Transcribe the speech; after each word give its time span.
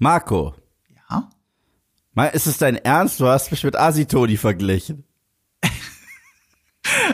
Marco. 0.00 0.54
Ja? 1.10 1.30
Ist 2.32 2.46
es 2.46 2.56
dein 2.56 2.76
Ernst? 2.76 3.20
Du 3.20 3.26
hast 3.26 3.50
mich 3.50 3.62
mit 3.62 3.76
Asitoni 3.76 4.36
verglichen. 4.36 5.04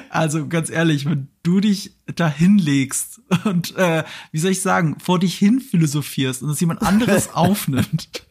Also 0.08 0.46
ganz 0.46 0.70
ehrlich, 0.70 1.04
wenn 1.04 1.28
du 1.42 1.60
dich 1.60 1.96
da 2.06 2.28
hinlegst 2.28 3.20
und 3.44 3.76
äh, 3.76 4.04
wie 4.30 4.38
soll 4.38 4.52
ich 4.52 4.62
sagen, 4.62 4.98
vor 5.00 5.18
dich 5.18 5.36
hin 5.36 5.60
philosophierst 5.60 6.42
und 6.42 6.48
es 6.48 6.60
jemand 6.60 6.80
anderes 6.80 7.28
aufnimmt. 7.34 8.24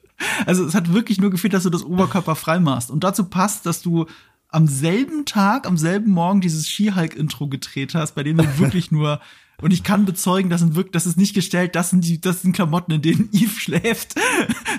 Also 0.48 0.66
es 0.66 0.74
hat 0.74 0.94
wirklich 0.94 1.20
nur 1.20 1.30
gefehlt, 1.30 1.54
dass 1.54 1.64
du 1.64 1.70
das 1.70 1.84
Oberkörper 1.84 2.36
frei 2.36 2.60
machst. 2.60 2.90
Und 2.90 3.04
dazu 3.04 3.26
passt, 3.26 3.68
dass 3.68 3.84
du 3.84 4.08
am 4.48 4.68
selben 4.68 5.26
Tag, 5.26 5.68
am 5.68 5.78
selben 5.78 6.12
Morgen 6.12 6.42
dieses 6.42 6.68
Ski-Hulk-Intro 6.68 7.48
gedreht 7.48 7.94
hast, 7.94 8.16
bei 8.16 8.24
dem 8.24 8.38
du 8.38 8.44
wirklich 8.58 8.90
nur 8.90 9.20
und 9.62 9.72
ich 9.72 9.84
kann 9.84 10.06
bezeugen, 10.06 10.50
das 10.50 10.62
sind 10.62 10.76
wirklich, 10.76 10.92
das 10.92 11.06
ist 11.06 11.18
nicht 11.18 11.34
gestellt, 11.34 11.76
das 11.76 11.90
sind 11.90 12.06
die, 12.06 12.20
das 12.20 12.42
sind 12.42 12.54
Klamotten, 12.54 12.92
in 12.94 13.02
denen 13.02 13.30
Eve 13.32 13.60
schläft. 13.60 14.16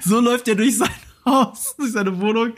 So 0.05 0.21
läuft 0.21 0.47
er 0.47 0.55
durch 0.55 0.77
sein 0.77 0.91
Haus, 1.25 1.75
durch 1.77 1.93
seine 1.93 2.21
Wohnung. 2.21 2.53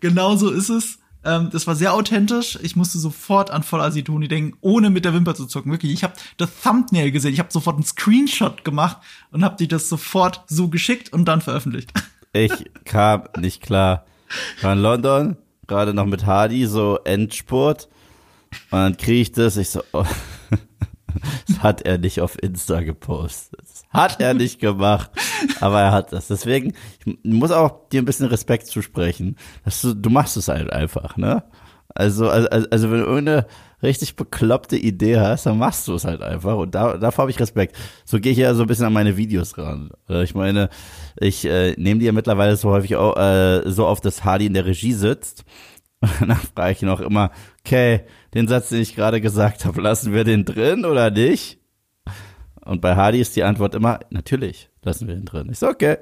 Genau 0.00 0.36
so 0.36 0.50
ist 0.50 0.70
es. 0.70 0.98
Ähm, 1.26 1.50
das 1.50 1.66
war 1.66 1.74
sehr 1.74 1.92
authentisch. 1.92 2.58
Ich 2.62 2.76
musste 2.76 2.98
sofort 2.98 3.50
an 3.50 3.64
Voll 3.64 3.80
Asitoni 3.80 4.28
denken, 4.28 4.56
ohne 4.60 4.88
mit 4.88 5.04
der 5.04 5.12
Wimper 5.12 5.34
zu 5.34 5.46
zucken. 5.46 5.72
Wirklich, 5.72 5.92
ich 5.92 6.04
habe 6.04 6.14
das 6.36 6.48
Thumbnail 6.62 7.10
gesehen. 7.10 7.32
Ich 7.32 7.40
habe 7.40 7.52
sofort 7.52 7.76
einen 7.76 7.84
Screenshot 7.84 8.64
gemacht 8.64 8.98
und 9.32 9.44
habe 9.44 9.56
dir 9.56 9.68
das 9.68 9.88
sofort 9.88 10.44
so 10.46 10.68
geschickt 10.68 11.12
und 11.12 11.26
dann 11.26 11.40
veröffentlicht. 11.40 11.92
Ich 12.32 12.52
kam 12.84 13.22
nicht 13.38 13.62
klar. 13.62 14.04
War 14.60 14.74
in 14.74 14.80
London, 14.80 15.36
gerade 15.66 15.94
noch 15.94 16.04
mit 16.04 16.26
Hardy, 16.26 16.66
so 16.66 16.98
Endspurt. 17.02 17.88
Und 18.70 18.78
dann 18.78 18.96
kriege 18.98 19.22
ich 19.22 19.32
das, 19.32 19.56
ich 19.56 19.70
so, 19.70 19.82
oh. 19.92 20.04
das 21.48 21.62
hat 21.62 21.82
er 21.82 21.98
nicht 21.98 22.20
auf 22.20 22.40
Insta 22.42 22.80
gepostet. 22.80 23.60
Das 23.60 23.84
hat 23.90 24.20
er 24.20 24.34
nicht 24.34 24.60
gemacht, 24.60 25.10
aber 25.60 25.80
er 25.80 25.92
hat 25.92 26.12
das. 26.12 26.28
Deswegen, 26.28 26.74
ich 27.04 27.16
muss 27.22 27.50
auch 27.50 27.88
dir 27.88 28.02
ein 28.02 28.06
bisschen 28.06 28.26
Respekt 28.26 28.66
zusprechen. 28.66 29.36
Dass 29.64 29.80
du, 29.82 29.94
du 29.94 30.10
machst 30.10 30.36
es 30.36 30.48
halt 30.48 30.72
einfach, 30.72 31.16
ne? 31.16 31.44
Also, 31.94 32.28
also, 32.28 32.48
also 32.48 32.90
wenn 32.90 33.00
du 33.00 33.06
irgendeine 33.06 33.46
richtig 33.82 34.16
bekloppte 34.16 34.76
Idee 34.76 35.18
hast, 35.18 35.46
dann 35.46 35.58
machst 35.58 35.88
du 35.88 35.94
es 35.94 36.04
halt 36.04 36.22
einfach. 36.22 36.56
Und 36.56 36.74
da, 36.74 36.96
davor 36.96 37.22
habe 37.22 37.30
ich 37.30 37.40
Respekt. 37.40 37.76
So 38.04 38.20
gehe 38.20 38.32
ich 38.32 38.38
ja 38.38 38.54
so 38.54 38.62
ein 38.62 38.66
bisschen 38.66 38.86
an 38.86 38.92
meine 38.92 39.16
Videos 39.16 39.56
ran. 39.56 39.90
Äh, 40.08 40.24
ich 40.24 40.34
meine, 40.34 40.68
ich 41.18 41.44
äh, 41.44 41.74
nehme 41.78 42.00
die 42.00 42.06
ja 42.06 42.12
mittlerweile 42.12 42.56
so 42.56 42.70
häufig 42.70 42.96
auch, 42.96 43.16
äh, 43.16 43.62
so 43.66 43.86
auf, 43.86 44.00
dass 44.00 44.24
Hardy 44.24 44.46
in 44.46 44.54
der 44.54 44.66
Regie 44.66 44.92
sitzt. 44.92 45.44
Und 46.00 46.10
danach 46.20 46.42
frage 46.54 46.72
ich 46.72 46.82
ihn 46.82 46.88
auch 46.90 47.00
immer, 47.00 47.30
okay, 47.64 48.04
den 48.36 48.48
Satz, 48.48 48.68
den 48.68 48.82
ich 48.82 48.94
gerade 48.94 49.20
gesagt 49.20 49.64
habe, 49.64 49.80
lassen 49.80 50.12
wir 50.12 50.24
den 50.24 50.44
drin 50.44 50.84
oder 50.84 51.10
nicht? 51.10 51.58
Und 52.64 52.80
bei 52.82 52.94
Hardy 52.94 53.20
ist 53.20 53.34
die 53.34 53.44
Antwort 53.44 53.74
immer, 53.74 54.00
natürlich, 54.10 54.68
lassen 54.82 55.08
wir 55.08 55.14
den 55.14 55.24
drin. 55.24 55.48
Ich 55.50 55.58
so, 55.58 55.68
okay. 55.68 55.96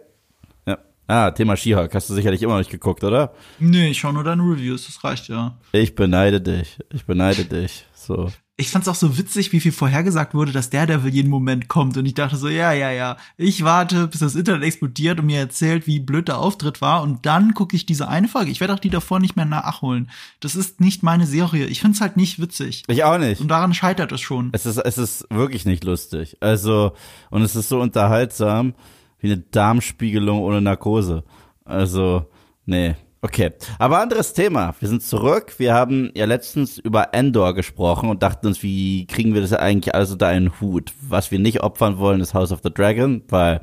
Ja. 0.66 0.78
Ah, 1.06 1.30
Thema 1.30 1.56
Skihawk, 1.56 1.94
hast 1.94 2.10
du 2.10 2.14
sicherlich 2.14 2.42
immer 2.42 2.54
noch 2.54 2.58
nicht 2.58 2.70
geguckt, 2.70 3.04
oder? 3.04 3.34
Nee, 3.60 3.90
ich 3.90 3.98
schau 3.98 4.10
nur 4.10 4.24
deine 4.24 4.42
Reviews, 4.42 4.86
das 4.86 5.04
reicht 5.04 5.28
ja. 5.28 5.58
Ich 5.72 5.94
beneide 5.94 6.40
dich, 6.40 6.78
ich 6.92 7.04
beneide 7.04 7.44
dich, 7.44 7.86
so 7.94 8.28
ich 8.56 8.70
fand's 8.70 8.86
auch 8.86 8.94
so 8.94 9.18
witzig, 9.18 9.50
wie 9.50 9.58
viel 9.58 9.72
vorhergesagt 9.72 10.32
wurde, 10.32 10.52
dass 10.52 10.70
der 10.70 10.86
Devil 10.86 11.12
jeden 11.12 11.30
Moment 11.30 11.66
kommt. 11.66 11.96
Und 11.96 12.06
ich 12.06 12.14
dachte 12.14 12.36
so, 12.36 12.48
ja, 12.48 12.72
ja, 12.72 12.92
ja, 12.92 13.16
ich 13.36 13.64
warte, 13.64 14.06
bis 14.06 14.20
das 14.20 14.36
Internet 14.36 14.62
explodiert 14.62 15.18
und 15.18 15.26
mir 15.26 15.40
erzählt, 15.40 15.88
wie 15.88 15.98
blöd 15.98 16.28
der 16.28 16.38
Auftritt 16.38 16.80
war. 16.80 17.02
Und 17.02 17.26
dann 17.26 17.54
gucke 17.54 17.74
ich 17.74 17.84
diese 17.84 18.06
eine 18.06 18.28
Folge. 18.28 18.52
Ich 18.52 18.60
werde 18.60 18.72
auch 18.72 18.78
die 18.78 18.90
davor 18.90 19.18
nicht 19.18 19.34
mehr 19.34 19.44
nachholen. 19.44 20.08
Das 20.38 20.54
ist 20.54 20.80
nicht 20.80 21.02
meine 21.02 21.26
Serie. 21.26 21.66
Ich 21.66 21.80
find's 21.80 22.00
halt 22.00 22.16
nicht 22.16 22.40
witzig. 22.40 22.84
Ich 22.86 23.02
auch 23.02 23.18
nicht. 23.18 23.40
Und 23.40 23.48
daran 23.48 23.74
scheitert 23.74 24.12
es 24.12 24.20
schon. 24.20 24.50
Es 24.52 24.66
ist, 24.66 24.78
es 24.78 24.98
ist 24.98 25.26
wirklich 25.30 25.64
nicht 25.64 25.82
lustig. 25.82 26.36
Also, 26.40 26.92
und 27.30 27.42
es 27.42 27.56
ist 27.56 27.68
so 27.68 27.80
unterhaltsam 27.80 28.74
wie 29.18 29.32
eine 29.32 29.38
Darmspiegelung 29.38 30.38
ohne 30.40 30.60
Narkose. 30.60 31.24
Also, 31.64 32.30
nee. 32.66 32.94
Okay, 33.24 33.52
aber 33.78 34.02
anderes 34.02 34.34
Thema. 34.34 34.74
Wir 34.80 34.88
sind 34.90 35.02
zurück. 35.02 35.54
Wir 35.56 35.72
haben 35.72 36.10
ja 36.14 36.26
letztens 36.26 36.76
über 36.76 37.14
Endor 37.14 37.54
gesprochen 37.54 38.10
und 38.10 38.22
dachten 38.22 38.48
uns, 38.48 38.62
wie 38.62 39.06
kriegen 39.06 39.32
wir 39.32 39.40
das 39.40 39.54
eigentlich 39.54 39.94
alles 39.94 40.12
unter 40.12 40.26
einen 40.26 40.60
Hut? 40.60 40.92
Was 41.08 41.30
wir 41.30 41.38
nicht 41.38 41.62
opfern 41.62 41.96
wollen, 41.96 42.20
ist 42.20 42.34
House 42.34 42.52
of 42.52 42.60
the 42.62 42.70
Dragon, 42.70 43.22
weil 43.30 43.62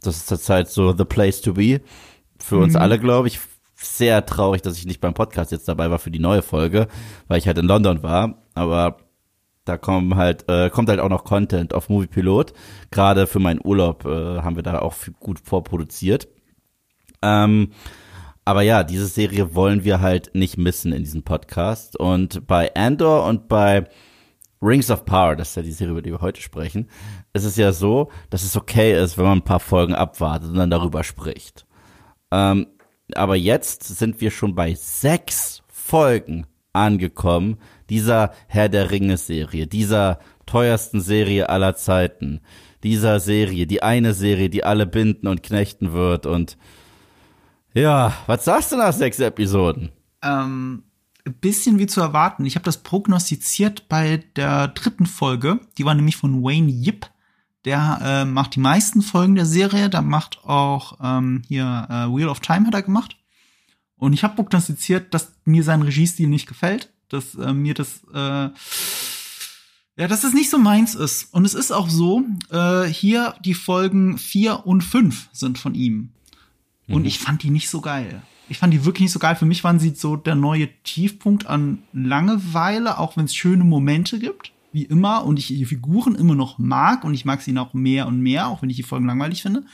das 0.00 0.18
ist 0.18 0.28
zurzeit 0.28 0.70
so 0.70 0.96
the 0.96 1.04
place 1.04 1.40
to 1.40 1.54
be. 1.54 1.80
Für 2.38 2.58
uns 2.58 2.74
mhm. 2.74 2.78
alle, 2.82 3.00
glaube 3.00 3.26
ich. 3.26 3.40
Sehr 3.74 4.24
traurig, 4.24 4.62
dass 4.62 4.78
ich 4.78 4.86
nicht 4.86 5.00
beim 5.00 5.12
Podcast 5.12 5.50
jetzt 5.50 5.66
dabei 5.66 5.90
war 5.90 5.98
für 5.98 6.12
die 6.12 6.20
neue 6.20 6.42
Folge, 6.42 6.86
weil 7.26 7.38
ich 7.38 7.48
halt 7.48 7.58
in 7.58 7.66
London 7.66 8.04
war. 8.04 8.44
Aber 8.54 8.98
da 9.64 9.76
kommen 9.76 10.14
halt, 10.14 10.48
äh, 10.48 10.70
kommt 10.70 10.88
halt 10.88 11.00
auch 11.00 11.08
noch 11.08 11.24
Content 11.24 11.74
auf 11.74 11.88
Movie 11.88 12.06
Pilot. 12.06 12.52
Gerade 12.92 13.26
für 13.26 13.40
meinen 13.40 13.60
Urlaub 13.60 14.04
äh, 14.04 14.40
haben 14.40 14.54
wir 14.54 14.62
da 14.62 14.78
auch 14.78 14.94
gut 15.18 15.40
vorproduziert. 15.40 16.28
Ähm, 17.22 17.72
aber 18.44 18.62
ja, 18.62 18.84
diese 18.84 19.06
Serie 19.06 19.54
wollen 19.54 19.84
wir 19.84 20.00
halt 20.00 20.34
nicht 20.34 20.58
missen 20.58 20.92
in 20.92 21.02
diesem 21.02 21.22
Podcast. 21.22 21.98
Und 21.98 22.46
bei 22.46 22.74
Andor 22.74 23.26
und 23.26 23.48
bei 23.48 23.88
Rings 24.60 24.90
of 24.90 25.04
Power, 25.04 25.36
das 25.36 25.50
ist 25.50 25.56
ja 25.56 25.62
die 25.62 25.72
Serie, 25.72 25.92
über 25.92 26.02
die 26.02 26.10
wir 26.10 26.20
heute 26.20 26.40
sprechen, 26.40 26.88
ist 27.32 27.44
es 27.44 27.56
ja 27.56 27.72
so, 27.72 28.10
dass 28.30 28.44
es 28.44 28.56
okay 28.56 29.00
ist, 29.02 29.16
wenn 29.16 29.24
man 29.24 29.38
ein 29.38 29.44
paar 29.44 29.60
Folgen 29.60 29.94
abwartet 29.94 30.50
und 30.50 30.56
dann 30.56 30.70
darüber 30.70 31.04
spricht. 31.04 31.66
Ähm, 32.30 32.66
aber 33.14 33.36
jetzt 33.36 33.84
sind 33.84 34.20
wir 34.20 34.30
schon 34.30 34.54
bei 34.54 34.74
sechs 34.74 35.62
Folgen 35.68 36.46
angekommen, 36.72 37.58
dieser 37.88 38.32
Herr 38.48 38.68
der 38.68 38.90
Ringe-Serie, 38.90 39.66
dieser 39.66 40.18
teuersten 40.46 41.00
Serie 41.00 41.48
aller 41.48 41.76
Zeiten, 41.76 42.40
dieser 42.82 43.20
Serie, 43.20 43.66
die 43.66 43.82
eine 43.82 44.12
Serie, 44.12 44.50
die 44.50 44.64
alle 44.64 44.86
binden 44.86 45.26
und 45.28 45.42
knechten 45.42 45.92
wird 45.92 46.26
und 46.26 46.56
ja, 47.74 48.14
was 48.26 48.44
sagst 48.44 48.72
du 48.72 48.76
nach 48.76 48.92
sechs 48.92 49.18
Episoden? 49.20 49.90
Ähm, 50.22 50.84
ein 51.26 51.34
bisschen 51.34 51.78
wie 51.78 51.86
zu 51.86 52.00
erwarten. 52.00 52.46
Ich 52.46 52.54
habe 52.54 52.64
das 52.64 52.82
prognostiziert 52.82 53.88
bei 53.88 54.24
der 54.36 54.68
dritten 54.68 55.06
Folge. 55.06 55.60
Die 55.78 55.84
war 55.84 55.94
nämlich 55.94 56.16
von 56.16 56.42
Wayne 56.42 56.70
Yip. 56.70 57.06
Der 57.64 57.98
äh, 58.02 58.24
macht 58.24 58.56
die 58.56 58.60
meisten 58.60 59.02
Folgen 59.02 59.34
der 59.34 59.46
Serie. 59.46 59.88
Da 59.88 60.02
macht 60.02 60.44
auch 60.44 60.98
ähm, 61.02 61.42
hier 61.48 61.86
äh, 61.90 62.14
Wheel 62.14 62.28
of 62.28 62.40
Time 62.40 62.66
hat 62.66 62.74
er 62.74 62.82
gemacht. 62.82 63.16
Und 63.96 64.12
ich 64.12 64.22
habe 64.22 64.34
prognostiziert, 64.34 65.14
dass 65.14 65.32
mir 65.44 65.62
sein 65.62 65.82
Regiestil 65.82 66.28
nicht 66.28 66.46
gefällt. 66.46 66.92
Dass 67.08 67.34
äh, 67.34 67.52
mir 67.52 67.74
das 67.74 68.02
äh, 68.12 68.50
ja, 69.96 70.08
dass 70.08 70.24
es 70.24 70.34
nicht 70.34 70.50
so 70.50 70.58
meins 70.58 70.94
ist. 70.94 71.32
Und 71.32 71.44
es 71.44 71.54
ist 71.54 71.70
auch 71.70 71.88
so, 71.88 72.24
äh, 72.50 72.84
hier 72.84 73.34
die 73.44 73.54
Folgen 73.54 74.18
vier 74.18 74.66
und 74.66 74.82
fünf 74.82 75.28
sind 75.32 75.56
von 75.56 75.74
ihm. 75.74 76.10
Und 76.88 77.02
mhm. 77.02 77.06
ich 77.06 77.18
fand 77.18 77.42
die 77.42 77.50
nicht 77.50 77.68
so 77.68 77.80
geil. 77.80 78.22
Ich 78.48 78.58
fand 78.58 78.74
die 78.74 78.84
wirklich 78.84 79.02
nicht 79.02 79.12
so 79.12 79.18
geil. 79.18 79.36
Für 79.36 79.46
mich 79.46 79.64
waren 79.64 79.78
sie 79.78 79.94
so 79.94 80.16
der 80.16 80.34
neue 80.34 80.68
Tiefpunkt 80.82 81.46
an 81.46 81.82
Langeweile, 81.92 82.98
auch 82.98 83.16
wenn 83.16 83.24
es 83.24 83.34
schöne 83.34 83.64
Momente 83.64 84.18
gibt, 84.18 84.52
wie 84.72 84.84
immer, 84.84 85.24
und 85.24 85.38
ich 85.38 85.46
die 85.46 85.64
Figuren 85.64 86.14
immer 86.14 86.34
noch 86.34 86.58
mag 86.58 87.04
und 87.04 87.14
ich 87.14 87.24
mag 87.24 87.40
sie 87.40 87.52
noch 87.52 87.72
mehr 87.72 88.06
und 88.06 88.20
mehr, 88.20 88.48
auch 88.48 88.60
wenn 88.60 88.70
ich 88.70 88.76
die 88.76 88.82
Folgen 88.82 89.06
langweilig 89.06 89.42
finde. 89.42 89.64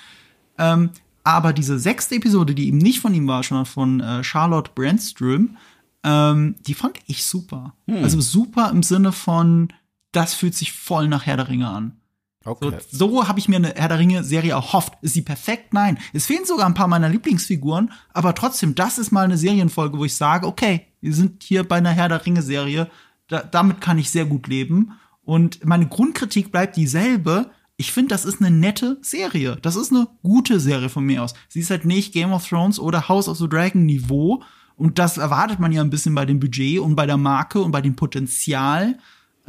Ähm, 0.59 0.91
aber 1.25 1.53
diese 1.53 1.79
sechste 1.79 2.15
Episode, 2.15 2.55
die 2.55 2.69
eben 2.69 2.79
nicht 2.79 3.01
von 3.01 3.15
ihm 3.15 3.27
war, 3.27 3.43
sondern 3.43 3.67
von 3.67 4.01
äh, 4.01 4.25
Charlotte 4.25 4.71
Brandström, 4.75 5.57
ähm, 6.03 6.55
die 6.67 6.75
fand 6.75 6.99
ich 7.07 7.25
super. 7.25 7.75
Hm. 7.89 8.03
Also 8.03 8.21
super 8.21 8.71
im 8.71 8.83
Sinne 8.83 9.13
von, 9.13 9.69
das 10.13 10.35
fühlt 10.35 10.55
sich 10.55 10.73
voll 10.73 11.09
nach 11.09 11.27
Herr 11.27 11.37
der 11.37 11.49
Ringe 11.49 11.69
an. 11.69 12.00
Okay. 12.45 12.79
So, 12.91 13.11
so 13.11 13.29
habe 13.29 13.39
ich 13.39 13.49
mir 13.49 13.57
eine 13.57 13.75
Herr 13.75 13.89
der 13.89 13.99
Ringe-Serie 13.99 14.53
erhofft. 14.53 14.95
Ist 15.03 15.15
sie 15.15 15.23
perfekt? 15.23 15.75
Nein. 15.75 15.99
Es 16.13 16.27
fehlen 16.27 16.47
sogar 16.47 16.67
ein 16.67 16.75
paar 16.75 16.89
meiner 16.89 17.09
Lieblingsfiguren, 17.09 17.93
aber 18.15 18.35
trotzdem, 18.35 18.75
das 18.75 18.99
ist 18.99 19.11
mal 19.11 19.25
eine 19.25 19.37
Serienfolge, 19.37 19.99
wo 19.99 20.05
ich 20.05 20.15
sage, 20.15 20.47
okay, 20.47 20.87
wir 21.01 21.15
sind 21.15 21.43
hier 21.43 21.65
bei 21.65 21.77
einer 21.77 21.91
Herr 21.91 22.09
der 22.09 22.25
Ringe-Serie. 22.25 22.91
Da, 23.29 23.43
damit 23.43 23.81
kann 23.81 23.99
ich 23.99 24.11
sehr 24.11 24.25
gut 24.25 24.49
leben. 24.49 24.93
Und 25.23 25.65
meine 25.65 25.87
Grundkritik 25.87 26.51
bleibt 26.51 26.77
dieselbe. 26.77 27.51
Ich 27.77 27.93
finde, 27.93 28.09
das 28.09 28.25
ist 28.25 28.41
eine 28.41 28.51
nette 28.51 28.99
Serie. 29.03 29.57
Das 29.61 29.77
ist 29.77 29.93
eine 29.93 30.09
gute 30.23 30.61
Serie 30.61 30.89
von 30.89 31.05
mir 31.05 31.23
aus. 31.23 31.35
Sie 31.49 31.61
ist 31.61 31.71
halt 31.71 31.85
nicht 31.85 32.13
Game 32.13 32.33
of 32.33 32.49
Thrones 32.49 32.79
oder 32.79 33.09
House 33.09 33.29
of 33.29 33.39
the 33.39 33.49
Dragon 33.49 33.85
Niveau. 33.87 34.43
Und 34.77 34.99
das 34.99 35.19
erwartet 35.19 35.61
man 35.61 35.73
ja 35.73 35.83
ein 35.83 35.91
bisschen 35.91 36.15
bei 36.15 36.25
dem 36.25 36.41
Budget 36.41 36.81
und 36.81 36.97
bei 36.97 37.05
der 37.05 37.19
Marke 37.19 37.61
und 37.61 37.71
bei 37.71 37.83
dem 37.83 37.97
Potenzial. 37.97 38.99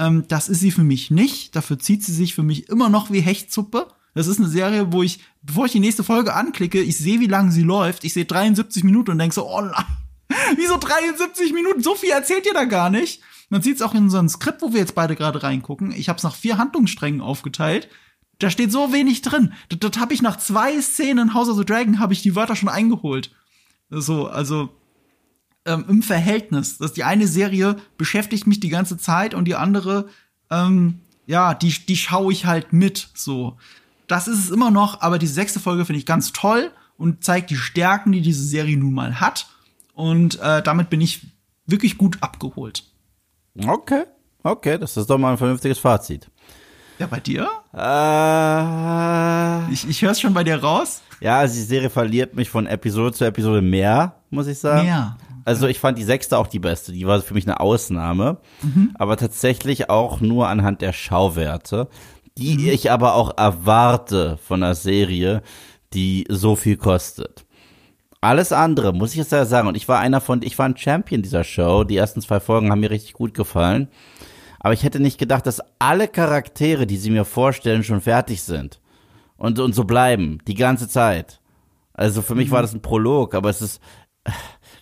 Ähm, 0.02 0.26
das 0.28 0.50
ist 0.50 0.60
sie 0.60 0.72
für 0.72 0.84
mich 0.84 1.12
nicht. 1.12 1.56
Dafür 1.56 1.78
zieht 1.78 2.04
sie 2.04 2.14
sich 2.14 2.34
für 2.34 2.44
mich 2.44 2.70
immer 2.70 2.90
noch 2.90 3.12
wie 3.12 3.22
Hechtsuppe. 3.22 3.88
Das 4.16 4.28
ist 4.28 4.40
eine 4.40 4.50
Serie, 4.50 4.92
wo 4.92 5.04
ich, 5.04 5.20
bevor 5.44 5.66
ich 5.68 5.72
die 5.72 5.80
nächste 5.80 6.04
Folge 6.04 6.34
anklicke, 6.34 6.82
ich 6.82 6.98
sehe, 6.98 7.20
wie 7.20 7.28
lange 7.28 7.52
sie 7.52 7.62
läuft. 7.62 8.04
Ich 8.04 8.14
sehe 8.14 8.26
73 8.26 8.84
Minuten 8.84 9.12
und 9.12 9.20
denke 9.20 9.36
so, 9.36 9.48
oh 9.48 9.62
nein, 9.62 9.86
wieso 10.58 10.78
73 10.78 11.54
Minuten? 11.54 11.84
So 11.84 11.96
viel 11.96 12.10
erzählt 12.10 12.48
ihr 12.48 12.54
da 12.54 12.66
gar 12.66 12.90
nicht. 12.90 13.22
Man 13.50 13.62
sieht 13.62 13.76
es 13.76 13.82
auch 13.82 13.94
in 13.94 14.04
unserem 14.04 14.28
Skript, 14.28 14.62
wo 14.62 14.74
wir 14.74 14.80
jetzt 14.80 14.96
beide 14.96 15.16
gerade 15.16 15.44
reingucken. 15.44 15.92
Ich 15.92 16.10
habe 16.10 16.18
es 16.18 16.24
nach 16.24 16.36
vier 16.36 16.58
Handlungssträngen 16.58 17.22
aufgeteilt. 17.22 17.88
Da 18.40 18.50
steht 18.50 18.72
so 18.72 18.92
wenig 18.92 19.22
drin. 19.22 19.54
Das, 19.70 19.80
das 19.80 20.02
habe 20.02 20.14
ich 20.14 20.22
nach 20.22 20.38
zwei 20.38 20.82
Szenen 20.82 21.28
in 21.28 21.34
House 21.36 21.50
of 21.50 21.58
the 21.58 21.66
Dragon 21.66 22.00
habe 22.00 22.14
ich 22.14 22.24
die 22.24 22.36
Wörter 22.36 22.56
schon 22.56 22.70
eingeholt. 22.70 23.32
So, 23.90 24.28
also 24.28 24.70
ähm, 25.66 25.86
im 25.88 26.04
Verhältnis. 26.04 26.78
Dass 26.78 26.94
die 26.94 27.04
eine 27.04 27.28
Serie 27.28 27.78
beschäftigt 27.98 28.48
mich 28.48 28.60
die 28.60 28.70
ganze 28.70 28.98
Zeit 28.98 29.34
und 29.34 29.46
die 29.46 29.56
andere, 29.56 30.08
ähm, 30.50 31.00
ja, 31.28 31.54
die, 31.54 31.70
die 31.86 31.98
schaue 31.98 32.34
ich 32.34 32.46
halt 32.46 32.74
mit. 32.74 33.10
So. 33.14 33.58
Das 34.08 34.28
ist 34.28 34.40
es 34.40 34.50
immer 34.50 34.72
noch, 34.72 35.02
aber 35.02 35.20
die 35.20 35.28
sechste 35.28 35.60
Folge 35.60 35.86
finde 35.86 36.00
ich 36.00 36.06
ganz 36.06 36.34
toll. 36.34 36.72
und 36.98 37.24
zeigt 37.24 37.50
die 37.50 37.56
Stärken, 37.56 38.12
die 38.12 38.22
diese 38.22 38.44
Serie 38.44 38.78
nun 38.78 38.94
mal 38.94 39.20
hat. 39.20 39.48
Und 39.96 40.40
äh, 40.40 40.62
damit 40.62 40.90
bin 40.92 41.02
ich 41.02 41.26
wirklich 41.66 41.98
gut 41.98 42.18
abgeholt. 42.22 42.84
Okay, 43.66 44.04
okay, 44.44 44.78
das 44.78 44.96
ist 44.98 45.10
doch 45.10 45.18
mal 45.18 45.32
ein 45.32 45.38
vernünftiges 45.38 45.80
Fazit. 45.80 46.30
Ja, 47.00 47.08
bei 47.08 47.20
dir? 47.20 47.48
Äh, 47.74 49.74
Ich, 49.74 49.88
ich 49.88 50.02
höre 50.02 50.12
es 50.12 50.22
schon 50.22 50.34
bei 50.34 50.44
dir 50.44 50.62
raus. 50.62 51.02
ja, 51.20 51.40
also 51.40 51.56
die 51.56 51.62
Serie 51.64 51.90
verliert 51.90 52.36
mich 52.36 52.50
von 52.50 52.68
Episode 52.68 53.14
zu 53.16 53.26
Episode 53.26 53.62
mehr, 53.62 54.16
muss 54.30 54.48
ich 54.48 54.60
sagen. 54.60 54.88
Mehr. 54.88 55.18
Also 55.46 55.68
ich 55.68 55.80
fand 55.80 55.98
die 55.98 56.04
sechste 56.04 56.38
auch 56.38 56.48
die 56.48 56.60
beste. 56.60 56.92
Die 56.92 57.06
war 57.08 57.22
für 57.22 57.34
mich 57.34 57.48
eine 57.48 57.60
Ausnahme. 57.60 58.38
Aber 58.96 59.18
tatsächlich 59.18 59.90
auch 59.90 60.22
nur 60.22 60.48
anhand 60.48 60.82
der 60.82 60.94
Schauwerte, 60.94 61.88
die 62.38 62.70
ich 62.70 62.92
aber 62.92 63.16
auch 63.16 63.38
erwarte 63.38 64.38
von 64.38 64.64
einer 64.64 64.76
Serie, 64.76 65.42
die 65.94 66.26
so 66.30 66.56
viel 66.56 66.78
kostet. 66.78 67.46
Alles 68.22 68.52
andere, 68.52 68.94
muss 68.94 69.12
ich 69.12 69.18
jetzt 69.18 69.32
ja 69.32 69.46
sagen. 69.46 69.68
Und 69.68 69.76
ich 69.76 69.88
war 69.88 70.00
einer 70.00 70.22
von, 70.22 70.42
ich 70.44 70.58
war 70.60 70.68
ein 70.68 70.78
Champion 70.78 71.24
dieser 71.24 71.44
Show. 71.44 71.84
Die 71.84 71.98
ersten 71.98 72.22
zwei 72.22 72.40
Folgen 72.40 72.72
haben 72.72 72.80
mir 72.80 72.92
richtig 72.92 73.14
gut 73.14 73.34
gefallen. 73.34 73.88
Aber 74.60 74.74
ich 74.74 74.84
hätte 74.84 75.00
nicht 75.00 75.18
gedacht, 75.18 75.48
dass 75.48 75.62
alle 75.80 76.08
Charaktere, 76.08 76.86
die 76.86 76.98
sie 76.98 77.10
mir 77.10 77.26
vorstellen, 77.26 77.84
schon 77.84 78.00
fertig 78.00 78.44
sind. 78.44 78.80
Und, 79.38 79.58
und 79.58 79.74
so 79.74 79.86
bleiben. 79.86 80.38
Die 80.48 80.54
ganze 80.54 80.88
Zeit. 80.88 81.42
Also 81.94 82.22
für 82.22 82.36
mich 82.36 82.52
war 82.52 82.62
das 82.62 82.74
ein 82.74 82.84
Prolog, 82.84 83.34
aber 83.34 83.50
es 83.50 83.62
ist, 83.62 83.82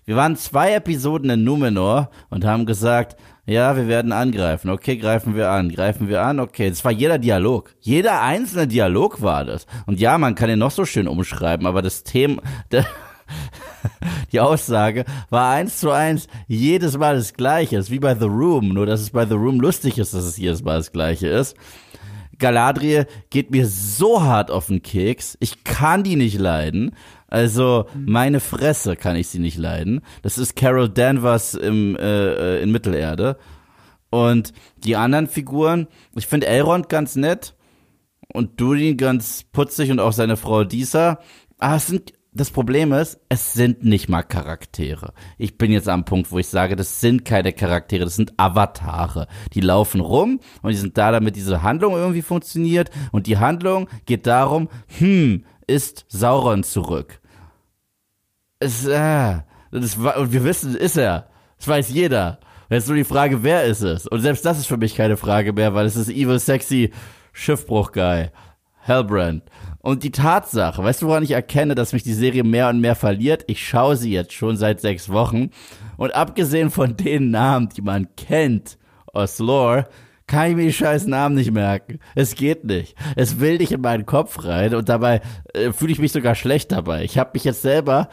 wir 0.09 0.15
waren 0.15 0.35
zwei 0.37 0.73
Episoden 0.73 1.29
in 1.29 1.43
Numenor 1.43 2.09
und 2.31 2.43
haben 2.43 2.65
gesagt, 2.65 3.15
ja, 3.45 3.75
wir 3.75 3.87
werden 3.87 4.11
angreifen. 4.11 4.71
Okay, 4.71 4.97
greifen 4.97 5.35
wir 5.35 5.51
an. 5.51 5.69
Greifen 5.69 6.09
wir 6.09 6.23
an. 6.23 6.39
Okay, 6.39 6.67
das 6.67 6.83
war 6.83 6.91
jeder 6.91 7.19
Dialog. 7.19 7.75
Jeder 7.79 8.23
einzelne 8.23 8.65
Dialog 8.65 9.21
war 9.21 9.45
das. 9.45 9.67
Und 9.85 9.99
ja, 9.99 10.17
man 10.17 10.33
kann 10.33 10.49
ihn 10.49 10.57
noch 10.57 10.71
so 10.71 10.83
schön 10.83 11.07
umschreiben, 11.07 11.67
aber 11.67 11.83
das 11.83 12.01
Thema, 12.01 12.41
die 14.31 14.39
Aussage 14.39 15.05
war 15.29 15.51
eins 15.51 15.79
zu 15.79 15.91
eins 15.91 16.25
jedes 16.47 16.97
Mal 16.97 17.13
das 17.13 17.35
Gleiche. 17.35 17.77
Es 17.77 17.85
ist 17.85 17.91
wie 17.91 17.99
bei 17.99 18.15
The 18.15 18.25
Room, 18.25 18.69
nur 18.69 18.87
dass 18.87 19.01
es 19.01 19.11
bei 19.11 19.27
The 19.27 19.35
Room 19.35 19.59
lustig 19.59 19.99
ist, 19.99 20.15
dass 20.15 20.23
es 20.23 20.37
jedes 20.37 20.63
Mal 20.63 20.77
das 20.77 20.91
Gleiche 20.91 21.27
ist. 21.27 21.55
Galadriel 22.39 23.05
geht 23.29 23.51
mir 23.51 23.67
so 23.67 24.23
hart 24.23 24.49
auf 24.49 24.67
den 24.67 24.81
Keks. 24.81 25.37
Ich 25.39 25.63
kann 25.63 26.03
die 26.03 26.15
nicht 26.15 26.39
leiden. 26.39 26.95
Also 27.29 27.85
meine 27.93 28.39
Fresse 28.39 28.95
kann 28.95 29.15
ich 29.15 29.27
sie 29.27 29.39
nicht 29.39 29.57
leiden. 29.57 30.01
Das 30.23 30.37
ist 30.37 30.55
Carol 30.55 30.89
Danvers 30.89 31.53
im, 31.53 31.95
äh, 31.95 32.57
äh, 32.57 32.63
in 32.63 32.71
Mittelerde. 32.71 33.37
Und 34.09 34.53
die 34.77 34.95
anderen 34.95 35.27
Figuren, 35.27 35.87
ich 36.15 36.25
finde 36.25 36.47
Elrond 36.47 36.89
ganz 36.89 37.15
nett 37.15 37.55
und 38.33 38.59
Durin 38.59 38.97
ganz 38.97 39.43
putzig 39.51 39.91
und 39.91 39.99
auch 39.99 40.13
seine 40.13 40.37
Frau 40.37 40.63
Disa. 40.63 41.19
Aber 41.59 41.75
es 41.75 41.85
sind, 41.85 42.13
das 42.33 42.49
Problem 42.49 42.93
ist, 42.93 43.19
es 43.29 43.53
sind 43.53 43.83
nicht 43.83 44.09
mal 44.09 44.23
Charaktere. 44.23 45.13
Ich 45.37 45.59
bin 45.59 45.71
jetzt 45.71 45.87
am 45.87 46.05
Punkt, 46.05 46.31
wo 46.31 46.39
ich 46.39 46.47
sage, 46.47 46.75
das 46.75 46.99
sind 46.99 47.25
keine 47.25 47.53
Charaktere, 47.53 48.05
das 48.05 48.15
sind 48.15 48.33
Avatare. 48.37 49.27
Die 49.53 49.61
laufen 49.61 50.01
rum 50.01 50.39
und 50.63 50.71
die 50.71 50.77
sind 50.77 50.97
da, 50.97 51.11
damit 51.11 51.35
diese 51.35 51.61
Handlung 51.61 51.93
irgendwie 51.93 52.23
funktioniert. 52.23 52.89
Und 53.11 53.27
die 53.27 53.37
Handlung 53.37 53.87
geht 54.07 54.25
darum, 54.25 54.69
hm, 54.97 55.45
ist 55.67 56.05
Sauron 56.07 56.63
zurück. 56.63 57.18
Es, 58.59 58.85
äh, 58.85 59.37
das, 59.71 60.03
wa- 60.03 60.17
und 60.17 60.33
wir 60.33 60.43
wissen, 60.43 60.75
ist 60.75 60.97
er. 60.97 61.27
Das 61.57 61.67
weiß 61.67 61.89
jeder. 61.89 62.39
Jetzt 62.69 62.87
nur 62.87 62.97
die 62.97 63.03
Frage, 63.03 63.41
wer 63.41 63.63
ist 63.63 63.81
es? 63.81 64.05
Und 64.05 64.21
selbst 64.21 64.45
das 64.45 64.59
ist 64.59 64.67
für 64.67 64.77
mich 64.77 64.95
keine 64.95 65.17
Frage 65.17 65.53
mehr, 65.53 65.73
weil 65.73 65.85
es 65.85 65.95
ist 65.95 66.09
Evil 66.09 66.39
Sexy 66.39 66.91
Schiffbruch-Guy. 67.33 68.29
Hellbrand. 68.81 69.43
Und 69.79 70.03
die 70.03 70.11
Tatsache, 70.11 70.83
weißt 70.83 71.01
du, 71.01 71.07
woran 71.07 71.23
ich 71.23 71.31
erkenne, 71.31 71.73
dass 71.73 71.93
mich 71.93 72.03
die 72.03 72.13
Serie 72.13 72.43
mehr 72.43 72.69
und 72.69 72.81
mehr 72.81 72.95
verliert? 72.95 73.43
Ich 73.47 73.65
schaue 73.65 73.95
sie 73.95 74.11
jetzt 74.11 74.33
schon 74.33 74.57
seit 74.57 74.81
sechs 74.81 75.09
Wochen. 75.09 75.51
Und 75.97 76.13
abgesehen 76.13 76.69
von 76.69 76.97
den 76.97 77.31
Namen, 77.31 77.69
die 77.69 77.81
man 77.81 78.07
kennt 78.15 78.77
aus 79.13 79.39
Lore, 79.39 79.87
kann 80.27 80.49
ich 80.49 80.55
mir 80.55 80.65
die 80.65 80.73
scheiß 80.73 81.07
Namen 81.07 81.35
nicht 81.35 81.51
merken. 81.51 81.99
Es 82.13 82.35
geht 82.35 82.65
nicht. 82.65 82.95
Es 83.15 83.39
will 83.39 83.57
nicht 83.57 83.71
in 83.71 83.81
meinen 83.81 84.05
Kopf 84.05 84.43
rein 84.43 84.75
und 84.75 84.89
dabei 84.89 85.21
äh, 85.53 85.71
fühle 85.71 85.91
ich 85.91 85.99
mich 85.99 86.11
sogar 86.11 86.35
schlecht 86.35 86.71
dabei. 86.71 87.03
Ich 87.03 87.17
habe 87.17 87.31
mich 87.33 87.43
jetzt 87.45 87.61
selber 87.61 88.09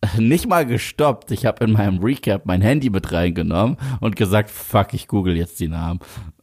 nicht 0.18 0.46
mal 0.48 0.66
gestoppt. 0.66 1.30
Ich 1.30 1.46
habe 1.46 1.64
in 1.64 1.72
meinem 1.72 1.98
Recap 1.98 2.46
mein 2.46 2.60
Handy 2.60 2.90
mit 2.90 3.12
reingenommen 3.12 3.76
und 4.00 4.16
gesagt, 4.16 4.50
fuck, 4.50 4.94
ich 4.94 5.08
google 5.08 5.36
jetzt 5.36 5.60
die 5.60 5.68
Namen. 5.68 6.00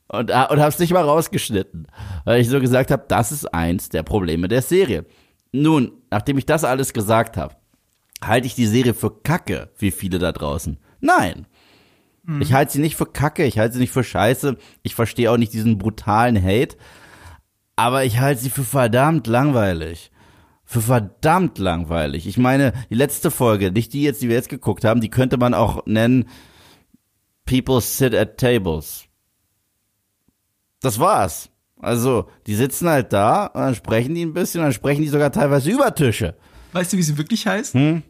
Und, 0.07 0.29
äh, 0.29 0.33
und 0.33 0.59
habe 0.59 0.67
es 0.67 0.79
nicht 0.79 0.93
mal 0.93 1.03
rausgeschnitten, 1.03 1.87
weil 2.25 2.41
ich 2.41 2.49
so 2.49 2.59
gesagt 2.59 2.91
habe, 2.91 3.05
das 3.07 3.31
ist 3.31 3.53
eins 3.53 3.89
der 3.89 4.03
Probleme 4.03 4.47
der 4.47 4.61
Serie. 4.61 5.05
Nun, 5.51 5.91
nachdem 6.11 6.37
ich 6.37 6.45
das 6.45 6.63
alles 6.63 6.93
gesagt 6.93 7.37
habe, 7.37 7.55
halte 8.23 8.47
ich 8.47 8.55
die 8.55 8.67
Serie 8.67 8.93
für 8.93 9.21
Kacke, 9.21 9.71
wie 9.77 9.91
viele 9.91 10.19
da 10.19 10.31
draußen. 10.31 10.77
Nein. 10.99 11.47
Ich 12.39 12.53
halte 12.53 12.71
sie 12.71 12.79
nicht 12.79 12.95
für 12.95 13.05
Kacke, 13.05 13.43
ich 13.43 13.59
halte 13.59 13.73
sie 13.73 13.81
nicht 13.81 13.91
für 13.91 14.03
Scheiße, 14.03 14.55
ich 14.81 14.95
verstehe 14.95 15.29
auch 15.29 15.35
nicht 15.35 15.51
diesen 15.51 15.77
brutalen 15.77 16.41
Hate, 16.41 16.77
aber 17.75 18.05
ich 18.05 18.19
halte 18.19 18.41
sie 18.41 18.49
für 18.49 18.63
verdammt 18.63 19.27
langweilig. 19.27 20.09
Für 20.65 20.81
verdammt 20.81 21.57
langweilig. 21.57 22.25
Ich 22.25 22.37
meine, 22.37 22.73
die 22.89 22.95
letzte 22.95 23.31
Folge, 23.31 23.71
nicht 23.71 23.93
die 23.93 24.03
jetzt, 24.03 24.21
die 24.21 24.29
wir 24.29 24.35
jetzt 24.35 24.49
geguckt 24.49 24.85
haben, 24.85 25.01
die 25.01 25.09
könnte 25.09 25.37
man 25.37 25.53
auch 25.53 25.85
nennen 25.85 26.25
People 27.45 27.81
sit 27.81 28.15
at 28.15 28.37
tables. 28.37 29.05
Das 30.81 30.99
war's. 30.99 31.49
Also, 31.79 32.29
die 32.47 32.55
sitzen 32.55 32.87
halt 32.87 33.11
da 33.11 33.47
und 33.47 33.59
dann 33.59 33.75
sprechen 33.75 34.15
die 34.15 34.23
ein 34.25 34.33
bisschen, 34.33 34.61
und 34.61 34.65
dann 34.67 34.73
sprechen 34.73 35.01
die 35.01 35.09
sogar 35.09 35.31
teilweise 35.31 35.69
über 35.69 35.93
Tische. 35.93 36.35
Weißt 36.71 36.93
du, 36.93 36.97
wie 36.97 37.03
sie 37.03 37.17
wirklich 37.17 37.45
heißt? 37.45 37.73
Hm? 37.73 38.03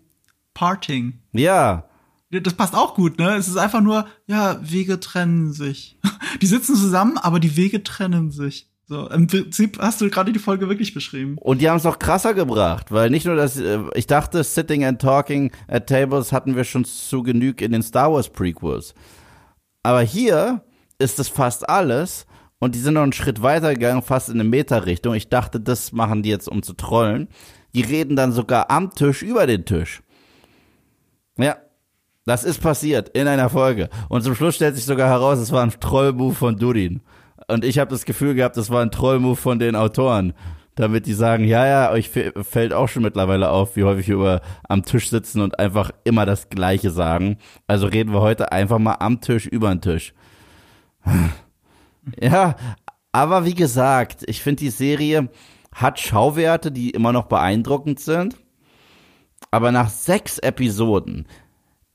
Parting. 0.53 1.19
Ja, 1.31 1.89
Das 2.29 2.53
passt 2.53 2.75
auch 2.75 2.93
gut, 2.93 3.17
ne? 3.17 3.35
Es 3.35 3.47
ist 3.47 3.57
einfach 3.57 3.81
nur, 3.81 4.07
ja, 4.27 4.59
Wege 4.61 4.99
trennen 4.99 5.53
sich. 5.53 5.99
Die 6.41 6.45
sitzen 6.45 6.75
zusammen, 6.75 7.17
aber 7.17 7.39
die 7.39 7.55
Wege 7.55 7.83
trennen 7.83 8.31
sich. 8.31 8.69
So, 8.93 9.07
im 9.07 9.25
Prinzip 9.25 9.79
hast 9.79 10.01
du 10.01 10.09
gerade 10.11 10.31
die 10.31 10.37
Folge 10.37 10.69
wirklich 10.69 10.93
beschrieben. 10.93 11.39
Und 11.39 11.61
die 11.61 11.67
haben 11.67 11.77
es 11.77 11.83
noch 11.83 11.97
krasser 11.97 12.35
gebracht, 12.35 12.91
weil 12.91 13.09
nicht 13.09 13.25
nur 13.25 13.35
das, 13.35 13.57
äh, 13.57 13.79
ich 13.95 14.05
dachte, 14.05 14.43
Sitting 14.43 14.85
and 14.85 15.01
Talking 15.01 15.51
at 15.67 15.87
Tables 15.87 16.31
hatten 16.31 16.55
wir 16.55 16.63
schon 16.63 16.85
zu 16.85 17.23
genüg 17.23 17.59
in 17.63 17.71
den 17.71 17.81
Star 17.81 18.13
Wars 18.13 18.29
Prequels. 18.29 18.93
Aber 19.81 20.01
hier 20.01 20.61
ist 20.99 21.17
es 21.17 21.27
fast 21.27 21.67
alles 21.67 22.27
und 22.59 22.75
die 22.75 22.79
sind 22.79 22.93
noch 22.93 23.01
einen 23.01 23.13
Schritt 23.13 23.41
weiter 23.41 23.73
gegangen, 23.73 24.03
fast 24.03 24.29
in 24.29 24.35
eine 24.35 24.47
Meta-Richtung. 24.47 25.15
Ich 25.15 25.27
dachte, 25.27 25.59
das 25.59 25.91
machen 25.91 26.21
die 26.21 26.29
jetzt, 26.29 26.47
um 26.47 26.61
zu 26.61 26.73
trollen. 26.73 27.29
Die 27.73 27.81
reden 27.81 28.15
dann 28.15 28.31
sogar 28.31 28.69
am 28.69 28.91
Tisch 28.91 29.23
über 29.23 29.47
den 29.47 29.65
Tisch. 29.65 30.03
Ja, 31.39 31.57
das 32.27 32.43
ist 32.43 32.61
passiert 32.61 33.09
in 33.09 33.27
einer 33.27 33.49
Folge. 33.49 33.89
Und 34.09 34.21
zum 34.21 34.35
Schluss 34.35 34.53
stellt 34.53 34.75
sich 34.75 34.85
sogar 34.85 35.09
heraus, 35.09 35.39
es 35.39 35.51
war 35.51 35.63
ein 35.63 35.73
Troll-Move 35.79 36.35
von 36.35 36.59
Dudin. 36.59 37.01
Und 37.47 37.65
ich 37.65 37.79
habe 37.79 37.91
das 37.91 38.05
Gefühl 38.05 38.35
gehabt, 38.35 38.57
das 38.57 38.69
war 38.69 38.81
ein 38.81 38.91
Troll-Move 38.91 39.35
von 39.35 39.59
den 39.59 39.75
Autoren. 39.75 40.33
Damit 40.75 41.05
die 41.05 41.13
sagen, 41.13 41.43
ja, 41.43 41.67
ja, 41.67 41.91
euch 41.91 42.09
fällt 42.09 42.73
auch 42.73 42.87
schon 42.87 43.03
mittlerweile 43.03 43.51
auf, 43.51 43.75
wie 43.75 43.83
häufig 43.83 44.07
wir 44.07 44.15
über 44.15 44.41
am 44.67 44.83
Tisch 44.83 45.09
sitzen 45.09 45.41
und 45.41 45.59
einfach 45.59 45.91
immer 46.03 46.25
das 46.25 46.49
Gleiche 46.49 46.89
sagen. 46.89 47.37
Also 47.67 47.85
reden 47.85 48.11
wir 48.11 48.21
heute 48.21 48.51
einfach 48.51 48.79
mal 48.79 48.95
am 48.99 49.21
Tisch 49.21 49.45
über 49.45 49.69
den 49.69 49.81
Tisch. 49.81 50.13
Ja, 52.19 52.57
aber 53.13 53.45
wie 53.45 53.53
gesagt, 53.53 54.23
ich 54.27 54.41
finde 54.41 54.59
die 54.59 54.69
Serie 54.71 55.29
hat 55.73 55.99
Schauwerte, 55.99 56.69
die 56.71 56.89
immer 56.89 57.13
noch 57.13 57.25
beeindruckend 57.25 57.99
sind. 57.99 58.37
Aber 59.51 59.71
nach 59.71 59.89
sechs 59.89 60.39
Episoden, 60.39 61.27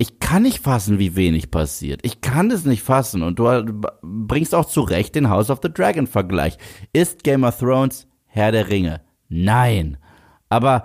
ich 0.00 0.20
kann 0.20 0.44
nicht 0.44 0.60
fassen, 0.60 1.00
wie 1.00 1.16
wenig 1.16 1.50
passiert. 1.50 2.00
Ich 2.04 2.20
kann 2.20 2.52
es 2.52 2.64
nicht 2.64 2.82
fassen. 2.84 3.22
Und 3.22 3.40
du 3.40 3.82
bringst 4.02 4.54
auch 4.54 4.66
zu 4.66 4.82
Recht 4.82 5.16
den 5.16 5.28
House 5.28 5.50
of 5.50 5.58
the 5.60 5.72
Dragon 5.72 6.06
Vergleich. 6.06 6.56
Ist 6.92 7.24
Game 7.24 7.42
of 7.42 7.58
Thrones 7.58 8.06
Herr 8.26 8.52
der 8.52 8.68
Ringe? 8.68 9.00
Nein. 9.28 9.96
Aber 10.48 10.84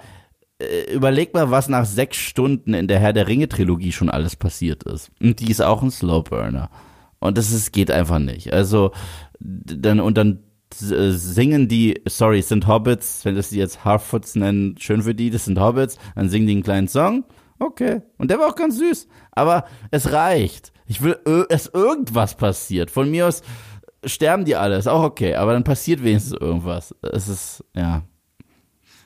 äh, 0.58 0.92
überleg 0.92 1.36
mal, 1.36 1.52
was 1.52 1.70
nach 1.70 1.86
sechs 1.86 2.18
Stunden 2.18 2.74
in 2.74 2.88
der 2.88 3.00
Herr 3.00 3.14
der 3.14 3.28
Ringe 3.28 3.48
Trilogie 3.48 3.92
schon 3.92 4.10
alles 4.10 4.36
passiert 4.36 4.84
ist. 4.84 5.12
Und 5.22 5.40
die 5.40 5.52
ist 5.52 5.62
auch 5.62 5.84
ein 5.84 5.92
Slowburner. 5.92 6.72
Und 7.20 7.38
das 7.38 7.52
ist, 7.52 7.72
geht 7.72 7.92
einfach 7.92 8.20
nicht. 8.20 8.52
Also, 8.52 8.92
dann, 9.40 10.00
und 10.00 10.18
dann 10.18 10.40
äh, 10.82 11.12
singen 11.12 11.68
die, 11.68 12.02
sorry, 12.08 12.42
sind 12.42 12.68
Hobbits, 12.68 13.24
wenn 13.26 13.36
das 13.36 13.50
die 13.50 13.60
jetzt 13.60 13.86
Harfoots 13.86 14.34
nennen, 14.36 14.76
schön 14.80 15.04
für 15.04 15.14
die, 15.14 15.30
das 15.30 15.46
sind 15.46 15.60
Hobbits, 15.60 16.00
dann 16.16 16.30
singen 16.30 16.48
die 16.48 16.54
einen 16.54 16.64
kleinen 16.64 16.88
Song. 16.88 17.26
Okay. 17.66 18.02
Und 18.18 18.30
der 18.30 18.40
war 18.40 18.48
auch 18.48 18.56
ganz 18.56 18.78
süß. 18.78 19.08
Aber 19.32 19.66
es 19.92 20.12
reicht. 20.12 20.72
Ich 20.86 21.02
will, 21.02 21.18
dass 21.50 21.68
irgendwas 21.68 22.36
passiert. 22.36 22.92
Von 22.92 23.10
mir 23.10 23.28
aus 23.28 23.42
sterben 24.06 24.44
die 24.46 24.56
alle, 24.56 24.76
ist 24.78 24.88
auch 24.88 25.04
okay. 25.04 25.36
Aber 25.36 25.54
dann 25.54 25.64
passiert 25.64 26.04
wenigstens 26.04 26.34
irgendwas. 26.34 26.94
Es 27.02 27.28
ist, 27.30 27.64
ja. 27.74 28.02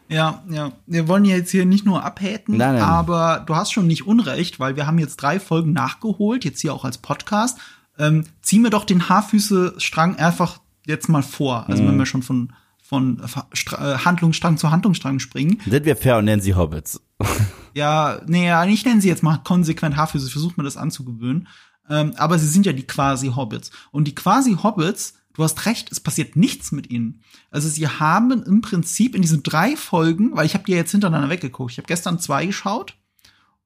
Ja, 0.09 0.41
ja. 0.49 0.71
Wir 0.85 1.07
wollen 1.07 1.25
ja 1.25 1.35
jetzt 1.35 1.51
hier 1.51 1.65
nicht 1.65 1.85
nur 1.85 2.03
abhaten, 2.03 2.55
Nein, 2.57 2.75
nein. 2.75 2.83
aber 2.83 3.43
du 3.45 3.55
hast 3.55 3.73
schon 3.73 3.87
nicht 3.87 4.07
unrecht, 4.07 4.59
weil 4.59 4.75
wir 4.77 4.87
haben 4.87 4.99
jetzt 4.99 5.17
drei 5.17 5.39
Folgen 5.39 5.73
nachgeholt, 5.73 6.45
jetzt 6.45 6.61
hier 6.61 6.73
auch 6.73 6.85
als 6.85 6.97
Podcast. 6.97 7.59
Ähm, 7.99 8.23
zieh 8.41 8.59
mir 8.59 8.69
doch 8.69 8.85
den 8.85 9.09
Haarfüße-Strang 9.09 10.15
einfach 10.15 10.59
jetzt 10.85 11.09
mal 11.09 11.23
vor. 11.23 11.65
Also 11.67 11.83
Mhm. 11.83 11.87
wenn 11.89 11.97
wir 11.99 12.05
schon 12.05 12.23
von 12.23 12.53
von 12.87 13.19
äh, 13.19 13.77
Handlungsstrang 13.77 14.57
zu 14.57 14.71
Handlungsstrang 14.71 15.19
springen. 15.19 15.59
Sind 15.67 15.85
wir 15.85 15.97
fair 15.97 16.17
und 16.17 16.25
nennen 16.25 16.41
sie 16.41 16.55
Hobbits? 16.55 17.01
Ja, 17.73 18.21
nee, 18.25 18.49
ich 18.73 18.85
nenne 18.85 19.01
sie 19.01 19.07
jetzt 19.07 19.21
mal 19.21 19.37
konsequent 19.37 19.97
Haarfüße, 19.97 20.31
versucht 20.31 20.57
mir 20.57 20.63
das 20.63 20.77
anzugewöhnen. 20.77 21.47
Ähm, 21.87 22.13
aber 22.17 22.39
sie 22.39 22.47
sind 22.47 22.65
ja 22.65 22.73
die 22.73 22.87
quasi 22.87 23.27
Hobbits. 23.27 23.69
Und 23.91 24.07
die 24.07 24.15
quasi 24.15 24.55
Hobbits, 24.55 25.13
du 25.35 25.43
hast 25.43 25.67
recht, 25.67 25.91
es 25.91 25.99
passiert 25.99 26.35
nichts 26.35 26.71
mit 26.71 26.89
ihnen. 26.89 27.21
Also 27.51 27.69
sie 27.69 27.87
haben 27.87 28.31
im 28.31 28.61
Prinzip 28.61 29.13
in 29.13 29.21
diesen 29.21 29.43
drei 29.43 29.75
Folgen, 29.75 30.35
weil 30.35 30.47
ich 30.47 30.55
habe 30.55 30.63
die 30.63 30.71
jetzt 30.71 30.89
hintereinander 30.89 31.29
weggeguckt. 31.29 31.71
Ich 31.71 31.77
habe 31.77 31.85
gestern 31.85 32.17
zwei 32.17 32.47
geschaut 32.47 32.95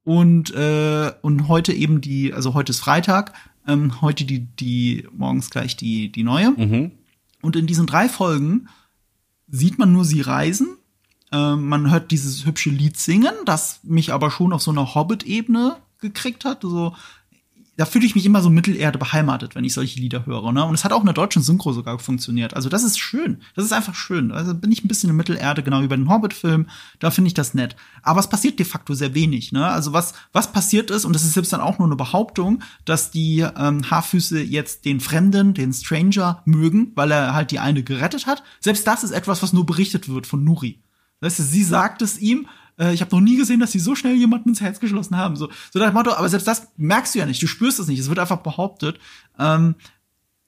und 0.04 0.54
äh, 0.56 1.14
und 1.22 1.48
heute 1.48 1.72
eben 1.72 2.02
die, 2.02 2.34
also 2.34 2.54
heute 2.54 2.72
ist 2.72 2.80
Freitag, 2.80 3.32
ähm, 3.66 4.02
heute 4.02 4.26
die 4.26 4.40
die 4.40 5.08
morgens 5.14 5.50
gleich 5.52 5.78
die 5.78 6.12
die 6.12 6.24
neue. 6.24 6.52
Mhm. 6.52 6.92
Und 7.42 7.56
in 7.56 7.66
diesen 7.66 7.88
drei 7.88 8.10
Folgen 8.10 8.68
sieht 9.52 9.78
man 9.78 9.92
nur 9.92 10.06
sie 10.06 10.22
reisen. 10.22 10.78
Ähm, 11.32 11.68
man 11.68 11.92
hört 11.92 12.12
dieses 12.12 12.46
hübsche 12.46 12.70
Lied 12.70 12.98
singen, 12.98 13.34
das 13.46 13.80
mich 13.84 14.12
aber 14.12 14.32
schon 14.32 14.54
auf 14.54 14.62
so 14.62 14.72
einer 14.72 14.96
Hobbit-Ebene 14.96 15.78
gekriegt 16.00 16.46
hat. 16.46 16.62
So, 16.64 16.96
da 17.78 17.86
fühle 17.86 18.06
ich 18.06 18.16
mich 18.16 18.26
immer 18.26 18.42
so 18.42 18.50
Mittelerde 18.50 19.00
beheimatet, 19.00 19.56
wenn 19.56 19.64
ich 19.64 19.74
solche 19.74 20.00
Lieder 20.00 20.26
höre. 20.26 20.52
Ne? 20.52 20.64
Und 20.66 20.74
es 20.74 20.84
hat 20.84 20.92
auch 20.92 21.00
in 21.00 21.06
der 21.06 21.14
deutschen 21.14 21.42
Synchro 21.42 21.72
sogar 21.72 21.98
funktioniert. 22.00 22.54
Also 22.54 22.68
das 22.68 22.84
ist 22.84 23.00
schön. 23.00 23.42
Das 23.56 23.64
ist 23.64 23.72
einfach 23.72 23.96
schön. 23.96 24.32
Also 24.32 24.54
bin 24.54 24.72
ich 24.72 24.84
ein 24.84 24.90
bisschen 24.90 25.10
in 25.10 25.16
Mittelerde, 25.16 25.64
genau 25.64 25.82
wie 25.82 25.88
bei 25.88 25.96
den 25.96 26.10
Hobbit-Filmen. 26.10 26.70
Da 27.00 27.12
finde 27.12 27.30
ich 27.30 27.34
das 27.34 27.54
nett. 27.54 27.78
Aber 28.04 28.20
es 28.20 28.28
passiert 28.28 28.60
de 28.60 28.66
facto 28.66 28.94
sehr 28.94 29.16
wenig. 29.16 29.54
Ne? 29.54 29.66
Also 29.66 29.94
was, 29.94 30.14
was 30.34 30.52
passiert 30.52 30.92
ist, 30.92 31.06
und 31.06 31.14
das 31.14 31.24
ist 31.24 31.34
selbst 31.34 31.54
dann 31.54 31.62
auch 31.62 31.80
nur 31.80 31.88
eine 31.88 31.96
Behauptung, 31.96 32.62
dass 32.84 33.10
die 33.10 33.40
ähm, 33.40 33.90
Haarfüße 33.90 34.42
jetzt 34.42 34.84
den 34.84 35.00
Fremden, 35.00 35.54
den 35.54 35.72
Stranger 35.72 36.42
mögen, 36.46 36.92
weil 36.96 37.12
er 37.12 37.34
halt 37.34 37.52
die 37.52 37.60
eine 37.60 37.84
gerettet 37.84 38.28
hat. 38.28 38.44
Selbst 38.60 38.86
das 38.86 39.04
ist 39.04 39.12
etwas, 39.12 39.42
was 39.42 39.54
nur 39.54 39.66
berichtet 39.66 40.10
wird 40.10 40.28
von 40.28 40.44
Nuri. 40.44 40.84
Weißt 41.22 41.40
du, 41.40 41.44
sie 41.44 41.64
sagt 41.64 42.02
es 42.02 42.20
ihm, 42.20 42.48
äh, 42.82 42.94
ich 42.94 43.02
habe 43.02 43.16
noch 43.16 43.22
nie 43.22 43.38
gesehen, 43.38 43.60
dass 43.60 43.72
sie 43.72 43.80
so 43.80 43.96
schnell 43.96 44.16
jemanden 44.16 44.50
ins 44.50 44.62
Herz 44.62 44.80
geschlossen 44.80 45.16
haben. 45.16 45.36
So, 45.36 45.50
so 45.72 45.80
das 45.80 45.94
Motto, 45.94 46.12
aber 46.12 46.28
selbst 46.28 46.48
das 46.48 46.68
merkst 46.78 47.14
du 47.14 47.20
ja 47.20 47.26
nicht, 47.26 47.42
du 47.42 47.48
spürst 47.48 47.80
es 47.80 47.88
nicht, 47.88 48.00
es 48.00 48.10
wird 48.10 48.20
einfach 48.20 48.40
behauptet. 48.40 49.00
Ähm, 49.38 49.76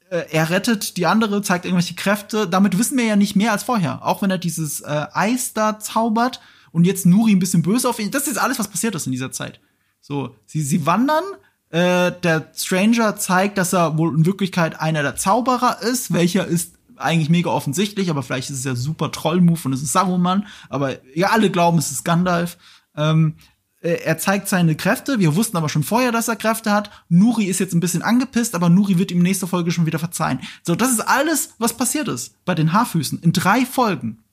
äh, 0.10 0.26
er 0.32 0.50
rettet 0.50 0.98
die 0.98 1.06
andere, 1.06 1.42
zeigt 1.42 1.66
irgendwelche 1.66 1.96
Kräfte. 1.96 2.48
Damit 2.48 2.78
wissen 2.78 2.98
wir 2.98 3.06
ja 3.06 3.16
nicht 3.16 3.36
mehr 3.36 3.52
als 3.52 3.64
vorher. 3.64 4.06
Auch 4.06 4.22
wenn 4.22 4.32
er 4.32 4.38
dieses 4.38 4.82
äh, 4.82 5.06
Eis 5.14 5.54
da 5.54 5.80
zaubert 5.80 6.42
und 6.72 6.86
jetzt 6.86 7.06
Nuri 7.06 7.32
ein 7.32 7.40
bisschen 7.40 7.62
böse 7.62 7.88
auf 7.88 8.00
ihn. 8.00 8.12
Das 8.12 8.28
ist 8.28 8.38
alles, 8.38 8.60
was 8.60 8.68
passiert 8.68 8.96
ist 8.96 9.06
in 9.06 9.12
dieser 9.12 9.32
Zeit. 9.32 9.60
So, 10.02 10.36
sie, 10.46 10.62
sie 10.62 10.86
wandern. 10.86 11.24
Äh, 11.70 12.12
der 12.22 12.52
Stranger 12.56 13.16
zeigt, 13.16 13.58
dass 13.58 13.74
er 13.74 13.98
wohl 13.98 14.16
in 14.16 14.26
Wirklichkeit 14.26 14.80
einer 14.80 15.02
der 15.02 15.16
Zauberer 15.16 15.82
ist. 15.82 16.14
Welcher 16.14 16.46
ist 16.46 16.76
eigentlich 16.98 17.30
mega 17.30 17.50
offensichtlich, 17.50 18.10
aber 18.10 18.24
vielleicht 18.24 18.50
ist 18.50 18.60
es 18.60 18.64
ja 18.64 18.76
super 18.76 19.12
Troll-Move 19.12 19.60
und 19.66 19.74
es 19.74 19.84
ist 19.84 19.94
Saruman. 19.94 20.48
Aber 20.70 20.98
ja, 21.16 21.30
alle 21.30 21.50
glauben, 21.50 21.78
es 21.78 21.92
ist 21.92 22.04
Gandalf. 22.04 22.58
Ähm, 22.96 23.36
äh, 23.82 24.02
er 24.04 24.18
zeigt 24.18 24.48
seine 24.48 24.76
Kräfte. 24.76 25.20
Wir 25.20 25.36
wussten 25.36 25.58
aber 25.58 25.70
schon 25.70 25.84
vorher, 25.84 26.12
dass 26.12 26.28
er 26.28 26.36
Kräfte 26.36 26.72
hat. 26.72 26.90
Nuri 27.10 27.46
ist 27.46 27.60
jetzt 27.60 27.74
ein 27.74 27.80
bisschen 27.80 28.02
angepisst, 28.02 28.56
aber 28.56 28.70
Nuri 28.70 28.98
wird 28.98 29.12
ihm 29.12 29.22
nächste 29.22 29.46
Folge 29.46 29.72
schon 29.72 29.86
wieder 29.86 30.00
verzeihen. 30.00 30.40
So, 30.64 30.76
das 30.76 30.92
ist 30.92 31.02
alles, 31.02 31.54
was 31.60 31.76
passiert 31.76 32.08
ist 32.08 32.44
bei 32.46 32.56
den 32.56 32.74
Haarfüßen 32.74 33.22
in 33.22 33.34
drei 33.34 33.66
Folgen. 33.66 34.24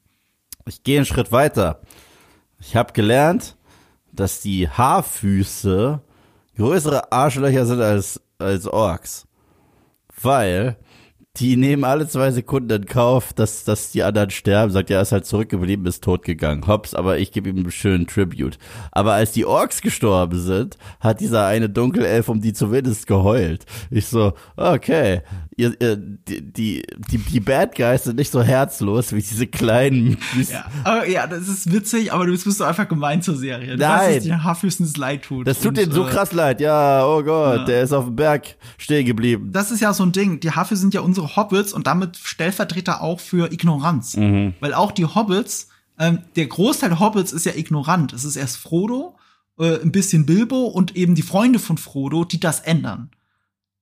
Ich 0.67 0.85
gehe 0.85 0.99
einen 0.99 1.07
Schritt 1.07 1.33
weiter. 1.33 1.81
Ich 2.61 2.77
habe 2.77 2.93
gelernt, 2.93 3.57
dass 4.13 4.41
die 4.41 4.69
Haarfüße 4.69 6.01
größere 6.57 7.11
Arschlöcher 7.11 7.67
sind 7.67 7.81
als, 7.81 8.21
als 8.39 8.67
Orks. 8.67 9.27
Weil 10.23 10.77
die 11.37 11.57
nehmen 11.57 11.85
alle 11.85 12.09
zwei 12.09 12.33
Sekunden 12.33 12.71
in 12.71 12.87
Kauf, 12.87 13.33
dass, 13.33 13.65
dass 13.65 13.93
die 13.93 14.03
anderen 14.03 14.31
sterben. 14.31 14.73
Sagt, 14.73 14.91
ja, 14.91 14.97
er 14.97 15.03
ist 15.03 15.13
halt 15.13 15.27
zurückgeblieben, 15.27 15.87
ist 15.87 16.03
tot 16.03 16.25
gegangen. 16.25 16.67
Hops, 16.67 16.93
aber 16.93 17.19
ich 17.19 17.31
gebe 17.31 17.49
ihm 17.49 17.59
einen 17.59 17.71
schönen 17.71 18.07
Tribute. 18.07 18.59
Aber 18.91 19.13
als 19.13 19.33
die 19.33 19.47
Orks 19.47 19.81
gestorben 19.81 20.41
sind, 20.41 20.77
hat 20.99 21.21
dieser 21.21 21.47
eine 21.47 21.71
Dunkelelf 21.71 22.29
um 22.29 22.41
die 22.41 22.53
zumindest 22.53 23.07
geheult. 23.07 23.65
Ich 23.91 24.07
so, 24.07 24.33
okay, 24.57 25.23
ihr, 25.61 25.81
ihr, 25.81 25.97
die, 25.97 26.41
die, 26.41 27.19
die, 27.19 27.41
Bad 27.41 27.75
Guys 27.75 28.05
sind 28.05 28.17
nicht 28.17 28.33
so 28.33 28.43
herzlos 28.43 29.13
wie 29.13 29.21
diese 29.21 29.47
kleinen. 29.47 30.17
Ja, 30.51 30.65
aber, 30.85 31.07
ja 31.09 31.27
das 31.27 31.49
ist 31.49 31.73
witzig, 31.73 32.13
aber 32.13 32.27
du 32.27 32.33
bist 32.33 32.45
so 32.45 32.65
einfach 32.65 32.89
gemein 32.89 33.23
zur 33.23 33.37
Serie. 33.37 33.73
Du 33.73 33.79
Nein. 33.79 33.99
weißt, 33.99 34.17
dass 34.17 34.25
dir 34.25 34.45
Haarfüßen 34.45 34.87
es 34.87 34.97
leid 34.97 35.23
tut. 35.23 35.47
Das 35.47 35.61
tut 35.61 35.77
denen 35.77 35.93
so 35.93 36.07
äh, 36.07 36.11
krass 36.11 36.33
leid. 36.33 36.61
Ja, 36.61 37.05
oh 37.07 37.23
Gott, 37.23 37.59
Ja. 37.59 37.65
der 37.65 37.83
ist 37.83 37.93
auf 37.93 38.07
dem 38.07 38.17
Berg 38.17 38.57
stehen 38.79 39.07
geblieben. 39.07 39.51
das 39.53 39.71
ist 39.71 39.81
ja 39.81 39.93
so 39.93 40.05
ein 40.05 40.13
Ding. 40.13 40.41
Die 40.41 40.51
Hafe 40.51 40.77
sind 40.77 40.95
ja 40.95 41.03
unsere 41.03 41.37
Hobbits 41.37 41.73
und 41.73 41.87
damit 41.87 42.17
Stellvertreter 42.17 43.03
auch 43.03 43.21
für 43.21 43.53
Ignoranz. 43.53 44.17
Weil 44.17 44.75
auch 44.75 44.93
die 44.93 45.05
Hobbits, 45.05 45.69
ähm, 45.99 46.21
der 46.37 46.47
Großteil 46.47 46.89
der 46.91 47.01
Hobbits 47.01 47.33
ist 47.33 47.45
ja 47.47 47.53
ignorant. 47.55 48.13
Es 48.13 48.25
ist 48.25 48.37
erst 48.37 48.57
Frodo, 48.57 49.17
äh, 49.59 49.81
ein 49.83 49.93
bisschen 49.93 50.25
Bilbo 50.27 50.65
und 50.67 50.97
eben 50.97 51.15
die 51.15 51.23
Freunde 51.23 51.59
von 51.59 51.77
Frodo, 51.77 52.25
die 52.25 52.41
das 52.41 52.61
ändern. 52.61 53.11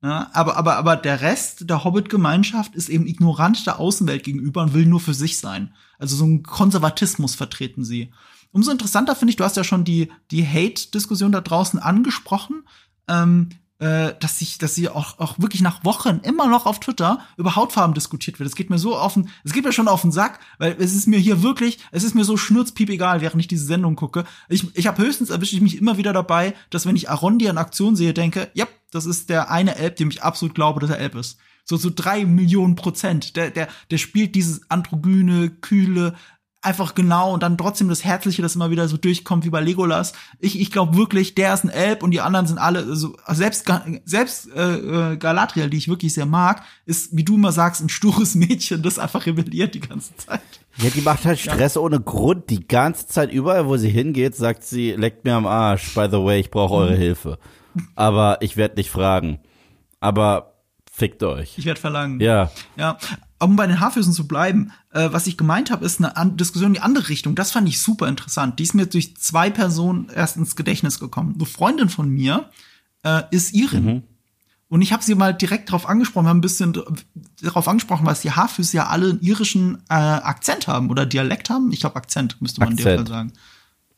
Ja, 0.02 0.30
aber, 0.32 0.56
aber, 0.56 0.76
aber 0.76 0.96
der 0.96 1.22
Rest 1.22 1.68
der 1.68 1.82
Hobbit-Gemeinschaft 1.82 2.76
ist 2.76 2.88
eben 2.88 3.06
ignorant 3.06 3.66
der 3.66 3.80
Außenwelt 3.80 4.22
gegenüber 4.22 4.62
und 4.62 4.72
will 4.72 4.86
nur 4.86 5.00
für 5.00 5.14
sich 5.14 5.38
sein. 5.38 5.74
Also 5.98 6.14
so 6.14 6.24
ein 6.24 6.44
Konservatismus 6.44 7.34
vertreten 7.34 7.84
sie. 7.84 8.12
Umso 8.52 8.70
interessanter 8.70 9.16
finde 9.16 9.30
ich, 9.30 9.36
du 9.36 9.44
hast 9.44 9.56
ja 9.56 9.64
schon 9.64 9.84
die, 9.84 10.10
die 10.30 10.46
Hate-Diskussion 10.46 11.32
da 11.32 11.40
draußen 11.40 11.80
angesprochen, 11.80 12.62
ähm, 13.08 13.48
äh, 13.78 14.14
dass 14.18 14.38
sich, 14.38 14.58
dass 14.58 14.74
sie 14.74 14.88
auch, 14.88 15.18
auch 15.18 15.38
wirklich 15.38 15.62
nach 15.62 15.84
Wochen 15.84 16.20
immer 16.22 16.48
noch 16.48 16.66
auf 16.66 16.80
Twitter 16.80 17.20
über 17.36 17.56
Hautfarben 17.56 17.94
diskutiert 17.94 18.38
wird. 18.38 18.48
Es 18.48 18.56
geht 18.56 18.70
mir 18.70 18.78
so 18.78 18.96
auf 18.96 19.14
den, 19.14 19.30
es 19.44 19.52
geht 19.52 19.64
mir 19.64 19.72
schon 19.72 19.88
auf 19.88 20.02
den 20.02 20.12
Sack, 20.12 20.40
weil 20.58 20.76
es 20.78 20.94
ist 20.94 21.06
mir 21.06 21.18
hier 21.18 21.42
wirklich, 21.42 21.78
es 21.92 22.04
ist 22.04 22.14
mir 22.14 22.24
so 22.24 22.36
schnurzpiep 22.36 22.90
egal, 22.90 23.20
während 23.20 23.40
ich 23.40 23.48
diese 23.48 23.66
Sendung 23.66 23.96
gucke. 23.96 24.24
Ich, 24.48 24.66
ich 24.76 24.86
habe 24.86 25.02
höchstens 25.02 25.30
erwische 25.30 25.54
ich 25.54 25.62
mich 25.62 25.78
immer 25.78 25.96
wieder 25.96 26.12
dabei, 26.12 26.54
dass 26.70 26.86
wenn 26.86 26.96
ich 26.96 27.10
Arondi 27.10 27.46
in 27.46 27.58
Aktion 27.58 27.96
sehe, 27.96 28.14
denke, 28.14 28.50
ja, 28.54 28.66
das 28.90 29.06
ist 29.06 29.28
der 29.28 29.50
eine 29.50 29.76
Elb, 29.76 29.96
dem 29.96 30.10
ich 30.10 30.22
absolut 30.22 30.54
glaube, 30.54 30.80
dass 30.80 30.90
er 30.90 30.98
Elb 30.98 31.14
ist. 31.14 31.38
So, 31.64 31.76
so 31.76 31.90
drei 31.94 32.24
Millionen 32.24 32.76
Prozent. 32.76 33.36
Der, 33.36 33.50
der, 33.50 33.68
der 33.90 33.98
spielt 33.98 34.34
dieses 34.34 34.70
androgyne, 34.70 35.50
kühle, 35.50 36.14
einfach 36.60 36.94
genau 36.94 37.32
und 37.32 37.42
dann 37.42 37.56
trotzdem 37.56 37.88
das 37.88 38.04
Herzliche, 38.04 38.42
das 38.42 38.56
immer 38.56 38.70
wieder 38.70 38.88
so 38.88 38.96
durchkommt 38.96 39.44
wie 39.44 39.50
bei 39.50 39.60
Legolas. 39.60 40.12
Ich, 40.40 40.60
ich 40.60 40.70
glaube 40.70 40.96
wirklich, 40.96 41.34
der 41.34 41.54
ist 41.54 41.64
ein 41.64 41.70
Elb 41.70 42.02
und 42.02 42.10
die 42.10 42.20
anderen 42.20 42.46
sind 42.46 42.58
alle 42.58 42.96
so 42.96 43.16
selbst 43.28 43.70
selbst 44.04 44.50
äh, 44.52 45.12
äh, 45.12 45.16
Galadriel, 45.16 45.70
die 45.70 45.76
ich 45.76 45.88
wirklich 45.88 46.14
sehr 46.14 46.26
mag, 46.26 46.64
ist 46.84 47.16
wie 47.16 47.24
du 47.24 47.36
immer 47.36 47.52
sagst 47.52 47.80
ein 47.80 47.88
stures 47.88 48.34
Mädchen, 48.34 48.82
das 48.82 48.98
einfach 48.98 49.26
rebelliert 49.26 49.74
die 49.74 49.80
ganze 49.80 50.16
Zeit. 50.16 50.40
Ja, 50.78 50.90
die 50.90 51.00
macht 51.00 51.24
halt 51.24 51.38
Stress 51.38 51.76
ohne 51.76 52.00
Grund. 52.00 52.50
Die 52.50 52.66
ganze 52.66 53.08
Zeit 53.08 53.32
überall, 53.32 53.66
wo 53.66 53.76
sie 53.76 53.90
hingeht, 53.90 54.36
sagt 54.36 54.62
sie, 54.62 54.92
leckt 54.92 55.24
mir 55.24 55.34
am 55.34 55.46
Arsch. 55.46 55.94
By 55.94 56.06
the 56.10 56.22
way, 56.22 56.38
ich 56.38 56.50
brauche 56.50 56.74
eure 56.74 56.94
Hilfe. 56.96 57.38
Aber 57.96 58.38
ich 58.42 58.56
werde 58.56 58.76
nicht 58.76 58.90
fragen. 58.90 59.40
Aber 59.98 60.54
fickt 60.90 61.22
euch. 61.24 61.58
Ich 61.58 61.64
werde 61.64 61.80
verlangen. 61.80 62.20
Ja. 62.20 62.50
Ja, 62.76 62.96
um 63.40 63.56
bei 63.56 63.66
den 63.66 63.80
Haarfüßen 63.80 64.12
zu 64.12 64.26
bleiben, 64.26 64.72
äh, 64.92 65.08
was 65.12 65.26
ich 65.26 65.36
gemeint 65.36 65.70
habe, 65.70 65.84
ist 65.84 66.00
eine 66.00 66.16
An 66.16 66.36
Diskussion 66.36 66.70
in 66.70 66.74
die 66.74 66.80
andere 66.80 67.08
Richtung. 67.08 67.34
Das 67.34 67.52
fand 67.52 67.68
ich 67.68 67.80
super 67.80 68.08
interessant. 68.08 68.58
Die 68.58 68.64
ist 68.64 68.74
mir 68.74 68.86
durch 68.86 69.16
zwei 69.16 69.50
Personen 69.50 70.08
erst 70.14 70.36
ins 70.36 70.56
Gedächtnis 70.56 70.98
gekommen. 70.98 71.34
Eine 71.36 71.46
Freundin 71.46 71.88
von 71.88 72.08
mir 72.08 72.50
äh, 73.04 73.22
ist 73.30 73.54
Irin. 73.54 74.02
Und 74.70 74.82
ich 74.82 74.92
habe 74.92 75.02
sie 75.02 75.14
mal 75.14 75.32
direkt 75.32 75.70
darauf 75.70 75.88
angesprochen, 75.88 76.26
wir 76.26 76.30
haben 76.30 76.38
ein 76.38 76.42
bisschen 76.42 76.78
darauf 77.40 77.68
angesprochen, 77.68 78.04
was 78.04 78.20
die 78.20 78.32
Haarfüße 78.32 78.76
ja 78.76 78.88
alle 78.88 79.10
einen 79.10 79.20
irischen 79.20 79.78
äh, 79.88 79.94
Akzent 79.94 80.68
haben 80.68 80.90
oder 80.90 81.06
Dialekt 81.06 81.48
haben. 81.48 81.72
Ich 81.72 81.80
glaube, 81.80 81.96
Akzent 81.96 82.40
müsste 82.42 82.60
man 82.60 82.72
in 82.72 82.76
dem. 82.76 82.84
Fall 82.84 83.06
sagen. 83.06 83.32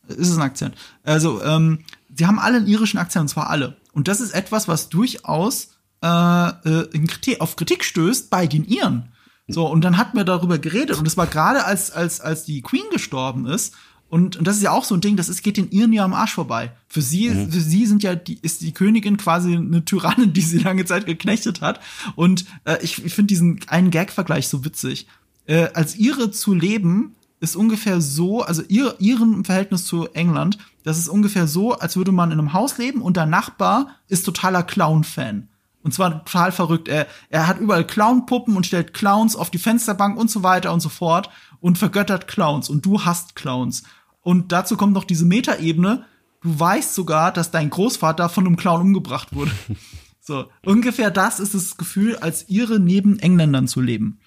Ist 0.06 0.28
es 0.28 0.36
ein 0.36 0.42
Akzent? 0.42 0.76
Also, 1.02 1.42
ähm, 1.42 1.80
sie 2.14 2.26
haben 2.26 2.38
alle 2.38 2.58
einen 2.58 2.66
irischen 2.68 2.98
Akzent, 2.98 3.22
und 3.22 3.28
zwar 3.28 3.50
alle. 3.50 3.76
Und 3.92 4.06
das 4.06 4.20
ist 4.20 4.32
etwas, 4.32 4.68
was 4.68 4.88
durchaus 4.88 5.70
äh, 6.02 6.48
äh, 6.48 6.88
in 6.92 7.06
Kritik, 7.06 7.40
auf 7.40 7.56
Kritik 7.56 7.84
stößt 7.84 8.30
bei 8.30 8.46
den 8.46 8.64
Iren. 8.64 9.08
So, 9.52 9.66
und 9.66 9.82
dann 9.82 9.96
hat 9.96 10.14
man 10.14 10.26
darüber 10.26 10.58
geredet. 10.58 10.98
Und 10.98 11.06
es 11.06 11.16
war 11.16 11.26
gerade, 11.26 11.64
als, 11.64 11.90
als, 11.90 12.20
als 12.20 12.44
die 12.44 12.62
Queen 12.62 12.84
gestorben 12.90 13.46
ist. 13.46 13.74
Und, 14.08 14.36
und 14.36 14.46
das 14.46 14.56
ist 14.56 14.62
ja 14.62 14.72
auch 14.72 14.84
so 14.84 14.96
ein 14.96 15.00
Ding, 15.00 15.16
das 15.16 15.28
ist, 15.28 15.42
geht 15.42 15.56
den 15.56 15.70
Iren 15.70 15.92
ja 15.92 16.04
am 16.04 16.14
Arsch 16.14 16.34
vorbei. 16.34 16.72
Für 16.88 17.00
sie, 17.00 17.30
für 17.30 17.60
sie 17.60 17.86
sind 17.86 18.02
ja 18.02 18.16
die, 18.16 18.38
ist 18.42 18.60
die 18.60 18.72
Königin 18.72 19.16
quasi 19.16 19.54
eine 19.54 19.84
Tyrannin, 19.84 20.32
die 20.32 20.40
sie 20.40 20.58
lange 20.58 20.84
Zeit 20.84 21.06
geknechtet 21.06 21.60
hat. 21.60 21.80
Und 22.16 22.44
äh, 22.64 22.78
ich, 22.82 23.04
ich 23.04 23.14
finde 23.14 23.28
diesen 23.28 23.60
einen 23.68 23.90
Gag-Vergleich 23.90 24.48
so 24.48 24.64
witzig. 24.64 25.06
Äh, 25.46 25.68
als 25.74 25.96
ihre 25.96 26.32
zu 26.32 26.54
leben, 26.54 27.14
ist 27.40 27.56
ungefähr 27.56 28.00
so, 28.00 28.42
also 28.42 28.62
ihr, 28.68 28.94
ihren 28.98 29.32
im 29.34 29.44
Verhältnis 29.44 29.86
zu 29.86 30.08
England, 30.08 30.58
das 30.82 30.98
ist 30.98 31.08
ungefähr 31.08 31.46
so, 31.46 31.72
als 31.72 31.96
würde 31.96 32.12
man 32.12 32.30
in 32.30 32.38
einem 32.38 32.52
Haus 32.52 32.78
leben 32.78 33.00
und 33.00 33.16
der 33.16 33.26
Nachbar 33.26 33.96
ist 34.08 34.24
totaler 34.24 34.62
Clown-Fan. 34.62 35.48
Und 35.82 35.94
zwar 35.94 36.24
total 36.24 36.52
verrückt. 36.52 36.88
Er, 36.88 37.06
er 37.30 37.46
hat 37.46 37.58
überall 37.58 37.86
Clown-Puppen 37.86 38.56
und 38.56 38.66
stellt 38.66 38.92
Clowns 38.92 39.34
auf 39.34 39.50
die 39.50 39.58
Fensterbank 39.58 40.18
und 40.18 40.30
so 40.30 40.42
weiter 40.42 40.72
und 40.72 40.80
so 40.80 40.88
fort 40.88 41.30
und 41.60 41.78
vergöttert 41.78 42.28
Clowns. 42.28 42.68
Und 42.68 42.84
du 42.84 43.04
hast 43.04 43.34
Clowns. 43.34 43.82
Und 44.20 44.52
dazu 44.52 44.76
kommt 44.76 44.92
noch 44.92 45.04
diese 45.04 45.24
Metaebene. 45.24 46.04
Du 46.42 46.58
weißt 46.58 46.94
sogar, 46.94 47.32
dass 47.32 47.50
dein 47.50 47.70
Großvater 47.70 48.28
von 48.28 48.46
einem 48.46 48.56
Clown 48.56 48.82
umgebracht 48.82 49.34
wurde. 49.34 49.52
so, 50.20 50.46
ungefähr 50.64 51.10
das 51.10 51.40
ist 51.40 51.54
das 51.54 51.76
Gefühl, 51.76 52.16
als 52.16 52.48
ihre 52.48 52.78
neben 52.78 53.18
Engländern 53.18 53.68
zu 53.68 53.80
leben. 53.80 54.18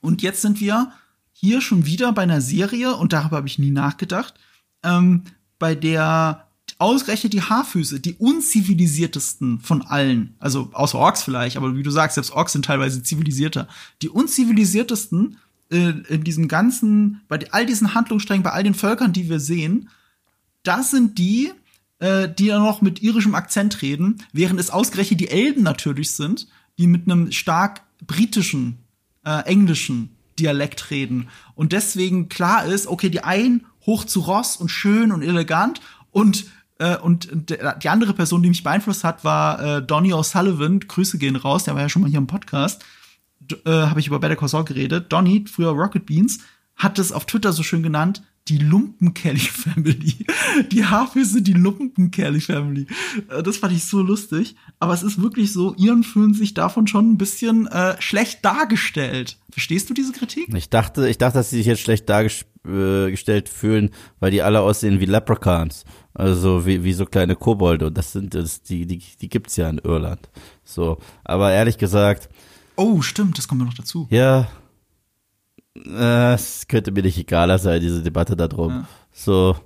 Und 0.00 0.22
jetzt 0.22 0.42
sind 0.42 0.60
wir 0.60 0.92
hier 1.32 1.60
schon 1.60 1.86
wieder 1.86 2.12
bei 2.12 2.22
einer 2.22 2.40
Serie, 2.40 2.96
und 2.96 3.12
darüber 3.12 3.36
habe 3.36 3.48
ich 3.48 3.58
nie 3.58 3.70
nachgedacht, 3.70 4.34
ähm, 4.82 5.24
bei 5.58 5.74
der 5.74 6.47
ausgerechnet 6.78 7.32
die 7.32 7.42
Haarfüße, 7.42 8.00
die 8.00 8.14
unzivilisiertesten 8.14 9.60
von 9.60 9.82
allen, 9.82 10.34
also 10.38 10.70
außer 10.72 10.98
Orks 10.98 11.22
vielleicht, 11.22 11.56
aber 11.56 11.76
wie 11.76 11.82
du 11.82 11.90
sagst, 11.90 12.14
selbst 12.14 12.32
Orks 12.32 12.52
sind 12.52 12.64
teilweise 12.64 13.02
zivilisierter, 13.02 13.68
die 14.02 14.08
unzivilisiertesten 14.08 15.38
äh, 15.70 15.90
in 16.08 16.24
diesem 16.24 16.48
ganzen, 16.48 17.22
bei 17.28 17.40
all 17.50 17.66
diesen 17.66 17.94
Handlungssträngen, 17.94 18.42
bei 18.42 18.52
all 18.52 18.62
den 18.62 18.74
Völkern, 18.74 19.12
die 19.12 19.28
wir 19.28 19.40
sehen, 19.40 19.88
das 20.62 20.90
sind 20.90 21.18
die, 21.18 21.52
äh, 21.98 22.28
die 22.28 22.46
ja 22.46 22.58
noch 22.58 22.80
mit 22.80 23.02
irischem 23.02 23.34
Akzent 23.34 23.82
reden, 23.82 24.22
während 24.32 24.60
es 24.60 24.70
ausgerechnet 24.70 25.20
die 25.20 25.28
Elben 25.28 25.62
natürlich 25.62 26.12
sind, 26.12 26.48
die 26.78 26.86
mit 26.86 27.04
einem 27.04 27.32
stark 27.32 27.82
britischen, 28.06 28.78
äh, 29.24 29.42
englischen 29.44 30.10
Dialekt 30.38 30.90
reden. 30.90 31.28
Und 31.54 31.72
deswegen 31.72 32.28
klar 32.28 32.64
ist, 32.64 32.86
okay, 32.86 33.10
die 33.10 33.24
einen 33.24 33.66
hoch 33.86 34.04
zu 34.04 34.20
Ross 34.20 34.56
und 34.56 34.68
schön 34.68 35.12
und 35.12 35.22
elegant 35.22 35.80
und 36.10 36.46
und 37.02 37.28
die 37.48 37.88
andere 37.88 38.12
Person, 38.14 38.42
die 38.42 38.48
mich 38.48 38.62
beeinflusst 38.62 39.04
hat, 39.04 39.24
war 39.24 39.78
äh, 39.78 39.82
Donny 39.82 40.12
O'Sullivan. 40.12 40.80
Grüße 40.80 41.18
gehen 41.18 41.36
raus, 41.36 41.64
der 41.64 41.74
war 41.74 41.82
ja 41.82 41.88
schon 41.88 42.02
mal 42.02 42.10
hier 42.10 42.18
im 42.18 42.26
Podcast. 42.26 42.84
Äh, 43.64 43.70
Habe 43.70 44.00
ich 44.00 44.06
über 44.06 44.20
Better 44.20 44.36
Call 44.36 44.48
Saul 44.48 44.64
geredet. 44.64 45.12
Donny, 45.12 45.44
früher 45.50 45.70
Rocket 45.70 46.06
Beans, 46.06 46.38
hat 46.76 46.98
es 46.98 47.12
auf 47.12 47.26
Twitter 47.26 47.52
so 47.52 47.62
schön 47.62 47.82
genannt, 47.82 48.22
die 48.48 48.58
Lumpen-Kelly 48.58 49.38
Family. 49.38 50.26
Die 50.72 50.84
Haarfüße, 50.84 51.42
die 51.42 51.52
Lumpen-Kelly 51.52 52.40
Family. 52.40 52.86
Äh, 53.28 53.42
das 53.42 53.58
fand 53.58 53.74
ich 53.74 53.84
so 53.84 54.02
lustig. 54.02 54.56
Aber 54.78 54.94
es 54.94 55.02
ist 55.02 55.20
wirklich 55.20 55.52
so, 55.52 55.74
Iren 55.76 56.04
fühlen 56.04 56.34
sich 56.34 56.54
davon 56.54 56.86
schon 56.86 57.12
ein 57.12 57.18
bisschen 57.18 57.66
äh, 57.66 58.00
schlecht 58.00 58.44
dargestellt. 58.44 59.38
Verstehst 59.50 59.90
du 59.90 59.94
diese 59.94 60.12
Kritik? 60.12 60.52
Ich 60.54 60.70
dachte, 60.70 61.08
ich 61.08 61.18
dachte, 61.18 61.38
dass 61.38 61.50
sie 61.50 61.58
sich 61.58 61.66
jetzt 61.66 61.82
schlecht 61.82 62.08
dargestellt 62.08 63.48
fühlen, 63.48 63.90
weil 64.20 64.30
die 64.30 64.42
alle 64.42 64.60
aussehen 64.60 65.00
wie 65.00 65.06
Leprechauns. 65.06 65.84
Also 66.14 66.66
wie, 66.66 66.84
wie 66.84 66.92
so 66.92 67.06
kleine 67.06 67.36
Kobolde. 67.36 67.86
Und 67.86 67.98
das 67.98 68.12
sind 68.12 68.34
das, 68.34 68.62
die, 68.62 68.86
die, 68.86 69.02
die 69.20 69.28
gibt's 69.28 69.56
ja 69.56 69.68
in 69.68 69.78
Irland. 69.78 70.28
So. 70.64 70.98
Aber 71.24 71.52
ehrlich 71.52 71.78
gesagt. 71.78 72.28
Oh, 72.76 73.02
stimmt, 73.02 73.38
das 73.38 73.48
kommt 73.48 73.60
mir 73.60 73.66
noch 73.66 73.74
dazu. 73.74 74.06
Ja, 74.10 74.48
es 75.84 76.66
könnte 76.68 76.92
mir 76.92 77.02
nicht 77.02 77.18
egaler 77.18 77.58
sein, 77.58 77.80
diese 77.80 78.02
Debatte 78.02 78.36
darum. 78.36 78.70
Ja. 78.70 78.88
So, 79.12 79.56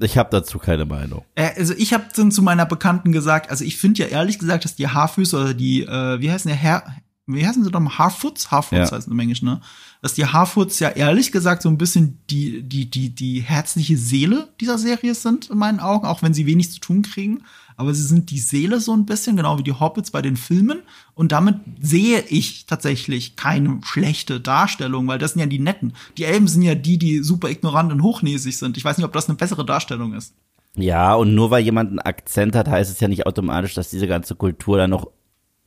ich 0.00 0.18
habe 0.18 0.28
dazu 0.30 0.58
keine 0.58 0.84
Meinung. 0.84 1.24
Äh, 1.34 1.50
also 1.56 1.74
ich 1.74 1.92
habe 1.92 2.04
dann 2.14 2.30
zu 2.30 2.42
meiner 2.42 2.66
Bekannten 2.66 3.12
gesagt, 3.12 3.50
also 3.50 3.64
ich 3.64 3.76
finde 3.76 4.02
ja 4.02 4.08
ehrlich 4.08 4.38
gesagt, 4.38 4.64
dass 4.64 4.76
die 4.76 4.88
Haarfüße 4.88 5.36
oder 5.36 5.54
die, 5.54 5.82
äh, 5.82 6.20
wie 6.20 6.30
heißen 6.30 6.50
die, 6.50 6.56
Hair, 6.56 6.84
wie 7.26 7.46
heißen 7.46 7.64
sie 7.64 7.70
nochmal, 7.70 7.98
Haarfoots? 7.98 8.50
Haarfoots 8.50 8.90
ja. 8.90 8.96
heißen 8.96 9.12
im 9.12 9.18
Englisch, 9.18 9.42
ne? 9.42 9.60
Dass 10.00 10.14
die 10.14 10.26
Haarfoots 10.26 10.78
ja 10.78 10.90
ehrlich 10.90 11.32
gesagt 11.32 11.62
so 11.62 11.68
ein 11.68 11.78
bisschen 11.78 12.20
die, 12.30 12.62
die, 12.62 12.88
die, 12.88 13.14
die 13.14 13.40
herzliche 13.40 13.96
Seele 13.96 14.48
dieser 14.60 14.78
Serie 14.78 15.14
sind, 15.14 15.50
in 15.50 15.58
meinen 15.58 15.80
Augen, 15.80 16.06
auch 16.06 16.22
wenn 16.22 16.34
sie 16.34 16.46
wenig 16.46 16.70
zu 16.70 16.80
tun 16.80 17.02
kriegen 17.02 17.42
aber 17.78 17.94
sie 17.94 18.02
sind 18.02 18.30
die 18.32 18.40
Seele 18.40 18.80
so 18.80 18.92
ein 18.92 19.06
bisschen, 19.06 19.36
genau 19.36 19.56
wie 19.56 19.62
die 19.62 19.72
Hobbits 19.72 20.10
bei 20.10 20.20
den 20.20 20.36
Filmen. 20.36 20.82
Und 21.14 21.30
damit 21.30 21.60
sehe 21.80 22.20
ich 22.28 22.66
tatsächlich 22.66 23.36
keine 23.36 23.80
schlechte 23.84 24.40
Darstellung, 24.40 25.06
weil 25.06 25.20
das 25.20 25.34
sind 25.34 25.40
ja 25.40 25.46
die 25.46 25.60
Netten. 25.60 25.92
Die 26.16 26.24
Elben 26.24 26.48
sind 26.48 26.62
ja 26.62 26.74
die, 26.74 26.98
die 26.98 27.22
super 27.22 27.48
ignorant 27.48 27.92
und 27.92 28.02
hochnäsig 28.02 28.58
sind. 28.58 28.76
Ich 28.76 28.84
weiß 28.84 28.98
nicht, 28.98 29.06
ob 29.06 29.12
das 29.12 29.28
eine 29.28 29.36
bessere 29.36 29.64
Darstellung 29.64 30.12
ist. 30.12 30.34
Ja, 30.74 31.14
und 31.14 31.36
nur 31.36 31.52
weil 31.52 31.62
jemand 31.62 31.90
einen 31.90 32.00
Akzent 32.00 32.56
hat, 32.56 32.66
heißt 32.66 32.90
es 32.90 32.98
ja 32.98 33.06
nicht 33.06 33.26
automatisch, 33.26 33.74
dass 33.74 33.90
diese 33.90 34.08
ganze 34.08 34.34
Kultur 34.34 34.76
dann 34.76 34.90
noch 34.90 35.12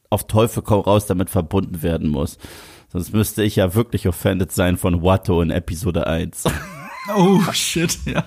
auf 0.10 0.27
Teufel 0.27 0.63
komm 0.63 0.82
raus 0.82 1.06
damit 1.06 1.30
verbunden 1.30 1.82
werden 1.82 2.10
muss. 2.10 2.38
Sonst 2.91 3.13
müsste 3.13 3.41
ich 3.41 3.56
ja 3.56 3.74
wirklich 3.74 4.06
offended 4.10 4.51
sein 4.51 4.75
von 4.75 5.01
Watto 5.01 5.41
in 5.41 5.50
Episode 5.50 6.08
1. 6.08 6.44
Oh, 7.15 7.41
shit, 7.51 7.98
ja. 8.06 8.24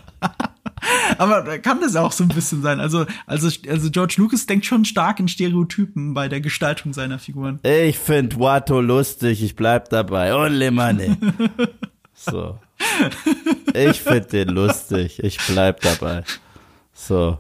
Aber 1.18 1.58
kann 1.58 1.80
das 1.80 1.96
auch 1.96 2.12
so 2.12 2.24
ein 2.24 2.28
bisschen 2.28 2.62
sein. 2.62 2.80
Also, 2.80 3.06
also, 3.26 3.48
also 3.68 3.90
George 3.90 4.14
Lucas 4.18 4.46
denkt 4.46 4.66
schon 4.66 4.84
stark 4.84 5.20
in 5.20 5.28
Stereotypen 5.28 6.14
bei 6.14 6.28
der 6.28 6.40
Gestaltung 6.40 6.92
seiner 6.92 7.18
Figuren. 7.18 7.60
Ich 7.62 7.98
find 7.98 8.38
Watto 8.38 8.80
lustig, 8.80 9.42
ich 9.42 9.56
bleib 9.56 9.88
dabei. 9.90 10.34
Ole 10.34 10.70
Manne. 10.70 11.16
So. 12.16 12.58
Ich 13.74 14.00
find 14.00 14.32
den 14.32 14.48
lustig, 14.48 15.22
ich 15.22 15.36
bleib 15.48 15.80
dabei. 15.80 16.22
So. 16.92 17.38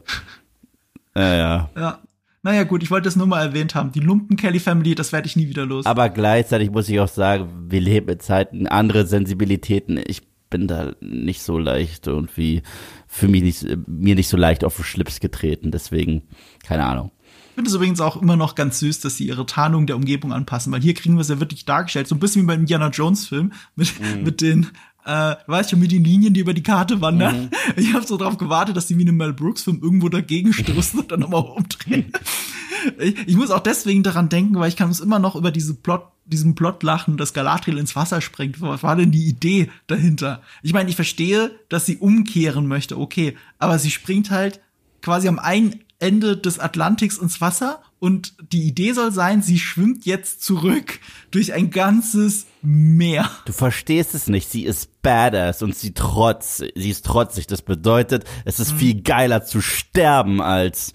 Naja. 1.14 1.70
Ja. 1.76 2.00
Naja, 2.42 2.64
gut, 2.64 2.82
ich 2.82 2.90
wollte 2.90 3.04
das 3.04 3.16
nur 3.16 3.26
mal 3.26 3.42
erwähnt 3.42 3.74
haben. 3.74 3.92
Die 3.92 4.00
Lumpen 4.00 4.36
Kelly 4.36 4.60
Family, 4.60 4.94
das 4.94 5.12
werde 5.12 5.26
ich 5.26 5.36
nie 5.36 5.48
wieder 5.48 5.64
los. 5.64 5.86
Aber 5.86 6.10
gleichzeitig 6.10 6.70
muss 6.70 6.90
ich 6.90 7.00
auch 7.00 7.08
sagen, 7.08 7.48
wir 7.70 7.80
leben 7.80 8.10
in 8.10 8.20
Zeiten 8.20 8.66
andere 8.66 9.06
Sensibilitäten. 9.06 9.98
Ich 10.06 10.22
bin 10.54 10.68
da 10.68 10.92
nicht 11.00 11.42
so 11.42 11.58
leicht 11.58 12.06
irgendwie 12.06 12.62
für 13.08 13.26
mich 13.26 13.42
nicht, 13.42 13.66
mir 13.88 14.14
nicht 14.14 14.28
so 14.28 14.36
leicht 14.36 14.62
auf 14.62 14.76
den 14.76 14.84
Schlips 14.84 15.18
getreten. 15.18 15.72
Deswegen, 15.72 16.22
keine 16.62 16.86
Ahnung. 16.86 17.10
Ich 17.48 17.54
finde 17.56 17.70
es 17.70 17.74
übrigens 17.74 18.00
auch 18.00 18.22
immer 18.22 18.36
noch 18.36 18.54
ganz 18.54 18.78
süß, 18.78 19.00
dass 19.00 19.16
sie 19.16 19.26
ihre 19.26 19.46
Tarnung 19.46 19.88
der 19.88 19.96
Umgebung 19.96 20.32
anpassen, 20.32 20.72
weil 20.72 20.80
hier 20.80 20.94
kriegen 20.94 21.16
wir 21.16 21.22
es 21.22 21.28
ja 21.28 21.40
wirklich 21.40 21.64
dargestellt, 21.64 22.06
so 22.06 22.14
ein 22.14 22.20
bisschen 22.20 22.42
wie 22.42 22.46
beim 22.46 22.60
Indiana 22.60 22.90
Jones 22.90 23.26
Film 23.26 23.52
mit, 23.74 23.92
mhm. 24.00 24.22
mit 24.22 24.40
den 24.40 24.68
äh, 25.04 25.36
weißt 25.46 25.72
du, 25.72 25.76
mit 25.76 25.92
den 25.92 26.04
Linien, 26.04 26.34
die 26.34 26.40
über 26.40 26.54
die 26.54 26.62
Karte 26.62 27.00
wandern. 27.00 27.44
Mhm. 27.44 27.50
Ich 27.76 27.92
habe 27.92 28.06
so 28.06 28.16
drauf 28.16 28.38
gewartet, 28.38 28.76
dass 28.76 28.88
sie 28.88 28.96
wie 28.96 29.02
in 29.02 29.08
einem 29.08 29.18
Mel 29.18 29.32
Brooks 29.32 29.62
Film 29.62 29.80
irgendwo 29.82 30.08
dagegen 30.08 30.52
stoßen 30.52 31.00
und 31.00 31.10
dann 31.10 31.20
nochmal 31.20 31.42
umdrehen. 31.42 32.12
ich, 32.98 33.28
ich 33.28 33.36
muss 33.36 33.50
auch 33.50 33.60
deswegen 33.60 34.02
daran 34.02 34.28
denken, 34.28 34.58
weil 34.58 34.68
ich 34.68 34.76
kann 34.76 34.88
uns 34.88 35.00
immer 35.00 35.18
noch 35.18 35.36
über 35.36 35.50
diese 35.50 35.74
Plot 35.74 36.02
diesem 36.26 36.54
Plot 36.54 36.82
lachen, 36.82 37.18
dass 37.18 37.34
Galadriel 37.34 37.76
ins 37.76 37.96
Wasser 37.96 38.22
springt. 38.22 38.60
Was 38.62 38.82
war 38.82 38.96
denn 38.96 39.12
die 39.12 39.26
Idee 39.26 39.70
dahinter? 39.86 40.40
Ich 40.62 40.72
meine, 40.72 40.88
ich 40.88 40.96
verstehe, 40.96 41.50
dass 41.68 41.84
sie 41.84 41.98
umkehren 41.98 42.66
möchte, 42.66 42.98
okay, 42.98 43.36
aber 43.58 43.78
sie 43.78 43.90
springt 43.90 44.30
halt 44.30 44.60
quasi 45.02 45.28
am 45.28 45.38
einen 45.38 45.80
Ende 45.98 46.36
des 46.36 46.58
Atlantiks 46.58 47.18
ins 47.18 47.40
Wasser 47.40 47.82
und 48.04 48.34
die 48.52 48.64
Idee 48.64 48.92
soll 48.92 49.12
sein, 49.12 49.40
sie 49.40 49.58
schwimmt 49.58 50.04
jetzt 50.04 50.42
zurück 50.42 51.00
durch 51.30 51.54
ein 51.54 51.70
ganzes 51.70 52.44
Meer. 52.60 53.30
Du 53.46 53.54
verstehst 53.54 54.14
es 54.14 54.28
nicht. 54.28 54.50
Sie 54.50 54.66
ist 54.66 55.00
badass 55.00 55.62
und 55.62 55.74
sie 55.74 55.94
trotz, 55.94 56.58
sie 56.58 56.90
ist 56.90 57.06
trotzig. 57.06 57.46
Das 57.46 57.62
bedeutet, 57.62 58.24
es 58.44 58.60
ist 58.60 58.72
viel 58.72 59.00
geiler 59.00 59.42
zu 59.42 59.62
sterben 59.62 60.42
als 60.42 60.92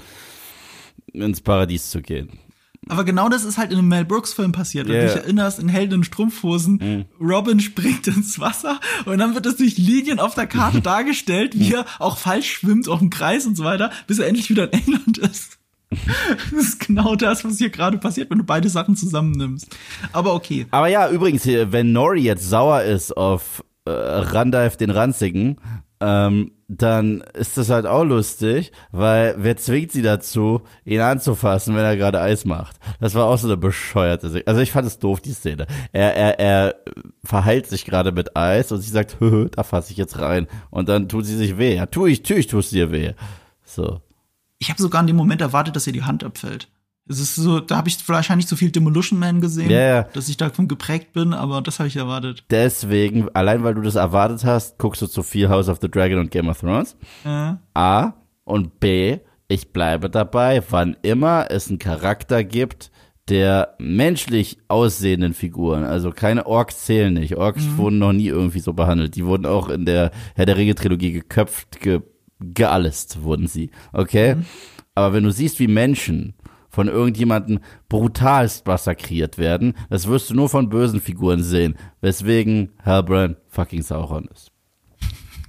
ins 1.12 1.42
Paradies 1.42 1.90
zu 1.90 2.04
gehen. 2.04 2.30
Aber 2.88 3.04
genau 3.04 3.28
das 3.28 3.44
ist 3.44 3.58
halt 3.58 3.72
in 3.72 3.80
einem 3.80 3.88
Mel 3.88 4.06
Brooks 4.06 4.34
Film 4.34 4.52
passiert. 4.52 4.88
Wenn 4.88 4.94
yeah. 4.94 5.08
du 5.08 5.14
dich 5.16 5.24
erinnerst, 5.24 5.58
in 5.58 5.68
Helden 5.68 5.96
in 5.96 6.04
Strumpfhosen, 6.04 6.76
mm. 7.20 7.24
Robin 7.24 7.60
springt 7.60 8.06
ins 8.06 8.40
Wasser 8.40 8.80
und 9.06 9.18
dann 9.18 9.34
wird 9.34 9.48
das 9.48 9.56
durch 9.56 9.80
Linien 9.80 10.20
auf 10.20 10.36
der 10.36 10.46
Karte 10.46 10.82
dargestellt, 10.84 11.58
wie 11.58 11.74
er 11.74 11.86
auch 11.98 12.20
falsch 12.20 12.52
schwimmt 12.52 12.88
auf 12.88 13.00
dem 13.00 13.10
Kreis 13.10 13.48
und 13.48 13.58
so 13.58 13.64
weiter, 13.64 13.92
bis 14.06 14.20
er 14.20 14.28
endlich 14.28 14.52
wieder 14.52 14.72
in 14.72 14.80
England 14.80 15.18
ist. 15.18 15.59
das 16.52 16.60
ist 16.60 16.80
genau 16.88 17.16
das, 17.16 17.44
was 17.44 17.58
hier 17.58 17.70
gerade 17.70 17.98
passiert, 17.98 18.30
wenn 18.30 18.38
du 18.38 18.44
beide 18.44 18.70
Sachen 18.70 18.96
zusammennimmst. 18.96 19.76
Aber 20.14 20.34
okay. 20.36 20.68
Aber 20.72 20.88
ja, 20.88 21.10
übrigens, 21.10 21.46
wenn 21.48 21.92
Nori 21.92 22.22
jetzt 22.22 22.48
sauer 22.48 22.84
ist 22.84 23.16
auf 23.16 23.64
äh, 23.86 23.92
Randalf 23.92 24.78
den 24.78 24.92
Ranzigen, 24.92 25.60
ähm, 26.00 26.52
dann 26.68 27.22
ist 27.34 27.58
das 27.58 27.70
halt 27.72 27.88
auch 27.88 28.04
lustig, 28.04 28.72
weil 28.92 29.36
wer 29.40 29.58
zwingt 29.58 29.92
sie 29.92 30.04
dazu, 30.04 30.62
ihn 30.86 31.02
anzufassen, 31.02 31.76
wenn 31.76 31.84
er 31.84 31.98
gerade 31.98 32.22
Eis 32.22 32.46
macht? 32.46 32.78
Das 33.00 33.16
war 33.16 33.26
auch 33.26 33.38
so 33.38 33.48
eine 33.48 33.58
bescheuerte 33.58 34.30
Szene. 34.30 34.44
Also 34.46 34.62
ich 34.62 34.72
fand 34.72 34.86
es 34.86 35.00
doof, 35.00 35.20
die 35.20 35.34
Szene. 35.34 35.66
Er, 35.92 36.16
er, 36.16 36.40
er 36.40 36.76
verheilt 37.24 37.66
sich 37.66 37.86
gerade 37.86 38.12
mit 38.12 38.38
Eis 38.38 38.72
und 38.72 38.82
sie 38.82 38.92
sagt, 38.92 39.18
hö, 39.20 39.50
da 39.56 39.64
fasse 39.64 39.92
ich 39.92 39.98
jetzt 39.98 40.20
rein. 40.20 40.48
Und 40.70 40.88
dann 40.88 41.10
tut 41.10 41.26
sie 41.26 41.36
sich 41.36 41.58
weh. 41.58 41.76
Ja, 41.76 41.88
tu 41.88 42.06
ich, 42.06 42.22
tu 42.22 42.36
ich, 42.36 42.48
tust 42.48 42.72
dir 42.72 42.92
weh. 42.92 43.14
So. 43.66 44.02
Ich 44.60 44.70
habe 44.70 44.82
sogar 44.82 45.02
in 45.02 45.08
dem 45.08 45.16
Moment 45.16 45.42
erwartet, 45.42 45.76
dass 45.76 45.88
ihr 45.88 45.94
die 45.94 46.04
Hand 46.04 46.24
abfällt. 46.24 46.70
Es 47.08 47.20
ist 47.20 47.36
so, 47.36 47.60
da 47.60 47.78
habe 47.78 47.90
ich 47.90 48.08
wahrscheinlich 48.08 48.46
zu 48.46 48.56
viel 48.56 48.70
Demolition 48.70 49.18
Man 49.18 49.42
gesehen, 49.42 49.72
ja. 49.72 50.04
dass 50.04 50.30
ich 50.30 50.38
davon 50.38 50.68
geprägt 50.68 51.12
bin, 51.14 51.34
aber 51.34 51.60
das 51.62 51.80
habe 51.80 51.88
ich 51.88 51.96
erwartet. 51.96 52.44
Deswegen, 52.52 53.30
allein 53.34 53.64
weil 53.64 53.74
du 53.74 53.82
das 53.82 53.96
erwartet 53.96 54.46
hast, 54.46 54.78
guckst 54.78 55.02
du 55.02 55.08
zu 55.08 55.24
viel 55.24 55.50
House 55.50 55.70
of 55.70 55.80
the 55.82 55.90
Dragon 55.90 56.20
und 56.20 56.30
Game 56.30 56.50
of 56.50 56.60
Thrones. 56.60 56.96
Ja. 57.26 57.60
A 57.74 58.14
und 58.44 58.80
B, 58.80 59.18
ich 59.48 59.74
bleibe 59.74 60.12
dabei, 60.12 60.62
wann 60.70 60.98
immer 61.02 61.48
es 61.50 61.70
einen 61.70 61.80
Charakter 61.80 62.44
gibt, 62.44 62.92
der 63.28 63.76
menschlich 63.80 64.60
aussehenden 64.68 65.34
Figuren, 65.34 65.84
also 65.84 66.12
keine 66.12 66.46
Orks 66.46 66.86
zählen 66.86 67.14
nicht. 67.14 67.38
Orks 67.38 67.64
mhm. 67.64 67.78
wurden 67.78 68.00
noch 68.00 68.14
nie 68.14 68.28
irgendwie 68.28 68.60
so 68.60 68.74
behandelt. 68.74 69.16
Die 69.16 69.26
wurden 69.26 69.48
auch 69.48 69.70
in 69.70 69.86
der 69.86 70.12
Herr 70.36 70.46
der 70.46 70.58
Ringe 70.58 70.76
Trilogie 70.76 71.12
geköpft, 71.12 71.80
ge, 71.80 72.02
geallest 72.40 73.24
wurden 73.24 73.48
sie. 73.48 73.72
Okay? 73.94 74.36
Mhm. 74.36 74.46
Aber 74.96 75.14
wenn 75.14 75.24
du 75.24 75.32
siehst, 75.32 75.60
wie 75.60 75.68
Menschen 75.68 76.36
von 76.70 76.88
irgendjemandem 76.88 77.60
brutalst 77.90 78.66
massakriert 78.68 79.38
werden. 79.38 79.74
Das 79.90 80.08
wirst 80.08 80.30
du 80.30 80.36
nur 80.36 80.50
von 80.50 80.70
bösen 80.70 81.02
Figuren 81.02 81.44
sehen, 81.44 81.76
weswegen 82.00 82.72
Halbrand 82.86 83.38
fucking 83.48 83.82
Sauron 83.82 84.30
ist. 84.34 84.52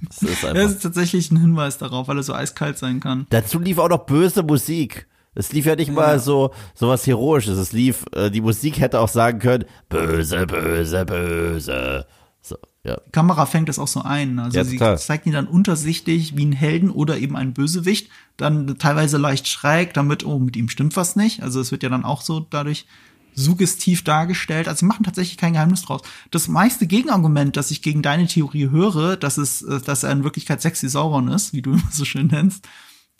Das 0.07 0.23
ist, 0.23 0.43
das 0.53 0.71
ist 0.71 0.83
tatsächlich 0.83 1.31
ein 1.31 1.39
Hinweis 1.39 1.77
darauf, 1.77 2.07
weil 2.07 2.17
er 2.17 2.23
so 2.23 2.33
eiskalt 2.33 2.77
sein 2.77 2.99
kann. 2.99 3.27
Dazu 3.29 3.59
lief 3.59 3.77
auch 3.77 3.89
noch 3.89 4.05
böse 4.05 4.43
Musik. 4.43 5.07
Es 5.33 5.53
lief 5.53 5.65
ja 5.65 5.75
nicht 5.75 5.87
ja. 5.89 5.93
mal 5.93 6.19
so 6.19 6.51
so 6.73 6.89
was 6.89 7.07
heroisches. 7.07 7.57
Es 7.57 7.71
lief, 7.71 8.03
äh, 8.13 8.29
die 8.29 8.41
Musik 8.41 8.79
hätte 8.79 8.99
auch 8.99 9.07
sagen 9.07 9.39
können, 9.39 9.63
böse, 9.87 10.45
böse, 10.45 11.05
böse. 11.05 12.05
So. 12.41 12.57
Ja. 12.83 12.97
Die 13.05 13.11
Kamera 13.11 13.45
fängt 13.45 13.69
das 13.69 13.77
auch 13.77 13.87
so 13.87 14.01
ein. 14.01 14.39
Also 14.39 14.57
Ja, 14.57 14.63
sie 14.63 14.77
total. 14.77 14.97
zeigt 14.97 15.27
ihn 15.27 15.33
dann 15.33 15.47
untersichtig 15.47 16.35
wie 16.35 16.41
einen 16.41 16.51
Helden 16.51 16.89
oder 16.89 17.17
eben 17.17 17.35
einen 17.35 17.53
Bösewicht, 17.53 18.09
dann 18.37 18.77
teilweise 18.79 19.17
leicht 19.17 19.47
schräg, 19.47 19.93
damit, 19.93 20.25
oh, 20.25 20.39
mit 20.39 20.55
ihm 20.55 20.67
stimmt 20.67 20.95
was 20.95 21.15
nicht. 21.15 21.43
Also 21.43 21.59
es 21.59 21.71
wird 21.71 21.83
ja 21.83 21.89
dann 21.89 22.05
auch 22.05 22.21
so 22.21 22.39
dadurch 22.39 22.87
suggestiv 23.33 24.03
dargestellt. 24.03 24.67
Also 24.67 24.79
sie 24.79 24.85
machen 24.85 25.05
tatsächlich 25.05 25.37
kein 25.37 25.53
Geheimnis 25.53 25.83
draus. 25.83 26.01
Das 26.31 26.47
meiste 26.47 26.87
Gegenargument, 26.87 27.55
das 27.55 27.71
ich 27.71 27.81
gegen 27.81 28.01
deine 28.01 28.27
Theorie 28.27 28.69
höre, 28.69 29.15
dass 29.15 29.37
es, 29.37 29.61
äh, 29.61 29.79
dass 29.79 30.03
er 30.03 30.11
in 30.11 30.23
Wirklichkeit 30.23 30.61
sexy 30.61 30.89
Sauron 30.89 31.27
ist, 31.29 31.53
wie 31.53 31.61
du 31.61 31.71
immer 31.73 31.91
so 31.91 32.03
schön 32.03 32.27
nennst, 32.27 32.67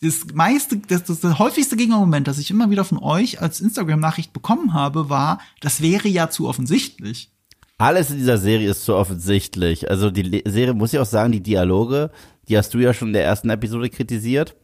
das 0.02 0.26
meiste, 0.34 0.78
das, 0.78 1.04
das, 1.04 1.20
das 1.20 1.38
häufigste 1.38 1.78
Gegenargument, 1.78 2.28
das 2.28 2.40
ich 2.40 2.50
immer 2.50 2.72
wieder 2.72 2.84
von 2.84 2.98
euch 2.98 3.40
als 3.40 3.62
Instagram-Nachricht 3.62 4.34
bekommen 4.34 4.74
habe, 4.74 5.10
war, 5.10 5.40
das 5.60 5.82
wäre 5.82 6.08
ja 6.08 6.32
zu 6.32 6.48
offensichtlich. 6.48 7.30
Alles 7.82 8.12
in 8.12 8.18
dieser 8.18 8.38
Serie 8.38 8.70
ist 8.70 8.86
so 8.86 8.96
offensichtlich. 8.96 9.90
Also 9.90 10.12
die 10.12 10.22
Le 10.22 10.44
Serie, 10.46 10.76
muss 10.76 10.94
ich 10.94 11.00
auch 11.00 11.06
sagen, 11.06 11.32
die 11.32 11.42
Dialoge, 11.42 12.12
die 12.48 12.56
hast 12.56 12.76
du 12.76 12.78
ja 12.78 12.94
schon 12.94 13.08
in 13.08 13.14
der 13.16 13.24
ersten 13.24 13.50
Episode 13.50 13.90
kritisiert. 13.90 14.56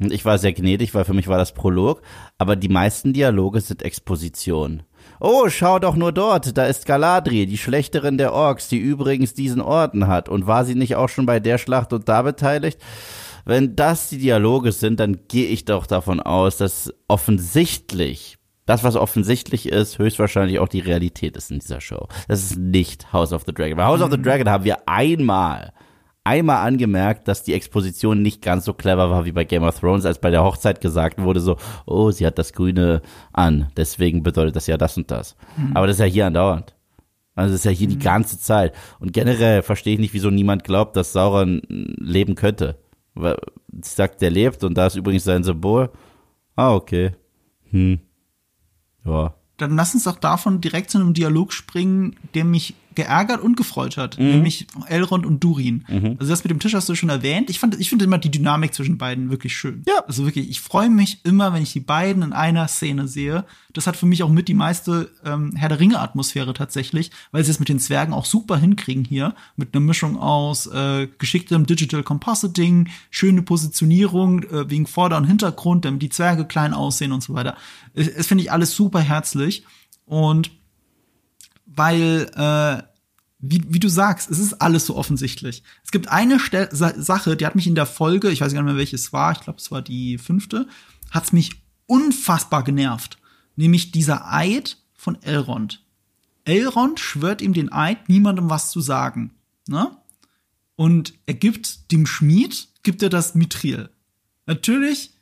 Und 0.00 0.10
ich 0.10 0.24
war 0.24 0.38
sehr 0.38 0.54
gnädig, 0.54 0.94
weil 0.94 1.04
für 1.04 1.12
mich 1.12 1.28
war 1.28 1.36
das 1.36 1.52
Prolog. 1.52 2.00
Aber 2.38 2.56
die 2.56 2.70
meisten 2.70 3.12
Dialoge 3.12 3.60
sind 3.60 3.82
Exposition. 3.82 4.84
Oh, 5.20 5.50
schau 5.50 5.80
doch 5.80 5.96
nur 5.96 6.12
dort, 6.12 6.56
da 6.56 6.64
ist 6.64 6.86
Galadriel, 6.86 7.44
die 7.44 7.58
Schlechterin 7.58 8.16
der 8.16 8.32
Orks, 8.32 8.68
die 8.68 8.78
übrigens 8.78 9.34
diesen 9.34 9.60
Orden 9.60 10.06
hat. 10.06 10.30
Und 10.30 10.46
war 10.46 10.64
sie 10.64 10.74
nicht 10.74 10.96
auch 10.96 11.10
schon 11.10 11.26
bei 11.26 11.40
der 11.40 11.58
Schlacht 11.58 11.92
und 11.92 12.08
da 12.08 12.22
beteiligt? 12.22 12.80
Wenn 13.44 13.76
das 13.76 14.08
die 14.08 14.18
Dialoge 14.18 14.72
sind, 14.72 14.98
dann 14.98 15.20
gehe 15.28 15.48
ich 15.48 15.66
doch 15.66 15.86
davon 15.86 16.20
aus, 16.20 16.56
dass 16.56 16.94
offensichtlich, 17.06 18.38
das 18.66 18.84
was 18.84 18.96
offensichtlich 18.96 19.68
ist, 19.68 19.98
höchstwahrscheinlich 19.98 20.58
auch 20.58 20.68
die 20.68 20.80
Realität 20.80 21.36
ist 21.36 21.50
in 21.50 21.58
dieser 21.58 21.80
Show. 21.80 22.06
Das 22.28 22.42
ist 22.42 22.58
nicht 22.58 23.12
House 23.12 23.32
of 23.32 23.42
the 23.46 23.52
Dragon. 23.52 23.76
Bei 23.76 23.84
House 23.84 24.02
of 24.02 24.10
the 24.10 24.20
Dragon 24.20 24.48
haben 24.48 24.64
wir 24.64 24.88
einmal, 24.88 25.72
einmal 26.24 26.66
angemerkt, 26.66 27.26
dass 27.26 27.42
die 27.42 27.54
Exposition 27.54 28.22
nicht 28.22 28.40
ganz 28.40 28.64
so 28.64 28.72
clever 28.72 29.10
war 29.10 29.24
wie 29.24 29.32
bei 29.32 29.44
Game 29.44 29.64
of 29.64 29.80
Thrones, 29.80 30.06
als 30.06 30.20
bei 30.20 30.30
der 30.30 30.44
Hochzeit 30.44 30.80
gesagt 30.80 31.20
wurde 31.20 31.40
so, 31.40 31.56
oh, 31.86 32.10
sie 32.12 32.26
hat 32.26 32.38
das 32.38 32.52
Grüne 32.52 33.02
an, 33.32 33.70
deswegen 33.76 34.22
bedeutet 34.22 34.54
das 34.54 34.68
ja 34.68 34.76
das 34.76 34.96
und 34.96 35.10
das. 35.10 35.36
Aber 35.74 35.86
das 35.86 35.96
ist 35.96 36.00
ja 36.00 36.06
hier 36.06 36.26
andauernd. 36.26 36.74
Also 37.34 37.52
das 37.52 37.60
ist 37.60 37.64
ja 37.64 37.70
hier 37.70 37.88
die 37.88 37.98
ganze 37.98 38.38
Zeit. 38.38 38.74
Und 39.00 39.12
generell 39.12 39.62
verstehe 39.62 39.94
ich 39.94 40.00
nicht, 40.00 40.14
wieso 40.14 40.30
niemand 40.30 40.64
glaubt, 40.64 40.96
dass 40.96 41.12
Sauron 41.12 41.62
leben 41.68 42.34
könnte. 42.34 42.78
Sie 43.14 43.30
sagt, 43.82 44.20
der 44.20 44.30
lebt 44.30 44.62
und 44.64 44.76
da 44.76 44.86
ist 44.86 44.96
übrigens 44.96 45.24
sein 45.24 45.42
Symbol. 45.42 45.90
Ah, 46.56 46.74
okay. 46.74 47.12
Hm. 47.70 48.00
Ja. 49.04 49.34
Dann 49.56 49.76
lass 49.76 49.94
uns 49.94 50.04
doch 50.04 50.16
davon 50.16 50.60
direkt 50.60 50.90
zu 50.90 50.98
einem 50.98 51.14
Dialog 51.14 51.52
springen, 51.52 52.16
der 52.34 52.44
mich 52.44 52.74
geärgert 52.94 53.40
und 53.42 53.56
gefreut 53.56 53.96
hat, 53.96 54.18
Mhm. 54.18 54.26
nämlich 54.26 54.66
Elrond 54.86 55.26
und 55.26 55.42
Durin. 55.42 55.84
Also 56.18 56.30
das 56.30 56.44
mit 56.44 56.50
dem 56.50 56.58
Tisch 56.60 56.74
hast 56.74 56.88
du 56.88 56.94
schon 56.94 57.08
erwähnt. 57.08 57.50
Ich 57.50 57.58
fand, 57.58 57.78
ich 57.80 57.88
finde 57.88 58.04
immer 58.04 58.18
die 58.18 58.30
Dynamik 58.30 58.74
zwischen 58.74 58.98
beiden 58.98 59.30
wirklich 59.30 59.56
schön. 59.56 59.82
Ja. 59.86 60.04
Also 60.06 60.24
wirklich, 60.24 60.48
ich 60.50 60.60
freue 60.60 60.90
mich 60.90 61.24
immer, 61.24 61.52
wenn 61.52 61.62
ich 61.62 61.72
die 61.72 61.80
beiden 61.80 62.22
in 62.22 62.32
einer 62.32 62.68
Szene 62.68 63.08
sehe. 63.08 63.44
Das 63.72 63.86
hat 63.86 63.96
für 63.96 64.06
mich 64.06 64.22
auch 64.22 64.28
mit 64.28 64.48
die 64.48 64.54
meiste 64.54 65.10
ähm, 65.24 65.54
Herr 65.56 65.68
der 65.70 65.80
Ringe 65.80 65.98
Atmosphäre 66.00 66.52
tatsächlich, 66.54 67.10
weil 67.30 67.42
sie 67.44 67.50
es 67.50 67.58
mit 67.58 67.68
den 67.68 67.78
Zwergen 67.78 68.12
auch 68.12 68.26
super 68.26 68.58
hinkriegen 68.58 69.04
hier, 69.04 69.34
mit 69.56 69.74
einer 69.74 69.84
Mischung 69.84 70.18
aus 70.18 70.66
äh, 70.66 71.08
geschicktem 71.18 71.64
Digital 71.66 72.02
Compositing, 72.02 72.88
schöne 73.10 73.42
Positionierung 73.42 74.42
äh, 74.44 74.68
wegen 74.70 74.86
Vorder- 74.86 75.16
und 75.16 75.24
Hintergrund, 75.24 75.84
damit 75.84 76.02
die 76.02 76.10
Zwerge 76.10 76.44
klein 76.44 76.74
aussehen 76.74 77.12
und 77.12 77.22
so 77.22 77.34
weiter. 77.34 77.56
Es, 77.94 78.08
es 78.08 78.26
finde 78.26 78.44
ich 78.44 78.52
alles 78.52 78.72
super 78.74 79.00
herzlich 79.00 79.64
und 80.04 80.50
weil, 81.74 82.30
äh, 82.34 82.82
wie, 83.38 83.62
wie 83.68 83.80
du 83.80 83.88
sagst, 83.88 84.30
es 84.30 84.38
ist 84.38 84.54
alles 84.54 84.86
so 84.86 84.96
offensichtlich. 84.96 85.62
Es 85.84 85.90
gibt 85.90 86.08
eine 86.08 86.38
Stel 86.38 86.68
Sa 86.72 86.92
Sache, 87.00 87.36
die 87.36 87.46
hat 87.46 87.54
mich 87.54 87.66
in 87.66 87.74
der 87.74 87.86
Folge, 87.86 88.30
ich 88.30 88.40
weiß 88.40 88.52
gar 88.52 88.62
nicht 88.62 88.70
mehr 88.70 88.78
welches 88.78 89.12
war, 89.12 89.32
ich 89.32 89.40
glaube, 89.40 89.58
es 89.58 89.70
war 89.70 89.82
die 89.82 90.18
fünfte, 90.18 90.68
hat's 91.10 91.32
mich 91.32 91.62
unfassbar 91.86 92.64
genervt. 92.64 93.18
Nämlich 93.56 93.92
dieser 93.92 94.32
Eid 94.32 94.78
von 94.94 95.20
Elrond. 95.22 95.84
Elrond 96.44 97.00
schwört 97.00 97.42
ihm 97.42 97.52
den 97.52 97.72
Eid, 97.72 98.08
niemandem 98.08 98.50
was 98.50 98.70
zu 98.70 98.80
sagen. 98.80 99.32
Ne? 99.68 99.96
Und 100.76 101.14
er 101.26 101.34
gibt 101.34 101.92
dem 101.92 102.06
Schmied, 102.06 102.68
gibt 102.82 103.02
er 103.02 103.10
das 103.10 103.34
Mithril. 103.34 103.90
Natürlich 104.46 105.14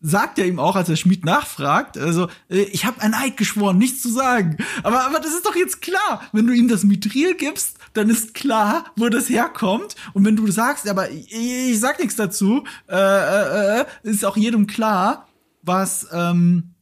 sagt 0.00 0.38
er 0.38 0.46
ihm 0.46 0.58
auch, 0.58 0.76
als 0.76 0.88
der 0.88 0.96
Schmied 0.96 1.24
nachfragt, 1.24 1.98
also 1.98 2.28
äh, 2.48 2.62
ich 2.62 2.86
habe 2.86 3.02
ein 3.02 3.14
Eid 3.14 3.36
geschworen, 3.36 3.78
nichts 3.78 4.02
zu 4.02 4.10
sagen. 4.10 4.56
Aber 4.82 5.04
aber 5.04 5.20
das 5.20 5.34
ist 5.34 5.46
doch 5.46 5.56
jetzt 5.56 5.82
klar, 5.82 6.22
wenn 6.32 6.46
du 6.46 6.52
ihm 6.52 6.68
das 6.68 6.84
Mithril 6.84 7.34
gibst, 7.34 7.76
dann 7.92 8.08
ist 8.08 8.34
klar, 8.34 8.84
wo 8.96 9.08
das 9.08 9.28
herkommt. 9.28 9.96
Und 10.14 10.24
wenn 10.24 10.36
du 10.36 10.50
sagst, 10.50 10.88
aber 10.88 11.10
ich, 11.10 11.32
ich 11.32 11.80
sag 11.80 11.98
nichts 11.98 12.16
dazu, 12.16 12.64
äh, 12.88 12.96
äh, 12.96 13.80
äh, 13.80 13.84
ist 14.02 14.24
auch 14.24 14.36
jedem 14.36 14.66
klar, 14.66 15.28
was 15.62 16.06
ähm, 16.12 16.74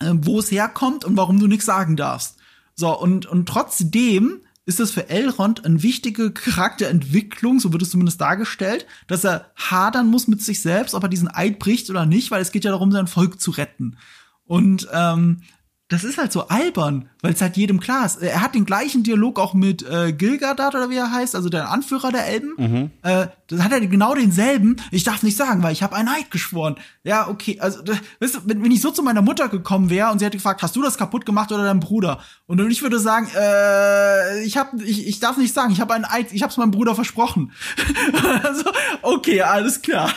äh, 0.00 0.12
wo 0.12 0.40
es 0.40 0.50
herkommt 0.50 1.04
und 1.04 1.16
warum 1.16 1.38
du 1.38 1.46
nichts 1.46 1.66
sagen 1.66 1.96
darfst. 1.96 2.36
So 2.74 2.98
und 2.98 3.26
und 3.26 3.48
trotzdem 3.48 4.40
ist 4.70 4.78
es 4.78 4.92
für 4.92 5.10
Elrond 5.10 5.64
eine 5.64 5.82
wichtige 5.82 6.30
Charakterentwicklung, 6.30 7.58
so 7.58 7.72
wird 7.72 7.82
es 7.82 7.90
zumindest 7.90 8.20
dargestellt, 8.20 8.86
dass 9.08 9.24
er 9.24 9.50
hadern 9.56 10.06
muss 10.06 10.28
mit 10.28 10.42
sich 10.42 10.62
selbst, 10.62 10.94
ob 10.94 11.02
er 11.02 11.08
diesen 11.08 11.28
Eid 11.28 11.58
bricht 11.58 11.90
oder 11.90 12.06
nicht, 12.06 12.30
weil 12.30 12.40
es 12.40 12.52
geht 12.52 12.64
ja 12.64 12.70
darum, 12.70 12.92
sein 12.92 13.08
Volk 13.08 13.40
zu 13.40 13.50
retten. 13.50 13.96
Und 14.44 14.86
ähm, 14.92 15.42
das 15.90 16.04
ist 16.04 16.18
halt 16.18 16.30
so 16.30 16.46
albern, 16.46 17.08
weil 17.20 17.32
es 17.32 17.42
halt 17.42 17.56
jedem 17.56 17.80
klar 17.80 18.06
ist. 18.06 18.22
Er 18.22 18.40
hat 18.40 18.54
den 18.54 18.64
gleichen 18.64 19.02
Dialog 19.02 19.40
auch 19.40 19.54
mit 19.54 19.82
äh, 19.82 20.12
Gilgalad 20.12 20.76
oder 20.76 20.88
wie 20.88 20.96
er 20.96 21.10
heißt, 21.10 21.34
also 21.34 21.48
der 21.48 21.68
Anführer 21.68 22.12
der 22.12 22.28
Elben. 22.28 22.92
Äh, 23.02 23.26
das 23.48 23.64
hat 23.64 23.72
er 23.72 23.80
genau 23.80 24.14
denselben. 24.14 24.76
Ich 24.92 25.02
darf 25.02 25.24
nicht 25.24 25.36
sagen, 25.36 25.64
weil 25.64 25.72
ich 25.72 25.82
habe 25.82 25.96
einen 25.96 26.08
Eid 26.08 26.30
geschworen. 26.30 26.76
Ja, 27.02 27.26
okay. 27.26 27.58
Also, 27.58 27.82
das, 27.82 27.98
weißt 28.20 28.34
du, 28.36 28.38
wenn, 28.44 28.62
wenn 28.62 28.70
ich 28.70 28.80
so 28.80 28.92
zu 28.92 29.02
meiner 29.02 29.20
Mutter 29.20 29.48
gekommen 29.48 29.90
wäre 29.90 30.12
und 30.12 30.20
sie 30.20 30.24
hätte 30.24 30.36
gefragt, 30.36 30.62
hast 30.62 30.76
du 30.76 30.82
das 30.82 30.96
kaputt 30.96 31.26
gemacht 31.26 31.50
oder 31.50 31.64
dein 31.64 31.80
Bruder? 31.80 32.20
Und 32.46 32.60
ich 32.70 32.82
würde 32.82 33.00
sagen, 33.00 33.26
äh, 33.36 34.44
ich 34.44 34.56
hab, 34.56 34.80
ich, 34.80 35.08
ich 35.08 35.18
darf 35.18 35.36
nicht 35.38 35.52
sagen, 35.52 35.72
ich 35.72 35.80
habe 35.80 35.94
einen 35.94 36.04
Eid, 36.04 36.32
ich 36.32 36.42
habe 36.42 36.52
es 36.52 36.56
meinem 36.56 36.70
Bruder 36.70 36.94
versprochen. 36.94 37.50
also, 38.44 38.70
okay, 39.02 39.42
alles 39.42 39.82
klar. 39.82 40.12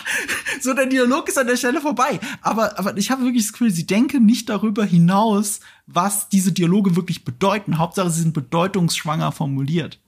So, 0.62 0.76
der 0.76 0.86
Dialog 0.86 1.28
ist 1.28 1.40
an 1.40 1.48
der 1.48 1.58
Stelle 1.58 1.82
vorbei. 1.82 2.20
Aber, 2.42 2.78
aber 2.78 2.96
ich 2.98 3.10
habe 3.10 3.24
wirklich 3.24 3.46
das 3.46 3.54
Gefühl, 3.54 3.72
sie 3.72 3.88
denken 3.88 4.28
nicht 4.28 4.50
darüber 4.50 4.86
hinaus, 4.86 5.62
was 5.88 6.30
diese 6.30 6.52
Dialoge 6.52 6.96
wirklich 6.96 7.26
bedeuten. 7.26 7.78
Hauptsache, 7.78 8.10
sie 8.10 8.22
sind 8.22 8.34
bedeutungsschwanger 8.34 9.32
formuliert. 9.32 10.00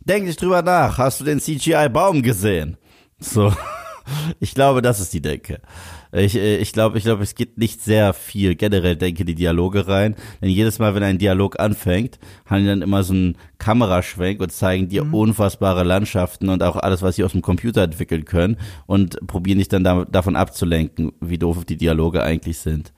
Denk 0.00 0.26
nicht 0.26 0.40
drüber 0.40 0.62
nach. 0.62 0.98
Hast 0.98 1.20
du 1.20 1.24
den 1.24 1.40
CGI-Baum 1.40 2.22
gesehen? 2.22 2.76
So. 3.18 3.52
Ich 4.38 4.54
glaube, 4.54 4.82
das 4.82 5.00
ist 5.00 5.14
die 5.14 5.22
Denke. 5.22 5.62
Ich, 6.12 6.36
äh, 6.36 6.58
ich 6.58 6.72
glaube, 6.72 6.98
ich 6.98 7.04
glaube, 7.04 7.22
es 7.22 7.34
geht 7.34 7.58
nicht 7.58 7.82
sehr 7.82 8.12
viel 8.12 8.54
generell 8.54 8.96
denke 8.96 9.24
die 9.24 9.34
Dialoge 9.34 9.88
rein. 9.88 10.14
Denn 10.40 10.50
jedes 10.50 10.78
Mal, 10.78 10.94
wenn 10.94 11.02
ein 11.02 11.18
Dialog 11.18 11.58
anfängt, 11.58 12.18
haben 12.46 12.60
die 12.60 12.66
dann 12.66 12.82
immer 12.82 13.02
so 13.02 13.14
einen 13.14 13.36
Kameraschwenk 13.58 14.40
und 14.40 14.52
zeigen 14.52 14.88
dir 14.88 15.12
unfassbare 15.12 15.82
Landschaften 15.82 16.48
und 16.48 16.62
auch 16.62 16.76
alles, 16.76 17.02
was 17.02 17.16
sie 17.16 17.24
aus 17.24 17.32
dem 17.32 17.42
Computer 17.42 17.82
entwickeln 17.82 18.24
können 18.24 18.58
und 18.86 19.26
probieren 19.26 19.58
dich 19.58 19.68
dann 19.68 19.84
da, 19.84 20.04
davon 20.04 20.36
abzulenken, 20.36 21.12
wie 21.20 21.38
doof 21.38 21.64
die 21.64 21.76
Dialoge 21.76 22.22
eigentlich 22.22 22.58
sind. 22.58 22.92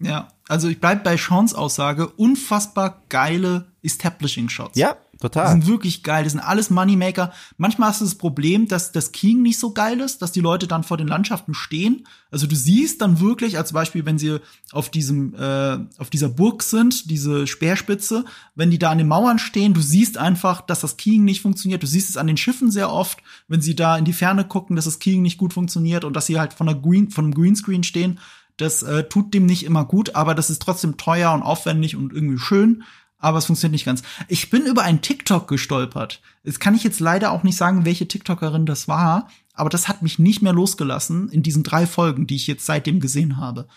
Ja, 0.00 0.28
also 0.50 0.68
ich 0.68 0.80
bleib 0.80 1.04
bei 1.04 1.16
Seans 1.16 1.54
Aussage, 1.54 2.08
unfassbar 2.08 3.02
geile 3.08 3.66
Establishing-Shots. 3.82 4.78
Ja, 4.78 4.96
Die 5.14 5.18
total. 5.18 5.52
sind 5.52 5.66
wirklich 5.66 6.02
geil, 6.02 6.24
das 6.24 6.32
sind 6.32 6.40
alles 6.40 6.68
Moneymaker. 6.70 7.32
Manchmal 7.56 7.88
hast 7.90 8.00
du 8.00 8.04
das 8.04 8.16
Problem, 8.16 8.68
dass 8.68 8.92
das 8.92 9.12
King 9.12 9.42
nicht 9.42 9.58
so 9.58 9.72
geil 9.72 10.00
ist, 10.00 10.20
dass 10.22 10.32
die 10.32 10.40
Leute 10.40 10.66
dann 10.66 10.82
vor 10.82 10.96
den 10.96 11.08
Landschaften 11.08 11.54
stehen. 11.54 12.06
Also 12.30 12.46
du 12.46 12.54
siehst 12.56 13.00
dann 13.00 13.20
wirklich, 13.20 13.56
als 13.56 13.72
Beispiel, 13.72 14.04
wenn 14.04 14.18
sie 14.18 14.38
auf 14.72 14.90
diesem, 14.90 15.34
äh, 15.34 15.78
auf 15.98 16.10
dieser 16.10 16.28
Burg 16.28 16.62
sind, 16.62 17.10
diese 17.10 17.46
Speerspitze, 17.46 18.24
wenn 18.54 18.70
die 18.70 18.78
da 18.78 18.90
an 18.90 18.98
den 18.98 19.08
Mauern 19.08 19.38
stehen, 19.38 19.72
du 19.72 19.80
siehst 19.80 20.18
einfach, 20.18 20.60
dass 20.60 20.80
das 20.80 20.96
Keying 20.96 21.24
nicht 21.24 21.40
funktioniert. 21.42 21.82
Du 21.82 21.86
siehst 21.86 22.10
es 22.10 22.16
an 22.16 22.26
den 22.26 22.36
Schiffen 22.36 22.70
sehr 22.70 22.92
oft, 22.92 23.18
wenn 23.48 23.62
sie 23.62 23.76
da 23.76 23.96
in 23.96 24.04
die 24.04 24.12
Ferne 24.12 24.44
gucken, 24.44 24.76
dass 24.76 24.84
das 24.84 24.98
Keying 24.98 25.22
nicht 25.22 25.38
gut 25.38 25.52
funktioniert 25.52 26.04
und 26.04 26.14
dass 26.14 26.26
sie 26.26 26.38
halt 26.38 26.52
von 26.52 26.66
der 26.66 26.76
Green, 26.76 27.10
von 27.10 27.24
einem 27.24 27.34
Greenscreen 27.34 27.82
stehen. 27.82 28.18
Das 28.60 28.82
äh, 28.82 29.04
tut 29.04 29.34
dem 29.34 29.46
nicht 29.46 29.64
immer 29.64 29.84
gut, 29.84 30.14
aber 30.14 30.34
das 30.34 30.50
ist 30.50 30.62
trotzdem 30.62 30.96
teuer 30.96 31.32
und 31.32 31.42
aufwendig 31.42 31.96
und 31.96 32.12
irgendwie 32.12 32.38
schön 32.38 32.84
aber 33.20 33.38
es 33.38 33.46
funktioniert 33.46 33.72
nicht 33.72 33.84
ganz. 33.84 34.02
Ich 34.28 34.50
bin 34.50 34.66
über 34.66 34.82
einen 34.82 35.02
TikTok 35.02 35.46
gestolpert. 35.46 36.20
Jetzt 36.42 36.58
kann 36.58 36.74
ich 36.74 36.82
jetzt 36.82 37.00
leider 37.00 37.30
auch 37.30 37.42
nicht 37.42 37.56
sagen, 37.56 37.84
welche 37.84 38.08
TikTokerin 38.08 38.66
das 38.66 38.88
war, 38.88 39.28
aber 39.52 39.68
das 39.68 39.88
hat 39.88 40.02
mich 40.02 40.18
nicht 40.18 40.42
mehr 40.42 40.54
losgelassen 40.54 41.28
in 41.28 41.42
diesen 41.42 41.62
drei 41.62 41.86
Folgen, 41.86 42.26
die 42.26 42.36
ich 42.36 42.46
jetzt 42.46 42.66
seitdem 42.66 42.98
gesehen 42.98 43.36
habe. 43.36 43.68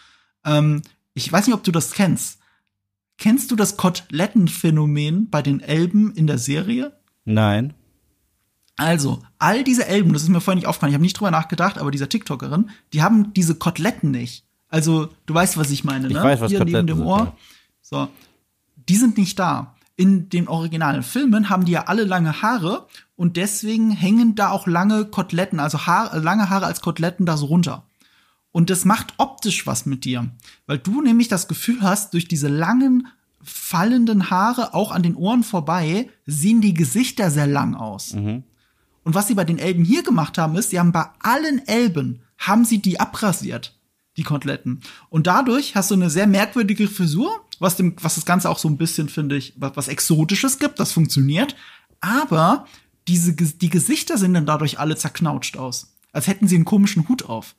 Ähm, 0.46 0.82
ich 1.14 1.32
weiß 1.32 1.46
nicht, 1.46 1.56
ob 1.56 1.64
du 1.64 1.72
das 1.72 1.92
kennst. 1.92 2.40
Kennst 3.18 3.52
du 3.52 3.56
das 3.56 3.78
Kotelettenphänomen 3.78 5.30
bei 5.30 5.42
den 5.42 5.60
Elben 5.60 6.14
in 6.14 6.26
der 6.26 6.38
Serie? 6.38 6.98
Nein. 7.26 7.74
Also, 8.76 9.22
all 9.38 9.64
diese 9.64 9.86
Elben, 9.86 10.14
das 10.14 10.24
ist 10.24 10.30
mir 10.30 10.42
vorher 10.42 10.56
nicht 10.56 10.68
aufgefallen, 10.68 10.92
ich 10.92 10.96
habe 10.96 11.04
nicht 11.04 11.20
drüber 11.20 11.30
nachgedacht, 11.30 11.78
aber 11.78 11.92
dieser 11.92 12.10
TikTokerin, 12.10 12.72
die 12.92 13.04
haben 13.04 13.34
diese 13.34 13.56
Koteletten 13.56 14.10
nicht. 14.10 14.46
Also, 14.74 15.10
du 15.28 15.34
weißt, 15.36 15.56
was 15.58 15.70
ich 15.70 15.84
meine, 15.84 16.08
ne? 16.08 16.14
Ich 16.18 16.24
weiß, 16.24 16.42
was 16.42 16.50
Hier 16.50 16.66
neben 16.66 16.88
dem 16.88 16.98
sind, 16.98 17.06
Ohr. 17.06 17.20
ja. 17.20 17.34
So. 17.82 18.08
Die 18.90 18.96
sind 18.96 19.18
nicht 19.20 19.38
da. 19.38 19.76
in 19.96 20.30
den 20.30 20.48
originalen 20.48 21.04
Filmen 21.04 21.50
haben 21.50 21.66
die 21.66 21.74
ja 21.74 21.84
alle 21.84 22.04
lange 22.04 22.42
Haare 22.42 22.88
und 23.16 23.38
deswegen 23.38 23.92
hängen 23.92 24.36
da 24.36 24.50
auch 24.50 24.66
lange 24.66 25.06
Koteletten, 25.06 25.60
also 25.60 25.86
Haar, 25.86 26.18
lange 26.20 26.50
Haare 26.50 26.66
als 26.66 26.82
Koteletten 26.82 27.26
da 27.26 27.38
so 27.38 27.46
runter. 27.46 27.84
Und 28.52 28.70
das 28.70 28.86
macht 28.86 29.14
optisch 29.18 29.66
was 29.66 29.86
mit 29.86 30.06
dir, 30.06 30.32
weil 30.66 30.80
du 30.80 31.02
nämlich 31.02 31.28
das 31.28 31.48
Gefühl 31.48 31.82
hast, 31.82 32.14
durch 32.14 32.28
diese 32.28 32.48
langen 32.48 33.08
fallenden 33.42 34.30
Haare 34.30 34.74
auch 34.74 34.92
an 34.92 35.04
den 35.04 35.16
Ohren 35.16 35.44
vorbei 35.44 36.10
sehen 36.26 36.62
die 36.62 36.74
Gesichter 36.74 37.30
sehr 37.30 37.48
lang 37.48 37.76
aus. 37.76 38.14
Mhm. 38.14 38.44
Und 39.04 39.16
was 39.16 39.28
sie 39.28 39.36
bei 39.36 39.44
den 39.44 39.60
Elben 39.60 39.84
hier 39.84 40.02
gemacht 40.02 40.38
haben, 40.38 40.56
ist, 40.56 40.70
sie 40.70 40.80
haben 40.80 40.92
bei 40.92 41.06
allen 41.22 41.68
Elben 41.68 42.22
haben 42.38 42.64
sie 42.66 42.80
die 42.80 43.00
abrasiert, 43.00 43.78
die 44.18 44.24
Koteletten. 44.24 44.82
Und 45.10 45.28
dadurch 45.28 45.76
hast 45.76 45.92
du 45.92 45.96
eine 45.96 46.10
sehr 46.10 46.28
merkwürdige 46.28 46.88
Frisur, 46.88 47.46
was 47.60 47.76
dem, 47.76 47.96
was 48.02 48.16
das 48.16 48.26
Ganze 48.26 48.50
auch 48.50 48.60
so 48.60 48.68
ein 48.68 48.78
bisschen, 48.78 49.10
finde 49.10 49.38
ich, 49.38 49.54
was, 49.58 49.76
was 49.76 49.88
Exotisches 49.88 50.60
gibt, 50.60 50.80
das 50.80 50.92
funktioniert. 50.92 51.56
Aber 52.02 52.68
diese, 53.08 53.34
die 53.34 53.70
Gesichter 53.70 54.18
sehen 54.18 54.34
dann 54.34 54.46
dadurch 54.46 54.80
alle 54.80 54.96
zerknautscht 54.96 55.58
aus. 55.58 55.96
Als 56.12 56.28
hätten 56.28 56.48
sie 56.48 56.56
einen 56.56 56.66
komischen 56.66 57.08
Hut 57.08 57.24
auf. 57.24 57.56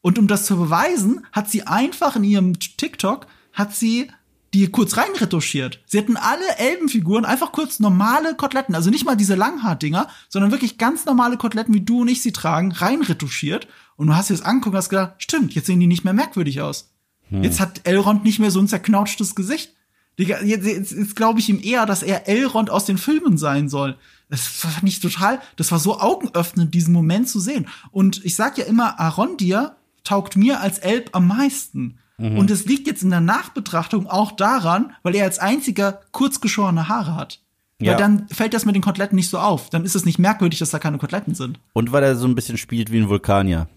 Und 0.00 0.18
um 0.18 0.26
das 0.26 0.46
zu 0.46 0.56
beweisen, 0.56 1.26
hat 1.32 1.50
sie 1.50 1.66
einfach 1.66 2.16
in 2.16 2.24
ihrem 2.24 2.58
TikTok, 2.58 3.26
hat 3.52 3.74
sie 3.74 4.10
die 4.54 4.66
kurz 4.68 4.96
reinretuschiert. 4.96 5.80
Sie 5.86 5.98
hatten 5.98 6.16
alle 6.16 6.56
Elbenfiguren 6.58 7.24
einfach 7.24 7.52
kurz 7.52 7.78
normale 7.78 8.34
Koteletten, 8.34 8.74
also 8.74 8.90
nicht 8.90 9.04
mal 9.04 9.16
diese 9.16 9.36
Langhaardinger, 9.36 10.08
sondern 10.28 10.50
wirklich 10.50 10.76
ganz 10.76 11.04
normale 11.04 11.36
Koteletten, 11.36 11.74
wie 11.74 11.82
du 11.82 12.00
und 12.00 12.08
ich 12.08 12.22
sie 12.22 12.32
tragen, 12.32 12.72
reinretuschiert. 12.72 13.68
Und 14.00 14.06
du 14.06 14.16
hast 14.16 14.30
dir 14.30 14.34
das 14.34 14.46
angeguckt 14.46 14.72
und 14.72 14.78
hast 14.78 14.88
gedacht, 14.88 15.16
stimmt, 15.18 15.54
jetzt 15.54 15.66
sehen 15.66 15.78
die 15.78 15.86
nicht 15.86 16.04
mehr 16.04 16.14
merkwürdig 16.14 16.62
aus. 16.62 16.90
Hm. 17.28 17.42
Jetzt 17.42 17.60
hat 17.60 17.82
Elrond 17.84 18.24
nicht 18.24 18.38
mehr 18.38 18.50
so 18.50 18.58
ein 18.58 18.66
zerknautschtes 18.66 19.34
Gesicht. 19.34 19.74
Jetzt, 20.16 20.42
jetzt, 20.42 20.92
jetzt 20.92 21.16
glaube 21.16 21.38
ich 21.38 21.50
ihm 21.50 21.60
eher, 21.62 21.84
dass 21.84 22.02
er 22.02 22.26
Elrond 22.26 22.70
aus 22.70 22.86
den 22.86 22.96
Filmen 22.96 23.36
sein 23.36 23.68
soll. 23.68 23.98
Das 24.30 24.46
fand 24.46 24.84
ich 24.84 25.00
total, 25.00 25.38
das 25.56 25.70
war 25.70 25.78
so 25.78 26.00
augenöffnend, 26.00 26.72
diesen 26.72 26.94
Moment 26.94 27.28
zu 27.28 27.40
sehen. 27.40 27.68
Und 27.90 28.24
ich 28.24 28.36
sag 28.36 28.56
ja 28.56 28.64
immer, 28.64 28.98
Arondir 28.98 29.76
taugt 30.02 30.34
mir 30.34 30.60
als 30.60 30.78
Elb 30.78 31.10
am 31.12 31.26
meisten. 31.26 31.98
Mhm. 32.16 32.38
Und 32.38 32.50
es 32.50 32.64
liegt 32.64 32.86
jetzt 32.86 33.02
in 33.02 33.10
der 33.10 33.20
Nachbetrachtung 33.20 34.06
auch 34.06 34.32
daran, 34.32 34.92
weil 35.02 35.14
er 35.14 35.26
als 35.26 35.38
einziger 35.38 36.00
kurzgeschorene 36.12 36.88
Haare 36.88 37.16
hat. 37.16 37.42
Ja. 37.82 37.92
Weil 37.92 37.98
dann 37.98 38.28
fällt 38.28 38.54
das 38.54 38.64
mit 38.64 38.74
den 38.74 38.82
Koteletten 38.82 39.16
nicht 39.16 39.28
so 39.28 39.38
auf. 39.38 39.68
Dann 39.68 39.84
ist 39.84 39.94
es 39.94 40.06
nicht 40.06 40.18
merkwürdig, 40.18 40.58
dass 40.58 40.70
da 40.70 40.78
keine 40.78 40.96
Koteletten 40.96 41.34
sind. 41.34 41.60
Und 41.74 41.92
weil 41.92 42.02
er 42.02 42.16
so 42.16 42.26
ein 42.26 42.34
bisschen 42.34 42.56
spielt 42.56 42.90
wie 42.90 42.98
ein 42.98 43.10
Vulkanier. 43.10 43.68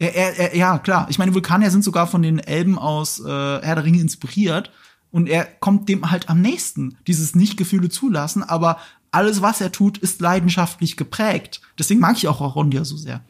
Er, 0.00 0.14
er, 0.16 0.38
er, 0.38 0.56
ja, 0.56 0.78
klar. 0.78 1.06
Ich 1.10 1.18
meine, 1.18 1.34
Vulkanier 1.34 1.70
sind 1.70 1.84
sogar 1.84 2.06
von 2.06 2.22
den 2.22 2.38
Elben 2.38 2.78
aus 2.78 3.20
äh, 3.20 3.28
Herr 3.28 3.74
der 3.74 3.84
Ringe 3.84 4.00
inspiriert. 4.00 4.72
Und 5.10 5.28
er 5.28 5.44
kommt 5.44 5.88
dem 5.88 6.10
halt 6.10 6.30
am 6.30 6.40
nächsten. 6.40 6.96
Dieses 7.06 7.34
Nicht-Gefühle 7.34 7.90
zulassen, 7.90 8.42
aber 8.42 8.78
alles, 9.10 9.42
was 9.42 9.60
er 9.60 9.72
tut, 9.72 9.98
ist 9.98 10.20
leidenschaftlich 10.20 10.96
geprägt. 10.96 11.60
Deswegen 11.78 12.00
mag 12.00 12.16
ich 12.16 12.28
auch 12.28 12.40
Arondia 12.40 12.84
so 12.84 12.96
sehr. 12.96 13.22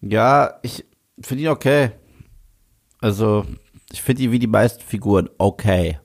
Ja, 0.00 0.54
ich 0.62 0.84
finde 1.20 1.44
ihn 1.44 1.50
okay. 1.50 1.92
Also, 3.00 3.46
ich 3.92 4.02
finde 4.02 4.22
die 4.22 4.32
wie 4.32 4.38
die 4.38 4.46
meisten 4.46 4.82
Figuren 4.82 5.28
okay. 5.38 6.00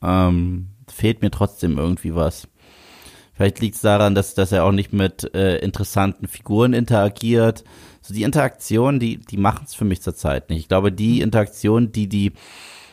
Ähm, 0.00 0.68
fehlt 0.88 1.20
mir 1.20 1.30
trotzdem 1.30 1.76
irgendwie 1.76 2.14
was. 2.14 2.48
Vielleicht 3.34 3.60
liegt 3.60 3.76
es 3.76 3.82
daran, 3.82 4.14
dass, 4.14 4.34
dass 4.34 4.52
er 4.52 4.64
auch 4.64 4.72
nicht 4.72 4.92
mit 4.92 5.34
äh, 5.34 5.58
interessanten 5.58 6.28
Figuren 6.28 6.72
interagiert. 6.72 7.64
So 8.02 8.12
die 8.12 8.24
Interaktionen, 8.24 9.00
die, 9.00 9.18
die 9.18 9.36
machen 9.36 9.64
es 9.64 9.74
für 9.74 9.84
mich 9.84 10.02
zurzeit 10.02 10.50
nicht. 10.50 10.60
Ich 10.60 10.68
glaube, 10.68 10.92
die 10.92 11.20
Interaktion, 11.20 11.92
die 11.92 12.08
die 12.08 12.32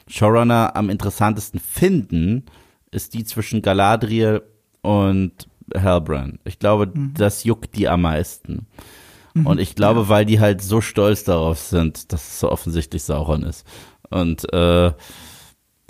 Showrunner 0.08 0.76
am 0.76 0.90
interessantesten 0.90 1.60
finden, 1.60 2.46
ist 2.92 3.14
die 3.14 3.24
zwischen 3.24 3.62
Galadriel 3.62 4.42
und 4.82 5.48
Halbrand. 5.76 6.40
Ich 6.46 6.60
glaube, 6.60 6.88
mhm. 6.88 7.14
das 7.16 7.44
juckt 7.44 7.76
die 7.76 7.88
am 7.88 8.02
meisten. 8.02 8.68
Mhm. 9.34 9.46
Und 9.46 9.60
ich 9.60 9.76
glaube, 9.76 10.02
ja. 10.02 10.10
weil 10.10 10.26
die 10.26 10.40
halt 10.40 10.62
so 10.62 10.82
stolz 10.82 11.24
darauf 11.24 11.60
sind, 11.60 12.12
dass 12.12 12.28
es 12.28 12.40
so 12.40 12.52
offensichtlich 12.52 13.04
Sauron 13.04 13.44
ist. 13.44 13.66
Und 14.10 14.52
äh, 14.54 14.92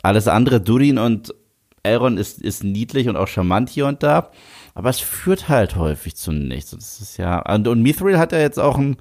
alles 0.01 0.27
andere, 0.27 0.61
Durin 0.61 0.97
und 0.97 1.33
Elrond 1.83 2.19
ist, 2.19 2.41
ist 2.41 2.63
niedlich 2.63 3.07
und 3.07 3.15
auch 3.15 3.27
charmant 3.27 3.69
hier 3.69 3.87
und 3.87 4.03
da, 4.03 4.31
aber 4.73 4.89
es 4.89 4.99
führt 4.99 5.49
halt 5.49 5.75
häufig 5.75 6.15
zu 6.15 6.31
nichts. 6.31 6.71
Das 6.71 7.01
ist 7.01 7.17
ja, 7.17 7.39
und, 7.53 7.67
und 7.67 7.81
Mithril 7.81 8.17
hat 8.17 8.31
ja 8.31 8.39
jetzt 8.39 8.59
auch 8.59 8.77
ein, 8.77 8.97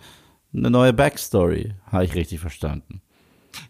eine 0.54 0.70
neue 0.70 0.92
Backstory, 0.92 1.74
habe 1.90 2.04
ich 2.04 2.14
richtig 2.14 2.40
verstanden. 2.40 3.00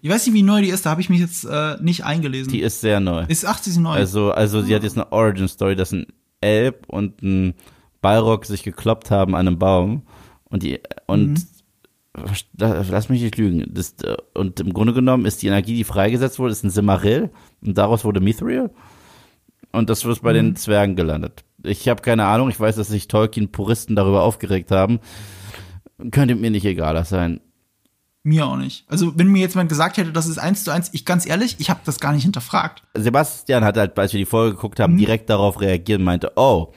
Ich 0.03 0.11
weiß 0.11 0.27
nicht, 0.27 0.35
wie 0.35 0.43
neu 0.43 0.61
die 0.61 0.69
ist, 0.69 0.87
da 0.87 0.91
habe 0.91 1.01
ich 1.01 1.11
mich 1.11 1.21
jetzt 1.21 1.45
äh, 1.45 1.77
nicht 1.81 2.05
eingelesen. 2.05 2.53
Die 2.53 2.61
ist 2.61 2.81
sehr 2.81 3.01
neu. 3.01 3.25
Ist 3.29 3.47
80 3.47 3.79
neu. 3.79 3.91
Also, 3.91 4.33
also 4.33 4.63
sie 4.63 4.75
hat 4.75 4.83
jetzt 4.83 4.97
eine 4.97 5.11
Origin 5.13 5.49
Story, 5.49 5.77
dass 5.77 5.93
ein 5.93 6.07
Elb 6.41 6.85
und 6.89 7.23
ein 7.23 7.55
Balrog 8.01 8.45
sich 8.45 8.63
gekloppt 8.63 9.11
haben 9.11 9.35
an 9.35 9.49
einem 9.49 9.59
Baum 9.59 10.03
und 10.45 10.63
die, 10.63 10.81
und, 11.07 11.35
mhm. 12.17 12.45
lass 12.57 13.09
mich 13.09 13.23
nicht 13.23 13.37
lügen. 13.37 13.65
Das, 13.73 13.97
und 14.35 14.61
im 14.61 14.73
Grunde 14.73 14.93
genommen 14.93 15.25
ist 15.25 15.43
die 15.43 15.49
Energie, 15.49 15.75
die 15.75 15.85
freigesetzt 15.85 16.39
wurde, 16.39 16.53
ist 16.53 16.65
ein 16.65 16.71
Simarill 16.71 17.31
und 17.61 17.77
daraus 17.77 18.05
wurde 18.05 18.21
Mithril. 18.21 18.71
Und 19.73 19.91
das 19.91 20.05
wird 20.05 20.23
bei 20.23 20.33
mhm. 20.33 20.37
den 20.37 20.57
Zwergen 20.57 20.97
gelandet. 20.97 21.45
Ich 21.63 21.89
habe 21.89 22.03
keine 22.03 22.27
Ahnung, 22.27 22.51
ich 22.51 22.61
weiß, 22.61 22.77
dass 22.77 22.89
sich 22.89 23.09
Tolkien-Puristen 23.09 23.97
darüber 23.97 24.23
aufgeregt 24.23 24.71
haben. 24.71 25.01
Könnte 26.11 26.35
mir 26.35 26.51
nicht 26.51 26.65
egaler 26.65 27.05
sein. 27.05 27.41
Mir 28.23 28.47
auch 28.47 28.57
nicht. 28.57 28.85
Also, 28.89 29.19
wenn 29.19 29.29
mir 29.29 29.41
jetzt 29.41 29.55
jemand 29.55 29.71
gesagt 29.71 29.97
hätte, 29.97 30.13
das 30.13 30.27
ist 30.27 30.39
eins 30.39 30.65
zu 30.65 30.71
eins, 30.71 30.91
ich 30.93 31.05
ganz 31.05 31.27
ehrlich, 31.27 31.57
ich 31.59 31.71
habe 31.71 31.81
das 31.85 31.99
gar 31.99 32.13
nicht 32.13 32.25
hinterfragt. 32.25 32.83
Sebastian 32.95 33.65
hat 33.65 33.77
halt, 33.77 33.99
als 33.99 34.13
wir 34.13 34.19
die 34.19 34.27
Folge 34.27 34.57
geguckt 34.57 34.81
haben, 34.81 34.95
mhm. 34.95 34.99
direkt 34.99 35.31
darauf 35.31 35.61
reagiert 35.61 35.99
und 36.01 36.05
meinte, 36.05 36.33
oh, 36.37 36.73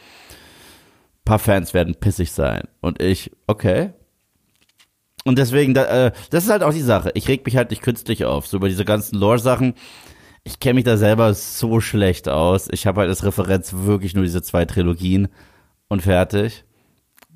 paar 1.26 1.39
Fans 1.39 1.74
werden 1.74 1.96
pissig 1.96 2.32
sein. 2.32 2.63
Und 2.80 3.02
ich, 3.02 3.32
okay. 3.48 3.91
Und 5.24 5.38
deswegen, 5.38 5.76
äh, 5.76 6.12
das 6.30 6.46
ist 6.46 6.50
halt 6.50 6.63
auch 6.63 6.74
die 6.74 6.82
Sache. 6.82 7.12
Ich 7.13 7.28
reg 7.28 7.46
mich 7.46 7.58
halt 7.58 7.70
nicht 7.70 7.82
künstlich 7.82 8.26
auf. 8.26 8.48
So 8.48 8.58
über 8.58 8.70
diese 8.70 8.86
ganzen 8.86 9.17
Lore-Sachen. 9.20 9.76
Ich 10.43 10.60
kenne 10.60 10.75
mich 10.75 10.86
da 10.86 10.97
selber 10.97 11.34
so 11.34 11.82
schlecht 11.82 12.27
aus. 12.27 12.67
Ich 12.71 12.88
habe 12.88 13.01
halt 13.01 13.10
als 13.10 13.23
Referenz 13.23 13.73
wirklich 13.73 14.15
nur 14.15 14.23
diese 14.23 14.41
zwei 14.41 14.65
Trilogien 14.65 15.27
und 15.88 16.01
fertig. 16.01 16.65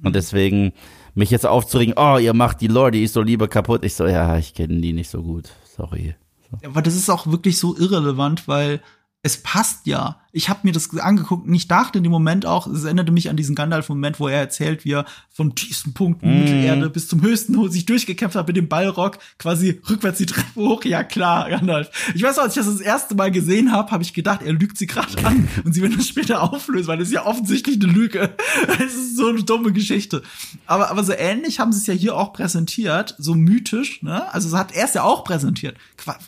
Und 0.04 0.16
deswegen 0.16 0.74
mich 1.14 1.30
jetzt 1.30 1.46
aufzuregen, 1.46 1.94
oh, 1.98 2.18
ihr 2.18 2.34
macht 2.34 2.62
die 2.62 2.68
Lore, 2.68 2.92
die 2.92 3.04
ich 3.04 3.12
so 3.12 3.22
liebe, 3.22 3.48
kaputt. 3.48 3.86
Ich 3.86 3.96
so, 3.96 4.06
ja, 4.06 4.38
ich 4.38 4.54
kenne 4.54 4.82
die 4.82 4.94
nicht 4.94 5.10
so 5.10 5.22
gut. 5.22 5.50
Sorry. 5.76 6.16
So. 6.50 6.68
Aber 6.68 6.82
das 6.82 6.96
ist 6.96 7.10
auch 7.10 7.28
wirklich 7.28 7.58
so 7.58 7.78
irrelevant, 7.78 8.48
weil 8.48 8.82
es 9.24 9.42
passt 9.42 9.88
ja 9.88 10.22
ich 10.36 10.50
habe 10.50 10.60
mir 10.64 10.74
das 10.74 10.90
angeguckt 10.98 11.48
und 11.48 11.54
ich 11.54 11.70
dachte 11.70 12.00
in 12.00 12.04
dem 12.04 12.12
Moment 12.12 12.46
auch, 12.46 12.68
es 12.68 12.84
erinnerte 12.84 13.14
mich 13.14 13.30
an 13.30 13.38
diesen 13.38 13.56
Gandalf-Moment, 13.56 14.20
wo 14.20 14.28
er 14.28 14.38
erzählt, 14.38 14.84
wie 14.84 14.92
er 14.92 15.06
vom 15.32 15.56
tiefsten 15.56 15.94
Punkt 15.94 16.24
mm. 16.24 16.28
Mittelerde 16.28 16.90
bis 16.90 17.08
zum 17.08 17.22
höchsten 17.22 17.72
sich 17.72 17.86
durchgekämpft 17.86 18.36
hat 18.36 18.46
mit 18.46 18.58
dem 18.58 18.68
Ballrock, 18.68 19.18
quasi 19.40 19.80
rückwärts 19.90 20.18
die 20.18 20.26
Treppe 20.26 20.56
hoch. 20.56 20.84
Ja 20.84 21.06
klar, 21.06 21.50
Gandalf. 21.50 21.90
Ich 22.14 22.22
weiß 22.22 22.36
noch, 22.36 22.44
als 22.44 22.58
ich 22.58 22.64
das 22.64 22.72
das 22.72 22.82
erste 22.82 23.16
Mal 23.16 23.32
gesehen 23.32 23.72
habe, 23.72 23.92
habe 23.92 24.04
ich 24.04 24.14
gedacht, 24.14 24.42
er 24.42 24.52
lügt 24.52 24.78
sie 24.78 24.88
gerade 24.88 25.26
an 25.26 25.48
und 25.64 25.72
sie 25.72 25.82
werden 25.82 25.96
das 25.96 26.10
später 26.10 26.44
auflösen, 26.44 26.88
weil 26.88 26.98
das 26.98 27.08
ist 27.08 27.14
ja 27.14 27.26
offensichtlich 27.26 27.82
eine 27.82 27.92
Lüge. 27.92 28.36
Es 28.86 28.94
ist 28.94 29.16
so 29.16 29.30
eine 29.30 29.42
dumme 29.42 29.72
Geschichte. 29.72 30.22
Aber, 30.66 30.92
aber 30.92 31.04
so 31.04 31.14
ähnlich 31.14 31.60
haben 31.60 31.72
sie 31.72 31.80
es 31.80 31.88
ja 31.88 31.94
hier 31.94 32.18
auch 32.18 32.34
präsentiert, 32.34 33.16
so 33.18 33.36
mythisch, 33.36 34.02
ne? 34.04 34.32
Also 34.34 34.50
es 34.50 34.54
hat 34.54 34.74
er 34.74 34.86
es 34.86 34.94
ja 34.94 35.04
auch 35.04 35.24
präsentiert. 35.24 35.78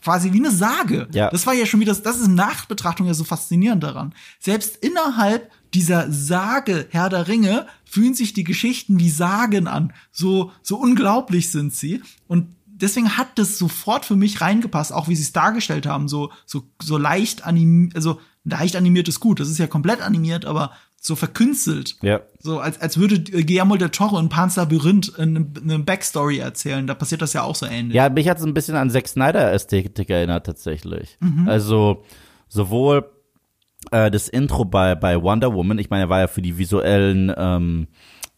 Quasi 0.04 0.32
wie 0.32 0.38
eine 0.38 0.52
Sage. 0.52 1.08
Ja. 1.12 1.30
Das 1.30 1.46
war 1.46 1.54
ja 1.54 1.66
schon 1.66 1.82
wieder, 1.82 1.94
das 1.94 2.18
ist 2.18 2.28
Nachbetrachtung 2.30 3.08
ja 3.08 3.14
so 3.14 3.26
faszinierend 3.26 3.84
daran 3.84 3.97
daran. 3.98 4.14
Selbst 4.40 4.78
innerhalb 4.78 5.52
dieser 5.74 6.12
Sage 6.12 6.88
Herr 6.92 7.10
der 7.10 7.28
Ringe 7.28 7.68
fühlen 7.84 8.14
sich 8.14 8.34
die 8.34 8.44
Geschichten 8.44 9.00
wie 9.00 9.10
Sagen 9.10 9.68
an. 9.68 9.94
So, 10.12 10.52
so 10.62 10.78
unglaublich 10.78 11.52
sind 11.52 11.74
sie. 11.74 12.02
Und 12.28 12.56
deswegen 12.66 13.18
hat 13.18 13.28
das 13.36 13.58
sofort 13.58 14.06
für 14.06 14.16
mich 14.16 14.42
reingepasst, 14.42 14.94
auch 14.94 15.08
wie 15.08 15.16
sie 15.16 15.24
es 15.24 15.34
dargestellt 15.34 15.86
haben. 15.86 16.08
So, 16.08 16.32
so, 16.46 16.64
so 16.82 16.98
leicht 16.98 17.46
animiert, 17.46 17.96
also 17.96 18.20
leicht 18.44 18.76
animiert 18.76 19.08
ist 19.08 19.20
gut. 19.20 19.40
Das 19.40 19.50
ist 19.50 19.58
ja 19.58 19.68
komplett 19.68 20.02
animiert, 20.02 20.46
aber 20.46 20.72
so 21.00 21.16
verkünstelt. 21.16 21.98
Ja. 22.02 22.22
So, 22.40 22.60
als, 22.60 22.80
als 22.82 22.98
würde 22.98 23.22
Guillermo 23.22 23.78
del 23.78 23.90
Toro 23.90 24.20
in 24.20 24.30
Pan's 24.30 24.56
Labyrinth 24.56 25.18
eine, 25.20 25.46
eine 25.62 25.80
Backstory 25.80 26.40
erzählen. 26.40 26.88
Da 26.88 26.96
passiert 26.96 27.22
das 27.22 27.34
ja 27.34 27.44
auch 27.44 27.56
so 27.56 27.66
ähnlich. 27.66 27.96
Ja, 27.96 28.10
mich 28.10 28.28
hat 28.28 28.38
es 28.38 28.44
ein 28.44 28.54
bisschen 28.54 28.76
an 28.76 28.90
Zack 28.90 29.08
Snyder 29.08 29.52
Ästhetik 29.52 30.10
erinnert, 30.10 30.46
tatsächlich. 30.46 31.18
Mhm. 31.20 31.48
Also, 31.48 32.04
sowohl 32.48 33.10
äh, 33.92 34.12
das 34.12 34.28
Intro 34.28 34.66
bei, 34.66 34.96
bei 34.96 35.22
Wonder 35.22 35.54
Woman, 35.54 35.80
ich 35.80 35.90
meine, 35.90 36.04
er 36.04 36.10
war 36.10 36.20
ja 36.20 36.28
für 36.28 36.42
die 36.42 36.58
visuellen 36.58 37.34
ähm, 37.36 37.88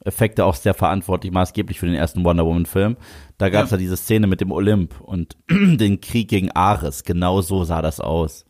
Effekte 0.03 0.45
auch 0.45 0.55
sehr 0.55 0.73
verantwortlich, 0.73 1.31
maßgeblich 1.31 1.79
für 1.79 1.85
den 1.85 1.95
ersten 1.95 2.23
Wonder 2.23 2.45
Woman-Film. 2.45 2.97
Da 3.37 3.49
gab 3.49 3.65
es 3.65 3.71
ja. 3.71 3.77
ja 3.77 3.81
diese 3.81 3.97
Szene 3.97 4.27
mit 4.27 4.41
dem 4.41 4.51
Olymp 4.51 4.99
und 5.01 5.37
den 5.49 5.99
Krieg 6.01 6.29
gegen 6.29 6.51
Ares. 6.51 7.03
Genau 7.03 7.41
so 7.41 7.63
sah 7.63 7.81
das 7.81 7.99
aus. 7.99 8.45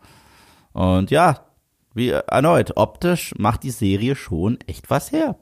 Und 0.73 1.11
ja, 1.11 1.45
wie 1.95 2.09
erneut, 2.09 2.73
optisch 2.75 3.33
macht 3.37 3.63
die 3.63 3.71
Serie 3.71 4.15
schon 4.15 4.59
echt 4.67 4.89
was 4.89 5.11
her. 5.11 5.37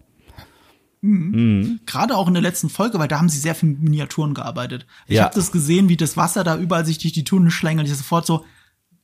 Mhm. 1.02 1.32
Mhm. 1.32 1.80
Gerade 1.86 2.16
auch 2.16 2.28
in 2.28 2.34
der 2.34 2.44
letzten 2.44 2.70
Folge, 2.70 3.00
weil 3.00 3.08
da 3.08 3.20
haben 3.20 3.30
sie 3.30 3.40
sehr 3.40 3.56
viel 3.56 3.70
mit 3.70 3.82
Miniaturen 3.82 4.34
gearbeitet. 4.34 4.88
Ich 5.08 5.18
ja. 5.18 5.26
habe 5.26 5.36
das 5.36 5.52
gesehen, 5.52 5.90
wie 5.90 5.98
das 5.98 6.18
Wasser 6.18 6.44
da 6.44 6.58
überall 6.58 6.86
sich 6.86 6.98
durch 6.98 7.14
die 7.14 7.24
Tunnel 7.24 7.52
schlängelt. 7.52 7.88
Ich 7.88 7.96
sofort 7.96 8.26
so, 8.26 8.46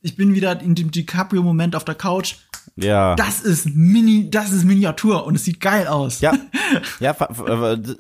Ich 0.06 0.18
bin 0.18 0.36
wieder 0.36 0.62
in 0.62 0.76
dem 0.76 0.92
DiCaprio-Moment 0.92 1.78
auf 1.78 1.86
der 1.86 1.96
Couch. 1.96 2.36
Ja. 2.76 3.16
Das 3.16 3.40
ist 3.40 3.68
Mini, 3.74 4.30
das 4.30 4.52
ist 4.52 4.66
Miniatur 4.66 5.26
und 5.26 5.36
es 5.36 5.46
sieht 5.46 5.62
geil 5.62 5.88
aus. 5.88 6.20
Ja, 6.20 6.34
ja, 7.00 7.16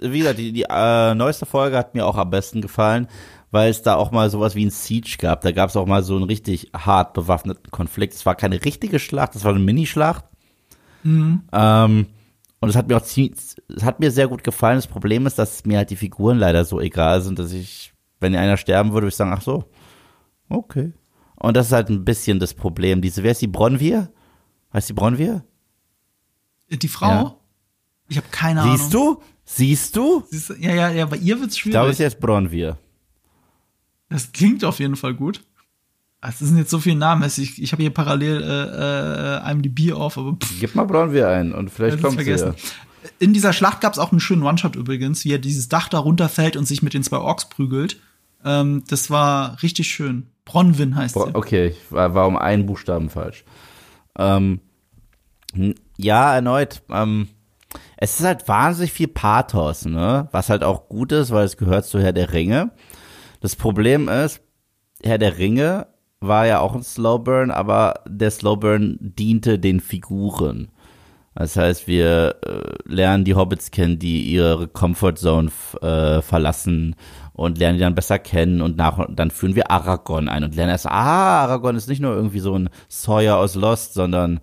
wie 0.02 0.20
gesagt, 0.20 0.38
die, 0.38 0.52
die 0.52 0.66
äh, 0.70 1.16
neueste 1.16 1.46
Folge 1.46 1.78
hat 1.78 1.96
mir 1.96 2.06
auch 2.06 2.18
am 2.18 2.30
besten 2.30 2.60
gefallen, 2.60 3.08
weil 3.52 3.72
es 3.72 3.84
da 3.84 3.96
auch 3.96 4.12
mal 4.12 4.30
sowas 4.30 4.54
wie 4.54 4.66
ein 4.66 4.70
Siege 4.70 5.16
gab. 5.18 5.42
Da 5.42 5.54
gab 5.54 5.70
es 5.70 5.78
auch 5.78 5.86
mal 5.86 6.04
so 6.04 6.18
einen 6.18 6.26
richtig 6.26 6.72
hart 6.76 7.14
bewaffneten 7.14 7.72
Konflikt. 7.72 8.14
Es 8.16 8.26
war 8.26 8.36
keine 8.36 8.66
richtige 8.66 9.00
Schlacht, 9.00 9.36
es 9.36 9.46
war 9.46 9.52
eine 9.52 9.64
Minischlacht. 9.64 10.26
Ähm, 11.54 12.08
und 12.60 12.70
es 12.70 12.76
hat 12.76 12.90
mir 12.90 12.98
auch 12.98 13.04
ziemlich, 13.04 13.40
es 13.70 13.84
hat 13.84 14.02
mir 14.02 14.12
sehr 14.12 14.28
gut 14.28 14.44
gefallen. 14.44 14.78
Das 14.78 14.88
Problem 14.88 15.26
ist, 15.26 15.40
dass 15.40 15.66
mir 15.66 15.78
halt 15.78 15.90
die 15.90 15.96
Figuren 15.96 16.38
leider 16.38 16.66
so 16.66 16.82
egal 16.82 17.22
sind, 17.22 17.40
dass 17.40 17.54
ich, 17.54 17.94
wenn 18.20 18.36
einer 18.36 18.58
sterben 18.58 18.90
würde, 18.90 19.04
würde 19.04 19.10
ich 19.10 19.16
sagen, 19.16 19.34
ach 19.34 19.42
so, 19.42 19.64
okay. 20.50 20.92
Und 21.44 21.58
das 21.58 21.68
ist 21.68 21.72
halt 21.74 21.90
ein 21.90 22.06
bisschen 22.06 22.40
das 22.40 22.54
Problem. 22.54 23.02
Diese, 23.02 23.22
wer 23.22 23.32
ist 23.32 23.42
die 23.42 23.48
Bronwir? 23.48 24.10
Heißt 24.74 24.88
die 24.88 24.94
Bronwir? 24.94 25.44
Die 26.70 26.88
Frau? 26.88 27.10
Ja. 27.10 27.36
Ich 28.08 28.16
habe 28.16 28.28
keine 28.32 28.62
Ahnung. 28.62 28.78
Siehst 28.78 28.94
du? 28.94 29.22
Siehst 29.44 29.96
du? 29.98 30.24
Siehst 30.32 30.50
du? 30.50 30.54
Ja, 30.54 30.74
ja, 30.74 30.90
ja, 30.90 31.06
bei 31.06 31.18
ihr 31.18 31.38
wird's 31.42 31.58
schwierig. 31.58 31.92
ist 31.92 32.00
jetzt 32.00 32.22
Bronwir. 32.22 32.78
Das 34.08 34.32
klingt 34.32 34.64
auf 34.64 34.80
jeden 34.80 34.96
Fall 34.96 35.14
gut. 35.16 35.44
Es 36.22 36.40
sind 36.40 36.58
jetzt 36.58 36.70
so 36.70 36.80
viele 36.80 36.96
Namen. 36.96 37.24
Also 37.24 37.42
Ich, 37.42 37.62
ich 37.62 37.74
habe 37.74 37.84
hier 37.84 37.94
parallel 37.94 38.42
äh, 38.42 39.46
äh, 39.46 39.52
IMDb 39.52 39.92
auf, 39.92 40.18
aber 40.18 40.38
pff, 40.42 40.60
Gib 40.62 40.76
mal 40.76 40.86
Bronwir 40.86 41.28
ein 41.28 41.52
und 41.52 41.70
vielleicht 41.72 42.00
kommt 42.02 42.12
sie 42.18 42.24
vergessen. 42.24 42.54
ja. 42.58 43.10
In 43.20 43.34
dieser 43.34 43.52
Schlacht 43.52 43.82
gab 43.82 43.92
es 43.92 44.00
auch 44.00 44.12
einen 44.12 44.22
schönen 44.22 44.44
One-Shot 44.44 44.78
übrigens, 44.78 45.26
wie 45.26 45.34
er 45.34 45.40
dieses 45.40 45.68
Dach 45.68 45.90
da 45.90 46.00
runterfällt 46.00 46.56
und 46.56 46.64
sich 46.66 46.82
mit 46.82 46.94
den 46.94 47.04
zwei 47.04 47.18
Orks 47.18 47.50
prügelt. 47.50 48.00
Ähm, 48.46 48.86
das 48.88 49.10
war 49.10 49.62
richtig 49.62 49.90
schön. 49.90 50.28
Bronwyn 50.46 50.96
heißt 50.96 51.16
Bro- 51.16 51.28
sie. 51.28 51.36
Okay, 51.36 51.68
ich 51.68 51.92
war, 51.92 52.14
war 52.14 52.28
um 52.28 52.38
einen 52.38 52.66
Buchstaben 52.66 53.10
falsch. 53.10 53.46
Ähm, 54.18 54.60
ja, 55.98 56.36
erneut. 56.36 56.82
Ähm, 56.90 57.28
es 57.98 58.20
ist 58.20 58.26
halt 58.26 58.48
wahnsinnig 58.48 58.92
viel 58.92 59.08
Pathos, 59.08 59.86
ne? 59.86 60.28
Was 60.32 60.50
halt 60.50 60.64
auch 60.64 60.90
gut 60.90 61.12
ist, 61.12 61.32
weil 61.32 61.46
es 61.46 61.58
gehört 61.58 61.86
zu 61.86 62.00
Herr 62.00 62.14
der 62.14 62.34
Ringe. 62.34 62.72
Das 63.40 63.56
Problem 63.56 64.10
ist, 64.10 64.42
Herr 65.02 65.18
der 65.18 65.38
Ringe 65.38 65.88
war 66.20 66.46
ja 66.46 66.60
auch 66.60 66.76
ein 66.76 66.84
Slowburn, 66.84 67.52
aber 67.52 67.96
der 68.08 68.32
Slowburn 68.32 68.98
diente 69.00 69.60
den 69.60 69.80
Figuren. 69.80 70.70
Das 71.36 71.58
heißt, 71.58 71.88
wir 71.88 72.36
äh, 72.46 72.62
lernen 72.86 73.26
die 73.26 73.36
Hobbits 73.36 73.72
kennen, 73.72 73.98
die 74.00 74.32
ihre 74.32 74.68
Comfortzone 74.68 75.52
äh, 75.82 76.22
verlassen 76.22 76.96
und 77.34 77.58
lernen 77.58 77.78
die 77.78 77.84
dann 77.84 77.96
besser 77.96 78.20
kennen 78.20 78.62
und 78.62 78.78
nach 78.78 79.00
und 79.00 79.18
dann 79.18 79.32
führen 79.32 79.56
wir 79.56 79.72
Aragorn 79.72 80.30
ein 80.30 80.44
und 80.44 80.56
lernen 80.56 80.72
erst, 80.72 80.86
ah, 80.86 81.44
Aragorn 81.44 81.76
ist 81.76 81.90
nicht 81.90 82.02
nur 82.02 82.14
irgendwie 82.14 82.40
so 82.40 82.58
ein 82.58 82.70
Sawyer 82.88 83.38
aus 83.38 83.56
Lost, 83.56 83.94
sondern 83.94 84.40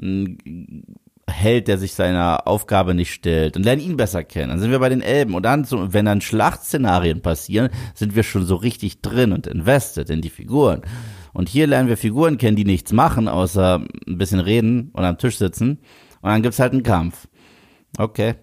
ein 0.00 0.86
Held, 1.28 1.68
der 1.68 1.78
sich 1.78 1.94
seiner 1.94 2.46
Aufgabe 2.46 2.94
nicht 2.94 3.12
stellt 3.12 3.56
und 3.56 3.64
lernen 3.64 3.82
ihn 3.82 3.96
besser 3.96 4.24
kennen. 4.24 4.50
Dann 4.50 4.60
sind 4.60 4.70
wir 4.70 4.78
bei 4.78 4.88
den 4.88 5.02
Elben 5.02 5.34
und 5.34 5.44
dann, 5.44 5.66
wenn 5.70 6.04
dann 6.04 6.20
Schlachtszenarien 6.20 7.22
passieren, 7.22 7.70
sind 7.94 8.14
wir 8.16 8.22
schon 8.22 8.44
so 8.44 8.56
richtig 8.56 9.02
drin 9.02 9.32
und 9.32 9.46
invested 9.46 10.10
in 10.10 10.20
die 10.20 10.30
Figuren. 10.30 10.82
Und 11.32 11.48
hier 11.48 11.66
lernen 11.66 11.88
wir 11.88 11.96
Figuren 11.96 12.38
kennen, 12.38 12.56
die 12.56 12.64
nichts 12.64 12.92
machen, 12.92 13.28
außer 13.28 13.82
ein 14.06 14.18
bisschen 14.18 14.40
reden 14.40 14.90
und 14.92 15.04
am 15.04 15.16
Tisch 15.16 15.38
sitzen. 15.38 15.78
Und 16.20 16.30
dann 16.30 16.42
gibt's 16.42 16.58
halt 16.58 16.72
einen 16.72 16.82
Kampf. 16.82 17.26
Okay. 17.98 18.34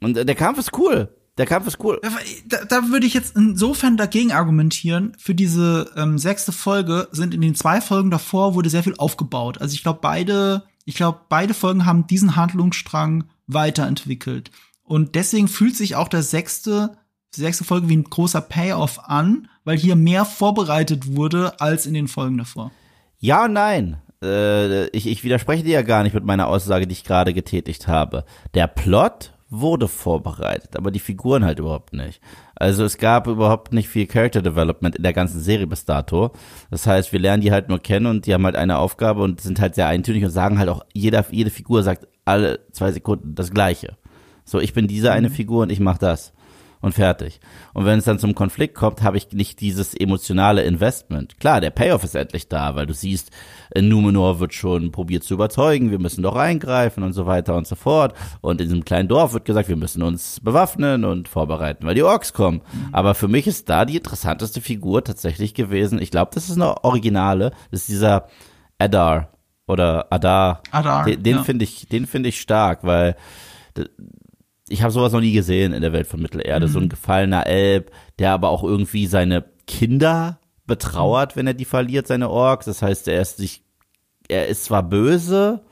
Und 0.00 0.16
äh, 0.16 0.24
der 0.24 0.34
Kampf 0.34 0.58
ist 0.58 0.76
cool. 0.78 1.08
Der 1.38 1.46
Kampf 1.46 1.68
ist 1.68 1.82
cool. 1.82 2.00
Da, 2.46 2.64
da 2.64 2.88
würde 2.88 3.06
ich 3.06 3.14
jetzt 3.14 3.36
insofern 3.36 3.96
dagegen 3.96 4.32
argumentieren. 4.32 5.12
Für 5.18 5.34
diese 5.34 5.90
ähm, 5.96 6.18
sechste 6.18 6.50
Folge 6.50 7.08
sind 7.12 7.32
in 7.32 7.40
den 7.40 7.54
zwei 7.54 7.80
Folgen 7.80 8.10
davor 8.10 8.54
wurde 8.54 8.68
sehr 8.70 8.82
viel 8.82 8.96
aufgebaut. 8.98 9.60
Also 9.60 9.74
ich 9.74 9.84
glaube 9.84 10.00
beide, 10.02 10.64
ich 10.84 10.96
glaube 10.96 11.20
beide 11.28 11.54
Folgen 11.54 11.86
haben 11.86 12.08
diesen 12.08 12.34
Handlungsstrang 12.34 13.24
weiterentwickelt. 13.46 14.50
Und 14.82 15.14
deswegen 15.14 15.48
fühlt 15.48 15.76
sich 15.76 15.94
auch 15.94 16.08
der 16.08 16.22
sechste, 16.22 16.96
die 17.36 17.40
sechste 17.40 17.62
Folge 17.62 17.88
wie 17.88 17.96
ein 17.96 18.04
großer 18.04 18.40
Payoff 18.40 19.00
an, 19.04 19.48
weil 19.64 19.78
hier 19.78 19.96
mehr 19.96 20.24
vorbereitet 20.24 21.14
wurde 21.14 21.60
als 21.60 21.86
in 21.86 21.94
den 21.94 22.08
Folgen 22.08 22.38
davor. 22.38 22.72
Ja 23.18 23.44
und 23.44 23.52
nein. 23.52 23.98
Äh, 24.22 24.88
ich, 24.88 25.06
ich 25.06 25.22
widerspreche 25.22 25.62
dir 25.62 25.74
ja 25.74 25.82
gar 25.82 26.02
nicht 26.02 26.14
mit 26.14 26.24
meiner 26.24 26.48
Aussage, 26.48 26.88
die 26.88 26.94
ich 26.94 27.04
gerade 27.04 27.32
getätigt 27.32 27.86
habe. 27.86 28.24
Der 28.54 28.66
Plot 28.66 29.34
wurde 29.50 29.88
vorbereitet, 29.88 30.76
aber 30.76 30.90
die 30.90 30.98
Figuren 30.98 31.44
halt 31.44 31.58
überhaupt 31.58 31.94
nicht. 31.94 32.20
Also 32.54 32.84
es 32.84 32.98
gab 32.98 33.26
überhaupt 33.26 33.72
nicht 33.72 33.88
viel 33.88 34.06
Character 34.06 34.42
Development 34.42 34.96
in 34.96 35.02
der 35.02 35.12
ganzen 35.14 35.40
Serie 35.40 35.66
bis 35.66 35.84
dato. 35.84 36.32
Das 36.70 36.86
heißt, 36.86 37.12
wir 37.12 37.20
lernen 37.20 37.42
die 37.42 37.50
halt 37.50 37.68
nur 37.68 37.78
kennen 37.78 38.06
und 38.06 38.26
die 38.26 38.34
haben 38.34 38.44
halt 38.44 38.56
eine 38.56 38.78
Aufgabe 38.78 39.22
und 39.22 39.40
sind 39.40 39.60
halt 39.60 39.74
sehr 39.74 39.86
eintönig 39.86 40.24
und 40.24 40.30
sagen 40.30 40.58
halt 40.58 40.68
auch, 40.68 40.84
jeder, 40.92 41.24
jede 41.30 41.50
Figur 41.50 41.82
sagt 41.82 42.06
alle 42.24 42.60
zwei 42.72 42.92
Sekunden 42.92 43.34
das 43.34 43.50
Gleiche. 43.50 43.96
So, 44.44 44.60
ich 44.60 44.74
bin 44.74 44.86
diese 44.86 45.12
eine 45.12 45.30
Figur 45.30 45.62
und 45.62 45.72
ich 45.72 45.80
mach 45.80 45.98
das. 45.98 46.32
Und 46.80 46.92
fertig. 46.92 47.40
Und 47.74 47.86
wenn 47.86 47.98
es 47.98 48.04
dann 48.04 48.20
zum 48.20 48.36
Konflikt 48.36 48.74
kommt, 48.76 49.02
habe 49.02 49.16
ich 49.16 49.32
nicht 49.32 49.60
dieses 49.60 49.94
emotionale 49.94 50.62
Investment. 50.62 51.40
Klar, 51.40 51.60
der 51.60 51.70
Payoff 51.70 52.04
ist 52.04 52.14
endlich 52.14 52.48
da, 52.48 52.76
weil 52.76 52.86
du 52.86 52.94
siehst, 52.94 53.30
äh, 53.70 53.82
Numenor 53.82 54.38
wird 54.38 54.54
schon 54.54 54.92
probiert 54.92 55.24
zu 55.24 55.34
überzeugen, 55.34 55.90
wir 55.90 55.98
müssen 55.98 56.22
doch 56.22 56.36
eingreifen 56.36 57.02
und 57.02 57.14
so 57.14 57.26
weiter 57.26 57.56
und 57.56 57.66
so 57.66 57.74
fort. 57.74 58.14
Und 58.40 58.60
in 58.60 58.68
diesem 58.68 58.84
kleinen 58.84 59.08
Dorf 59.08 59.32
wird 59.32 59.44
gesagt, 59.44 59.68
wir 59.68 59.76
müssen 59.76 60.02
uns 60.02 60.38
bewaffnen 60.40 61.04
und 61.04 61.28
vorbereiten, 61.28 61.84
weil 61.84 61.96
die 61.96 62.04
Orks 62.04 62.32
kommen. 62.32 62.60
Aber 62.92 63.14
für 63.14 63.28
mich 63.28 63.48
ist 63.48 63.68
da 63.68 63.84
die 63.84 63.96
interessanteste 63.96 64.60
Figur 64.60 65.02
tatsächlich 65.02 65.54
gewesen. 65.54 66.00
Ich 66.00 66.12
glaube, 66.12 66.30
das 66.34 66.48
ist 66.48 66.56
eine 66.56 66.84
Originale. 66.84 67.50
Das 67.72 67.80
ist 67.80 67.88
dieser 67.88 68.28
Adar 68.78 69.32
oder 69.66 70.06
Adar. 70.10 70.62
Adar, 70.70 71.04
Den, 71.04 71.22
den 71.22 71.36
ja. 71.38 71.42
finde 71.42 71.64
ich, 71.64 71.88
den 71.88 72.06
finde 72.06 72.28
ich 72.28 72.40
stark, 72.40 72.84
weil 72.84 73.16
ich 74.68 74.82
habe 74.82 74.92
sowas 74.92 75.12
noch 75.12 75.20
nie 75.20 75.32
gesehen 75.32 75.72
in 75.72 75.82
der 75.82 75.92
Welt 75.92 76.06
von 76.06 76.20
Mittelerde. 76.20 76.68
So 76.68 76.78
ein 76.78 76.88
gefallener 76.88 77.46
Elb, 77.46 77.90
der 78.18 78.32
aber 78.32 78.50
auch 78.50 78.64
irgendwie 78.64 79.06
seine 79.06 79.44
Kinder 79.66 80.40
betrauert, 80.66 81.36
wenn 81.36 81.46
er 81.46 81.54
die 81.54 81.64
verliert, 81.64 82.06
seine 82.06 82.30
Orks. 82.30 82.66
Das 82.66 82.82
heißt, 82.82 83.08
er 83.08 83.22
ist 83.22 83.38
sich, 83.38 83.64
er 84.28 84.48
ist 84.48 84.64
zwar 84.64 84.82
böse, 84.82 85.62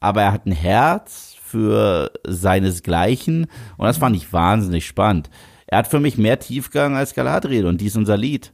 aber 0.00 0.22
er 0.22 0.32
hat 0.32 0.46
ein 0.46 0.52
Herz 0.52 1.36
für 1.42 2.10
seinesgleichen. 2.26 3.46
Und 3.76 3.86
das 3.86 3.98
fand 3.98 4.16
ich 4.16 4.32
wahnsinnig 4.32 4.86
spannend. 4.86 5.30
Er 5.66 5.78
hat 5.78 5.88
für 5.88 6.00
mich 6.00 6.18
mehr 6.18 6.38
Tiefgang 6.38 6.96
als 6.96 7.14
Galadriel 7.14 7.66
und 7.66 7.80
dies 7.80 7.96
unser 7.96 8.16
Lied. 8.16 8.52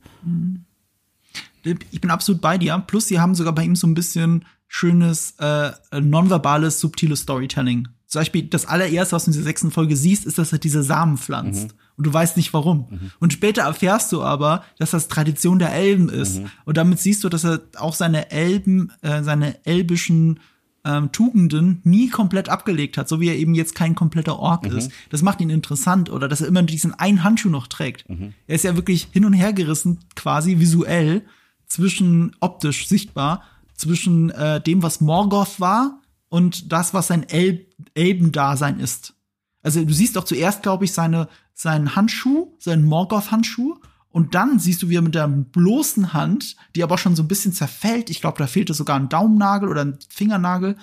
Ich 1.91 2.01
bin 2.01 2.11
absolut 2.11 2.41
bei 2.41 2.59
dir. 2.59 2.83
Plus, 2.87 3.09
sie 3.09 3.19
haben 3.19 3.35
sogar 3.35 3.55
bei 3.55 3.65
ihm 3.65 3.77
so 3.77 3.87
ein 3.87 3.95
bisschen 3.95 4.45
schönes, 4.69 5.35
äh, 5.39 5.73
nonverbales, 5.93 6.81
subtiles 6.81 7.21
Storytelling. 7.21 7.89
Zum 8.09 8.21
Beispiel, 8.21 8.45
das 8.45 8.65
allererste, 8.65 9.15
was 9.15 9.25
du 9.27 9.31
in 9.31 9.33
dieser 9.35 9.45
sechsten 9.45 9.71
Folge 9.71 9.95
siehst, 9.95 10.25
ist, 10.25 10.39
dass 10.39 10.51
er 10.53 10.59
diese 10.59 10.83
Samen 10.83 11.19
pflanzt. 11.19 11.75
Und 11.97 12.07
du 12.07 12.13
weißt 12.13 12.39
nicht 12.39 12.55
warum. 12.55 12.87
Und 13.21 13.35
später 13.35 13.63
erfährst 13.63 14.11
du 14.13 14.23
aber, 14.23 14.65
dass 14.79 14.93
das 14.93 15.09
Tradition 15.09 15.59
der 15.59 15.75
Elben 15.75 16.09
ist. 16.09 16.39
Und 16.65 16.77
damit 16.79 17.01
siehst 17.01 17.23
du, 17.23 17.29
dass 17.29 17.45
er 17.45 17.61
auch 17.77 17.95
seine 17.95 18.31
Elben, 18.31 18.93
äh, 19.03 19.23
seine 19.23 19.65
elbischen 19.67 20.41
ähm, 20.85 21.13
Tugenden 21.13 21.81
nie 21.85 22.09
komplett 22.09 22.49
abgelegt 22.49 22.97
hat, 22.97 23.09
so 23.11 23.21
wie 23.21 23.29
er 23.29 23.37
eben 23.37 23.55
jetzt 23.55 23.75
kein 23.75 23.95
kompletter 23.95 24.39
Ork 24.39 24.65
ist. 24.79 24.91
Das 25.11 25.21
macht 25.21 25.41
ihn 25.43 25.51
interessant 25.51 26.09
oder 26.09 26.29
dass 26.29 26.41
er 26.41 26.47
immer 26.49 26.63
diesen 26.63 26.95
einen 26.95 27.25
Handschuh 27.25 27.51
noch 27.51 27.67
trägt. 27.67 28.07
Er 28.47 28.55
ist 28.55 28.65
ja 28.65 28.75
wirklich 28.77 29.09
hin 29.13 29.27
und 29.27 29.35
her 29.35 29.53
gerissen, 29.53 29.99
quasi 30.15 30.61
visuell, 30.61 31.23
zwischen 31.67 32.35
optisch 32.41 32.89
sichtbar, 32.89 33.43
zwischen 33.75 34.31
äh, 34.31 34.63
dem, 34.63 34.83
was 34.83 35.03
Morgoth 35.03 35.61
war 35.61 35.98
und 36.29 36.73
das, 36.73 36.95
was 36.95 37.09
sein 37.09 37.29
El 37.29 37.67
Elbendasein 37.95 38.81
ist. 38.81 39.15
Also 39.63 39.85
du 39.85 39.93
siehst 39.93 40.17
doch 40.17 40.25
zuerst, 40.25 40.63
glaube 40.63 40.85
ich, 40.85 40.93
seine, 40.93 41.29
seinen 41.55 41.97
Handschuh, 41.97 42.55
seinen 42.59 42.85
Morgoth-Handschuh 42.85 43.77
und 44.11 44.35
dann 44.35 44.59
siehst 44.59 44.83
du, 44.83 44.89
wie 44.89 44.97
er 44.97 45.03
mit 45.03 45.15
der 45.15 45.29
bloßen 45.29 46.13
Hand, 46.13 46.57
die 46.75 46.83
aber 46.83 46.99
schon 46.99 47.17
so 47.17 47.23
ein 47.23 47.29
bisschen 47.29 47.53
zerfällt, 47.53 48.11
ich 48.11 48.21
glaube, 48.21 48.39
da 48.39 48.47
fehlte 48.47 48.75
sogar 48.75 48.99
ein 48.99 49.09
Daumennagel 49.09 49.69
oder 49.69 49.85
ein 49.85 49.99
Fingernagel, 50.09 50.77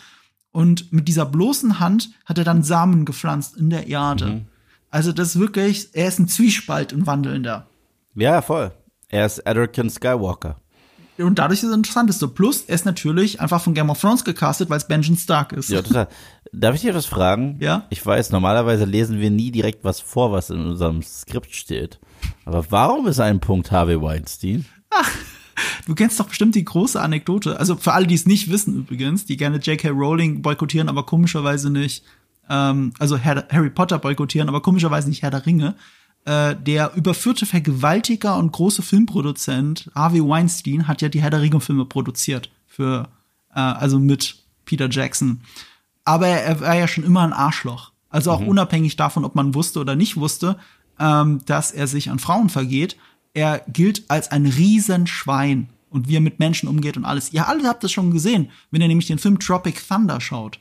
und 0.55 0.93
mit 0.93 1.09
dieser 1.09 1.25
bloßen 1.25 1.81
Hand 1.81 2.11
hat 2.23 2.37
er 2.37 2.45
dann 2.45 2.63
Samen 2.63 3.03
gepflanzt 3.03 3.57
in 3.57 3.69
der 3.69 3.87
Erde. 3.87 4.45
Also 4.89 5.11
das 5.11 5.35
ist 5.35 5.39
wirklich, 5.39 5.89
er 5.91 6.07
ist 6.07 6.17
ein 6.17 6.29
Zwiespalt 6.29 6.93
und 6.93 7.05
wandelnder. 7.05 7.67
Ja, 8.15 8.41
voll. 8.41 8.71
Er 9.09 9.25
ist 9.25 9.45
Anakin 9.45 9.89
Skywalker. 9.89 10.55
Und 11.17 11.39
dadurch 11.39 11.63
ist 11.63 11.69
es 11.69 11.75
interessant. 11.75 12.09
Ist 12.09 12.19
so. 12.19 12.27
Plus, 12.27 12.63
er 12.63 12.75
ist 12.75 12.85
natürlich 12.85 13.39
einfach 13.39 13.61
von 13.61 13.73
Game 13.73 13.89
of 13.89 13.99
Thrones 13.99 14.23
gecastet, 14.23 14.69
weil 14.69 14.77
es 14.77 14.87
Benjamin 14.87 15.17
Stark 15.17 15.53
ist. 15.53 15.69
Ja, 15.69 15.81
total. 15.81 16.07
Darf 16.51 16.75
ich 16.75 16.81
dir 16.81 16.95
was 16.95 17.05
fragen? 17.05 17.57
Ja. 17.59 17.85
Ich 17.89 18.05
weiß, 18.05 18.31
normalerweise 18.31 18.85
lesen 18.85 19.19
wir 19.19 19.29
nie 19.29 19.51
direkt 19.51 19.83
was 19.83 19.99
vor, 19.99 20.31
was 20.31 20.49
in 20.49 20.65
unserem 20.65 21.01
Skript 21.01 21.55
steht. 21.55 21.99
Aber 22.45 22.65
warum 22.69 23.07
ist 23.07 23.19
ein 23.19 23.39
Punkt 23.39 23.71
Harvey 23.71 24.01
Weinstein? 24.01 24.65
Du 25.85 25.95
kennst 25.95 26.19
doch 26.19 26.27
bestimmt 26.27 26.55
die 26.55 26.65
große 26.65 26.99
Anekdote. 26.99 27.59
Also 27.59 27.75
für 27.75 27.93
alle, 27.93 28.07
die 28.07 28.15
es 28.15 28.25
nicht 28.25 28.49
wissen 28.49 28.75
übrigens, 28.75 29.25
die 29.25 29.37
gerne 29.37 29.57
J.K. 29.57 29.89
Rowling 29.89 30.41
boykottieren, 30.41 30.89
aber 30.89 31.05
komischerweise 31.05 31.69
nicht, 31.69 32.03
ähm, 32.49 32.93
also 32.99 33.19
Harry 33.19 33.69
Potter 33.69 33.99
boykottieren, 33.99 34.49
aber 34.49 34.61
komischerweise 34.61 35.09
nicht 35.09 35.21
Herr 35.21 35.31
der 35.31 35.45
Ringe. 35.45 35.75
Äh, 36.25 36.55
der 36.55 36.93
überführte 36.95 37.45
Vergewaltiger 37.45 38.37
und 38.37 38.51
große 38.51 38.81
Filmproduzent 38.81 39.91
Harvey 39.93 40.27
Weinstein 40.27 40.87
hat 40.87 41.01
ja 41.01 41.09
die 41.09 41.21
Herr 41.21 41.29
der 41.29 41.41
Ringe 41.41 41.61
Filme 41.61 41.85
produziert 41.85 42.49
für 42.67 43.07
äh, 43.53 43.59
also 43.59 43.99
mit 43.99 44.35
Peter 44.65 44.89
Jackson. 44.89 45.41
Aber 46.03 46.27
er 46.27 46.59
war 46.61 46.75
ja 46.75 46.87
schon 46.87 47.03
immer 47.03 47.21
ein 47.21 47.33
Arschloch. 47.33 47.91
Also 48.09 48.31
auch 48.31 48.39
mhm. 48.39 48.47
unabhängig 48.47 48.95
davon, 48.95 49.25
ob 49.25 49.35
man 49.35 49.55
wusste 49.55 49.79
oder 49.79 49.95
nicht 49.95 50.17
wusste, 50.17 50.57
ähm, 50.99 51.41
dass 51.45 51.71
er 51.71 51.87
sich 51.87 52.09
an 52.09 52.19
Frauen 52.19 52.49
vergeht. 52.49 52.97
Er 53.33 53.63
gilt 53.67 54.09
als 54.09 54.31
ein 54.31 54.45
Riesenschwein 54.45 55.69
und 55.89 56.07
wie 56.07 56.15
er 56.15 56.21
mit 56.21 56.39
Menschen 56.39 56.69
umgeht 56.69 56.97
und 56.97 57.05
alles. 57.05 57.33
Ihr 57.33 57.47
alle 57.47 57.67
habt 57.67 57.83
das 57.83 57.91
schon 57.91 58.11
gesehen, 58.11 58.49
wenn 58.71 58.81
ihr 58.81 58.87
nämlich 58.87 59.07
den 59.07 59.19
Film 59.19 59.39
Tropic 59.39 59.81
Thunder 59.87 60.21
schaut. 60.21 60.59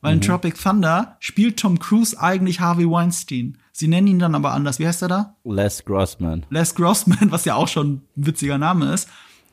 Weil 0.00 0.14
in 0.14 0.18
mhm. 0.18 0.22
Tropic 0.22 0.60
Thunder 0.60 1.16
spielt 1.18 1.58
Tom 1.58 1.78
Cruise 1.78 2.18
eigentlich 2.18 2.60
Harvey 2.60 2.88
Weinstein. 2.88 3.58
Sie 3.72 3.88
nennen 3.88 4.06
ihn 4.06 4.18
dann 4.18 4.34
aber 4.34 4.52
anders. 4.52 4.78
Wie 4.78 4.86
heißt 4.86 5.02
er 5.02 5.08
da? 5.08 5.36
Les 5.44 5.84
Grossman. 5.84 6.46
Les 6.50 6.74
Grossman, 6.74 7.18
was 7.30 7.44
ja 7.44 7.54
auch 7.54 7.68
schon 7.68 8.02
ein 8.16 8.26
witziger 8.26 8.58
Name 8.58 8.92
ist. 8.92 9.08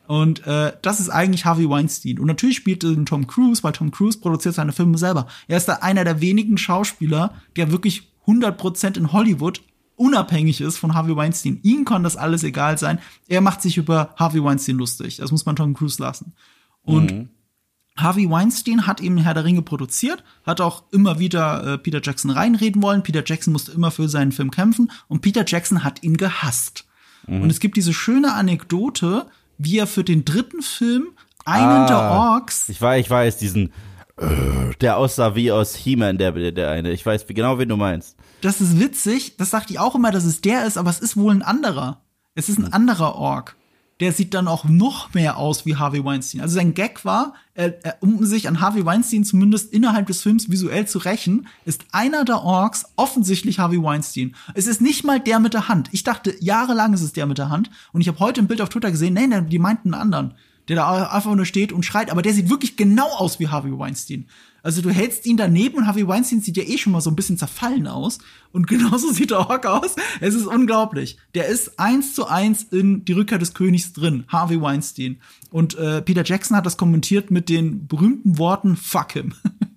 Und 0.08 0.46
äh, 0.46 0.74
das 0.84 1.00
ist 1.00 1.10
eigentlich 1.10 1.46
Harvey 1.46 1.70
Weinstein. 1.70 2.20
Und 2.20 2.28
natürlich 2.28 2.58
spielt 2.58 2.84
ihn 2.84 3.06
Tom 3.06 3.26
Cruise, 3.26 3.64
weil 3.64 3.72
Tom 3.72 3.92
Cruise 3.92 4.20
produziert 4.20 4.56
seine 4.56 4.72
Filme 4.72 4.98
selber. 4.98 5.26
Er 5.48 5.58
ist 5.58 5.68
da 5.68 5.74
einer 5.76 6.04
der 6.04 6.22
wenigen 6.22 6.58
Schauspieler, 6.58 7.34
der 7.56 7.72
wirklich 7.72 8.12
100% 8.28 8.98
in 8.98 9.12
Hollywood 9.12 9.62
unabhängig 9.96 10.62
ist 10.62 10.78
von 10.78 10.94
Harvey 10.94 11.16
Weinstein. 11.16 11.60
Ihm 11.64 11.86
kann 11.86 12.04
das 12.04 12.18
alles 12.18 12.44
egal 12.44 12.78
sein. 12.78 13.00
Er 13.28 13.42
macht 13.42 13.62
sich 13.62 13.78
über 13.78 14.14
Harvey 14.18 14.44
Weinstein 14.44 14.78
lustig. 14.78 15.18
Das 15.18 15.32
muss 15.32 15.46
man 15.46 15.56
Tom 15.56 15.74
Cruise 15.74 16.02
lassen. 16.02 16.34
Und 16.84 17.12
mhm. 17.12 17.30
Harvey 17.98 18.30
Weinstein 18.30 18.88
hat 18.88 19.00
eben 19.00 19.18
Herr 19.18 19.34
der 19.34 19.46
Ringe 19.46 19.62
produziert, 19.62 20.24
hat 20.46 20.60
auch 20.60 20.84
immer 20.92 21.20
wieder 21.20 21.66
äh, 21.66 21.78
Peter 21.78 22.02
Jackson 22.04 22.30
reinreden 22.30 22.82
wollen. 22.82 23.04
Peter 23.04 23.24
Jackson 23.26 23.54
musste 23.54 23.72
immer 23.72 23.90
für 23.90 24.10
seinen 24.10 24.34
Film 24.34 24.52
kämpfen 24.52 24.92
und 25.08 25.22
Peter 25.22 25.46
Jackson 25.48 25.84
hat 25.84 26.04
ihn 26.04 26.18
gehasst. 26.18 26.86
Mhm. 27.26 27.44
Und 27.44 27.50
es 27.50 27.60
gibt 27.60 27.78
diese 27.78 27.94
schöne 27.94 28.34
Anekdote, 28.34 29.28
wie 29.58 29.78
er 29.78 29.88
für 29.88 30.04
den 30.04 30.26
dritten 30.26 30.62
Film 30.62 31.08
einen 31.46 31.66
ah, 31.66 31.88
der 31.88 32.12
Orks. 32.12 32.68
Ich 32.68 32.82
weiß, 32.82 33.00
ich 33.00 33.10
weiß, 33.10 33.38
diesen, 33.38 33.72
äh, 34.18 34.76
der 34.82 34.98
aussah 34.98 35.36
wie 35.36 35.52
aus 35.54 35.76
He-Man, 35.76 36.18
der, 36.18 36.52
der 36.52 36.72
eine. 36.72 36.92
Ich 36.92 37.06
weiß 37.06 37.26
genau, 37.28 37.60
wen 37.60 37.70
du 37.70 37.78
meinst. 37.78 38.18
Das 38.42 38.60
ist 38.60 38.78
witzig, 38.78 39.38
das 39.38 39.52
sagt 39.52 39.72
ich 39.72 39.80
auch 39.80 39.96
immer, 39.96 40.12
dass 40.12 40.26
es 40.26 40.42
der 40.42 40.66
ist, 40.66 40.78
aber 40.78 40.90
es 40.90 41.00
ist 41.00 41.16
wohl 41.16 41.34
ein 41.34 41.44
anderer. 41.44 42.02
Es 42.34 42.50
ist 42.50 42.60
ein 42.60 42.66
hm. 42.66 42.74
anderer 42.74 43.16
Ork 43.16 43.56
der 44.02 44.12
sieht 44.12 44.34
dann 44.34 44.48
auch 44.48 44.66
noch 44.66 45.14
mehr 45.14 45.38
aus 45.38 45.66
wie 45.66 45.78
Harvey 45.78 46.04
Weinstein. 46.04 46.42
Also 46.42 46.56
sein 46.56 46.74
Gag 46.74 47.06
war, 47.06 47.34
er, 47.54 47.84
er, 47.86 47.98
um 48.02 48.26
sich 48.26 48.48
an 48.50 48.60
Harvey 48.60 48.86
Weinstein 48.86 49.24
zumindest 49.24 49.72
innerhalb 49.72 50.08
des 50.08 50.22
Films 50.22 50.50
visuell 50.50 50.86
zu 50.86 51.00
rächen, 51.00 51.48
ist 51.64 51.86
einer 51.94 52.26
der 52.26 52.42
Orks 52.42 52.86
offensichtlich 52.98 53.60
Harvey 53.60 53.82
Weinstein. 53.82 54.36
Es 54.54 54.68
ist 54.68 54.82
nicht 54.82 55.06
mal 55.06 55.22
der 55.22 55.40
mit 55.40 55.54
der 55.54 55.70
Hand. 55.70 55.90
Ich 55.94 56.04
dachte, 56.04 56.36
jahrelang 56.42 56.94
ist 56.94 57.02
es 57.02 57.14
der 57.14 57.26
mit 57.26 57.38
der 57.38 57.50
Hand. 57.50 57.70
Und 57.94 58.02
ich 58.02 58.10
habe 58.10 58.20
heute 58.20 58.42
ein 58.42 58.48
Bild 58.48 58.62
auf 58.62 58.70
Twitter 58.70 58.92
gesehen, 58.92 59.14
nein, 59.14 59.48
die 59.50 59.60
meinten 59.60 59.94
einen 59.94 60.02
anderen, 60.02 60.34
der 60.68 60.76
da 60.76 61.08
einfach 61.08 61.34
nur 61.34 61.46
steht 61.46 61.72
und 61.72 61.86
schreit. 61.86 62.12
Aber 62.12 62.22
der 62.22 62.34
sieht 62.34 62.50
wirklich 62.50 62.76
genau 62.76 63.08
aus 63.08 63.40
wie 63.40 63.48
Harvey 63.48 63.78
Weinstein. 63.78 64.28
Also 64.66 64.82
du 64.82 64.90
hältst 64.90 65.28
ihn 65.28 65.38
daneben 65.38 65.78
und 65.78 65.86
Harvey 65.86 66.08
Weinstein 66.08 66.42
sieht 66.42 66.58
ja 66.58 66.64
eh 66.64 66.80
schon 66.80 66.92
mal 66.92 67.00
so 67.00 67.12
ein 67.12 67.16
bisschen 67.16 67.38
zerfallen 67.38 67.86
aus. 67.86 68.18
Und 68.52 68.66
genauso 68.68 69.12
sieht 69.12 69.30
der 69.30 69.48
Hawk 69.48 69.68
aus. 69.68 69.96
Es 70.22 70.34
ist 70.34 70.48
unglaublich. 70.48 71.18
Der 71.36 71.46
ist 71.46 71.80
eins 71.80 72.16
zu 72.16 72.28
eins 72.28 72.64
in 72.64 73.06
Die 73.06 73.14
Rückkehr 73.14 73.38
des 73.38 73.54
Königs 73.54 73.94
drin. 73.94 74.24
Harvey 74.28 74.60
Weinstein. 74.60 75.22
Und 75.52 75.78
äh, 75.78 76.02
Peter 76.02 76.24
Jackson 76.26 76.58
hat 76.58 76.66
das 76.66 76.78
kommentiert 76.78 77.30
mit 77.30 77.48
den 77.48 77.86
berühmten 77.86 78.40
Worten 78.40 78.76
Fuck 78.76 79.12
him. 79.12 79.36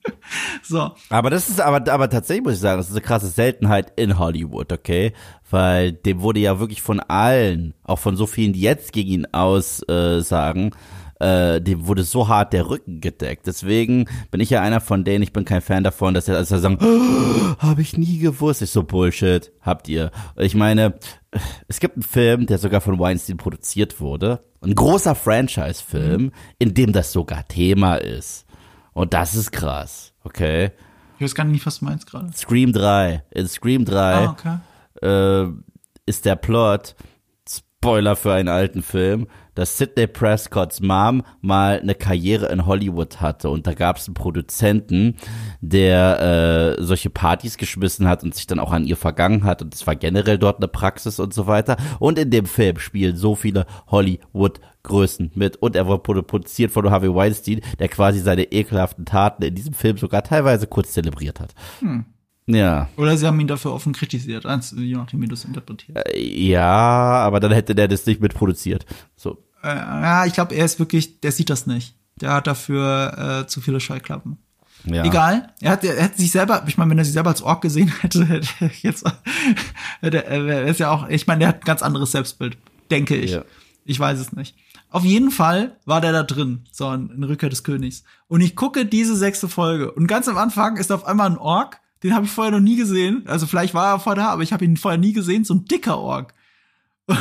so. 0.63 0.93
Aber 1.11 1.29
das 1.29 1.51
ist 1.51 1.61
aber, 1.61 1.93
aber 1.93 2.09
tatsächlich 2.09 2.45
muss 2.45 2.55
ich 2.55 2.61
sagen, 2.61 2.79
das 2.79 2.89
ist 2.89 2.93
eine 2.93 3.03
krasse 3.03 3.29
Seltenheit 3.29 3.93
in 3.97 4.19
Hollywood, 4.19 4.73
okay? 4.73 5.13
Weil 5.51 5.93
dem 5.93 6.23
wurde 6.23 6.41
ja 6.41 6.61
wirklich 6.61 6.81
von 6.81 7.01
allen, 7.01 7.75
auch 7.85 7.99
von 7.99 8.17
so 8.17 8.27
vielen, 8.27 8.55
die 8.55 8.63
jetzt 8.63 8.95
gegen 8.95 9.11
ihn 9.11 9.27
aussagen, 9.33 10.69
äh, 10.69 10.77
äh, 11.21 11.61
dem 11.61 11.87
wurde 11.87 12.05
so 12.05 12.29
hart 12.29 12.53
der 12.53 12.69
Rücken 12.69 13.01
gedeckt. 13.01 13.47
Deswegen 13.47 14.07
bin 14.31 14.41
ich 14.41 14.51
ja 14.51 14.63
einer 14.63 14.81
von 14.81 15.05
denen, 15.05 15.23
ich 15.23 15.33
bin 15.33 15.45
kein 15.45 15.61
Fan 15.61 15.85
davon, 15.85 16.15
dass 16.15 16.29
er 16.29 16.37
also 16.37 16.59
sagen, 16.59 16.79
oh, 16.81 17.57
habe 17.59 17.83
ich 17.83 17.97
nie 17.97 18.19
gewusst. 18.19 18.63
Ich 18.63 18.71
so 18.71 18.83
Bullshit, 18.83 19.53
habt 19.61 19.89
ihr. 19.89 20.11
Ich 20.37 20.55
meine, 20.55 20.95
es 21.67 21.81
gibt 21.81 21.97
einen 21.97 22.03
Film, 22.03 22.47
der 22.47 22.59
sogar 22.59 22.81
von 22.81 22.99
Weinstein 22.99 23.37
produziert 23.37 24.01
wurde. 24.01 24.45
Ein 24.61 24.75
großer 24.75 25.15
Franchise-Film, 25.15 26.23
mhm. 26.23 26.33
in 26.59 26.75
dem 26.75 26.93
das 26.93 27.13
sogar 27.13 27.47
Thema 27.47 27.97
ist. 27.97 28.47
Und 28.93 29.15
das 29.15 29.35
ist 29.35 29.53
krass, 29.53 30.13
okay? 30.25 30.73
Ich 31.19 31.25
weiß 31.25 31.35
gar 31.35 31.45
nicht, 31.45 31.67
was 31.67 31.81
du 31.81 31.85
meinst 31.85 32.07
gerade. 32.07 32.33
Scream 32.33 32.73
3. 32.73 33.25
In 33.31 33.49
Scream 33.49 33.85
3 33.85 34.15
ah, 34.15 34.31
okay. 34.31 34.59
äh, 35.03 35.53
ist 36.07 36.25
der 36.25 36.37
Plot, 36.37 36.95
Spoiler 37.49 38.17
für 38.17 38.33
einen 38.33 38.49
alten 38.49 38.83
Film, 38.83 39.29
dass 39.59 39.77
Sidney 39.77 40.07
Prescotts 40.07 40.81
Mom 40.81 41.25
mal 41.41 41.81
eine 41.81 41.97
Karriere 41.97 42.47
in 42.47 42.65
Hollywood 42.65 43.21
hatte 43.21 43.51
und 43.51 43.67
da 43.67 43.75
gab 43.75 43.97
es 43.97 44.07
einen 44.07 44.15
Produzenten, 44.15 45.17
der 45.61 46.77
äh, 46.79 46.83
solche 46.83 47.11
Partys 47.11 47.59
geschmissen 47.59 48.07
hat 48.07 48.23
und 48.23 48.37
sich 48.37 48.47
dann 48.47 48.61
auch 48.61 48.71
an 48.71 48.85
ihr 48.85 48.97
vergangen 48.97 49.43
hat 49.43 49.61
und 49.61 49.75
es 49.75 49.85
war 49.85 49.97
generell 49.97 50.39
dort 50.39 50.59
eine 50.59 50.69
Praxis 50.69 51.19
und 51.19 51.35
so 51.35 51.49
weiter. 51.49 51.77
Und 51.99 52.21
in 52.21 52.31
dem 52.31 52.47
Film 52.47 52.79
spielen 52.79 53.17
so 53.17 53.35
viele 53.35 53.67
Hollywood 53.89 54.61
Größen 54.85 55.33
mit 55.35 55.57
und 55.57 55.75
er 55.75 55.89
wurde 55.89 56.23
produziert 56.23 56.71
von 56.71 56.89
Harvey 56.89 57.13
Weinstein, 57.13 57.61
der 57.81 57.89
quasi 57.89 58.21
seine 58.21 58.45
ekelhaften 58.45 59.07
Taten 59.07 59.43
in 59.43 59.57
diesem 59.57 59.75
Film 59.75 59.99
sogar 59.99 60.23
teilweise 60.23 60.69
kurz 60.69 60.93
zelebriert 60.93 61.41
hat. 61.41 61.53
Hm. 61.81 62.05
Ja. 62.47 62.89
Oder 62.97 63.17
sie 63.17 63.27
haben 63.27 63.39
ihn 63.41 63.49
dafür 63.49 63.73
offen 63.73 63.93
kritisiert, 63.93 64.45
je 64.45 64.95
nachdem, 64.95 65.21
wie 65.21 65.27
du 65.27 65.35
es 65.35 65.45
interpretierst. 65.45 66.09
Äh, 66.09 66.21
ja, 66.21 66.63
aber 66.63 67.41
dann 67.41 67.53
hätte 67.53 67.75
der 67.75 67.89
das 67.89 68.07
nicht 68.07 68.23
mitproduziert. 68.23 68.87
So. 69.17 69.37
Äh, 69.63 69.75
ja, 69.77 70.27
ich 70.27 70.35
glaube, 70.35 70.55
er 70.55 70.65
ist 70.65 70.79
wirklich, 70.79 71.21
der 71.21 71.33
sieht 71.33 71.51
das 71.51 71.67
nicht. 71.67 71.95
Der 72.17 72.33
hat 72.33 72.47
dafür 72.47 73.43
äh, 73.43 73.47
zu 73.47 73.61
viele 73.61 73.81
Schallklappen. 73.81 74.39
Ja. 74.85 75.05
Egal. 75.05 75.53
Er 75.61 75.73
hat, 75.73 75.85
er 75.85 76.05
hat 76.05 76.17
sich 76.17 76.31
selber, 76.31 76.63
ich 76.67 76.79
meine, 76.79 76.91
wenn 76.91 76.99
er 76.99 77.05
sich 77.05 77.15
selber 77.15 77.31
als 77.31 77.43
Ork 77.43 77.63
gesehen 77.63 77.93
hätte, 78.01 78.25
hätte 78.29 78.49
er 78.61 78.71
jetzt, 78.83 79.05
hätte, 80.01 80.25
er 80.25 80.67
ist 80.67 80.81
ja 80.81 80.91
auch, 80.91 81.09
ich 81.09 81.27
meine, 81.27 81.41
der 81.41 81.49
hat 81.49 81.57
ein 81.63 81.65
ganz 81.65 81.83
anderes 81.83 82.13
Selbstbild, 82.13 82.57
denke 82.91 83.17
ich. 83.17 83.33
Ja. 83.33 83.45
Ich 83.85 83.99
weiß 83.99 84.19
es 84.19 84.33
nicht. 84.33 84.55
Auf 84.91 85.05
jeden 85.05 85.31
Fall 85.31 85.77
war 85.85 86.01
der 86.01 86.13
da 86.13 86.23
drin, 86.23 86.65
so 86.73 86.91
in 86.93 87.25
Rückkehr 87.25 87.51
des 87.51 87.65
Königs. 87.65 88.05
Und 88.27 88.41
ich 88.41 88.57
gucke 88.57 88.87
diese 88.87 89.17
sechste 89.17 89.49
Folge 89.49 89.91
und 89.93 90.07
ganz 90.07 90.29
am 90.29 90.39
Anfang 90.39 90.77
ist 90.77 90.93
auf 90.93 91.05
einmal 91.05 91.31
ein 91.31 91.39
Ork, 91.39 91.81
den 92.03 92.15
habe 92.15 92.27
ich 92.27 92.31
vorher 92.31 92.53
noch 92.53 92.61
nie 92.61 92.77
gesehen. 92.77 93.25
Also 93.27 93.47
vielleicht 93.47 93.75
war 93.75 93.95
er 93.95 94.01
vorher 94.01 94.23
da, 94.23 94.31
aber 94.31 94.43
ich 94.43 94.53
habe 94.53 94.65
ihn 94.65 94.77
vorher 94.77 94.99
nie 94.99 95.13
gesehen, 95.13 95.45
so 95.45 95.55
ein 95.55 95.65
dicker 95.65 95.99
Ork. 95.99 96.33
Und, 97.07 97.19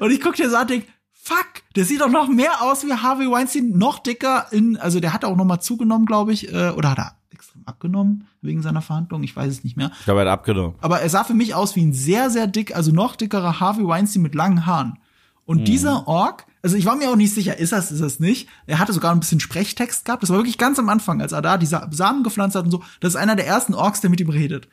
und 0.00 0.10
ich 0.10 0.20
gucke 0.20 0.36
dir 0.36 0.50
so 0.50 0.56
an 0.56 0.62
und 0.62 0.70
denk, 0.70 0.86
fuck, 1.28 1.62
der 1.76 1.84
sieht 1.84 2.00
doch 2.00 2.08
noch 2.08 2.28
mehr 2.28 2.62
aus 2.62 2.84
wie 2.84 2.92
Harvey 2.92 3.30
Weinstein, 3.30 3.70
noch 3.70 3.98
dicker 3.98 4.46
in, 4.50 4.76
also 4.76 5.00
der 5.00 5.12
hat 5.12 5.24
auch 5.24 5.36
noch 5.36 5.44
mal 5.44 5.60
zugenommen, 5.60 6.06
glaube 6.06 6.32
ich, 6.32 6.52
äh, 6.52 6.70
oder 6.70 6.90
hat 6.90 6.98
er 6.98 7.16
extrem 7.30 7.62
abgenommen 7.66 8.26
wegen 8.40 8.62
seiner 8.62 8.82
Verhandlung? 8.82 9.22
Ich 9.22 9.36
weiß 9.36 9.52
es 9.52 9.64
nicht 9.64 9.76
mehr. 9.76 9.90
Ich 9.98 10.04
glaube, 10.04 10.20
er 10.20 10.30
hat 10.30 10.40
abgenommen. 10.40 10.76
Aber 10.80 11.00
er 11.00 11.10
sah 11.10 11.24
für 11.24 11.34
mich 11.34 11.54
aus 11.54 11.76
wie 11.76 11.84
ein 11.84 11.92
sehr, 11.92 12.30
sehr 12.30 12.46
dick, 12.46 12.74
also 12.74 12.92
noch 12.92 13.14
dickerer 13.14 13.60
Harvey 13.60 13.86
Weinstein 13.86 14.22
mit 14.22 14.34
langen 14.34 14.66
Haaren. 14.66 14.98
Und 15.44 15.58
hm. 15.58 15.64
dieser 15.66 16.08
Ork, 16.08 16.46
also 16.62 16.76
ich 16.76 16.86
war 16.86 16.96
mir 16.96 17.10
auch 17.10 17.16
nicht 17.16 17.34
sicher, 17.34 17.58
ist 17.58 17.72
das, 17.72 17.92
ist 17.92 18.02
das 18.02 18.20
nicht? 18.20 18.48
Er 18.66 18.78
hatte 18.78 18.92
sogar 18.92 19.12
ein 19.12 19.20
bisschen 19.20 19.40
Sprechtext 19.40 20.04
gehabt. 20.04 20.22
Das 20.22 20.30
war 20.30 20.38
wirklich 20.38 20.58
ganz 20.58 20.78
am 20.78 20.88
Anfang, 20.88 21.20
als 21.20 21.32
er 21.32 21.42
da 21.42 21.58
die 21.58 21.66
Samen 21.66 22.22
gepflanzt 22.22 22.56
hat 22.56 22.64
und 22.64 22.70
so. 22.70 22.82
Das 23.00 23.14
ist 23.14 23.16
einer 23.16 23.36
der 23.36 23.46
ersten 23.46 23.74
Orks, 23.74 24.00
der 24.00 24.10
mit 24.10 24.20
ihm 24.20 24.30
redet. 24.30 24.68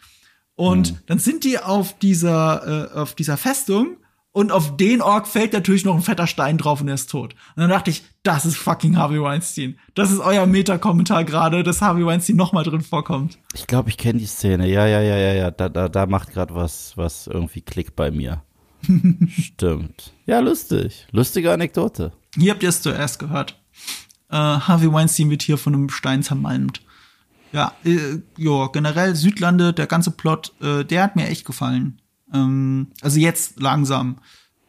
Und 0.56 0.88
hm. 0.90 0.98
dann 1.08 1.20
sind 1.20 1.44
die 1.44 1.60
auf 1.60 1.98
dieser, 2.00 2.92
äh, 2.94 2.98
auf 2.98 3.14
dieser 3.14 3.38
Festung 3.38 3.98
und 4.36 4.52
auf 4.52 4.76
den 4.76 5.02
Ork 5.02 5.28
fällt 5.28 5.54
natürlich 5.54 5.86
noch 5.86 5.96
ein 5.96 6.02
fetter 6.02 6.28
Stein 6.28 6.58
drauf 6.58 6.82
und 6.82 6.90
er 6.90 6.96
ist 6.96 7.10
tot. 7.10 7.36
Und 7.56 7.62
dann 7.62 7.70
dachte 7.70 7.90
ich, 7.90 8.04
das 8.22 8.46
ist 8.46 8.58
fucking 8.58 8.98
Harvey 8.98 9.22
Weinstein. 9.22 9.80
Das 9.94 10.12
ist 10.12 10.20
euer 10.20 10.46
Meta-Kommentar 10.46 11.24
gerade, 11.24 11.64
dass 11.64 11.82
Harvey 11.82 12.06
Weinstein 12.06 12.36
noch 12.36 12.52
mal 12.52 12.66
drin 12.66 12.82
vorkommt. 12.82 13.40
Ich 13.54 13.66
glaube, 13.66 13.88
ich 13.88 13.98
kenne 13.98 14.20
die 14.20 14.26
Szene. 14.26 14.68
Ja, 14.68 14.86
ja, 14.88 15.00
ja, 15.00 15.16
ja, 15.16 15.34
ja. 15.36 15.52
Da, 15.52 15.70
da, 15.70 15.88
da 15.88 16.06
macht 16.06 16.34
gerade 16.34 16.54
was, 16.54 16.98
was 16.98 17.28
irgendwie 17.28 17.62
Klick 17.62 17.96
bei 17.96 18.12
mir. 18.12 18.44
Stimmt. 19.30 20.12
Ja, 20.26 20.40
lustig. 20.40 21.08
Lustige 21.12 21.54
Anekdote. 21.54 22.12
Hier 22.36 22.52
habt 22.52 22.62
ihr 22.62 22.70
es 22.70 22.82
zuerst 22.82 23.20
gehört. 23.20 23.58
Äh, 24.30 24.36
Harvey 24.36 24.92
Weinstein 24.92 25.30
wird 25.30 25.44
hier 25.44 25.58
von 25.58 25.74
einem 25.74 25.88
Stein 25.88 26.24
zermalmt. 26.24 26.82
Ja, 27.54 27.72
äh, 27.86 28.18
jo, 28.38 28.68
generell 28.68 29.16
Südlande, 29.16 29.72
der 29.72 29.88
ganze 29.88 30.12
Plot, 30.12 30.52
äh, 30.62 30.84
der 30.84 31.04
hat 31.04 31.16
mir 31.16 31.30
echt 31.30 31.46
gefallen. 31.46 32.02
Ähm, 32.34 32.88
also 33.02 33.20
jetzt 33.20 33.60
langsam. 33.60 34.18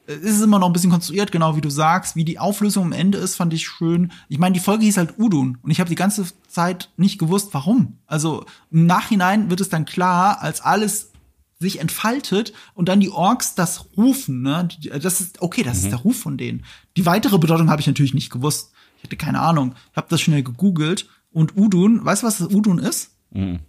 Es 0.07 0.19
ist 0.19 0.43
immer 0.43 0.61
noch 0.61 0.69
ein 0.69 0.73
bisschen 0.73 0.91
konstruiert, 0.91 1.33
genau 1.33 1.57
wie 1.57 1.61
du 1.61 1.71
sagst. 1.71 2.15
Wie 2.15 2.25
die 2.25 2.39
Auflösung 2.39 2.85
am 2.85 2.93
Ende 2.93 3.19
ist, 3.19 3.35
fand 3.35 3.53
ich 3.53 3.67
schön. 3.67 4.13
Ich 4.29 4.39
meine, 4.39 4.53
die 4.53 4.61
Folge 4.61 4.85
hieß 4.85 4.99
halt 4.99 5.19
Udun 5.19 5.59
und 5.63 5.71
ich 5.71 5.81
habe 5.81 5.91
die 5.91 5.97
ganze 5.97 6.27
Zeit 6.49 6.91
nicht 6.97 7.19
gewusst, 7.19 7.49
warum. 7.53 7.99
Also 8.07 8.47
im 8.71 8.87
Nachhinein 8.87 9.51
wird 9.51 9.61
es 9.61 9.69
dann 9.69 9.85
klar, 9.85 10.43
als 10.43 10.61
alles 10.61 11.11
sich 11.59 11.81
entfaltet 11.81 12.53
und 12.75 12.89
dann 12.89 13.01
die 13.01 13.11
Orks 13.11 13.55
das 13.55 13.87
rufen. 13.97 14.43
Ne? 14.43 14.69
Das 15.03 15.21
ist 15.21 15.43
okay, 15.43 15.63
das 15.63 15.79
mhm. 15.79 15.85
ist 15.85 15.91
der 15.91 15.99
Ruf 16.01 16.19
von 16.19 16.37
denen. 16.37 16.65
Die 16.97 17.07
weitere 17.07 17.39
Bedeutung 17.39 17.71
habe 17.71 17.81
ich 17.81 17.87
natürlich 17.87 18.15
nicht 18.15 18.31
gewusst. 18.31 18.73
Ich 18.99 19.05
hatte 19.05 19.17
keine 19.17 19.41
Ahnung. 19.41 19.75
Ich 19.91 19.97
habe 19.97 20.09
das 20.09 20.21
schnell 20.21 20.43
gegoogelt 20.43 21.09
und 21.33 21.57
Udun, 21.57 22.05
weißt 22.05 22.23
du, 22.23 22.27
was 22.27 22.39
das 22.39 22.53
Udun 22.53 22.79
ist? 22.79 23.11
Mhm. 23.31 23.61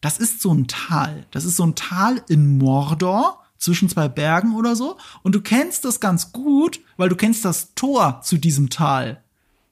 Das 0.00 0.18
ist 0.18 0.40
so 0.42 0.52
ein 0.52 0.66
Tal. 0.68 1.26
Das 1.30 1.44
ist 1.44 1.56
so 1.56 1.64
ein 1.64 1.74
Tal 1.74 2.22
in 2.28 2.58
Mordor. 2.58 3.42
zwischen 3.58 3.88
zwei 3.88 4.06
Bergen 4.08 4.54
oder 4.54 4.76
so. 4.76 4.98
Und 5.22 5.34
du 5.34 5.40
kennst 5.40 5.86
das 5.86 5.98
ganz 5.98 6.30
gut, 6.32 6.78
weil 6.98 7.08
du 7.08 7.16
kennst 7.16 7.42
das 7.44 7.74
Tor 7.74 8.20
zu 8.22 8.36
diesem 8.36 8.68
Tal. 8.68 9.22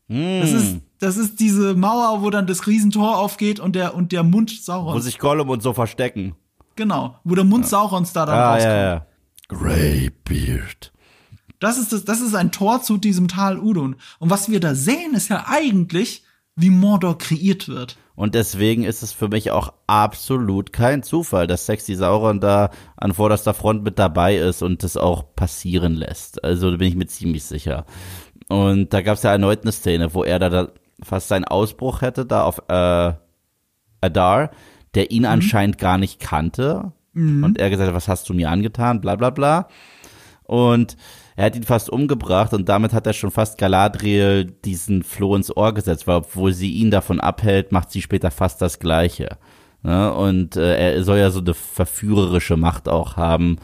Das 0.08 0.52
ist, 0.52 0.76
das 1.00 1.16
ist 1.18 1.38
diese 1.38 1.74
Mauer, 1.74 2.22
wo 2.22 2.30
dann 2.30 2.46
das 2.46 2.66
Riesentor 2.66 3.18
aufgeht 3.18 3.60
und 3.60 3.74
der, 3.76 3.94
und 3.94 4.10
der 4.12 4.22
Mund 4.22 4.50
Wo 4.52 4.62
Saurons. 4.62 5.04
sich 5.04 5.18
Gollum 5.18 5.50
und 5.50 5.62
so 5.62 5.74
verstecken. 5.74 6.34
Genau. 6.76 7.18
Wo 7.24 7.34
der 7.34 7.44
Mund 7.44 7.66
Saurons 7.66 8.12
da 8.14 8.24
dann 8.26 8.38
Ah, 8.38 8.52
rauskommt. 8.54 8.72
ja, 8.74 8.82
ja. 8.94 9.06
Greybeard. 9.48 10.92
Das 11.60 11.78
ist 11.78 11.92
das, 11.92 12.04
das 12.04 12.20
ist 12.20 12.34
ein 12.34 12.52
Tor 12.52 12.82
zu 12.82 12.96
diesem 12.98 13.28
Tal 13.28 13.58
Udon. 13.58 13.96
Und 14.18 14.30
was 14.30 14.48
wir 14.48 14.60
da 14.60 14.74
sehen, 14.74 15.14
ist 15.14 15.28
ja 15.28 15.44
eigentlich, 15.46 16.24
wie 16.56 16.70
Mordor 16.70 17.18
kreiert 17.18 17.68
wird. 17.68 17.96
Und 18.16 18.34
deswegen 18.34 18.84
ist 18.84 19.02
es 19.02 19.12
für 19.12 19.28
mich 19.28 19.50
auch 19.50 19.72
absolut 19.86 20.72
kein 20.72 21.02
Zufall, 21.02 21.46
dass 21.46 21.66
Sexy 21.66 21.96
Sauron 21.96 22.40
da 22.40 22.70
an 22.96 23.12
vorderster 23.12 23.54
Front 23.54 23.82
mit 23.82 23.98
dabei 23.98 24.36
ist 24.36 24.62
und 24.62 24.84
das 24.84 24.96
auch 24.96 25.34
passieren 25.34 25.94
lässt. 25.94 26.44
Also 26.44 26.70
da 26.70 26.76
bin 26.76 26.88
ich 26.88 26.96
mir 26.96 27.06
ziemlich 27.06 27.44
sicher. 27.44 27.86
Und 28.48 28.92
da 28.92 29.02
gab 29.02 29.16
es 29.16 29.24
ja 29.24 29.32
erneut 29.32 29.62
eine 29.62 29.72
Szene, 29.72 30.14
wo 30.14 30.22
er 30.22 30.38
da, 30.38 30.48
da 30.48 30.68
fast 31.02 31.28
seinen 31.28 31.44
Ausbruch 31.44 32.02
hätte, 32.02 32.24
da 32.24 32.44
auf 32.44 32.62
äh, 32.68 33.12
Adar, 34.00 34.50
der 34.94 35.10
ihn 35.10 35.26
anscheinend 35.26 35.78
gar 35.78 35.98
nicht 35.98 36.20
kannte. 36.20 36.92
Und 37.44 37.58
er 37.58 37.70
gesagt 37.70 37.88
hat, 37.88 37.96
was 37.96 38.08
hast 38.08 38.28
du 38.28 38.34
mir 38.34 38.50
angetan, 38.50 39.00
bla 39.00 39.16
bla 39.16 39.30
bla. 39.30 39.68
Und 40.44 40.96
er 41.36 41.46
hat 41.46 41.56
ihn 41.56 41.64
fast 41.64 41.90
umgebracht 41.90 42.52
und 42.52 42.68
damit 42.68 42.92
hat 42.92 43.06
er 43.06 43.12
schon 43.12 43.30
fast 43.30 43.58
Galadriel 43.58 44.44
diesen 44.44 45.02
Floh 45.02 45.34
ins 45.34 45.54
Ohr 45.56 45.74
gesetzt, 45.74 46.06
weil 46.06 46.16
obwohl 46.16 46.52
sie 46.52 46.72
ihn 46.72 46.90
davon 46.90 47.20
abhält, 47.20 47.72
macht 47.72 47.90
sie 47.90 48.02
später 48.02 48.30
fast 48.30 48.62
das 48.62 48.78
Gleiche. 48.78 49.38
Ne? 49.82 50.12
Und 50.12 50.56
äh, 50.56 50.94
er 50.94 51.04
soll 51.04 51.18
ja 51.18 51.30
so 51.30 51.40
eine 51.40 51.54
verführerische 51.54 52.56
Macht 52.56 52.88
auch 52.88 53.16
haben. 53.16 53.56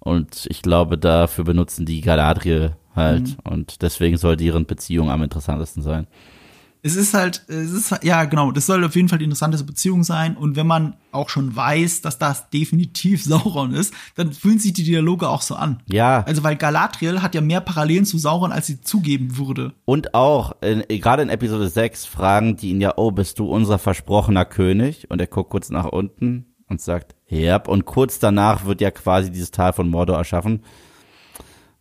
Und 0.00 0.46
ich 0.50 0.60
glaube, 0.60 0.98
dafür 0.98 1.44
benutzen 1.44 1.86
die 1.86 2.00
Galadriel 2.00 2.76
halt. 2.94 3.36
Und 3.44 3.82
deswegen 3.82 4.16
soll 4.16 4.36
deren 4.36 4.66
Beziehung 4.66 5.10
am 5.10 5.22
interessantesten 5.22 5.82
sein. 5.82 6.06
Es 6.86 6.96
ist 6.96 7.14
halt, 7.14 7.44
es 7.48 7.72
ist, 7.72 8.04
ja, 8.04 8.26
genau, 8.26 8.52
das 8.52 8.66
soll 8.66 8.84
auf 8.84 8.94
jeden 8.94 9.08
Fall 9.08 9.16
die 9.16 9.24
interessanteste 9.24 9.64
Beziehung 9.64 10.04
sein. 10.04 10.36
Und 10.36 10.54
wenn 10.54 10.66
man 10.66 10.96
auch 11.12 11.30
schon 11.30 11.56
weiß, 11.56 12.02
dass 12.02 12.18
das 12.18 12.50
definitiv 12.50 13.24
Sauron 13.24 13.72
ist, 13.72 13.94
dann 14.16 14.34
fühlen 14.34 14.58
sich 14.58 14.74
die 14.74 14.84
Dialoge 14.84 15.26
auch 15.30 15.40
so 15.40 15.54
an. 15.54 15.82
Ja, 15.86 16.22
Also, 16.26 16.42
weil 16.42 16.56
Galadriel 16.56 17.22
hat 17.22 17.34
ja 17.34 17.40
mehr 17.40 17.62
Parallelen 17.62 18.04
zu 18.04 18.18
Sauron, 18.18 18.52
als 18.52 18.66
sie 18.66 18.82
zugeben 18.82 19.38
würde. 19.38 19.72
Und 19.86 20.12
auch, 20.12 20.56
gerade 20.60 21.22
in 21.22 21.30
Episode 21.30 21.70
6 21.70 22.04
fragen 22.04 22.56
die 22.56 22.68
ihn 22.68 22.82
ja, 22.82 22.92
oh, 22.96 23.10
bist 23.10 23.38
du 23.38 23.46
unser 23.46 23.78
versprochener 23.78 24.44
König? 24.44 25.10
Und 25.10 25.22
er 25.22 25.26
guckt 25.26 25.48
kurz 25.48 25.70
nach 25.70 25.86
unten 25.86 26.54
und 26.68 26.82
sagt, 26.82 27.14
yep. 27.30 27.66
Und 27.66 27.86
kurz 27.86 28.18
danach 28.18 28.66
wird 28.66 28.82
ja 28.82 28.90
quasi 28.90 29.32
dieses 29.32 29.50
Tal 29.50 29.72
von 29.72 29.88
Mordor 29.88 30.18
erschaffen. 30.18 30.62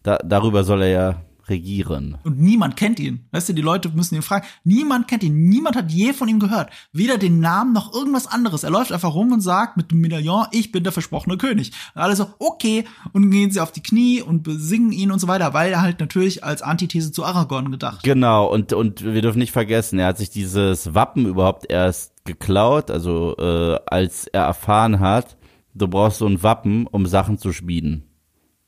Da, 0.01 0.17
darüber 0.23 0.63
soll 0.63 0.81
er 0.83 0.89
ja 0.89 1.21
regieren. 1.47 2.17
Und 2.23 2.39
niemand 2.39 2.77
kennt 2.77 2.99
ihn. 2.99 3.25
Weißt 3.31 3.49
du, 3.49 3.53
die 3.53 3.61
Leute 3.61 3.89
müssen 3.89 4.15
ihn 4.15 4.21
fragen. 4.21 4.45
Niemand 4.63 5.07
kennt 5.07 5.23
ihn. 5.23 5.49
Niemand 5.49 5.75
hat 5.75 5.91
je 5.91 6.13
von 6.13 6.27
ihm 6.27 6.39
gehört. 6.39 6.71
Weder 6.91 7.17
den 7.17 7.39
Namen 7.39 7.73
noch 7.73 7.93
irgendwas 7.93 8.27
anderes. 8.27 8.63
Er 8.63 8.71
läuft 8.71 8.91
einfach 8.91 9.13
rum 9.13 9.31
und 9.31 9.41
sagt 9.41 9.77
mit 9.77 9.91
dem 9.91 10.01
Medaillon, 10.01 10.45
ich 10.51 10.71
bin 10.71 10.83
der 10.83 10.93
versprochene 10.93 11.37
König. 11.37 11.71
Und 11.95 12.01
alle 12.01 12.15
so, 12.15 12.27
okay. 12.39 12.85
Und 13.11 13.31
gehen 13.31 13.51
sie 13.51 13.59
auf 13.59 13.71
die 13.71 13.83
Knie 13.83 14.21
und 14.21 14.43
besingen 14.43 14.91
ihn 14.91 15.11
und 15.11 15.19
so 15.19 15.27
weiter, 15.27 15.53
weil 15.53 15.71
er 15.71 15.81
halt 15.81 15.99
natürlich 15.99 16.43
als 16.43 16.61
Antithese 16.61 17.11
zu 17.11 17.23
Aragorn 17.25 17.71
gedacht. 17.71 18.03
Genau, 18.03 18.51
und, 18.51 18.73
und 18.73 19.03
wir 19.03 19.21
dürfen 19.21 19.39
nicht 19.39 19.51
vergessen, 19.51 19.99
er 19.99 20.07
hat 20.07 20.17
sich 20.17 20.29
dieses 20.29 20.93
Wappen 20.93 21.25
überhaupt 21.25 21.69
erst 21.69 22.13
geklaut, 22.25 22.89
also 22.89 23.35
äh, 23.37 23.79
als 23.85 24.27
er 24.27 24.43
erfahren 24.43 24.99
hat, 24.99 25.37
du 25.73 25.87
brauchst 25.87 26.19
so 26.19 26.27
ein 26.27 26.41
Wappen, 26.41 26.87
um 26.87 27.05
Sachen 27.05 27.37
zu 27.37 27.51
schmieden. 27.51 28.03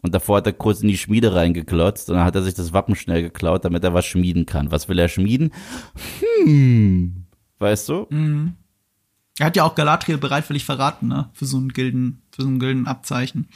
Und 0.06 0.14
davor 0.14 0.38
hat 0.38 0.46
er 0.46 0.54
kurz 0.54 0.82
in 0.82 0.88
die 0.88 1.00
Schmiede 1.00 1.34
reingeklotzt 1.34 2.12
und 2.12 2.18
dann 2.18 2.26
hat 2.26 2.36
er 2.36 2.44
sich 2.44 2.54
das 2.54 2.74
Wappen 2.74 2.96
schnell 2.96 3.24
geklaut, 3.24 3.66
damit 3.66 3.84
er 3.84 3.96
was 3.96 4.06
schmieden 4.06 4.46
kann. 4.46 4.70
Was 4.70 4.88
will 4.88 5.00
er 5.00 5.10
schmieden? 5.10 5.52
Hm. 6.44 7.26
Weißt 7.58 7.90
du? 7.90 8.06
Er 9.40 9.48
hat 9.48 9.56
ja 9.56 9.64
auch 9.64 9.74
Galadriel 9.74 10.20
bereitwillig 10.20 10.64
verraten, 10.64 11.08
ne? 11.08 11.32
Für 11.34 11.48
so 11.48 11.58
einen 11.58 11.70
Gilden, 11.70 12.22
für 12.30 12.44
so 12.44 12.48
einen 12.50 12.60
Gildenabzeichen. 12.60 13.48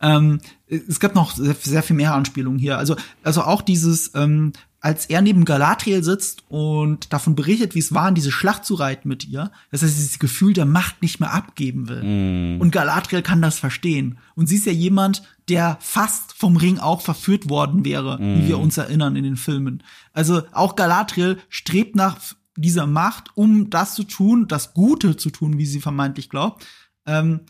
Ähm, 0.00 0.38
es 0.68 1.00
gab 1.00 1.16
noch 1.16 1.32
sehr, 1.32 1.54
sehr 1.54 1.82
viel 1.82 1.96
mehr 1.96 2.14
Anspielungen 2.14 2.60
hier. 2.60 2.78
Also, 2.78 2.94
also 3.24 3.42
auch 3.42 3.62
dieses, 3.62 4.14
ähm, 4.14 4.52
als 4.80 5.06
er 5.06 5.20
neben 5.22 5.44
Galadriel 5.44 6.04
sitzt 6.04 6.44
und 6.48 7.12
davon 7.12 7.34
berichtet, 7.34 7.74
wie 7.74 7.80
es 7.80 7.94
war, 7.94 8.08
in 8.08 8.14
diese 8.14 8.30
Schlacht 8.30 8.64
zu 8.64 8.74
reiten 8.74 9.08
mit 9.08 9.26
ihr, 9.26 9.50
dass 9.70 9.82
er 9.82 9.88
dieses 9.88 10.18
Gefühl 10.18 10.52
der 10.52 10.66
Macht 10.66 11.02
nicht 11.02 11.18
mehr 11.18 11.32
abgeben 11.32 11.88
will. 11.88 12.58
Und 12.60 12.70
Galadriel 12.70 13.22
kann 13.22 13.42
das 13.42 13.58
verstehen. 13.58 14.18
Und 14.34 14.48
sie 14.48 14.56
ist 14.56 14.66
ja 14.66 14.72
jemand, 14.72 15.22
der 15.48 15.78
fast 15.80 16.34
vom 16.34 16.56
Ring 16.56 16.78
auch 16.78 17.00
verführt 17.00 17.48
worden 17.48 17.84
wäre, 17.84 18.18
wie 18.20 18.48
wir 18.48 18.58
uns 18.58 18.76
erinnern 18.76 19.16
in 19.16 19.24
den 19.24 19.36
Filmen. 19.36 19.82
Also 20.12 20.42
auch 20.52 20.76
Galadriel 20.76 21.38
strebt 21.48 21.96
nach 21.96 22.18
dieser 22.56 22.86
Macht, 22.86 23.30
um 23.34 23.70
das 23.70 23.94
zu 23.94 24.04
tun, 24.04 24.48
das 24.48 24.74
Gute 24.74 25.16
zu 25.16 25.30
tun, 25.30 25.58
wie 25.58 25.66
sie 25.66 25.80
vermeintlich 25.80 26.30
glaubt, 26.30 26.66
ähm, 27.06 27.40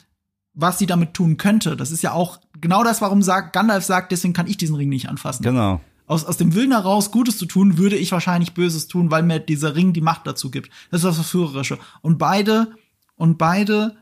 was 0.54 0.78
sie 0.78 0.86
damit 0.86 1.14
tun 1.14 1.36
könnte. 1.36 1.76
Das 1.76 1.90
ist 1.90 2.02
ja 2.02 2.12
auch 2.12 2.40
genau 2.60 2.82
das, 2.82 3.00
warum 3.00 3.22
sagt, 3.22 3.52
Gandalf 3.52 3.84
sagt, 3.84 4.12
deswegen 4.12 4.34
kann 4.34 4.46
ich 4.46 4.56
diesen 4.56 4.74
Ring 4.74 4.88
nicht 4.88 5.08
anfassen. 5.08 5.42
Genau. 5.42 5.80
Aus, 6.06 6.24
aus 6.24 6.36
dem 6.36 6.54
Willen 6.54 6.72
heraus, 6.72 7.10
Gutes 7.10 7.36
zu 7.38 7.46
tun, 7.46 7.78
würde 7.78 7.96
ich 7.96 8.12
wahrscheinlich 8.12 8.54
Böses 8.54 8.86
tun, 8.86 9.10
weil 9.10 9.22
mir 9.22 9.40
dieser 9.40 9.74
Ring 9.74 9.92
die 9.92 10.00
Macht 10.00 10.26
dazu 10.26 10.50
gibt. 10.50 10.70
Das 10.90 11.00
ist 11.00 11.04
das 11.04 11.16
Verführerische. 11.16 11.78
Und 12.00 12.18
beide, 12.18 12.68
und 13.16 13.38
beide 13.38 13.96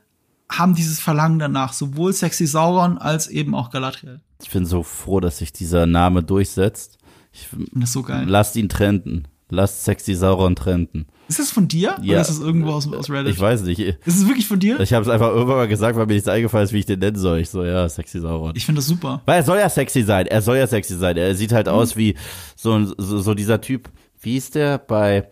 haben 0.51 0.75
dieses 0.75 1.01
Verlangen 1.01 1.39
danach, 1.39 1.73
sowohl 1.73 2.13
Sexy 2.13 2.47
Sauron 2.47 2.99
als 2.99 3.29
eben 3.29 3.55
auch 3.55 3.71
Galadriel. 3.71 4.21
Ich 4.43 4.51
bin 4.51 4.67
so 4.67 4.83
froh, 4.83 5.21
dass 5.21 5.39
sich 5.39 5.53
dieser 5.53 5.87
Name 5.87 6.23
durchsetzt. 6.23 6.99
Ich, 7.33 7.49
das 7.73 7.85
ist 7.85 7.93
so 7.93 8.03
geil. 8.03 8.27
lasst 8.29 8.57
ihn 8.57 8.69
trenden. 8.69 9.27
Lasst 9.51 9.85
Sexy 9.85 10.15
Sauron 10.15 10.57
trenden. 10.57 11.07
Ist 11.29 11.39
das 11.39 11.51
von 11.51 11.69
dir? 11.69 11.97
Ja. 12.03 12.13
Oder 12.13 12.21
ist 12.21 12.31
das 12.31 12.41
irgendwo 12.41 12.73
aus, 12.73 12.91
aus 12.93 13.11
Reddit? 13.11 13.33
Ich 13.33 13.41
weiß 13.41 13.63
nicht. 13.63 13.79
Ist 13.79 13.99
es 14.07 14.27
wirklich 14.27 14.47
von 14.47 14.59
dir? 14.59 14.79
Ich 14.81 14.93
habe 14.93 15.03
es 15.03 15.09
einfach 15.09 15.29
irgendwann 15.29 15.57
mal 15.57 15.69
gesagt, 15.69 15.97
weil 15.97 16.07
mir 16.07 16.15
nichts 16.15 16.29
eingefallen 16.29 16.65
ist, 16.65 16.73
wie 16.73 16.79
ich 16.79 16.87
den 16.87 16.99
nennen 16.99 17.17
soll. 17.17 17.39
Ich 17.39 17.51
so, 17.51 17.65
ja, 17.65 17.89
Sexy 17.89 18.21
Sauron. 18.21 18.53
Ich 18.57 18.67
finde 18.67 18.81
das 18.81 18.87
super. 18.87 19.23
Weil 19.25 19.37
er 19.37 19.43
soll 19.43 19.59
ja 19.59 19.69
sexy 19.69 20.03
sein. 20.03 20.27
Er 20.27 20.43
soll 20.43 20.57
ja 20.57 20.67
sexy 20.67 20.97
sein. 20.97 21.17
Er 21.17 21.35
sieht 21.35 21.53
halt 21.53 21.69
aus 21.69 21.97
wie 21.97 22.15
so, 22.57 22.85
so, 22.85 23.21
so 23.21 23.35
dieser 23.35 23.61
Typ. 23.61 23.91
Wie 24.21 24.33
hieß 24.33 24.51
der 24.51 24.79
bei 24.79 25.29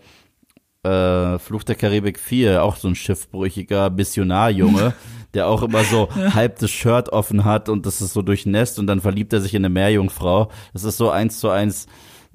äh, 0.83 1.39
Fluch 1.39 1.63
der 1.63 1.75
Karibik 1.75 2.19
4? 2.19 2.63
Auch 2.63 2.77
so 2.77 2.89
ein 2.89 2.95
schiffbrüchiger 2.95 3.91
Missionarjunge, 3.91 4.95
der 5.35 5.47
auch 5.47 5.63
immer 5.63 5.85
so 5.85 6.09
halb 6.15 6.59
das 6.59 6.71
Shirt 6.71 7.11
offen 7.11 7.45
hat 7.45 7.69
und 7.69 7.87
das 7.87 8.01
ist 8.01 8.13
so 8.13 8.23
durchnässt 8.23 8.79
und 8.79 8.87
dann 8.87 9.01
verliebt 9.01 9.33
er 9.33 9.41
sich 9.41 9.55
in 9.55 9.65
eine 9.65 9.73
Meerjungfrau. 9.73 10.51
Das 10.73 10.85
ist 10.85 10.97
so 10.97 11.11
eins 11.11 11.39
zu 11.39 11.49
eins 11.51 11.87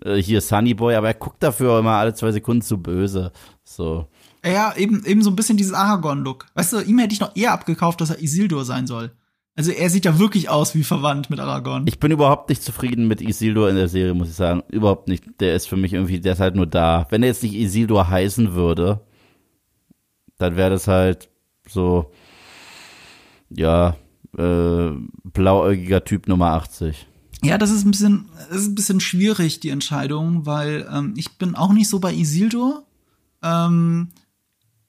äh, 0.04 0.16
hier 0.16 0.42
Sunnyboy, 0.42 0.96
aber 0.96 1.08
er 1.08 1.14
guckt 1.14 1.42
dafür 1.42 1.80
immer 1.80 1.94
alle 1.94 2.14
zwei 2.14 2.32
Sekunden 2.32 2.62
zu 2.62 2.78
böse. 2.82 3.32
So. 3.64 4.08
Ja, 4.46 4.74
eben, 4.76 5.06
eben 5.06 5.22
so 5.22 5.30
ein 5.30 5.36
bisschen 5.36 5.58
dieses 5.58 5.74
Aragorn-Look. 5.74 6.46
Weißt 6.54 6.74
du, 6.74 6.80
ihm 6.82 7.00
hätte 7.00 7.14
ich 7.14 7.20
noch 7.20 7.36
eher 7.36 7.54
abgekauft, 7.54 8.02
dass 8.02 8.10
er 8.10 8.22
Isildur 8.22 8.66
sein 8.66 8.88
soll. 8.88 9.12
Also 9.56 9.72
er 9.72 9.90
sieht 9.90 10.06
ja 10.06 10.20
wirklich 10.20 10.50
aus 10.50 10.76
wie 10.76 10.84
verwandt 10.84 11.32
mit 11.32 11.40
Aragorn. 11.40 11.88
Ich 11.88 12.00
bin 12.00 12.12
überhaupt 12.12 12.50
nicht 12.50 12.62
zufrieden 12.62 13.08
mit 13.08 13.22
Isildur 13.22 13.70
in 13.70 13.76
der 13.76 13.88
Serie, 13.88 14.14
muss 14.14 14.30
ich 14.30 14.36
sagen. 14.36 14.62
Überhaupt 14.70 15.08
nicht. 15.08 15.24
Der 15.40 15.56
ist 15.56 15.68
für 15.68 15.78
mich 15.78 15.94
irgendwie, 15.94 16.20
der 16.20 16.34
ist 16.34 16.40
halt 16.40 16.56
nur 16.56 16.68
da. 16.68 17.08
Wenn 17.10 17.24
er 17.24 17.30
jetzt 17.30 17.42
nicht 17.42 17.56
Isildur 17.56 18.08
heißen 18.08 18.54
würde, 18.54 19.02
dann 20.38 20.56
wäre 20.56 20.70
das 20.70 20.88
halt 20.88 21.30
so, 21.68 22.12
ja, 23.50 23.96
äh, 24.38 24.92
blauäugiger 25.24 26.04
Typ 26.04 26.28
Nummer 26.28 26.52
80. 26.52 27.08
Ja, 27.44 27.58
das 27.58 27.72
ist 27.72 27.86
ein 27.86 27.92
bisschen, 27.92 28.30
das 28.50 28.62
ist 28.62 28.68
ein 28.68 28.76
bisschen 28.76 29.00
schwierig, 29.00 29.60
die 29.60 29.70
Entscheidung, 29.70 30.46
weil 30.46 30.88
ähm, 30.92 31.14
ich 31.18 31.38
bin 31.38 31.56
auch 31.56 31.72
nicht 31.74 31.88
so 31.90 32.00
bei 32.00 32.14
Isildur. 32.14 32.86
Ähm, 33.44 34.10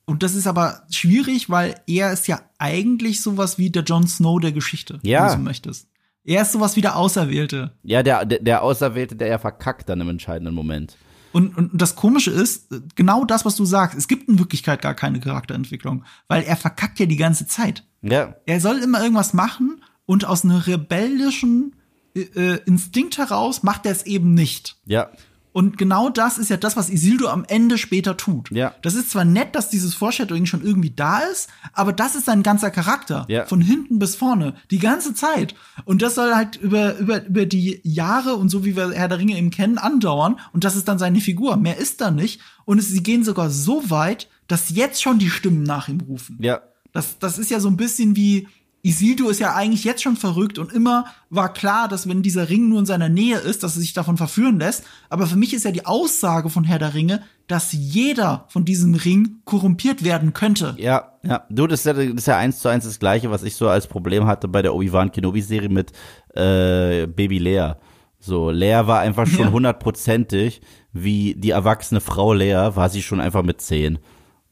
und 0.06 0.22
das 0.22 0.34
ist 0.34 0.46
aber 0.46 0.82
schwierig, 0.90 1.50
weil 1.50 1.78
er 1.86 2.12
ist 2.12 2.26
ja 2.28 2.40
eigentlich 2.58 3.20
sowas 3.20 3.58
wie 3.58 3.70
der 3.70 3.82
Jon 3.82 4.06
Snow 4.08 4.40
der 4.40 4.52
Geschichte, 4.52 4.98
Ja. 5.02 5.20
wenn 5.22 5.26
du 5.28 5.32
so 5.34 5.38
möchtest. 5.44 5.88
Er 6.24 6.42
ist 6.42 6.52
sowas 6.52 6.76
wie 6.76 6.80
der 6.80 6.96
Auserwählte. 6.96 7.72
Ja, 7.82 8.02
der, 8.02 8.24
der, 8.24 8.38
der 8.40 8.62
Auserwählte, 8.62 9.16
der 9.16 9.28
ja 9.28 9.38
verkackt 9.38 9.88
dann 9.88 10.00
im 10.00 10.08
entscheidenden 10.08 10.54
Moment. 10.54 10.96
Und, 11.32 11.56
und 11.56 11.70
das 11.74 11.94
Komische 11.94 12.30
ist, 12.30 12.68
genau 12.94 13.24
das, 13.26 13.44
was 13.44 13.54
du 13.56 13.66
sagst, 13.66 13.96
es 13.98 14.08
gibt 14.08 14.28
in 14.28 14.38
Wirklichkeit 14.38 14.80
gar 14.80 14.94
keine 14.94 15.20
Charakterentwicklung, 15.20 16.04
weil 16.26 16.42
er 16.42 16.56
verkackt 16.56 16.98
ja 16.98 17.06
die 17.06 17.16
ganze 17.16 17.46
Zeit. 17.46 17.84
Ja, 18.00 18.34
Er 18.46 18.60
soll 18.60 18.78
immer 18.78 19.02
irgendwas 19.02 19.34
machen 19.34 19.82
und 20.06 20.24
aus 20.24 20.44
einem 20.44 20.56
rebellischen 20.56 21.74
äh, 22.22 22.60
Instinkt 22.66 23.18
heraus 23.18 23.62
macht 23.62 23.86
er 23.86 23.92
es 23.92 24.04
eben 24.06 24.34
nicht. 24.34 24.76
ja, 24.86 25.10
Und 25.52 25.76
genau 25.78 26.08
das 26.10 26.38
ist 26.38 26.50
ja 26.50 26.56
das, 26.56 26.76
was 26.76 26.88
Isildur 26.90 27.32
am 27.32 27.44
Ende 27.48 27.78
später 27.78 28.16
tut. 28.16 28.50
Ja. 28.52 28.74
Das 28.82 28.94
ist 28.94 29.10
zwar 29.10 29.24
nett, 29.24 29.54
dass 29.54 29.70
dieses 29.70 29.94
Foreshadowing 29.94 30.46
schon 30.46 30.62
irgendwie 30.62 30.90
da 30.90 31.18
ist, 31.20 31.48
aber 31.72 31.92
das 31.92 32.14
ist 32.14 32.26
sein 32.26 32.42
ganzer 32.42 32.70
Charakter. 32.70 33.24
Ja. 33.28 33.46
Von 33.46 33.60
hinten 33.60 33.98
bis 33.98 34.14
vorne. 34.14 34.54
Die 34.70 34.78
ganze 34.78 35.14
Zeit. 35.14 35.54
Und 35.84 36.02
das 36.02 36.14
soll 36.14 36.34
halt 36.34 36.56
über, 36.56 36.96
über, 36.98 37.24
über 37.24 37.46
die 37.46 37.80
Jahre 37.82 38.34
und 38.34 38.50
so 38.50 38.64
wie 38.64 38.76
wir 38.76 38.92
Herr 38.92 39.08
der 39.08 39.18
Ringe 39.18 39.36
eben 39.36 39.50
kennen, 39.50 39.78
andauern. 39.78 40.38
Und 40.52 40.64
das 40.64 40.76
ist 40.76 40.86
dann 40.86 40.98
seine 40.98 41.20
Figur. 41.20 41.56
Mehr 41.56 41.78
ist 41.78 42.00
da 42.00 42.10
nicht. 42.10 42.40
Und 42.64 42.78
es, 42.78 42.88
sie 42.88 43.02
gehen 43.02 43.24
sogar 43.24 43.50
so 43.50 43.90
weit, 43.90 44.28
dass 44.46 44.70
jetzt 44.70 45.02
schon 45.02 45.18
die 45.18 45.30
Stimmen 45.30 45.62
nach 45.64 45.88
ihm 45.88 46.00
rufen. 46.00 46.38
ja. 46.40 46.60
Das, 46.92 47.18
das 47.18 47.38
ist 47.38 47.50
ja 47.50 47.60
so 47.60 47.68
ein 47.68 47.76
bisschen 47.76 48.16
wie 48.16 48.48
Isildur 48.88 49.30
ist 49.30 49.38
ja 49.38 49.54
eigentlich 49.54 49.84
jetzt 49.84 50.02
schon 50.02 50.16
verrückt 50.16 50.58
und 50.58 50.72
immer 50.72 51.04
war 51.28 51.52
klar, 51.52 51.88
dass 51.88 52.08
wenn 52.08 52.22
dieser 52.22 52.48
Ring 52.48 52.70
nur 52.70 52.78
in 52.78 52.86
seiner 52.86 53.10
Nähe 53.10 53.36
ist, 53.36 53.62
dass 53.62 53.76
er 53.76 53.80
sich 53.80 53.92
davon 53.92 54.16
verführen 54.16 54.58
lässt. 54.58 54.84
Aber 55.10 55.26
für 55.26 55.36
mich 55.36 55.52
ist 55.52 55.66
ja 55.66 55.72
die 55.72 55.84
Aussage 55.84 56.48
von 56.48 56.64
Herr 56.64 56.78
der 56.78 56.94
Ringe, 56.94 57.22
dass 57.48 57.72
jeder 57.72 58.46
von 58.48 58.64
diesem 58.64 58.94
Ring 58.94 59.42
korrumpiert 59.44 60.04
werden 60.04 60.32
könnte. 60.32 60.74
Ja, 60.78 61.12
ja. 61.22 61.44
Du, 61.50 61.66
das 61.66 61.80
ist 61.80 61.86
ja, 61.86 61.92
das 61.92 62.06
ist 62.06 62.26
ja 62.26 62.38
eins 62.38 62.60
zu 62.60 62.68
eins 62.68 62.84
das 62.84 62.98
Gleiche, 62.98 63.30
was 63.30 63.42
ich 63.42 63.56
so 63.56 63.68
als 63.68 63.88
Problem 63.88 64.26
hatte 64.26 64.48
bei 64.48 64.62
der 64.62 64.74
Obi-Wan 64.74 65.12
Kenobi-Serie 65.12 65.68
mit 65.68 65.92
äh, 66.34 67.06
Baby 67.06 67.38
Lea. 67.38 67.72
So, 68.18 68.50
Lea 68.50 68.86
war 68.86 69.00
einfach 69.00 69.26
schon 69.26 69.52
hundertprozentig, 69.52 70.62
wie 70.92 71.34
die 71.34 71.50
erwachsene 71.50 72.00
Frau 72.00 72.32
Lea 72.32 72.70
war 72.74 72.88
sie 72.88 73.02
schon 73.02 73.20
einfach 73.20 73.42
mit 73.42 73.60
zehn. 73.60 73.98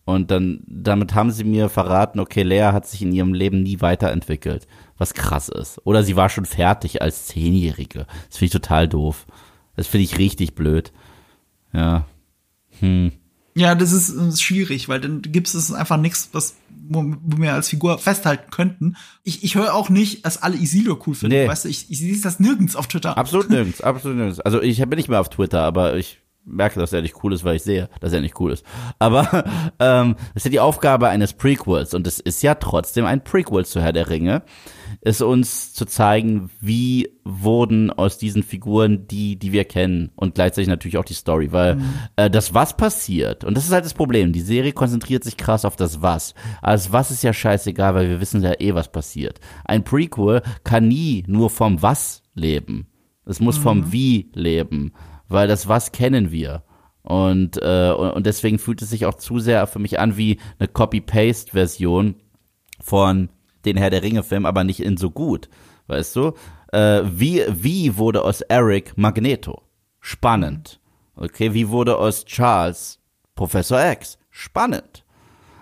Und 0.07 0.30
dann, 0.30 0.61
damit 0.68 1.14
haben 1.14 1.32
sie 1.32 1.42
mir 1.42 1.68
verraten, 1.68 2.20
okay, 2.20 2.44
Lea 2.44 2.70
hat 2.72 2.86
sich 2.86 3.02
in 3.02 3.11
ihrem 3.11 3.34
Leben 3.34 3.64
nie 3.64 3.80
weiterentwickelt, 3.80 4.68
was 4.96 5.14
krass 5.14 5.48
ist. 5.48 5.80
Oder 5.84 6.04
sie 6.04 6.14
war 6.14 6.28
schon 6.28 6.44
fertig 6.44 7.02
als 7.02 7.26
Zehnjährige. 7.26 8.07
Das 8.28 8.38
finde 8.38 8.44
ich 8.46 8.52
total 8.52 8.88
doof. 8.88 9.26
Das 9.74 9.88
finde 9.88 10.04
ich 10.04 10.16
richtig 10.16 10.54
blöd. 10.54 10.92
Ja. 11.72 12.07
Hm. 12.78 13.11
Ja, 13.57 13.74
das 13.74 13.90
ist, 13.90 14.14
das 14.16 14.34
ist 14.34 14.42
schwierig, 14.42 14.88
weil 14.88 15.00
dann 15.00 15.22
gibt 15.22 15.48
es 15.48 15.72
einfach 15.72 15.96
nichts, 15.96 16.28
was 16.30 16.54
wo, 16.88 17.04
wir 17.24 17.54
als 17.54 17.68
Figur 17.68 17.98
festhalten 17.98 18.52
könnten. 18.52 18.96
Ich, 19.24 19.42
ich 19.42 19.57
höre 19.57 19.74
auch 19.74 19.88
nicht, 19.88 20.24
dass 20.24 20.40
alle 20.40 20.57
Isildur 20.57 21.00
cool 21.09 21.16
finden. 21.16 21.34
Nee. 21.34 21.48
Weißt 21.48 21.64
du, 21.64 21.68
ich, 21.68 21.90
ich 21.90 21.98
sehe 21.98 22.20
das 22.20 22.38
nirgends 22.38 22.76
auf 22.76 22.86
Twitter. 22.86 23.18
Absolut 23.18 23.50
nirgends, 23.50 23.80
absolut 23.80 24.18
nirgends. 24.18 24.38
Also 24.38 24.62
ich 24.62 24.78
bin 24.78 24.96
nicht 24.96 25.09
mehr 25.09 25.20
auf 25.20 25.30
Twitter, 25.30 25.62
aber 25.62 25.96
ich 25.96 26.18
merke, 26.47 26.78
dass 26.80 26.92
er 26.92 27.03
nicht 27.03 27.22
cool 27.22 27.32
ist, 27.32 27.44
weil 27.44 27.57
ich 27.57 27.62
sehe, 27.62 27.88
dass 28.01 28.12
er 28.12 28.20
nicht 28.20 28.38
cool 28.40 28.53
ist. 28.53 28.64
Aber 28.99 29.44
ähm, 29.80 30.16
das 30.34 30.36
ist 30.36 30.44
ja 30.44 30.51
die 30.51 30.61
Aufgabe 30.61 31.09
eines 31.09 31.32
Prequels 31.32 31.92
und 31.92 32.07
es 32.07 32.20
ist 32.20 32.42
ja 32.42 32.55
trotzdem 32.55 33.05
ein 33.05 33.24
Prequel 33.24 33.66
zu 33.66 33.80
Herr 33.80 33.92
der 33.92 34.09
Ringe, 34.09 34.42
ist 35.01 35.22
uns 35.22 35.74
zu 35.74 35.84
zeigen, 35.84 36.51
wie 36.61 37.11
wurden 37.24 37.90
aus 37.90 38.18
diesen 38.18 38.42
Figuren 38.42 39.07
die, 39.09 39.36
die 39.36 39.53
wir 39.53 39.64
kennen 39.64 40.12
und 40.14 40.36
gleichzeitig 40.36 40.68
natürlich 40.68 40.99
auch 40.99 41.05
die 41.05 41.14
Story, 41.14 41.53
weil 41.53 41.78
äh, 42.16 42.30
das 42.30 42.55
Was 42.55 42.76
passiert 42.76 43.44
und 43.44 43.57
das 43.57 43.64
ist 43.64 43.72
halt 43.72 43.84
das 43.84 43.94
Problem. 43.94 44.32
Die 44.32 44.40
Serie 44.40 44.72
konzentriert 44.72 45.24
sich 45.24 45.36
krass 45.36 45.64
auf 45.64 45.76
das 45.76 46.01
Was. 46.03 46.34
Das 46.62 46.92
Was 46.92 47.11
ist 47.11 47.22
ja 47.22 47.32
scheißegal, 47.32 47.94
weil 47.94 48.09
wir 48.09 48.20
wissen 48.20 48.42
ja 48.42 48.53
eh, 48.59 48.74
was 48.74 48.90
passiert. 48.90 49.40
Ein 49.64 49.84
Prequel 49.84 50.42
kann 50.64 50.88
nie 50.88 51.24
nur 51.26 51.51
vom 51.51 51.82
Was 51.82 52.22
leben. 52.34 52.86
Es 53.24 53.40
muss 53.40 53.59
vom 53.59 53.90
Wie 53.90 54.30
leben, 54.34 54.92
weil 55.29 55.49
das 55.49 55.68
Was 55.68 55.93
kennen 55.93 56.31
wir. 56.31 56.62
Und, 57.03 57.57
äh, 57.62 57.93
und 57.93 58.27
deswegen 58.27 58.59
fühlt 58.59 58.83
es 58.83 58.91
sich 58.91 59.07
auch 59.07 59.14
zu 59.14 59.39
sehr 59.39 59.66
für 59.66 59.79
mich 59.79 60.01
an 60.01 60.16
wie 60.16 60.41
eine 60.59 60.68
Copy-Paste-Version 60.68 62.16
von 62.81 63.29
den 63.64 63.77
Herr 63.77 63.91
der 63.91 64.03
Ringe-Film, 64.03 64.45
aber 64.45 64.64
nicht 64.64 64.81
in 64.81 64.97
so 64.97 65.11
gut. 65.11 65.49
Weißt 65.87 66.16
du? 66.16 66.33
Äh, 66.72 67.03
wie, 67.05 67.45
wie 67.49 67.97
wurde 67.97 68.22
aus 68.22 68.41
Eric 68.41 68.97
Magneto? 68.97 69.62
Spannend. 70.01 70.81
Okay, 71.14 71.55
wie 71.55 71.68
wurde 71.68 71.97
aus 71.97 72.24
Charles 72.24 72.99
Professor 73.35 73.81
X? 73.93 74.18
Spannend. 74.31 75.05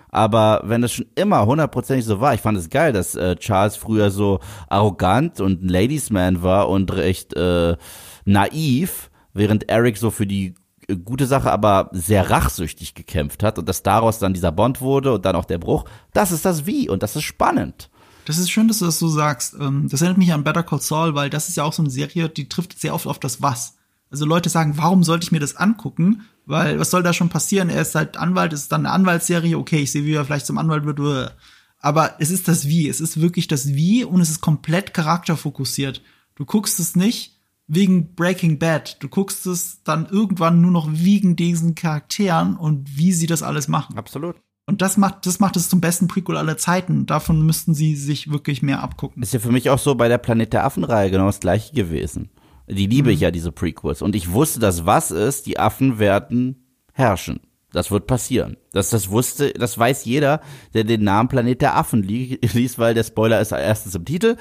Aber 0.09 0.61
wenn 0.63 0.81
es 0.81 0.93
schon 0.93 1.07
immer 1.15 1.45
hundertprozentig 1.45 2.05
so 2.05 2.21
war, 2.21 2.33
ich 2.33 2.41
fand 2.41 2.57
es 2.57 2.69
geil, 2.69 2.93
dass 2.93 3.15
äh, 3.15 3.35
Charles 3.35 3.75
früher 3.75 4.11
so 4.11 4.39
arrogant 4.69 5.41
und 5.41 5.63
ein 5.63 5.69
Ladiesman 5.69 6.41
war 6.41 6.69
und 6.69 6.93
recht 6.95 7.33
äh, 7.35 7.75
naiv, 8.23 9.09
während 9.35 9.69
Eric 9.69 9.97
so 9.97 10.09
für 10.09 10.25
die 10.25 10.55
äh, 10.87 10.95
gute 10.95 11.27
Sache, 11.27 11.51
aber 11.51 11.89
sehr 11.91 12.31
rachsüchtig 12.31 12.95
gekämpft 12.95 13.43
hat 13.43 13.59
und 13.59 13.69
dass 13.69 13.83
daraus 13.83 14.17
dann 14.17 14.33
dieser 14.33 14.51
Bond 14.51 14.81
wurde 14.81 15.13
und 15.13 15.25
dann 15.25 15.35
auch 15.35 15.45
der 15.45 15.59
Bruch. 15.59 15.85
Das 16.13 16.31
ist 16.31 16.45
das 16.45 16.65
Wie 16.65 16.89
und 16.89 17.03
das 17.03 17.15
ist 17.15 17.23
spannend. 17.23 17.89
Das 18.25 18.39
ist 18.39 18.49
schön, 18.49 18.67
dass 18.67 18.79
du 18.79 18.85
das 18.85 18.97
so 18.97 19.07
sagst. 19.07 19.55
Ähm, 19.59 19.87
Das 19.89 20.01
erinnert 20.01 20.17
mich 20.17 20.33
an 20.33 20.43
Better 20.43 20.63
Call 20.63 20.81
Saul, 20.81 21.13
weil 21.13 21.29
das 21.29 21.47
ist 21.47 21.57
ja 21.57 21.63
auch 21.63 21.73
so 21.73 21.83
eine 21.83 21.91
Serie, 21.91 22.27
die 22.29 22.49
trifft 22.49 22.79
sehr 22.79 22.95
oft 22.95 23.05
auf 23.05 23.19
das 23.19 23.41
Was. 23.41 23.75
Also 24.09 24.25
Leute 24.25 24.49
sagen, 24.49 24.77
warum 24.77 25.03
sollte 25.03 25.25
ich 25.25 25.31
mir 25.31 25.39
das 25.39 25.55
angucken? 25.55 26.23
Weil 26.45 26.79
was 26.79 26.91
soll 26.91 27.03
da 27.03 27.11
schon 27.11 27.29
passieren? 27.29 27.69
Er 27.69 27.81
ist 27.81 27.95
halt 27.95 28.17
Anwalt, 28.17 28.53
es 28.53 28.61
ist 28.61 28.71
dann 28.71 28.85
eine 28.85 28.93
Anwaltsserie. 28.93 29.57
Okay, 29.57 29.79
ich 29.79 29.91
sehe, 29.91 30.05
wie 30.05 30.13
er 30.13 30.25
vielleicht 30.25 30.45
zum 30.45 30.57
Anwalt 30.57 30.85
wird. 30.85 31.35
Aber 31.79 32.15
es 32.19 32.31
ist 32.31 32.47
das 32.47 32.67
Wie. 32.67 32.87
Es 32.87 33.01
ist 33.01 33.19
wirklich 33.19 33.47
das 33.47 33.67
Wie 33.73 34.03
und 34.03 34.21
es 34.21 34.29
ist 34.29 34.41
komplett 34.41 34.93
charakterfokussiert. 34.93 36.01
Du 36.35 36.45
guckst 36.45 36.79
es 36.79 36.95
nicht 36.95 37.34
wegen 37.67 38.13
Breaking 38.15 38.59
Bad. 38.59 38.97
Du 39.01 39.07
guckst 39.09 39.45
es 39.47 39.81
dann 39.83 40.05
irgendwann 40.05 40.61
nur 40.61 40.71
noch 40.71 40.87
wegen 40.91 41.35
diesen 41.35 41.75
Charakteren 41.75 42.55
und 42.57 42.97
wie 42.97 43.11
sie 43.13 43.27
das 43.27 43.41
alles 43.43 43.67
machen. 43.67 43.97
Absolut. 43.97 44.35
Und 44.67 44.81
das 44.81 44.97
macht, 44.97 45.25
das 45.27 45.39
macht 45.39 45.55
es 45.57 45.69
zum 45.69 45.79
besten 45.79 46.07
Prequel 46.07 46.37
aller 46.37 46.57
Zeiten. 46.57 47.05
Davon 47.05 47.45
müssten 47.45 47.75
sie 47.75 47.95
sich 47.95 48.31
wirklich 48.31 48.61
mehr 48.63 48.81
abgucken. 48.81 49.21
Ist 49.21 49.33
ja 49.33 49.39
für 49.39 49.51
mich 49.51 49.69
auch 49.69 49.77
so 49.79 49.93
bei 49.95 50.07
der 50.07 50.17
Planet 50.17 50.53
der 50.53 50.65
Affen-Reihe 50.65 51.11
genau 51.11 51.27
das 51.27 51.39
gleiche 51.39 51.73
gewesen. 51.73 52.29
Die 52.67 52.87
liebe 52.87 53.09
Mhm. 53.09 53.13
ich 53.13 53.19
ja, 53.19 53.29
diese 53.29 53.51
Prequels. 53.51 54.01
Und 54.01 54.15
ich 54.15 54.31
wusste, 54.31 54.59
dass 54.59 54.85
was 54.87 55.11
ist, 55.11 55.45
die 55.45 55.59
Affen 55.59 55.99
werden 55.99 56.65
herrschen. 56.93 57.41
Das 57.75 57.91
wird 57.91 58.07
passieren. 58.07 58.55
Das, 58.71 58.89
das 58.89 59.09
wusste, 59.09 59.51
das 59.51 59.77
weiß 59.77 60.05
jeder, 60.05 60.39
der 60.73 60.85
den 60.85 61.03
Namen 61.03 61.27
Planet 61.27 61.61
der 61.61 61.75
Affen 61.75 62.03
li 62.03 62.39
liest, 62.53 62.79
weil 62.79 62.93
der 62.93 63.03
Spoiler 63.03 63.41
ist 63.41 63.51
erstens 63.51 63.95
im 63.95 64.05
Titel 64.05 64.37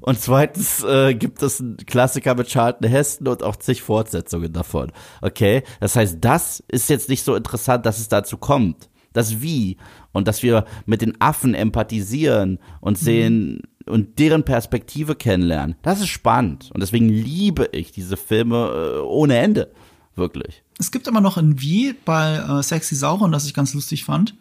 und 0.00 0.18
zweitens 0.18 0.82
äh, 0.84 1.14
gibt 1.14 1.42
es 1.42 1.60
einen 1.60 1.76
Klassiker 1.76 2.34
mit 2.34 2.48
Charlton 2.48 2.88
Heston 2.88 3.28
und 3.28 3.42
auch 3.42 3.56
zig 3.56 3.82
Fortsetzungen 3.82 4.54
davon. 4.54 4.90
Okay, 5.20 5.64
das 5.80 5.96
heißt, 5.96 6.16
das 6.22 6.64
ist 6.68 6.88
jetzt 6.88 7.10
nicht 7.10 7.24
so 7.24 7.34
interessant, 7.34 7.84
dass 7.84 7.98
es 7.98 8.08
dazu 8.08 8.38
kommt. 8.38 8.88
Das 9.12 9.42
Wie 9.42 9.76
und 10.12 10.26
dass 10.26 10.42
wir 10.42 10.64
mit 10.86 11.02
den 11.02 11.20
Affen 11.20 11.52
empathisieren 11.52 12.58
und 12.80 12.96
sehen 12.96 13.64
und 13.84 14.18
deren 14.18 14.44
Perspektive 14.44 15.14
kennenlernen. 15.14 15.76
Das 15.82 16.00
ist 16.00 16.08
spannend 16.08 16.70
und 16.72 16.80
deswegen 16.80 17.10
liebe 17.10 17.68
ich 17.72 17.92
diese 17.92 18.16
Filme 18.16 18.96
äh, 18.96 19.00
ohne 19.00 19.36
Ende. 19.36 19.72
Wirklich. 20.18 20.62
Es 20.78 20.90
gibt 20.90 21.08
aber 21.08 21.20
noch 21.20 21.36
ein 21.36 21.60
Wie 21.60 21.94
bei 22.04 22.36
äh, 22.36 22.62
Sexy 22.62 22.94
Sauron, 22.94 23.32
das 23.32 23.46
ich 23.46 23.54
ganz 23.54 23.74
lustig 23.74 24.04
fand. 24.04 24.34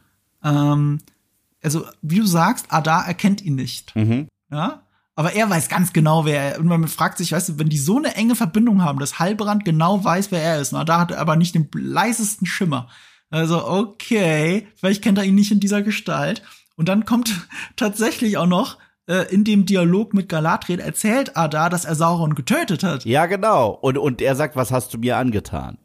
Ähm, 0.43 0.99
also, 1.63 1.85
wie 2.01 2.19
du 2.19 2.25
sagst, 2.25 2.67
Adar 2.69 3.07
erkennt 3.07 3.41
ihn 3.41 3.55
nicht. 3.55 3.93
Ja? 4.51 4.83
Aber 5.15 5.33
er 5.33 5.49
weiß 5.49 5.69
ganz 5.69 5.93
genau, 5.93 6.25
wer 6.25 6.41
er 6.41 6.51
ist. 6.53 6.59
Und 6.59 6.67
man 6.67 6.87
fragt 6.87 7.17
sich, 7.17 7.31
weißt 7.31 7.49
du, 7.49 7.59
wenn 7.59 7.69
die 7.69 7.77
so 7.77 7.97
eine 7.97 8.15
enge 8.15 8.35
Verbindung 8.35 8.83
haben, 8.83 8.99
dass 8.99 9.19
Halbrand 9.19 9.65
genau 9.65 10.03
weiß, 10.03 10.31
wer 10.31 10.41
er 10.41 10.61
ist. 10.61 10.73
Und 10.73 10.79
Adar 10.79 10.99
hat 10.99 11.13
aber 11.13 11.35
nicht 11.35 11.55
den 11.55 11.69
leisesten 11.73 12.45
Schimmer. 12.45 12.89
Also, 13.29 13.67
okay, 13.67 14.67
vielleicht 14.75 15.03
kennt 15.03 15.17
er 15.17 15.25
ihn 15.25 15.35
nicht 15.35 15.51
in 15.51 15.59
dieser 15.59 15.81
Gestalt. 15.81 16.43
Und 16.75 16.87
dann 16.87 17.05
kommt 17.05 17.47
tatsächlich 17.75 18.37
auch 18.37 18.45
noch 18.45 18.77
äh, 19.07 19.33
in 19.33 19.43
dem 19.43 19.65
Dialog 19.65 20.13
mit 20.13 20.29
Galadriel 20.29 20.79
erzählt 20.79 21.35
Adar, 21.35 21.69
dass 21.69 21.85
er 21.85 21.95
Sauron 21.95 22.35
getötet 22.35 22.83
hat. 22.83 23.05
Ja, 23.05 23.25
genau. 23.25 23.69
Und, 23.69 23.97
und 23.97 24.21
er 24.21 24.35
sagt, 24.35 24.55
was 24.55 24.71
hast 24.71 24.93
du 24.93 24.97
mir 24.97 25.17
angetan? 25.17 25.77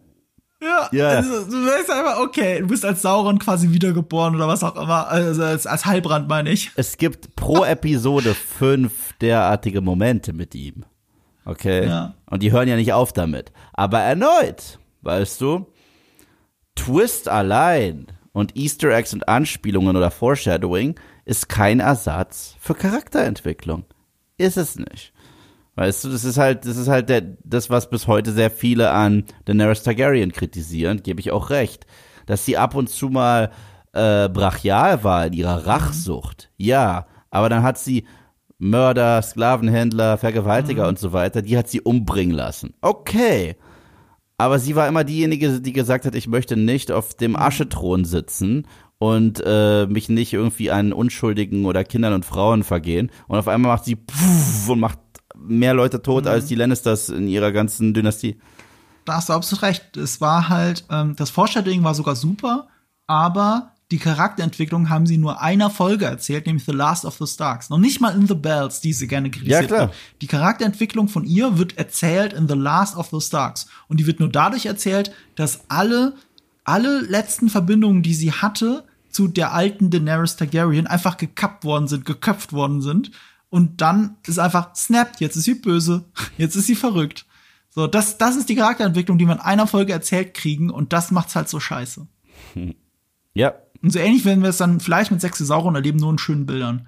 Ja, 0.61 0.89
Ja. 0.93 1.09
Also, 1.09 1.45
du 1.45 1.66
weißt 1.66 1.91
einfach, 1.91 2.20
okay, 2.20 2.61
du 2.61 2.68
bist 2.68 2.85
als 2.85 3.03
Sauron 3.03 3.39
quasi 3.39 3.70
wiedergeboren 3.73 4.35
oder 4.35 4.47
was 4.47 4.62
auch 4.62 4.77
immer, 4.77 5.09
also 5.09 5.43
als, 5.43 5.66
als 5.66 5.87
Heilbrand 5.87 6.29
meine 6.29 6.51
ich. 6.51 6.70
Es 6.77 6.97
gibt 6.99 7.35
pro 7.35 7.64
Episode 7.64 8.35
fünf 8.35 9.12
derartige 9.20 9.81
Momente 9.81 10.33
mit 10.33 10.55
ihm. 10.55 10.85
Okay. 11.45 11.87
Ja. 11.87 12.14
Und 12.31 12.43
die 12.43 12.53
hören 12.53 12.68
ja 12.68 12.77
nicht 12.77 12.93
auf 12.93 13.12
damit. 13.12 13.51
Aber 13.73 13.99
erneut, 13.99 14.79
weißt 15.03 15.41
du, 15.41 15.66
Twist 16.77 17.29
allein 17.29 18.07
und 18.33 18.57
Easter 18.57 18.91
Eggs 18.91 19.12
und 19.12 19.29
Anspielungen 19.29 19.97
oder 19.97 20.11
Foreshadowing 20.11 20.95
ist 21.33 21.49
kein 21.49 21.80
Ersatz 21.80 22.57
für 22.61 22.74
Charakterentwicklung. 22.74 23.87
Ist 24.37 24.59
es 24.59 24.76
nicht. 24.76 25.14
Weißt 25.76 26.05
du, 26.05 26.11
das 26.11 26.24
ist 26.24 26.37
halt, 26.37 26.66
das 26.66 26.76
ist 26.76 26.89
halt 26.89 27.09
der, 27.09 27.22
das, 27.43 27.70
was 27.70 27.89
bis 27.89 28.07
heute 28.07 28.33
sehr 28.33 28.51
viele 28.51 28.91
an 28.91 29.24
Daenerys 29.47 29.83
Targaryen 29.83 30.33
kritisieren, 30.33 31.03
gebe 31.03 31.20
ich 31.20 31.33
auch 31.33 31.49
recht. 31.49 31.87
Dass 32.26 32.45
sie 32.45 32.59
ab 32.59 32.74
und 32.74 32.91
zu 32.91 33.09
mal 33.09 33.51
äh, 33.95 34.28
brachial 34.28 35.05
war 35.05 35.26
in 35.26 35.33
ihrer 35.33 35.66
Rachsucht. 35.66 36.51
Ja, 36.59 37.07
aber 37.30 37.49
dann 37.49 37.62
hat 37.62 37.78
sie 37.78 38.07
Mörder, 38.59 39.22
Sklavenhändler, 39.22 40.18
Vergewaltiger 40.18 40.87
und 40.87 40.99
so 40.99 41.14
weiter, 41.14 41.41
die 41.41 41.57
hat 41.57 41.70
sie 41.70 41.80
umbringen 41.80 42.37
lassen. 42.37 42.74
Okay. 42.83 43.57
Aber 44.37 44.59
sie 44.59 44.76
war 44.76 44.87
immer 44.87 45.05
diejenige, 45.05 45.62
die 45.62 45.72
gesagt 45.72 46.05
hat, 46.05 46.14
ich 46.14 46.28
möchte 46.28 46.59
nicht 46.59 46.93
auf 46.93 47.14
dem 47.14 47.37
Aschethron 47.37 48.05
sitzen 48.05 48.66
und 49.03 49.43
äh, 49.45 49.87
mich 49.89 50.09
nicht 50.09 50.33
irgendwie 50.33 50.71
an 50.71 50.93
Unschuldigen 50.93 51.65
oder 51.65 51.83
Kindern 51.83 52.13
und 52.13 52.25
Frauen 52.25 52.63
vergehen. 52.63 53.11
Und 53.27 53.37
auf 53.37 53.49
einmal 53.49 53.73
macht 53.73 53.85
sie 53.85 53.97
puff 53.97 54.69
und 54.69 54.79
macht 54.79 55.01
mehr 55.37 55.75
Leute 55.75 56.01
tot 56.03 56.29
als 56.29 56.47
die 56.47 56.55
Lannisters 56.55 57.09
in 57.09 57.27
ihrer 57.27 57.51
ganzen 57.51 57.95
Dynastie. 57.95 58.39
Da 59.05 59.15
hast 59.15 59.29
du 59.29 59.33
absolut 59.33 59.65
recht. 59.65 59.97
Es 59.97 60.21
war 60.21 60.49
halt, 60.49 60.85
ähm, 60.89 61.17
das 61.17 61.31
Foreshadowing 61.31 61.83
war 61.83 61.97
sogar 61.97 62.15
super, 62.15 62.69
aber 63.09 63.73
die 63.91 63.99
Charakterentwicklung 63.99 64.89
haben 64.89 65.09
sie 65.09 65.19
nur 65.19 65.43
einer 65.43 65.69
Folge 65.69 66.05
erzählt, 66.05 66.47
nämlich 66.47 66.65
The 66.65 66.71
Last 66.71 67.05
of 67.05 67.17
the 67.19 67.27
Starks. 67.27 67.71
Noch 67.71 67.79
nicht 67.79 68.01
mal 68.01 68.15
in 68.15 68.29
The 68.29 68.37
Bells, 68.37 68.81
die 68.83 68.93
sie 68.93 69.09
gerne 69.09 69.33
kritisiert 69.33 69.63
Ja, 69.63 69.67
klar. 69.67 69.91
Die 70.21 70.29
Charakterentwicklung 70.29 71.09
von 71.09 71.25
ihr 71.25 71.59
wird 71.59 71.77
erzählt 71.77 72.35
in 72.35 72.47
The 72.47 72.55
Last 72.55 72.97
of 72.97 73.09
the 73.11 73.21
Starks. 73.21 73.67
Und 73.89 73.99
die 73.99 74.07
wird 74.07 74.21
nur 74.21 74.29
dadurch 74.29 74.67
erzählt, 74.67 75.11
dass 75.35 75.69
alle, 75.69 76.15
alle 76.63 77.01
letzten 77.01 77.49
Verbindungen, 77.49 78.05
die 78.05 78.15
sie 78.15 78.31
hatte, 78.31 78.85
zu 79.13 79.29
der 79.29 79.53
alten 79.53 79.91
Daenerys 79.91 80.37
Targaryen 80.37 80.87
einfach 80.87 81.17
gekappt 81.17 81.65
worden 81.65 81.87
sind, 81.89 82.05
geköpft 82.05 82.53
worden 82.53 82.83
sind. 82.83 83.11
und 83.51 83.83
dann 83.83 84.17
ist 84.27 84.39
einfach 84.39 84.75
snap, 84.75 85.21
jetzt 85.21 85.37
ist 85.37 85.45
sie 85.45 85.55
böse, 85.55 86.05
jetzt 86.39 86.57
ist 86.57 86.67
sie 86.67 86.75
verrückt. 86.75 87.27
So, 87.69 87.87
das, 87.87 88.19
das 88.19 88.37
ist 88.37 88.49
die 88.49 88.57
Charakterentwicklung, 88.57 89.19
die 89.19 89.27
wir 89.27 89.35
in 89.35 89.41
einer 89.41 89.67
Folge 89.67 89.93
erzählt 89.93 90.35
kriegen 90.35 90.71
und 90.71 90.93
das 90.93 91.11
macht's 91.11 91.37
halt 91.37 91.49
so 91.49 91.61
scheiße. 91.61 92.07
Ja. 93.35 93.55
Und 93.83 93.91
so 93.91 93.99
ähnlich 93.99 94.25
werden 94.25 94.43
wir 94.43 94.51
es 94.51 94.59
dann 94.59 94.79
vielleicht 94.79 95.11
mit 95.11 95.21
Sechse 95.21 95.45
Sauron 95.45 95.75
erleben, 95.75 95.99
nur 95.99 96.11
in 96.11 96.19
schönen 96.19 96.45
Bildern. 96.45 96.87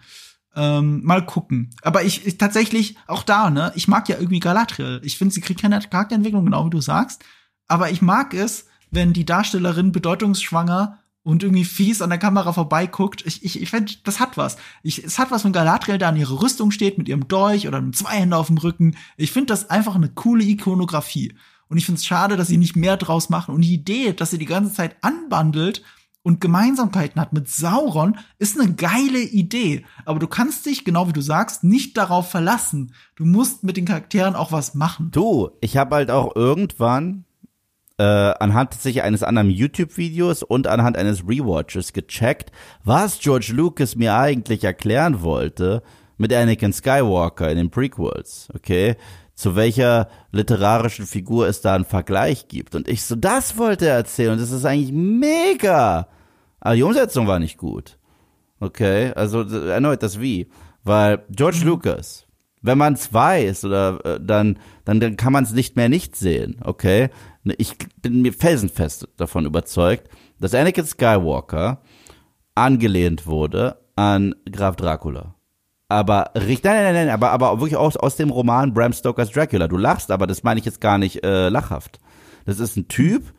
Ähm, 0.54 1.02
mal 1.02 1.24
gucken. 1.24 1.70
Aber 1.82 2.04
ich, 2.04 2.26
ich 2.26 2.38
tatsächlich, 2.38 2.96
auch 3.06 3.22
da, 3.22 3.50
ne, 3.50 3.72
ich 3.74 3.88
mag 3.88 4.08
ja 4.08 4.16
irgendwie 4.16 4.40
Galadriel. 4.40 5.00
Ich 5.02 5.18
finde, 5.18 5.34
sie 5.34 5.40
kriegt 5.40 5.60
keine 5.60 5.80
Charakterentwicklung, 5.80 6.44
genau 6.44 6.66
wie 6.66 6.70
du 6.70 6.80
sagst. 6.80 7.24
Aber 7.66 7.90
ich 7.90 8.02
mag 8.02 8.34
es, 8.34 8.66
wenn 8.90 9.12
die 9.12 9.24
Darstellerin 9.24 9.90
bedeutungsschwanger 9.90 10.98
und 11.24 11.42
irgendwie 11.42 11.64
fies 11.64 12.02
an 12.02 12.10
der 12.10 12.18
Kamera 12.18 12.52
vorbeiguckt. 12.52 13.26
Ich, 13.26 13.42
ich, 13.44 13.60
ich 13.60 13.70
finde, 13.70 13.94
das 14.04 14.20
hat 14.20 14.36
was. 14.36 14.56
Ich, 14.82 15.02
es 15.02 15.18
hat 15.18 15.30
was, 15.30 15.44
wenn 15.44 15.52
Galadriel 15.52 15.98
da 15.98 16.10
an 16.10 16.16
ihrer 16.16 16.40
Rüstung 16.40 16.70
steht 16.70 16.98
mit 16.98 17.08
ihrem 17.08 17.26
Dolch 17.26 17.66
oder 17.66 17.80
mit 17.80 17.96
zwei 17.96 18.16
Händen 18.16 18.34
auf 18.34 18.48
dem 18.48 18.58
Rücken. 18.58 18.96
Ich 19.16 19.32
finde 19.32 19.46
das 19.46 19.70
einfach 19.70 19.94
eine 19.94 20.10
coole 20.10 20.44
Ikonografie. 20.44 21.34
Und 21.68 21.78
ich 21.78 21.86
finde 21.86 21.98
es 21.98 22.04
schade, 22.04 22.36
dass 22.36 22.48
sie 22.48 22.58
nicht 22.58 22.76
mehr 22.76 22.98
draus 22.98 23.30
machen. 23.30 23.54
Und 23.54 23.62
die 23.62 23.74
Idee, 23.74 24.12
dass 24.12 24.30
sie 24.30 24.38
die 24.38 24.44
ganze 24.44 24.74
Zeit 24.74 24.96
anbandelt 25.00 25.82
und 26.22 26.42
Gemeinsamkeiten 26.42 27.20
hat 27.20 27.32
mit 27.32 27.48
Sauron, 27.48 28.18
ist 28.38 28.60
eine 28.60 28.74
geile 28.74 29.20
Idee. 29.20 29.86
Aber 30.04 30.18
du 30.18 30.26
kannst 30.26 30.66
dich, 30.66 30.84
genau 30.84 31.08
wie 31.08 31.14
du 31.14 31.22
sagst, 31.22 31.64
nicht 31.64 31.96
darauf 31.96 32.30
verlassen. 32.30 32.92
Du 33.16 33.24
musst 33.24 33.64
mit 33.64 33.78
den 33.78 33.86
Charakteren 33.86 34.36
auch 34.36 34.52
was 34.52 34.74
machen. 34.74 35.10
Du, 35.10 35.50
ich 35.62 35.78
habe 35.78 35.96
halt 35.96 36.10
auch 36.10 36.36
irgendwann 36.36 37.24
äh, 37.98 38.02
anhand 38.02 38.72
tatsächlich 38.72 39.02
eines 39.02 39.22
anderen 39.22 39.50
YouTube-Videos 39.50 40.42
und 40.42 40.66
anhand 40.66 40.96
eines 40.96 41.22
Rewatches 41.28 41.92
gecheckt, 41.92 42.50
was 42.82 43.20
George 43.20 43.52
Lucas 43.54 43.96
mir 43.96 44.16
eigentlich 44.16 44.64
erklären 44.64 45.22
wollte 45.22 45.82
mit 46.16 46.32
Anakin 46.32 46.72
Skywalker 46.72 47.50
in 47.50 47.56
den 47.56 47.70
Prequels, 47.70 48.48
okay? 48.54 48.96
Zu 49.34 49.56
welcher 49.56 50.08
literarischen 50.30 51.06
Figur 51.06 51.48
es 51.48 51.60
da 51.60 51.74
einen 51.74 51.84
Vergleich 51.84 52.46
gibt. 52.48 52.74
Und 52.74 52.88
ich 52.88 53.02
so, 53.02 53.16
das 53.16 53.58
wollte 53.58 53.86
er 53.86 53.96
erzählen 53.96 54.32
und 54.32 54.40
das 54.40 54.52
ist 54.52 54.64
eigentlich 54.64 54.92
mega. 54.92 56.08
Aber 56.60 56.76
die 56.76 56.82
Umsetzung 56.82 57.26
war 57.26 57.40
nicht 57.40 57.58
gut. 57.58 57.98
Okay, 58.60 59.12
also 59.14 59.42
erneut 59.42 60.02
das 60.02 60.20
Wie. 60.20 60.48
Weil 60.84 61.24
George 61.30 61.58
mhm. 61.62 61.68
Lucas, 61.68 62.23
wenn 62.64 62.78
man 62.78 62.94
es 62.94 63.12
weiß, 63.12 63.66
oder 63.66 64.00
äh, 64.04 64.20
dann, 64.20 64.58
dann, 64.86 64.98
dann 64.98 65.16
kann 65.16 65.34
man 65.34 65.44
es 65.44 65.52
nicht 65.52 65.76
mehr 65.76 65.90
nicht 65.90 66.16
sehen, 66.16 66.56
okay? 66.64 67.10
Ich 67.58 67.76
bin 68.00 68.22
mir 68.22 68.32
felsenfest 68.32 69.06
davon 69.18 69.44
überzeugt, 69.44 70.08
dass 70.40 70.54
Anakin 70.54 70.86
Skywalker 70.86 71.82
angelehnt 72.54 73.26
wurde 73.26 73.76
an 73.96 74.34
Graf 74.50 74.76
Dracula. 74.76 75.34
Aber 75.90 76.30
richtig, 76.34 76.64
nein, 76.64 76.84
nein, 76.84 76.94
nein, 76.94 77.10
aber, 77.10 77.32
aber 77.32 77.60
wirklich 77.60 77.76
aus, 77.76 77.98
aus 77.98 78.16
dem 78.16 78.30
Roman 78.30 78.72
Bram 78.72 78.94
Stokers 78.94 79.30
Dracula. 79.30 79.68
Du 79.68 79.76
lachst, 79.76 80.10
aber 80.10 80.26
das 80.26 80.42
meine 80.42 80.58
ich 80.58 80.64
jetzt 80.64 80.80
gar 80.80 80.96
nicht 80.96 81.22
äh, 81.22 81.50
lachhaft. 81.50 82.00
Das 82.46 82.60
ist 82.60 82.76
ein 82.76 82.88
Typ, 82.88 83.34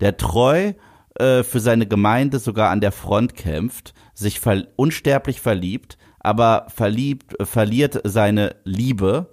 der 0.00 0.16
treu 0.16 0.72
äh, 1.16 1.42
für 1.42 1.60
seine 1.60 1.86
Gemeinde 1.86 2.38
sogar 2.38 2.70
an 2.70 2.80
der 2.80 2.92
Front 2.92 3.36
kämpft, 3.36 3.92
sich 4.14 4.40
ver 4.40 4.64
unsterblich 4.76 5.42
verliebt, 5.42 5.98
aber 6.20 6.66
verliebt, 6.74 7.38
äh, 7.40 7.46
verliert 7.46 8.00
seine 8.04 8.56
Liebe 8.64 9.28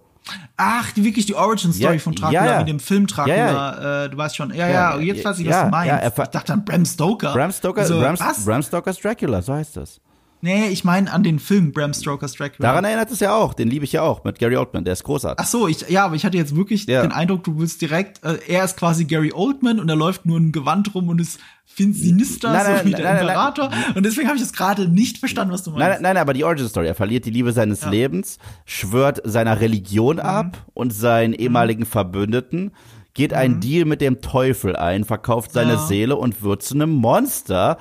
Ach, 0.57 0.91
die, 0.91 1.03
wirklich 1.03 1.25
die 1.25 1.35
Origin 1.35 1.71
Story 1.71 1.93
ja, 1.93 1.99
von 1.99 2.13
Dracula, 2.13 2.45
ja, 2.45 2.51
ja. 2.51 2.59
mit 2.59 2.67
dem 2.67 2.79
Film 2.79 3.07
Dracula. 3.07 4.05
Äh, 4.05 4.09
du 4.09 4.17
weißt 4.17 4.35
schon. 4.35 4.53
Ja, 4.53 4.67
ja, 4.67 4.97
jetzt 4.97 5.23
weiß 5.23 5.39
ich, 5.39 5.47
was 5.47 5.63
du 5.63 5.69
meinst. 5.69 6.17
ich 6.17 6.27
dachte 6.27 6.53
an 6.53 6.65
Bram 6.65 6.85
Stoker. 6.85 7.33
Bram 7.33 7.51
Stoker, 7.51 7.81
also, 7.81 7.99
Bram, 7.99 8.15
Bram 8.45 8.63
Stokers 8.63 8.99
Dracula, 8.99 9.41
so 9.41 9.53
heißt 9.53 9.77
das. 9.77 10.01
Nee, 10.41 10.67
ich 10.67 10.83
meine 10.83 11.11
an 11.11 11.23
den 11.23 11.39
Film 11.39 11.71
Bram 11.71 11.93
Stoker's 11.93 12.33
Dracula. 12.33 12.69
Daran 12.69 12.85
erinnert 12.85 13.11
es 13.11 13.19
ja 13.19 13.33
auch, 13.33 13.53
den 13.53 13.69
liebe 13.69 13.85
ich 13.85 13.93
ja 13.93 14.03
auch 14.03 14.23
mit 14.23 14.37
Gary 14.37 14.55
Oldman, 14.55 14.83
der 14.83 14.93
ist 14.93 15.03
großartig. 15.03 15.43
Ach 15.43 15.49
so, 15.49 15.67
ich 15.67 15.89
ja, 15.89 16.05
aber 16.05 16.15
ich 16.15 16.25
hatte 16.25 16.37
jetzt 16.37 16.55
wirklich 16.55 16.85
ja. 16.85 17.01
den 17.01 17.11
Eindruck, 17.11 17.43
du 17.43 17.57
willst 17.57 17.81
direkt 17.81 18.23
äh, 18.23 18.37
er 18.47 18.63
ist 18.63 18.77
quasi 18.77 19.05
Gary 19.05 19.33
Oldman 19.33 19.79
und 19.79 19.89
er 19.89 19.95
läuft 19.95 20.25
nur 20.25 20.39
ein 20.39 20.51
Gewand 20.51 20.93
rum 20.93 21.09
und 21.09 21.19
ist 21.19 21.39
sinister 21.65 22.51
nein, 22.51 22.63
nein, 22.65 22.79
so 22.79 22.85
wie 22.85 22.91
nein, 22.91 23.01
der 23.01 23.21
Imperator 23.21 23.69
und 23.95 24.03
deswegen 24.03 24.27
habe 24.27 24.37
ich 24.37 24.43
das 24.43 24.53
gerade 24.53 24.87
nicht 24.87 25.17
verstanden, 25.19 25.53
was 25.53 25.63
du 25.63 25.71
meinst. 25.71 25.87
Nein, 25.87 26.01
nein, 26.01 26.17
aber 26.17 26.33
die 26.33 26.43
Origin 26.43 26.67
Story, 26.67 26.87
er 26.87 26.95
verliert 26.95 27.25
die 27.25 27.29
Liebe 27.29 27.51
seines 27.51 27.81
ja. 27.81 27.89
Lebens, 27.89 28.39
schwört 28.65 29.21
seiner 29.23 29.59
Religion 29.59 30.15
mhm. 30.15 30.21
ab 30.21 30.65
und 30.73 30.91
seinen 30.91 31.31
mhm. 31.31 31.39
ehemaligen 31.39 31.85
Verbündeten 31.85 32.71
geht 33.17 33.31
mhm. 33.31 33.37
einen 33.37 33.59
Deal 33.59 33.85
mit 33.85 33.99
dem 33.99 34.21
Teufel 34.21 34.75
ein, 34.75 35.03
verkauft 35.03 35.51
seine 35.51 35.73
ja. 35.73 35.79
Seele 35.79 36.15
und 36.15 36.41
wird 36.41 36.63
zu 36.63 36.75
einem 36.75 36.91
Monster 36.91 37.77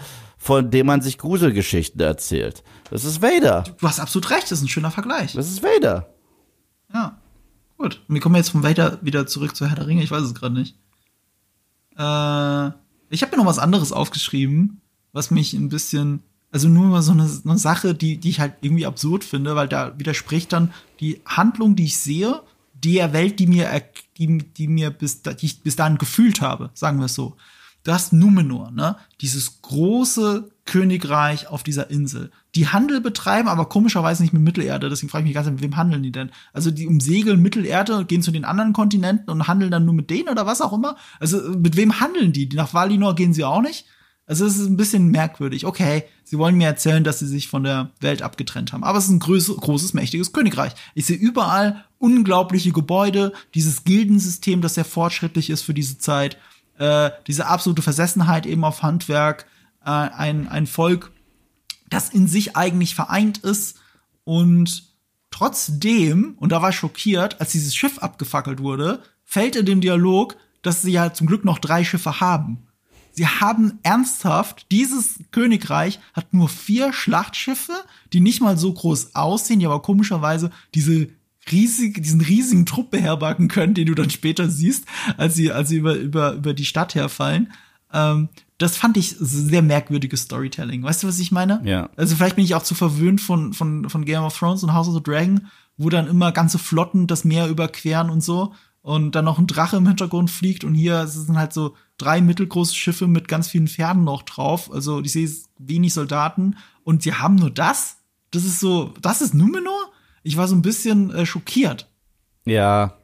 von 0.47 0.70
dem 0.70 0.86
man 0.86 1.01
sich 1.01 1.18
Gruselgeschichten 1.18 2.01
erzählt. 2.01 2.62
Das 2.88 3.05
ist 3.05 3.20
Vader. 3.20 3.64
Du 3.80 3.88
hast 3.88 3.99
absolut 3.99 4.30
recht, 4.30 4.44
das 4.44 4.53
ist 4.53 4.62
ein 4.62 4.68
schöner 4.68 4.92
Vergleich. 4.92 5.32
Das 5.32 5.49
ist 5.49 5.61
Vader. 5.61 6.14
Ja. 6.94 7.20
Gut. 7.76 8.01
Wir 8.07 8.20
kommen 8.20 8.36
jetzt 8.36 8.51
von 8.51 8.62
Vader 8.62 9.01
wieder 9.03 9.26
zurück 9.26 9.57
zu 9.57 9.66
Herr 9.66 9.74
der 9.74 9.88
Ringe, 9.88 10.05
ich 10.05 10.11
weiß 10.12 10.22
es 10.22 10.36
gerade 10.36 10.55
nicht. 10.55 10.76
Äh, 11.99 12.70
ich 13.11 13.22
habe 13.22 13.32
mir 13.32 13.38
noch 13.38 13.47
was 13.47 13.59
anderes 13.59 13.90
aufgeschrieben, 13.90 14.80
was 15.12 15.32
mich 15.32 15.53
ein 15.53 15.68
bisschen, 15.68 16.22
also 16.53 16.68
nur 16.68 16.84
mal 16.84 17.03
so 17.03 17.11
eine, 17.11 17.28
eine 17.44 17.59
Sache, 17.59 17.97
die, 17.97 18.18
die 18.18 18.30
ich 18.30 18.38
halt 18.38 18.55
irgendwie 18.61 18.86
absurd 18.86 19.24
finde, 19.24 19.57
weil 19.57 19.66
da 19.66 19.99
widerspricht 19.99 20.53
dann 20.53 20.72
die 21.01 21.22
Handlung, 21.26 21.74
die 21.74 21.86
ich 21.86 21.99
sehe, 21.99 22.40
der 22.72 23.12
Welt, 23.12 23.40
die 23.40 23.49
mir, 23.49 23.82
die, 24.16 24.38
die 24.38 24.68
mir 24.68 24.90
bis, 24.90 25.22
die 25.22 25.47
ich 25.47 25.64
bis 25.64 25.74
dahin 25.74 25.99
gefühlt 25.99 26.40
habe, 26.40 26.70
sagen 26.72 27.01
wir 27.01 27.07
es 27.07 27.16
so 27.16 27.36
du 27.87 28.16
Numenor, 28.16 28.70
ne? 28.70 28.97
Dieses 29.20 29.62
große 29.62 30.51
Königreich 30.64 31.49
auf 31.49 31.62
dieser 31.62 31.91
Insel. 31.91 32.30
Die 32.55 32.68
Handel 32.68 33.01
betreiben, 33.01 33.49
aber 33.49 33.68
komischerweise 33.68 34.22
nicht 34.22 34.32
mit 34.32 34.43
Mittelerde. 34.43 34.89
Deswegen 34.89 35.09
frage 35.09 35.22
ich 35.22 35.28
mich 35.28 35.34
ganz, 35.34 35.49
mit 35.49 35.62
wem 35.62 35.76
handeln 35.76 36.03
die 36.03 36.12
denn? 36.12 36.30
Also 36.53 36.70
die 36.70 36.87
umsegeln 36.87 37.41
Mittelerde, 37.41 38.05
gehen 38.05 38.22
zu 38.22 38.32
den 38.32 38.45
anderen 38.45 38.72
Kontinenten 38.72 39.30
und 39.30 39.47
handeln 39.47 39.70
dann 39.70 39.84
nur 39.84 39.95
mit 39.95 40.11
denen 40.11 40.28
oder 40.28 40.47
was 40.47 40.61
auch 40.61 40.72
immer? 40.72 40.97
Also 41.20 41.39
mit 41.57 41.76
wem 41.76 42.01
handeln 42.01 42.32
die? 42.32 42.49
Nach 42.49 42.74
Valinor 42.74 43.14
gehen 43.14 43.32
sie 43.32 43.45
auch 43.45 43.62
nicht? 43.62 43.87
Also 44.26 44.45
es 44.45 44.59
ist 44.59 44.66
ein 44.66 44.76
bisschen 44.76 45.09
merkwürdig. 45.12 45.66
Okay, 45.66 46.03
sie 46.24 46.37
wollen 46.37 46.57
mir 46.57 46.66
erzählen, 46.66 47.05
dass 47.05 47.20
sie 47.20 47.28
sich 47.28 47.47
von 47.47 47.62
der 47.62 47.93
Welt 48.01 48.22
abgetrennt 48.22 48.72
haben. 48.72 48.82
Aber 48.82 48.99
es 48.99 49.05
ist 49.05 49.11
ein 49.11 49.20
groß, 49.20 49.57
großes, 49.57 49.95
mächtiges 49.95 50.32
Königreich. 50.32 50.72
Ich 50.95 51.07
sehe 51.07 51.16
überall 51.16 51.84
unglaubliche 51.99 52.72
Gebäude, 52.72 53.32
dieses 53.55 53.84
Gildensystem, 53.84 54.61
das 54.62 54.74
sehr 54.74 54.84
fortschrittlich 54.84 55.49
ist 55.49 55.62
für 55.62 55.74
diese 55.74 55.99
Zeit 55.99 56.39
äh, 56.79 57.11
diese 57.27 57.47
absolute 57.47 57.83
Versessenheit 57.83 58.47
eben 58.47 58.64
auf 58.64 58.83
Handwerk, 58.83 59.47
äh, 59.85 59.91
ein, 59.91 60.49
ein 60.49 60.66
Volk, 60.66 61.12
das 61.89 62.11
in 62.11 62.29
sich 62.29 62.57
eigentlich 62.57 62.95
vereint 62.95 63.39
ist 63.39 63.79
und 64.24 64.85
trotzdem, 65.31 66.35
und 66.39 66.51
da 66.53 66.62
war 66.62 66.70
ich 66.70 66.77
schockiert, 66.77 67.41
als 67.41 67.53
dieses 67.53 67.74
Schiff 67.74 67.99
abgefackelt 67.99 68.61
wurde, 68.61 69.03
fällt 69.24 69.57
in 69.57 69.66
dem 69.66 69.81
Dialog, 69.81 70.37
dass 70.62 70.83
sie 70.83 70.93
ja 70.93 71.12
zum 71.12 71.27
Glück 71.27 71.45
noch 71.45 71.59
drei 71.59 71.85
Schiffe 71.85 72.20
haben. 72.20 72.66
Sie 73.12 73.27
haben 73.27 73.79
ernsthaft, 73.83 74.66
dieses 74.70 75.20
Königreich 75.31 76.01
hat 76.12 76.35
nur 76.35 76.49
vier 76.49 76.93
Schlachtschiffe, 76.93 77.72
die 78.12 78.20
nicht 78.20 78.43
mal 78.43 78.59
so 78.59 78.72
groß 78.72 79.14
aussehen, 79.14 79.61
die 79.61 79.66
aber 79.66 79.81
komischerweise 79.81 80.51
diese 80.74 81.09
riesig, 81.51 82.03
diesen 82.03 82.20
riesigen 82.20 82.66
Trupp 82.66 82.90
beherbergen 82.90 83.49
können, 83.49 83.74
den 83.74 83.86
du 83.86 83.94
dann 83.94 84.11
später 84.11 84.49
siehst, 84.49 84.84
als 85.16 85.34
sie, 85.34 85.53
als 85.53 85.68
sie 85.68 85.76
über, 85.76 85.94
über, 85.94 86.32
über 86.32 86.55
die 86.55 86.64
Stadt 86.64 86.94
herfallen. 86.94 87.53
Ähm, 87.92 88.28
das 88.59 88.76
fand 88.76 88.97
ich 88.97 89.14
sehr 89.18 89.62
merkwürdiges 89.62 90.22
Storytelling. 90.22 90.82
Weißt 90.82 91.03
du, 91.03 91.09
was 91.09 91.18
ich 91.18 91.30
meine? 91.30 91.61
Ja. 91.64 91.90
Also 91.97 92.16
vielleicht 92.16 92.36
bin 92.36 92.44
ich 92.44 92.55
auch 92.55 92.62
zu 92.62 92.74
verwöhnt 92.74 93.20
von, 93.20 93.53
von, 93.53 93.88
von 93.90 94.05
Game 94.05 94.22
of 94.22 94.36
Thrones 94.36 94.62
und 94.62 94.72
House 94.72 94.88
of 94.88 94.94
the 94.94 95.03
Dragon, 95.03 95.49
wo 95.76 95.90
dann 95.90 96.07
immer 96.07 96.32
ganze 96.32 96.59
Flotten 96.59 97.07
das 97.07 97.24
Meer 97.24 97.49
überqueren 97.49 98.11
und 98.11 98.22
so 98.22 98.55
und 98.80 99.16
dann 99.16 99.24
noch 99.24 99.38
ein 99.38 99.47
Drache 99.47 99.76
im 99.76 99.86
Hintergrund 99.86 100.30
fliegt 100.30 100.64
und 100.64 100.74
hier 100.74 101.07
sind 101.09 101.36
halt 101.36 101.53
so 101.53 101.74
drei 101.99 102.20
mittelgroße 102.20 102.74
Schiffe 102.74 103.09
mit 103.09 103.28
ganz 103.28 103.49
vielen 103.49 103.68
Pferden 103.68 104.05
noch 104.05 104.22
drauf. 104.22 104.72
Also 104.72 105.01
ich 105.01 105.12
sehe 105.12 105.28
wenig 105.59 105.92
Soldaten 105.92 106.57
und 106.84 107.03
sie 107.03 107.12
haben 107.12 107.34
nur 107.34 107.51
das. 107.51 107.99
Das 108.30 108.44
ist 108.44 108.61
so, 108.61 108.94
das 109.03 109.22
ist 109.22 109.34
Numenor? 109.34 109.90
Ich 110.27 110.37
war 110.37 110.49
so 110.49 110.57
ein 110.57 110.62
bisschen 110.62 111.14
äh, 111.14 111.24
schockiert. 111.24 111.89
Ja. 112.45 112.99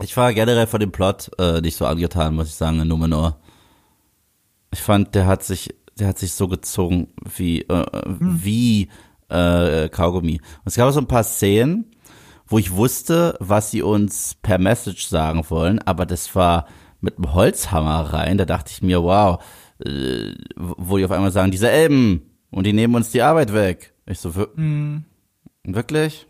Ich 0.00 0.16
war 0.16 0.32
generell 0.32 0.68
von 0.68 0.78
dem 0.78 0.92
Plot 0.92 1.30
äh, 1.38 1.60
nicht 1.60 1.76
so 1.76 1.86
angetan, 1.86 2.36
muss 2.36 2.48
ich 2.48 2.54
sagen, 2.54 2.80
in 2.80 2.88
Numenor. 2.88 3.40
Ich 4.70 4.80
fand, 4.80 5.14
der 5.16 5.26
hat 5.26 5.42
sich, 5.42 5.74
der 5.98 6.08
hat 6.08 6.18
sich 6.18 6.34
so 6.34 6.46
gezogen 6.46 7.08
wie, 7.36 7.62
äh, 7.62 7.84
hm. 8.04 8.44
wie 8.44 8.88
äh, 9.28 9.88
Kaugummi. 9.88 10.34
Und 10.34 10.66
es 10.66 10.76
gab 10.76 10.92
so 10.92 11.00
ein 11.00 11.08
paar 11.08 11.24
Szenen, 11.24 11.90
wo 12.46 12.58
ich 12.58 12.72
wusste, 12.72 13.36
was 13.40 13.72
sie 13.72 13.82
uns 13.82 14.36
per 14.40 14.58
Message 14.58 15.06
sagen 15.06 15.44
wollen, 15.48 15.80
aber 15.80 16.06
das 16.06 16.32
war 16.36 16.68
mit 17.00 17.16
einem 17.16 17.34
Holzhammer 17.34 18.12
rein. 18.12 18.38
Da 18.38 18.44
dachte 18.44 18.70
ich 18.72 18.82
mir, 18.82 19.02
wow, 19.02 19.42
äh, 19.84 20.32
wo 20.54 20.96
die 20.96 21.04
auf 21.04 21.10
einmal 21.10 21.32
sagen, 21.32 21.50
diese 21.50 21.70
Elben 21.70 22.36
und 22.50 22.68
die 22.68 22.72
nehmen 22.72 22.94
uns 22.94 23.10
die 23.10 23.22
Arbeit 23.22 23.52
weg. 23.52 23.94
Ich 24.06 24.20
so, 24.20 24.28
mm. 24.30 25.04
wirklich? 25.64 26.28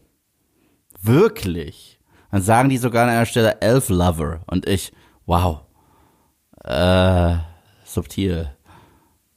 Wirklich? 1.06 1.98
Dann 2.30 2.42
sagen 2.42 2.68
die 2.68 2.78
sogar 2.78 3.04
an 3.04 3.10
einer 3.10 3.26
Stelle 3.26 3.60
Elf 3.60 3.88
Lover 3.88 4.40
und 4.46 4.68
ich, 4.68 4.92
wow. 5.24 5.60
Äh, 6.64 7.36
subtil. 7.84 8.50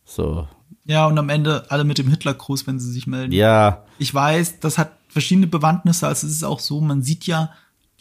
So. 0.04 0.48
Ja, 0.86 1.06
und 1.06 1.18
am 1.18 1.30
Ende 1.30 1.66
alle 1.70 1.84
mit 1.84 2.00
dem 2.00 2.10
Hitlergruß, 2.10 2.66
wenn 2.66 2.80
sie 2.80 2.92
sich 2.92 3.06
melden. 3.06 3.32
Ja. 3.32 3.84
Ich 4.00 4.14
weiß, 4.14 4.60
das 4.60 4.78
hat 4.78 4.94
verschiedene 5.08 5.48
Bewandtnisse. 5.48 6.08
Also 6.08 6.26
es 6.26 6.34
ist 6.34 6.44
auch 6.44 6.60
so, 6.60 6.82
man 6.82 7.04
sieht 7.04 7.26
ja 7.28 7.52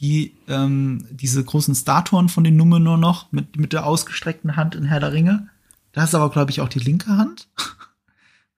die, 0.01 0.35
ähm, 0.49 1.07
diese 1.11 1.45
großen 1.45 1.75
Statuen 1.75 2.29
von 2.29 2.45
den 2.45 2.57
Numenor 2.57 2.97
noch 2.97 3.31
mit, 3.33 3.57
mit 3.57 3.73
der 3.73 3.85
ausgestreckten 3.85 4.57
Hand 4.57 4.75
in 4.75 4.85
Herr 4.85 5.01
der 5.01 5.13
Ringe. 5.13 5.49
Da 5.93 6.05
ist 6.05 6.15
aber, 6.15 6.31
glaube 6.31 6.51
ich, 6.51 6.61
auch 6.61 6.69
die 6.69 6.79
linke 6.79 7.17
Hand. 7.17 7.49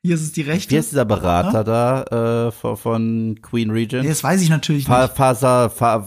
Hier 0.03 0.15
ist 0.15 0.23
es 0.23 0.33
die 0.33 0.41
rechte. 0.41 0.71
Wie 0.71 0.77
ist 0.77 0.93
dieser 0.93 1.05
Berater 1.05 1.59
ja? 1.59 1.65
da 1.65 2.47
äh, 2.47 2.53
von, 2.53 2.77
von 2.79 3.39
Queen 3.43 3.71
Regent? 3.71 4.05
Nee, 4.05 4.09
das 4.09 4.25
weiß 4.25 4.41
ich 4.41 4.49
natürlich 4.49 4.87
Fa 4.87 5.03
nicht. 5.03 5.15
Fasa, 5.15 5.69
Fa 5.69 6.03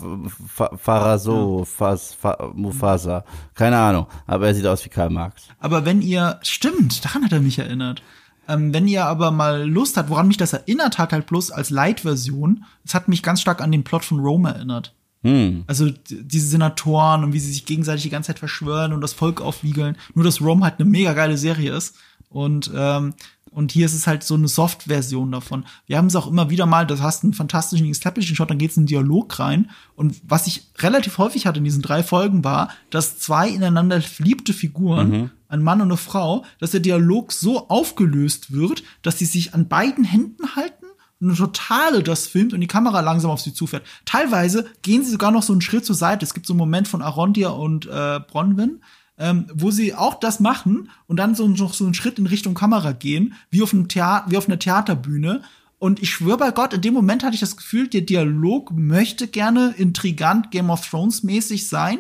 Fa 0.48 0.76
Faraso, 0.76 1.60
ja. 1.60 1.66
Fas, 1.66 2.14
Fa 2.14 2.52
Mufasa. 2.56 3.24
Keine 3.54 3.78
Ahnung. 3.78 4.08
Aber 4.26 4.48
er 4.48 4.56
sieht 4.56 4.66
aus 4.66 4.84
wie 4.84 4.90
Karl 4.90 5.12
Marx. 5.12 5.44
Aber 5.60 5.86
wenn 5.86 6.02
ihr, 6.02 6.40
stimmt, 6.42 7.06
daran 7.06 7.24
hat 7.24 7.34
er 7.34 7.40
mich 7.40 7.60
erinnert. 7.60 8.02
Ähm, 8.48 8.74
wenn 8.74 8.88
ihr 8.88 9.06
aber 9.06 9.30
mal 9.30 9.70
Lust 9.70 9.96
habt, 9.96 10.10
woran 10.10 10.28
mich 10.28 10.38
das 10.38 10.54
erinnert 10.54 10.98
hat, 10.98 11.14
halt 11.14 11.28
bloß 11.28 11.52
als 11.52 11.70
Light-Version, 11.70 12.66
es 12.84 12.96
hat 12.96 13.08
mich 13.08 13.22
ganz 13.22 13.42
stark 13.42 13.62
an 13.62 13.72
den 13.72 13.84
Plot 13.84 14.04
von 14.04 14.20
Rome 14.20 14.50
erinnert. 14.50 14.96
Hm. 15.22 15.64
Also 15.68 15.90
diese 16.10 16.48
Senatoren 16.48 17.24
und 17.24 17.34
wie 17.34 17.40
sie 17.40 17.52
sich 17.52 17.66
gegenseitig 17.66 18.04
die 18.04 18.10
ganze 18.10 18.28
Zeit 18.28 18.40
verschwören 18.40 18.92
und 18.92 19.02
das 19.02 19.14
Volk 19.14 19.40
aufwiegeln. 19.40 19.98
Nur 20.16 20.26
dass 20.26 20.42
Rome 20.42 20.64
halt 20.64 20.80
eine 20.80 20.90
mega 20.90 21.14
geile 21.14 21.38
Serie 21.38 21.74
ist. 21.74 21.96
Und 22.30 22.72
ähm, 22.76 23.14
und 23.54 23.72
hier 23.72 23.86
ist 23.86 23.94
es 23.94 24.08
halt 24.08 24.24
so 24.24 24.36
eine 24.36 24.48
Soft-Version 24.48 25.32
davon. 25.32 25.66
Wir 25.86 25.98
haben 25.98 26.08
es 26.08 26.16
auch 26.16 26.28
immer 26.28 26.50
wieder 26.50 26.66
mal, 26.66 26.88
du 26.88 27.00
hast 27.00 27.24
einen 27.24 27.34
fantastischen 27.34 27.90
Establishing-Shot, 27.90 28.50
dann 28.50 28.58
geht 28.58 28.72
es 28.72 28.78
in 28.78 28.82
einen 28.82 28.88
Dialog 28.88 29.40
rein. 29.40 29.70
Und 29.96 30.22
was 30.28 30.48
ich 30.48 30.68
relativ 30.80 31.18
häufig 31.18 31.46
hatte 31.46 31.60
in 31.60 31.64
diesen 31.64 31.82
drei 31.82 32.04
Folgen 32.04 32.44
war, 32.44 32.70
dass 32.90 33.20
zwei 33.20 33.50
ineinander 33.50 34.02
verliebte 34.02 34.54
Figuren, 34.54 35.10
mhm. 35.10 35.32
ein 35.50 35.64
Mann 35.64 35.82
und 35.82 35.88
eine 35.88 35.98
Frau, 35.98 36.46
dass 36.60 36.72
der 36.72 36.80
Dialog 36.80 37.32
so 37.32 37.70
aufgelöst 37.70 38.52
wird, 38.52 38.84
dass 39.02 39.20
sie 39.20 39.26
sich 39.26 39.54
an 39.54 39.68
beiden 39.68 40.04
Händen 40.04 40.56
halten 40.56 40.86
und 41.24 41.30
eine 41.30 41.38
totale 41.38 42.04
das 42.04 42.28
filmt 42.28 42.54
und 42.54 42.62
die 42.62 42.68
Kamera 42.68 43.00
langsam 43.00 43.32
auf 43.32 43.40
sie 43.40 43.54
zufährt. 43.54 43.86
Teilweise 44.06 44.66
gehen 44.82 45.04
sie 45.06 45.12
sogar 45.12 45.32
noch 45.32 45.44
so 45.44 45.54
einen 45.54 45.62
Schritt 45.62 45.86
zur 45.86 45.96
Seite. 45.96 46.26
Es 46.26 46.34
gibt 46.34 46.46
so 46.46 46.54
einen 46.54 46.60
Moment 46.60 46.88
von 46.88 47.02
Arondia 47.02 47.50
und 47.50 47.86
äh, 47.86 48.20
Bronwyn, 48.20 48.82
ähm, 49.24 49.46
wo 49.54 49.72
sie 49.72 49.96
auch 49.96 50.16
das 50.16 50.42
machen 50.42 50.90
und 51.08 51.16
dann 51.16 51.34
so 51.34 51.48
noch 51.48 51.74
so 51.74 51.86
einen 51.86 51.94
Schritt 51.94 52.20
in 52.20 52.28
Richtung 52.28 52.56
Kamera 52.56 52.92
gehen, 52.92 53.36
wie 53.50 53.64
auf 53.64 53.74
einem 53.74 53.88
Theater, 53.88 54.30
wie 54.30 54.36
auf 54.36 54.50
einer 54.50 54.60
Theaterbühne. 54.60 55.44
Und 55.80 56.02
ich 56.02 56.10
schwöre 56.10 56.38
bei 56.38 56.52
Gott, 56.52 56.74
in 56.74 56.82
dem 56.82 56.94
Moment 56.94 57.24
hatte 57.24 57.34
ich 57.34 57.40
das 57.40 57.56
Gefühl, 57.56 57.88
der 57.88 58.02
Dialog 58.02 58.72
möchte 58.74 59.28
gerne 59.28 59.74
intrigant 59.78 60.52
Game 60.52 60.70
of 60.70 60.86
Thrones 60.86 61.24
mäßig 61.24 61.70
sein. 61.70 62.00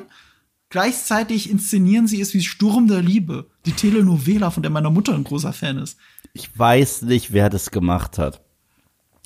Gleichzeitig 0.69 1.49
inszenieren 1.49 2.07
sie 2.07 2.19
es 2.19 2.34
wie 2.34 2.43
Sturm 2.43 2.89
der 2.89 3.01
Liebe, 3.01 3.49
die 3.65 3.71
Telenovela, 3.71 4.51
von 4.51 4.61
der 4.61 4.71
meine 4.71 4.89
Mutter 4.89 5.13
ein 5.13 5.24
großer 5.24 5.53
Fan 5.53 5.78
ist. 5.78 5.97
Ich 6.34 6.59
weiß 6.59 7.03
nicht, 7.03 7.32
wer 7.32 7.49
das 7.49 7.71
gemacht 7.71 8.17
hat. 8.17 8.41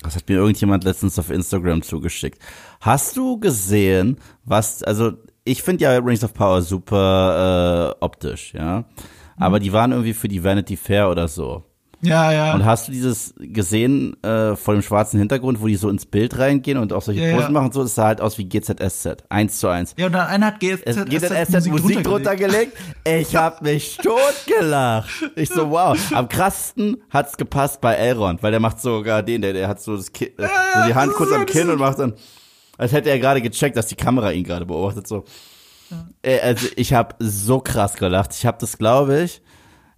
Das 0.02 0.14
hat 0.14 0.28
mir 0.28 0.36
irgendjemand 0.36 0.84
letztens 0.84 1.18
auf 1.18 1.30
Instagram 1.30 1.82
zugeschickt. 1.82 2.40
Hast 2.80 3.16
du 3.16 3.40
gesehen, 3.40 4.18
was, 4.44 4.84
also 4.84 5.14
ich 5.48 5.62
finde 5.62 5.84
ja 5.84 5.98
Rings 5.98 6.22
of 6.22 6.34
Power 6.34 6.62
super 6.62 7.96
äh, 7.98 8.04
optisch, 8.04 8.52
ja. 8.54 8.84
Aber 9.36 9.58
mhm. 9.58 9.62
die 9.62 9.72
waren 9.72 9.92
irgendwie 9.92 10.14
für 10.14 10.28
die 10.28 10.44
Vanity 10.44 10.76
Fair 10.76 11.10
oder 11.10 11.28
so. 11.28 11.64
Ja, 12.00 12.30
ja. 12.30 12.54
Und 12.54 12.64
hast 12.64 12.86
du 12.86 12.92
dieses 12.92 13.34
gesehen 13.38 14.22
äh, 14.22 14.54
vor 14.54 14.74
dem 14.74 14.82
schwarzen 14.82 15.18
Hintergrund, 15.18 15.60
wo 15.60 15.66
die 15.66 15.74
so 15.74 15.88
ins 15.88 16.06
Bild 16.06 16.38
reingehen 16.38 16.78
und 16.78 16.92
auch 16.92 17.02
solche 17.02 17.22
ja, 17.22 17.34
Posen 17.34 17.54
ja. 17.54 17.60
machen? 17.60 17.72
So, 17.72 17.82
das 17.82 17.96
sah 17.96 18.04
halt 18.04 18.20
aus 18.20 18.38
wie 18.38 18.48
GZSZ, 18.48 19.24
eins 19.28 19.58
zu 19.58 19.66
eins. 19.66 19.94
Ja, 19.96 20.06
und 20.06 20.12
dann 20.12 20.28
einer 20.28 20.46
hat 20.46 20.60
GZSZ, 20.60 21.06
GZSZ 21.08 21.66
Musik, 21.66 21.72
Musik 21.72 22.04
drunter 22.04 22.36
gelegt. 22.36 22.76
Ich 23.04 23.34
hab 23.34 23.62
mich 23.62 23.96
totgelacht. 24.02 25.08
Ich 25.34 25.48
so, 25.48 25.70
wow. 25.70 25.98
Am 26.12 26.28
krassesten 26.28 26.98
hat's 27.10 27.36
gepasst 27.36 27.80
bei 27.80 27.94
Elrond, 27.94 28.44
weil 28.44 28.52
der 28.52 28.60
macht 28.60 28.80
sogar 28.80 29.24
den, 29.24 29.42
der, 29.42 29.52
der 29.52 29.66
hat 29.66 29.80
so, 29.80 29.96
das 29.96 30.12
Ki 30.12 30.32
ja, 30.38 30.48
so 30.74 30.88
die 30.88 30.94
Hand 30.94 31.14
kurz 31.14 31.32
am 31.32 31.46
Kinn 31.46 31.68
und 31.68 31.80
macht 31.80 31.98
dann 31.98 32.14
als 32.78 32.92
hätte 32.92 33.10
er 33.10 33.18
gerade 33.18 33.42
gecheckt, 33.42 33.76
dass 33.76 33.88
die 33.88 33.96
Kamera 33.96 34.30
ihn 34.32 34.44
gerade 34.44 34.64
beobachtet. 34.64 35.06
So. 35.06 35.24
Ja. 35.90 36.08
Äh, 36.22 36.40
also 36.40 36.68
ich 36.76 36.94
habe 36.94 37.16
so 37.18 37.60
krass 37.60 37.94
gelacht. 37.94 38.34
Ich 38.34 38.46
habe 38.46 38.56
das, 38.58 38.78
glaube 38.78 39.22
ich, 39.22 39.42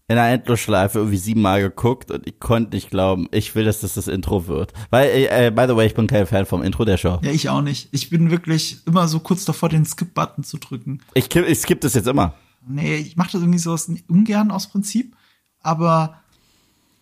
in 0.08 0.18
einer 0.18 0.34
Endlosschleife 0.34 0.98
irgendwie 0.98 1.18
siebenmal 1.18 1.60
geguckt 1.60 2.10
und 2.10 2.26
ich 2.26 2.40
konnte 2.40 2.74
nicht 2.74 2.90
glauben, 2.90 3.28
ich 3.30 3.54
will, 3.54 3.64
dass 3.64 3.80
das 3.80 3.94
das 3.94 4.08
Intro 4.08 4.48
wird. 4.48 4.72
Weil, 4.90 5.08
äh, 5.08 5.46
äh, 5.46 5.50
by 5.52 5.66
the 5.68 5.76
way, 5.76 5.86
ich 5.86 5.94
bin 5.94 6.08
kein 6.08 6.26
Fan 6.26 6.46
vom 6.46 6.64
Intro 6.64 6.84
der 6.84 6.96
Show. 6.96 7.20
Ja, 7.22 7.30
ich 7.30 7.48
auch 7.48 7.60
nicht. 7.62 7.88
Ich 7.92 8.10
bin 8.10 8.30
wirklich 8.32 8.78
immer 8.86 9.06
so 9.06 9.20
kurz 9.20 9.44
davor, 9.44 9.68
den 9.68 9.84
Skip-Button 9.84 10.42
zu 10.42 10.58
drücken. 10.58 11.00
Ich, 11.14 11.32
ich 11.34 11.58
skip 11.60 11.80
das 11.80 11.94
jetzt 11.94 12.08
immer. 12.08 12.34
Nee, 12.66 12.96
ich 12.96 13.16
mache 13.16 13.32
das 13.32 13.42
irgendwie 13.42 13.58
so 13.60 13.76
ungern 14.08 14.50
aus 14.50 14.68
Prinzip. 14.68 15.14
Aber 15.62 16.20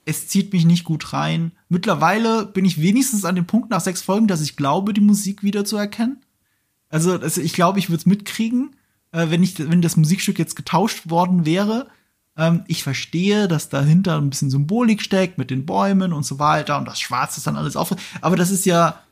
es 0.04 0.28
zieht 0.28 0.52
mich 0.52 0.66
nicht 0.66 0.84
gut 0.84 1.12
rein. 1.12 1.52
Mittlerweile 1.68 2.46
bin 2.46 2.64
ich 2.64 2.80
wenigstens 2.80 3.24
an 3.24 3.34
dem 3.34 3.46
Punkt 3.46 3.70
nach 3.70 3.80
sechs 3.80 4.02
Folgen, 4.02 4.26
dass 4.26 4.40
ich 4.40 4.56
glaube, 4.56 4.94
die 4.94 5.00
Musik 5.00 5.42
wieder 5.42 5.64
zu 5.64 5.76
erkennen. 5.76 6.22
Also, 6.88 7.12
also 7.12 7.40
ich 7.40 7.52
glaube, 7.52 7.78
ich 7.78 7.90
würde 7.90 8.00
es 8.00 8.06
mitkriegen, 8.06 8.74
äh, 9.12 9.26
wenn 9.28 9.42
ich, 9.42 9.58
wenn 9.58 9.82
das 9.82 9.96
Musikstück 9.96 10.38
jetzt 10.38 10.56
getauscht 10.56 11.10
worden 11.10 11.44
wäre. 11.44 11.88
Ähm, 12.36 12.64
ich 12.66 12.82
verstehe, 12.82 13.48
dass 13.48 13.68
dahinter 13.68 14.16
ein 14.16 14.30
bisschen 14.30 14.50
Symbolik 14.50 15.02
steckt 15.02 15.36
mit 15.36 15.50
den 15.50 15.66
Bäumen 15.66 16.12
und 16.12 16.24
so 16.24 16.38
weiter 16.38 16.78
und 16.78 16.86
das 16.86 17.00
Schwarz 17.00 17.36
ist 17.36 17.46
dann 17.46 17.56
alles 17.56 17.76
auf. 17.76 17.94
Aber 18.22 18.36
das 18.36 18.50
ist 18.50 18.64
ja, 18.64 19.02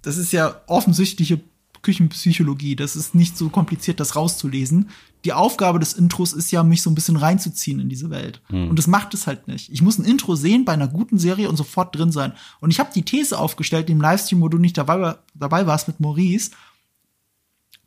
das 0.00 0.16
ist 0.16 0.32
ja 0.32 0.62
offensichtliche 0.66 1.40
Küchenpsychologie. 1.82 2.76
Das 2.76 2.96
ist 2.96 3.14
nicht 3.14 3.36
so 3.36 3.50
kompliziert, 3.50 4.00
das 4.00 4.16
rauszulesen. 4.16 4.88
Die 5.26 5.32
Aufgabe 5.32 5.80
des 5.80 5.92
Intros 5.92 6.32
ist 6.32 6.52
ja, 6.52 6.62
mich 6.62 6.82
so 6.82 6.88
ein 6.88 6.94
bisschen 6.94 7.16
reinzuziehen 7.16 7.80
in 7.80 7.88
diese 7.88 8.10
Welt. 8.10 8.40
Mhm. 8.48 8.70
Und 8.70 8.78
das 8.78 8.86
macht 8.86 9.12
es 9.12 9.26
halt 9.26 9.48
nicht. 9.48 9.72
Ich 9.72 9.82
muss 9.82 9.98
ein 9.98 10.04
Intro 10.04 10.36
sehen 10.36 10.64
bei 10.64 10.72
einer 10.72 10.86
guten 10.86 11.18
Serie 11.18 11.48
und 11.48 11.56
sofort 11.56 11.96
drin 11.96 12.12
sein. 12.12 12.32
Und 12.60 12.70
ich 12.70 12.78
habe 12.78 12.92
die 12.94 13.02
These 13.02 13.36
aufgestellt 13.36 13.90
im 13.90 14.00
Livestream, 14.00 14.40
wo 14.40 14.48
du 14.48 14.58
nicht 14.58 14.78
dabei, 14.78 15.16
dabei 15.34 15.66
warst 15.66 15.88
mit 15.88 15.98
Maurice, 15.98 16.52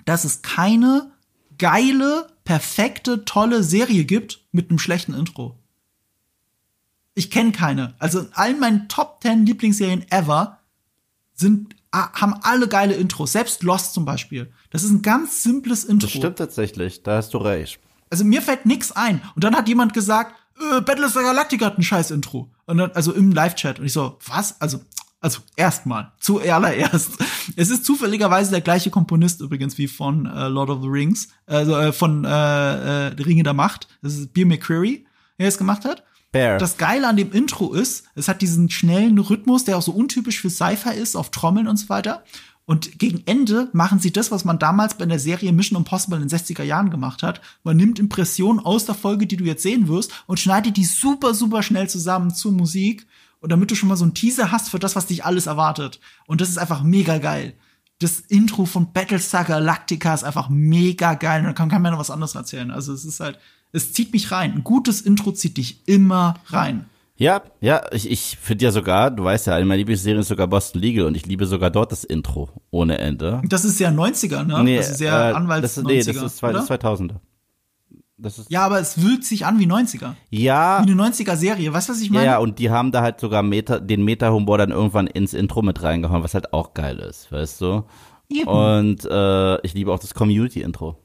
dass 0.04 0.26
es 0.26 0.42
keine 0.42 1.14
geile, 1.58 2.28
perfekte, 2.44 3.24
tolle 3.24 3.64
Serie 3.64 4.04
gibt 4.04 4.42
mit 4.52 4.70
einem 4.70 4.80
schlechten 4.80 5.14
Intro. 5.14 5.58
Ich 7.16 7.32
kenne 7.32 7.54
keine. 7.54 7.94
Also 8.00 8.20
in 8.20 8.34
allen 8.34 8.60
meinen 8.60 8.90
Top 8.90 9.20
10 9.22 9.46
Lieblingsserien 9.46 10.06
ever 10.12 10.60
sind 11.34 11.74
haben 11.94 12.34
alle 12.42 12.68
geile 12.68 12.96
Intros. 12.96 13.32
Selbst 13.32 13.64
Lost 13.64 13.94
zum 13.94 14.04
Beispiel. 14.04 14.52
Das 14.70 14.84
ist 14.84 14.91
ein 14.91 15.01
ganz 15.01 15.43
simples 15.43 15.84
Intro. 15.84 16.07
Das 16.07 16.15
stimmt 16.15 16.38
tatsächlich. 16.38 17.03
Da 17.03 17.17
hast 17.17 17.34
du 17.34 17.38
recht. 17.39 17.80
Also 18.09 18.24
mir 18.24 18.41
fällt 18.41 18.65
nix 18.65 18.91
ein. 18.91 19.22
Und 19.36 19.43
dann 19.43 19.55
hat 19.55 19.67
jemand 19.67 19.93
gesagt, 19.93 20.36
äh, 20.59 20.82
Battlestar 20.82 21.24
Galactica 21.24 21.65
hat 21.65 21.78
ein 21.78 21.84
scheiß 21.84 22.11
Intro. 22.11 22.49
Und 22.65 22.78
dann, 22.78 22.91
also 22.91 23.13
im 23.13 23.32
Live-Chat. 23.32 23.80
Und 23.80 23.86
ich 23.86 23.93
so, 23.93 24.17
was? 24.28 24.59
Also, 24.61 24.82
also 25.22 25.39
erstmal, 25.55 26.11
zuallererst. 26.20 27.11
Es 27.55 27.72
ist 27.72 27.84
zufälligerweise 27.84 28.51
der 28.51 28.61
gleiche 28.61 28.91
Komponist 28.91 29.41
übrigens 29.41 29.78
wie 29.80 29.88
von 29.88 30.28
äh, 30.28 30.47
Lord 30.47 30.70
of 30.70 30.82
the 30.84 30.88
Rings, 30.88 31.30
also 31.47 31.76
äh, 31.76 31.91
von 31.91 32.24
äh, 32.24 32.28
äh, 32.30 33.07
Ringe 33.22 33.41
der 33.41 33.53
Macht. 33.53 33.88
Das 34.03 34.15
ist 34.15 34.34
Beer 34.34 34.45
McCreary, 34.45 35.05
der 35.39 35.47
es 35.47 35.57
gemacht 35.57 35.84
hat. 35.84 36.03
Bear. 36.32 36.59
Das 36.59 36.78
Geile 36.78 37.07
an 37.07 37.17
dem 37.17 37.32
Intro 37.32 37.74
ist, 37.74 38.05
es 38.13 38.28
hat 38.28 38.41
diesen 38.41 38.70
schnellen 38.70 39.17
Rhythmus, 39.17 39.63
der 39.65 39.78
auch 39.78 39.82
so 39.82 39.91
untypisch 39.91 40.39
für 40.39 40.51
Cypher 40.51 40.93
ist, 40.93 41.15
auf 41.15 41.32
Trommeln 41.32 41.67
und 41.67 41.78
so 41.78 41.89
weiter. 41.89 42.24
Und 42.70 42.99
gegen 42.99 43.24
Ende 43.26 43.67
machen 43.74 43.97
sie 43.97 44.13
das, 44.13 44.30
was 44.30 44.45
man 44.45 44.59
damals 44.59 44.93
bei 44.93 45.07
der 45.07 45.17
Serie 45.17 45.51
Mission 45.51 45.80
Impossible 45.80 46.22
in 46.22 46.28
den 46.28 46.38
60er 46.38 46.61
Jahren 46.61 46.91
gemacht 46.91 47.24
hat. 47.24 47.41
Man 47.63 47.78
nimmt 47.78 47.97
Impressionen 47.97 48.59
aus 48.59 48.86
der 48.86 48.93
Folge, 48.93 49.26
die 49.26 49.38
du 49.38 49.43
jetzt 49.43 49.63
sehen 49.63 49.88
wirst, 49.88 50.11
und 50.28 50.39
schneidet 50.39 50.78
die 50.78 50.86
super, 50.86 51.34
super 51.34 51.63
schnell 51.63 51.89
zusammen 51.89 52.32
zur 52.32 52.51
Musik. 52.51 53.07
Und 53.39 53.51
damit 53.51 53.72
du 53.72 53.76
schon 53.76 53.89
mal 53.89 53.95
so 53.95 54.03
einen 54.03 54.13
Teaser 54.13 54.51
hast 54.51 54.70
für 54.70 54.78
das, 54.78 54.95
was 54.95 55.07
dich 55.07 55.26
alles 55.26 55.47
erwartet. 55.47 55.99
Und 56.28 56.41
das 56.41 56.49
ist 56.49 56.59
einfach 56.59 56.84
mega 56.84 57.17
geil. 57.17 57.55
Das 57.97 58.20
Intro 58.20 58.65
von 58.65 58.93
Battlestar 58.93 59.45
Galactica 59.45 60.13
ist 60.13 60.24
einfach 60.24 60.49
mega 60.49 61.15
geil. 61.15 61.39
Und 61.39 61.47
da 61.47 61.53
kann 61.53 61.70
keiner 61.70 61.97
was 61.97 62.11
anderes 62.11 62.36
erzählen. 62.36 62.70
Also 62.70 62.93
es 62.93 63.03
ist 63.03 63.20
halt, 63.20 63.39
es 63.72 63.93
zieht 63.93 64.13
mich 64.13 64.30
rein. 64.30 64.53
Ein 64.53 64.63
gutes 64.63 65.01
Intro 65.01 65.32
zieht 65.32 65.57
dich 65.57 65.82
immer 65.88 66.36
rein. 66.45 66.86
Ja, 67.20 67.41
ja, 67.59 67.82
ich, 67.91 68.09
ich 68.09 68.38
finde 68.41 68.63
ja 68.63 68.72
sogar, 68.72 69.11
du 69.11 69.26
weißt 69.26 69.47
ja, 69.47 69.55
eine 69.55 69.65
meiner 69.65 69.80
Lieblingsserien 69.80 70.22
ist 70.22 70.30
sogar 70.30 70.47
Boston 70.47 70.82
Legal 70.82 71.05
und 71.05 71.15
ich 71.15 71.26
liebe 71.26 71.45
sogar 71.45 71.70
dort 71.70 71.91
das 71.91 72.05
Intro 72.05 72.49
ohne 72.72 72.97
Ende. 72.97 73.41
Das 73.43 73.65
ist 73.65 73.78
ja 73.78 73.89
90er, 73.89 74.45
ne? 74.45 74.63
Nee, 74.63 74.78
das 74.78 74.91
ist 74.91 75.01
ja 75.01 75.32
äh, 75.32 75.34
Anwalts 75.34 75.63
das 75.63 75.78
ist, 75.78 75.86
Nee, 75.86 75.97
das 76.01 76.15
ist, 76.15 76.38
zwei, 76.38 76.53
das 76.53 76.63
ist 76.63 76.72
2000er. 76.72 77.15
Das 78.17 78.39
ist 78.39 78.49
ja, 78.49 78.65
aber 78.65 78.80
es 78.80 78.93
fühlt 78.93 79.26
sich 79.26 79.45
an 79.45 79.59
wie 79.59 79.65
90er. 79.65 80.13
Ja. 80.30 80.82
Wie 80.86 80.91
eine 80.91 81.09
90er-Serie. 81.09 81.74
Weißt 81.74 81.89
du, 81.89 81.93
was 81.93 81.99
ich 81.99 82.09
meine? 82.09 82.26
Ja, 82.26 82.38
und 82.38 82.57
die 82.57 82.70
haben 82.70 82.93
da 82.93 83.01
halt 83.01 83.20
sogar 83.20 83.43
Meta, 83.43 83.80
den 83.80 84.05
Meta-Humor 84.05 84.57
dann 84.57 84.72
irgendwann 84.72 85.07
ins 85.07 85.34
Intro 85.34 85.61
mit 85.61 85.84
reingehauen, 85.84 86.24
was 86.24 86.34
halt 86.34 86.53
auch 86.53 86.74
geil 86.74 86.99
ist, 86.99 87.34
weißt 87.34 87.59
du? 87.59 87.84
Eben. 88.30 88.47
Und 88.47 89.03
äh, 89.03 89.61
ich 89.65 89.74
liebe 89.74 89.91
auch 89.91 89.99
das 89.99 90.13
Community-Intro. 90.13 90.97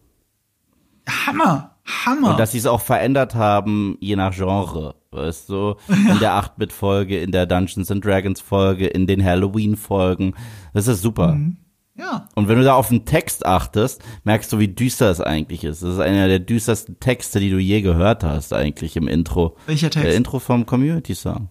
Hammer. 1.26 1.73
Hammer. 1.84 2.30
Und 2.30 2.40
dass 2.40 2.52
sie 2.52 2.58
es 2.58 2.66
auch 2.66 2.80
verändert 2.80 3.34
haben, 3.34 3.96
je 4.00 4.16
nach 4.16 4.34
Genre. 4.34 4.94
Weißt 5.10 5.48
du, 5.48 5.76
in 5.88 6.18
der 6.18 6.32
8-Bit-Folge, 6.32 7.20
in 7.20 7.30
der 7.30 7.46
Dungeons 7.46 7.90
and 7.90 8.04
Dragons-Folge, 8.04 8.86
in 8.86 9.06
den 9.06 9.24
Halloween-Folgen. 9.24 10.34
Das 10.72 10.88
ist 10.88 11.02
super. 11.02 11.34
Mhm. 11.34 11.58
Ja. 11.96 12.28
Und 12.34 12.48
wenn 12.48 12.58
du 12.58 12.64
da 12.64 12.74
auf 12.74 12.88
den 12.88 13.04
Text 13.04 13.46
achtest, 13.46 14.02
merkst 14.24 14.52
du, 14.52 14.58
wie 14.58 14.66
düster 14.66 15.10
es 15.10 15.20
eigentlich 15.20 15.62
ist. 15.62 15.82
Das 15.82 15.94
ist 15.94 16.00
einer 16.00 16.26
der 16.26 16.40
düstersten 16.40 16.98
Texte, 16.98 17.38
die 17.38 17.50
du 17.50 17.58
je 17.58 17.82
gehört 17.82 18.24
hast, 18.24 18.52
eigentlich 18.52 18.96
im 18.96 19.06
Intro. 19.06 19.56
Welcher 19.66 19.90
Text? 19.90 20.08
Der 20.08 20.16
Intro 20.16 20.40
vom 20.40 20.66
Community 20.66 21.14
Song. 21.14 21.50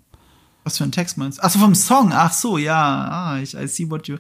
Was 0.64 0.78
für 0.78 0.84
ein 0.84 0.91
Text 0.91 1.18
meinst 1.18 1.39
du? 1.39 1.43
Ach 1.43 1.49
so, 1.49 1.59
vom 1.59 1.76
Song. 1.76 2.11
Ach 2.14 2.32
so, 2.32 2.57
ja. 2.57 2.74
Ah, 2.76 3.39
ich, 3.41 3.55
I 3.55 3.68
see 3.68 3.89
what 3.89 4.07
you. 4.07 4.18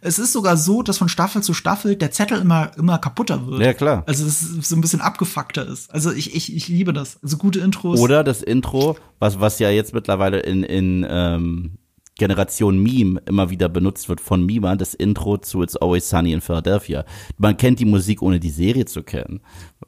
Es 0.00 0.18
ist 0.18 0.32
sogar 0.32 0.56
so, 0.56 0.82
dass 0.82 0.98
von 0.98 1.08
Staffel 1.08 1.42
zu 1.42 1.54
Staffel 1.54 1.96
der 1.96 2.10
Zettel 2.10 2.40
immer, 2.40 2.72
immer 2.76 2.98
kaputter 2.98 3.46
wird. 3.46 3.60
Ja, 3.60 3.72
klar. 3.72 4.02
Also, 4.06 4.24
dass 4.24 4.42
es 4.42 4.68
so 4.68 4.76
ein 4.76 4.80
bisschen 4.80 5.00
abgefuckter 5.00 5.66
ist. 5.66 5.92
Also, 5.92 6.10
ich, 6.12 6.34
ich, 6.34 6.54
ich 6.54 6.68
liebe 6.68 6.92
das. 6.92 7.18
Also, 7.22 7.36
gute 7.36 7.60
Intros. 7.60 8.00
Oder 8.00 8.24
das 8.24 8.42
Intro, 8.42 8.96
was, 9.18 9.40
was 9.40 9.58
ja 9.58 9.70
jetzt 9.70 9.94
mittlerweile 9.94 10.40
in, 10.40 10.64
in, 10.64 11.06
ähm, 11.08 11.78
Generation 12.18 12.82
Meme 12.82 13.22
immer 13.26 13.50
wieder 13.50 13.68
benutzt 13.68 14.08
wird 14.08 14.20
von 14.20 14.44
Mima, 14.44 14.76
das 14.76 14.94
Intro 14.94 15.38
zu 15.38 15.62
It's 15.62 15.76
Always 15.76 16.08
Sunny 16.08 16.32
in 16.32 16.40
Philadelphia. 16.40 17.04
Man 17.38 17.56
kennt 17.56 17.80
die 17.80 17.84
Musik 17.84 18.22
ohne 18.22 18.38
die 18.38 18.50
Serie 18.50 18.84
zu 18.84 19.02
kennen, 19.02 19.40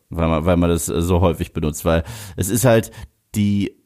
weil 0.08 0.28
man, 0.28 0.44
weil 0.44 0.56
man 0.56 0.70
das 0.70 0.86
so 0.86 1.20
häufig 1.20 1.52
benutzt, 1.52 1.84
weil 1.84 2.02
es 2.36 2.48
ist 2.48 2.64
halt 2.64 2.90
die 3.34 3.83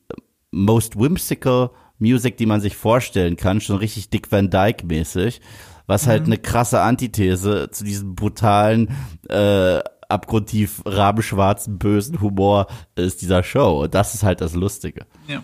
most 0.51 0.99
whimsical 0.99 1.70
Music, 1.99 2.36
die 2.36 2.46
man 2.46 2.61
sich 2.61 2.76
vorstellen 2.76 3.36
kann, 3.36 3.61
schon 3.61 3.76
richtig 3.76 4.11
Dick 4.11 4.30
Van 4.30 4.51
Dyke 4.51 4.86
mäßig, 4.86 5.40
was 5.86 6.07
halt 6.07 6.22
mhm. 6.22 6.32
eine 6.32 6.38
krasse 6.38 6.80
Antithese 6.80 7.70
zu 7.70 7.84
diesem 7.84 8.14
brutalen, 8.14 8.90
äh, 9.28 9.80
abgrundtief 10.09 10.82
rabenschwarzen, 10.86 11.78
bösen 11.78 12.20
Humor 12.20 12.66
ist 12.94 13.20
dieser 13.20 13.42
Show. 13.42 13.82
Und 13.82 13.94
das 13.94 14.14
ist 14.14 14.22
halt 14.22 14.40
das 14.40 14.55
Lustige. 14.55 15.07
Ja. 15.26 15.42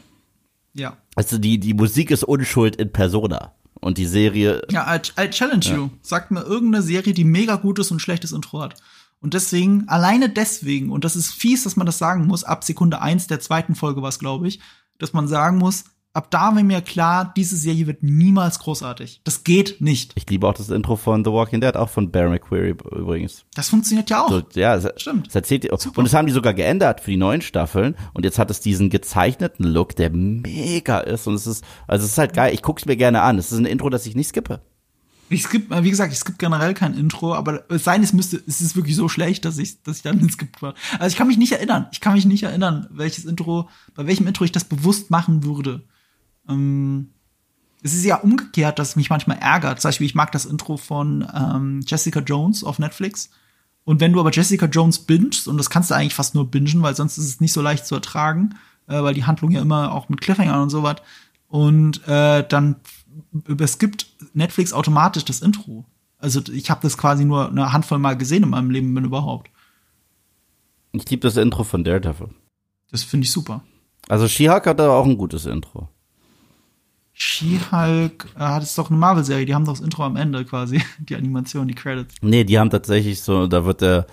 Ja. 0.75 0.97
Also 1.15 1.39
die, 1.39 1.59
die 1.59 1.75
Musik 1.75 2.11
ist 2.11 2.25
Unschuld 2.25 2.77
in 2.77 2.93
Persona. 2.93 3.53
Und 3.81 3.99
die 3.99 4.07
Serie. 4.07 4.63
Ja, 4.71 4.95
I, 4.95 5.01
I 5.21 5.29
challenge 5.29 5.67
ja. 5.67 5.77
you. 5.77 5.91
Sagt 6.01 6.31
mir 6.31 6.43
irgendeine 6.43 6.83
Serie, 6.83 7.13
die 7.13 7.25
mega 7.25 7.57
gutes 7.57 7.91
und 7.91 8.01
schlechtes 8.01 8.33
Intro 8.33 8.63
hat. 8.63 8.77
Und 9.21 9.35
deswegen, 9.35 9.89
alleine 9.89 10.29
deswegen, 10.31 10.91
und 10.91 11.05
das 11.05 11.17
ist 11.17 11.33
fies, 11.33 11.65
dass 11.65 11.77
man 11.77 11.87
das 11.87 11.99
sagen 11.99 12.27
muss, 12.27 12.45
ab 12.45 12.65
Sekunde 12.65 13.03
eins 13.03 13.27
der 13.27 13.41
zweiten 13.41 13.75
Folge 13.75 14.03
war 14.03 14.09
es, 14.09 14.19
glaube 14.19 14.49
ich, 14.49 14.61
dass 14.99 15.13
man 15.13 15.29
sagen 15.29 15.59
muss, 15.59 15.85
ab 16.15 16.31
da 16.31 16.55
war 16.55 16.63
mir 16.63 16.81
klar, 16.81 17.33
diese 17.37 17.57
Serie 17.57 17.87
wird 17.87 18.03
niemals 18.03 18.61
großartig. 18.61 19.21
Das 19.25 19.45
geht 19.45 19.81
nicht. 19.81 20.13
Ich 20.15 20.29
liebe 20.31 20.47
auch 20.47 20.55
das 20.55 20.71
Intro 20.71 20.97
von 20.97 21.25
The 21.25 21.33
Walking 21.33 21.61
Dead, 21.61 21.77
auch 21.77 21.89
von 21.89 22.11
Barry 22.11 22.31
McQuarrie 22.31 22.77
übrigens. 22.93 23.45
Das 23.55 23.69
funktioniert 23.69 24.09
ja 24.11 24.25
auch. 24.25 24.31
So, 24.31 24.43
ja, 24.55 24.81
stimmt. 24.97 25.27
Das 25.27 25.35
erzählt 25.35 25.65
Super. 25.65 25.99
Und 25.99 26.05
das 26.05 26.15
haben 26.15 26.27
die 26.27 26.33
sogar 26.33 26.55
geändert 26.55 27.01
für 27.01 27.11
die 27.11 27.17
neuen 27.17 27.43
Staffeln. 27.43 27.97
Und 28.15 28.25
jetzt 28.25 28.39
hat 28.39 28.51
es 28.51 28.61
diesen 28.61 28.91
gezeichneten 28.91 29.65
Look, 29.65 29.97
der 29.97 30.11
mega 30.11 31.01
ist. 31.01 31.27
Und 31.27 31.35
es 31.35 31.47
ist, 31.47 31.65
also 31.89 32.05
es 32.05 32.13
ist 32.13 32.19
halt 32.19 32.33
geil. 32.33 32.55
Ich 32.55 32.63
guck's 32.63 32.87
mir 32.87 32.97
gerne 32.97 33.23
an. 33.23 33.39
Es 33.39 33.51
ist 33.51 33.59
ein 33.59 33.67
Intro, 33.67 33.91
das 33.91 34.07
ich 34.07 34.15
nicht 34.15 34.29
skippe. 34.29 34.61
Ich 35.31 35.43
skipp, 35.43 35.71
wie 35.71 35.91
gesagt, 35.91 36.13
ich 36.13 36.19
skipp 36.19 36.39
generell 36.39 36.75
kein 36.75 36.95
Intro, 36.95 37.35
aber 37.35 37.65
es 37.71 37.85
sei 37.85 37.95
denn, 37.95 38.05
es 38.05 38.13
müsste, 38.13 38.43
es 38.47 38.61
ist 38.61 38.77
wirklich 38.77 38.95
so 38.95 39.09
schlecht, 39.09 39.45
dass 39.45 39.59
ich, 39.59 39.83
dass 39.83 39.97
ich 39.97 40.03
dann 40.03 40.21
ins 40.21 40.35
Skip 40.35 40.61
war. 40.61 40.75
Also 40.99 41.07
ich 41.13 41.17
kann 41.17 41.27
mich 41.27 41.39
nicht 41.39 41.53
erinnern. 41.53 41.87
Ich 41.93 42.01
kann 42.01 42.15
mich 42.15 42.27
nicht 42.27 42.43
erinnern, 42.43 42.87
welches 42.91 43.25
Intro, 43.25 43.69
bei 43.95 44.07
welchem 44.07 44.27
Intro 44.27 44.45
ich 44.45 44.53
das 44.53 44.65
bewusst 44.65 45.11
machen 45.11 45.43
würde. 45.45 45.83
Ähm, 46.49 47.11
es 47.83 47.95
ist 47.95 48.05
ja 48.05 48.17
umgekehrt, 48.17 48.79
dass 48.79 48.91
es 48.91 48.97
mich 48.97 49.11
manchmal 49.11 49.39
ärgert. 49.39 49.81
Zum 49.81 49.89
Beispiel, 49.89 50.07
ich 50.07 50.15
mag 50.15 50.33
das 50.33 50.47
Intro 50.47 50.77
von 50.77 51.27
ähm, 51.35 51.81
Jessica 51.87 52.21
Jones 52.21 52.65
auf 52.65 52.79
Netflix. 52.79 53.31
Und 53.85 54.01
wenn 54.01 54.13
du 54.13 54.21
aber 54.21 54.33
Jessica 54.33 54.67
Jones 54.67 55.01
bingst, 55.01 55.49
und 55.49 55.59
das 55.59 55.69
kannst 55.69 55.91
du 55.91 55.95
eigentlich 55.95 56.15
fast 56.15 56.35
nur 56.35 56.51
bingen, 56.51 56.83
weil 56.83 56.97
sonst 56.97 57.19
ist 57.19 57.27
es 57.27 57.41
nicht 57.41 57.53
so 57.53 57.61
leicht 57.61 57.87
zu 57.87 57.95
ertragen, 57.95 58.55
äh, 58.89 59.03
weil 59.03 59.15
die 59.15 59.25
Handlung 59.25 59.51
ja 59.51 59.61
immer 59.61 59.93
auch 59.93 60.09
mit 60.09 60.21
Cliffhanger 60.21 60.63
und 60.63 60.71
so 60.71 60.83
was. 60.83 60.97
Und 61.49 62.07
äh, 62.09 62.47
dann 62.49 62.77
überskippt 63.47 64.07
Netflix 64.33 64.73
automatisch 64.73 65.25
das 65.25 65.41
Intro. 65.41 65.85
Also 66.19 66.41
ich 66.53 66.71
habe 66.71 66.81
das 66.83 66.97
quasi 66.97 67.25
nur 67.25 67.49
eine 67.49 67.73
Handvoll 67.73 67.99
Mal 67.99 68.17
gesehen 68.17 68.43
in 68.43 68.51
meinem 68.51 68.71
Leben, 68.71 68.95
wenn 68.95 69.05
überhaupt. 69.05 69.51
Ich 70.93 71.09
liebe 71.11 71.23
das 71.23 71.37
Intro 71.37 71.65
von 71.65 71.85
Daredevil. 71.85 72.29
Das 72.91 73.03
finde 73.03 73.25
ich 73.25 73.33
super. 73.33 73.63
Also 74.09 74.29
She-Hulk 74.29 74.67
hat 74.67 74.81
aber 74.81 74.95
auch 74.95 75.07
ein 75.07 75.19
gutes 75.19 75.47
Intro. 75.47 75.89
She-Hulk, 77.13 78.29
äh, 78.37 78.41
hat 78.41 78.63
es 78.63 78.75
doch 78.75 78.91
eine 78.91 78.99
Marvel-Serie, 78.99 79.47
die 79.47 79.55
haben 79.55 79.65
doch 79.65 79.75
das 79.75 79.81
Intro 79.81 80.05
am 80.05 80.17
Ende 80.17 80.45
quasi, 80.45 80.83
die 80.99 81.17
Animation, 81.17 81.69
die 81.69 81.75
Credits. 81.75 82.15
Nee, 82.21 82.45
die 82.45 82.59
haben 82.59 82.71
tatsächlich 82.71 83.23
so, 83.23 83.47
da 83.47 83.65
wird 83.65 83.81
der 83.81 84.07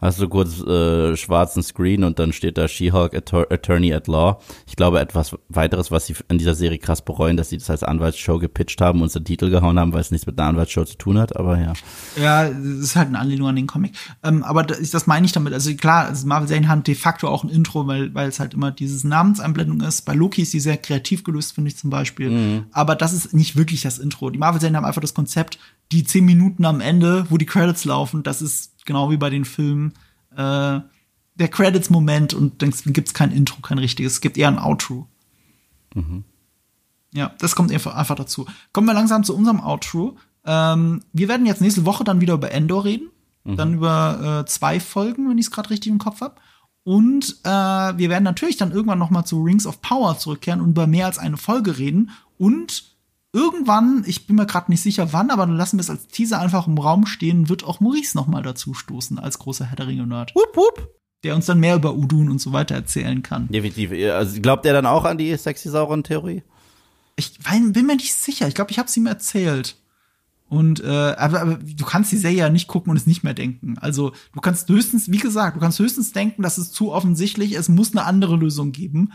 hast 0.00 0.20
du 0.20 0.28
kurz 0.28 0.60
äh, 0.60 1.16
schwarzen 1.16 1.62
Screen 1.62 2.04
und 2.04 2.18
dann 2.18 2.32
steht 2.32 2.58
da 2.58 2.68
She-Hulk 2.68 3.14
Attorney 3.14 3.92
at 3.92 4.06
Law. 4.06 4.40
Ich 4.66 4.76
glaube, 4.76 5.00
etwas 5.00 5.36
weiteres, 5.48 5.90
was 5.90 6.06
sie 6.06 6.14
in 6.28 6.38
dieser 6.38 6.54
Serie 6.54 6.78
krass 6.78 7.04
bereuen, 7.04 7.36
dass 7.36 7.48
sie 7.48 7.58
das 7.58 7.70
als 7.70 7.82
Anwaltsshow 7.82 8.38
gepitcht 8.38 8.80
haben 8.80 9.02
und 9.02 9.14
den 9.14 9.24
Titel 9.24 9.50
gehauen 9.50 9.78
haben, 9.78 9.92
weil 9.92 10.00
es 10.00 10.10
nichts 10.10 10.26
mit 10.26 10.38
einer 10.38 10.48
Anwaltsshow 10.48 10.84
zu 10.84 10.96
tun 10.96 11.18
hat, 11.18 11.36
aber 11.36 11.58
ja. 11.58 11.72
Ja, 12.16 12.44
es 12.46 12.78
ist 12.78 12.96
halt 12.96 13.08
eine 13.08 13.18
Anlehnung 13.18 13.48
an 13.48 13.56
den 13.56 13.66
Comic. 13.66 13.92
Ähm, 14.22 14.42
aber 14.42 14.62
das, 14.62 14.90
das 14.90 15.06
meine 15.06 15.26
ich 15.26 15.32
damit. 15.32 15.52
Also 15.52 15.74
klar, 15.74 16.06
also 16.06 16.26
Marvel-Serien 16.26 16.68
haben 16.68 16.82
de 16.84 16.94
facto 16.94 17.28
auch 17.28 17.44
ein 17.44 17.50
Intro, 17.50 17.86
weil, 17.86 18.14
weil 18.14 18.28
es 18.28 18.40
halt 18.40 18.54
immer 18.54 18.70
dieses 18.70 19.04
Namenseinblendung 19.04 19.80
ist. 19.80 20.02
Bei 20.02 20.14
Loki 20.14 20.42
ist 20.42 20.52
die 20.52 20.60
sehr 20.60 20.76
kreativ 20.76 21.24
gelöst, 21.24 21.54
finde 21.54 21.68
ich 21.68 21.76
zum 21.76 21.90
Beispiel. 21.90 22.30
Mhm. 22.30 22.66
Aber 22.72 22.94
das 22.94 23.12
ist 23.12 23.34
nicht 23.34 23.56
wirklich 23.56 23.82
das 23.82 23.98
Intro. 23.98 24.30
Die 24.30 24.38
Marvel-Serien 24.38 24.76
haben 24.76 24.84
einfach 24.84 25.00
das 25.00 25.14
Konzept, 25.14 25.58
die 25.92 26.04
zehn 26.04 26.24
Minuten 26.24 26.64
am 26.64 26.80
Ende, 26.80 27.26
wo 27.30 27.38
die 27.38 27.46
Credits 27.46 27.84
laufen, 27.84 28.22
das 28.22 28.42
ist 28.42 28.77
genau 28.88 29.10
wie 29.12 29.16
bei 29.16 29.30
den 29.30 29.44
Filmen 29.44 29.92
äh, 30.32 30.80
der 31.38 31.48
Credits-Moment 31.48 32.34
und 32.34 32.60
dann 32.62 32.72
gibt 32.86 33.06
es 33.06 33.14
kein 33.14 33.30
Intro, 33.30 33.60
kein 33.60 33.78
richtiges. 33.78 34.14
Es 34.14 34.20
gibt 34.20 34.36
eher 34.36 34.48
ein 34.48 34.58
Outro. 34.58 35.06
Mhm. 35.94 36.24
Ja, 37.14 37.32
das 37.38 37.54
kommt 37.54 37.70
einfach, 37.72 37.94
einfach 37.94 38.16
dazu. 38.16 38.46
Kommen 38.72 38.88
wir 38.88 38.94
langsam 38.94 39.22
zu 39.22 39.36
unserem 39.36 39.60
Outro. 39.60 40.16
Ähm, 40.44 41.02
wir 41.12 41.28
werden 41.28 41.46
jetzt 41.46 41.60
nächste 41.60 41.86
Woche 41.86 42.02
dann 42.02 42.20
wieder 42.20 42.34
über 42.34 42.50
Endor 42.50 42.84
reden. 42.84 43.10
Mhm. 43.44 43.56
Dann 43.56 43.74
über 43.74 44.40
äh, 44.40 44.46
zwei 44.46 44.80
Folgen, 44.80 45.30
wenn 45.30 45.38
ich 45.38 45.46
es 45.46 45.50
gerade 45.52 45.70
richtig 45.70 45.92
im 45.92 45.98
Kopf 45.98 46.20
habe. 46.20 46.34
Und 46.82 47.36
äh, 47.44 47.48
wir 47.48 48.08
werden 48.08 48.24
natürlich 48.24 48.56
dann 48.56 48.72
irgendwann 48.72 48.98
noch 48.98 49.10
mal 49.10 49.24
zu 49.24 49.42
Rings 49.42 49.66
of 49.66 49.80
Power 49.80 50.18
zurückkehren 50.18 50.60
und 50.60 50.70
über 50.70 50.86
mehr 50.86 51.06
als 51.06 51.18
eine 51.18 51.36
Folge 51.36 51.78
reden. 51.78 52.10
Und 52.36 52.84
irgendwann, 53.38 54.02
ich 54.06 54.26
bin 54.26 54.36
mir 54.36 54.46
gerade 54.46 54.70
nicht 54.70 54.82
sicher 54.82 55.12
wann, 55.12 55.30
aber 55.30 55.46
dann 55.46 55.56
lassen 55.56 55.78
wir 55.78 55.82
es 55.82 55.90
als 55.90 56.08
Teaser 56.08 56.40
einfach 56.40 56.66
im 56.66 56.78
Raum 56.78 57.06
stehen, 57.06 57.48
wird 57.48 57.64
auch 57.64 57.80
Maurice 57.80 58.16
noch 58.16 58.26
mal 58.26 58.42
dazu 58.42 58.74
stoßen 58.74 59.18
als 59.18 59.38
großer 59.38 59.66
Herr 59.66 59.76
der 59.76 59.86
Ringe-Nerd. 59.86 60.34
Wupp, 60.34 60.56
wupp. 60.56 60.94
Der 61.24 61.34
uns 61.34 61.46
dann 61.46 61.60
mehr 61.60 61.76
über 61.76 61.94
Udun 61.94 62.30
und 62.30 62.40
so 62.40 62.52
weiter 62.52 62.74
erzählen 62.74 63.22
kann. 63.22 63.48
Definitiv. 63.48 63.92
Also 64.12 64.40
glaubt 64.40 64.66
er 64.66 64.72
dann 64.72 64.86
auch 64.86 65.04
an 65.04 65.18
die 65.18 65.36
sexy 65.36 65.68
sauren 65.68 66.04
Theorie? 66.04 66.42
Ich 67.16 67.38
bin 67.40 67.86
mir 67.86 67.96
nicht 67.96 68.14
sicher. 68.14 68.46
Ich 68.46 68.54
glaube, 68.54 68.70
ich 68.70 68.78
habe 68.78 68.88
sie 68.88 69.00
ihm 69.00 69.06
erzählt. 69.06 69.76
Und 70.48 70.80
äh, 70.80 71.14
aber, 71.18 71.40
aber 71.40 71.54
du 71.56 71.84
kannst 71.84 72.12
die 72.12 72.16
Serie 72.16 72.38
ja 72.38 72.48
nicht 72.48 72.68
gucken 72.68 72.90
und 72.90 72.96
es 72.96 73.06
nicht 73.06 73.24
mehr 73.24 73.34
denken. 73.34 73.76
Also 73.78 74.12
du 74.32 74.40
kannst 74.40 74.68
höchstens, 74.68 75.10
wie 75.10 75.18
gesagt, 75.18 75.56
du 75.56 75.60
kannst 75.60 75.78
höchstens 75.78 76.12
denken, 76.12 76.42
dass 76.42 76.56
es 76.56 76.72
zu 76.72 76.92
offensichtlich, 76.92 77.52
es 77.56 77.68
muss 77.68 77.92
eine 77.92 78.04
andere 78.04 78.36
Lösung 78.36 78.72
geben. 78.72 79.12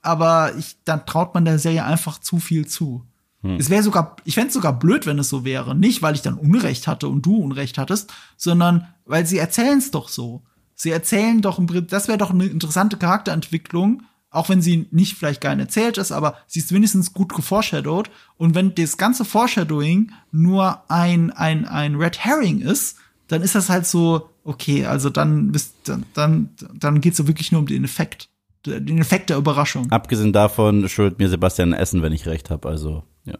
Aber 0.00 0.56
ich, 0.56 0.76
dann 0.84 1.06
traut 1.06 1.34
man 1.34 1.44
der 1.44 1.58
Serie 1.58 1.84
einfach 1.84 2.18
zu 2.18 2.38
viel 2.38 2.66
zu. 2.66 3.06
Hm. 3.42 3.56
Es 3.56 3.70
wäre 3.70 3.82
sogar, 3.82 4.16
ich 4.24 4.34
fände 4.34 4.48
es 4.48 4.54
sogar 4.54 4.78
blöd, 4.78 5.06
wenn 5.06 5.18
es 5.18 5.28
so 5.28 5.44
wäre. 5.44 5.74
Nicht, 5.74 6.02
weil 6.02 6.14
ich 6.14 6.22
dann 6.22 6.38
Unrecht 6.38 6.86
hatte 6.86 7.08
und 7.08 7.26
du 7.26 7.36
Unrecht 7.36 7.78
hattest, 7.78 8.12
sondern 8.36 8.88
weil 9.04 9.26
sie 9.26 9.38
erzählen 9.38 9.78
es 9.78 9.90
doch 9.90 10.08
so. 10.08 10.42
Sie 10.74 10.90
erzählen 10.90 11.42
doch, 11.42 11.60
das 11.88 12.08
wäre 12.08 12.18
doch 12.18 12.30
eine 12.30 12.46
interessante 12.46 12.96
Charakterentwicklung, 12.96 14.02
auch 14.30 14.48
wenn 14.48 14.62
sie 14.62 14.88
nicht 14.90 15.16
vielleicht 15.16 15.40
gar 15.40 15.54
nicht 15.54 15.66
erzählt 15.66 15.98
ist, 15.98 16.10
aber 16.10 16.38
sie 16.46 16.60
ist 16.60 16.72
wenigstens 16.72 17.12
gut 17.12 17.34
geforeshadowed. 17.34 18.10
Und 18.36 18.54
wenn 18.54 18.74
das 18.74 18.96
ganze 18.96 19.24
Foreshadowing 19.24 20.12
nur 20.30 20.90
ein, 20.90 21.30
ein, 21.30 21.66
ein 21.66 21.96
Red 21.96 22.18
Herring 22.18 22.60
ist, 22.60 22.96
dann 23.28 23.42
ist 23.42 23.54
das 23.54 23.68
halt 23.68 23.86
so, 23.86 24.30
okay, 24.44 24.86
also 24.86 25.10
dann, 25.10 25.52
dann, 25.84 26.04
dann, 26.14 26.50
dann 26.74 27.00
geht's 27.00 27.18
so 27.18 27.28
wirklich 27.28 27.52
nur 27.52 27.60
um 27.60 27.66
den 27.66 27.84
Effekt. 27.84 28.28
Den 28.66 28.98
Effekt 28.98 29.30
der 29.30 29.36
Überraschung. 29.38 29.90
Abgesehen 29.90 30.32
davon 30.32 30.88
schuld 30.88 31.18
mir 31.18 31.28
Sebastian 31.28 31.72
Essen, 31.72 32.02
wenn 32.02 32.12
ich 32.12 32.26
recht 32.26 32.50
habe, 32.50 32.68
also. 32.68 33.02
Ja. 33.24 33.34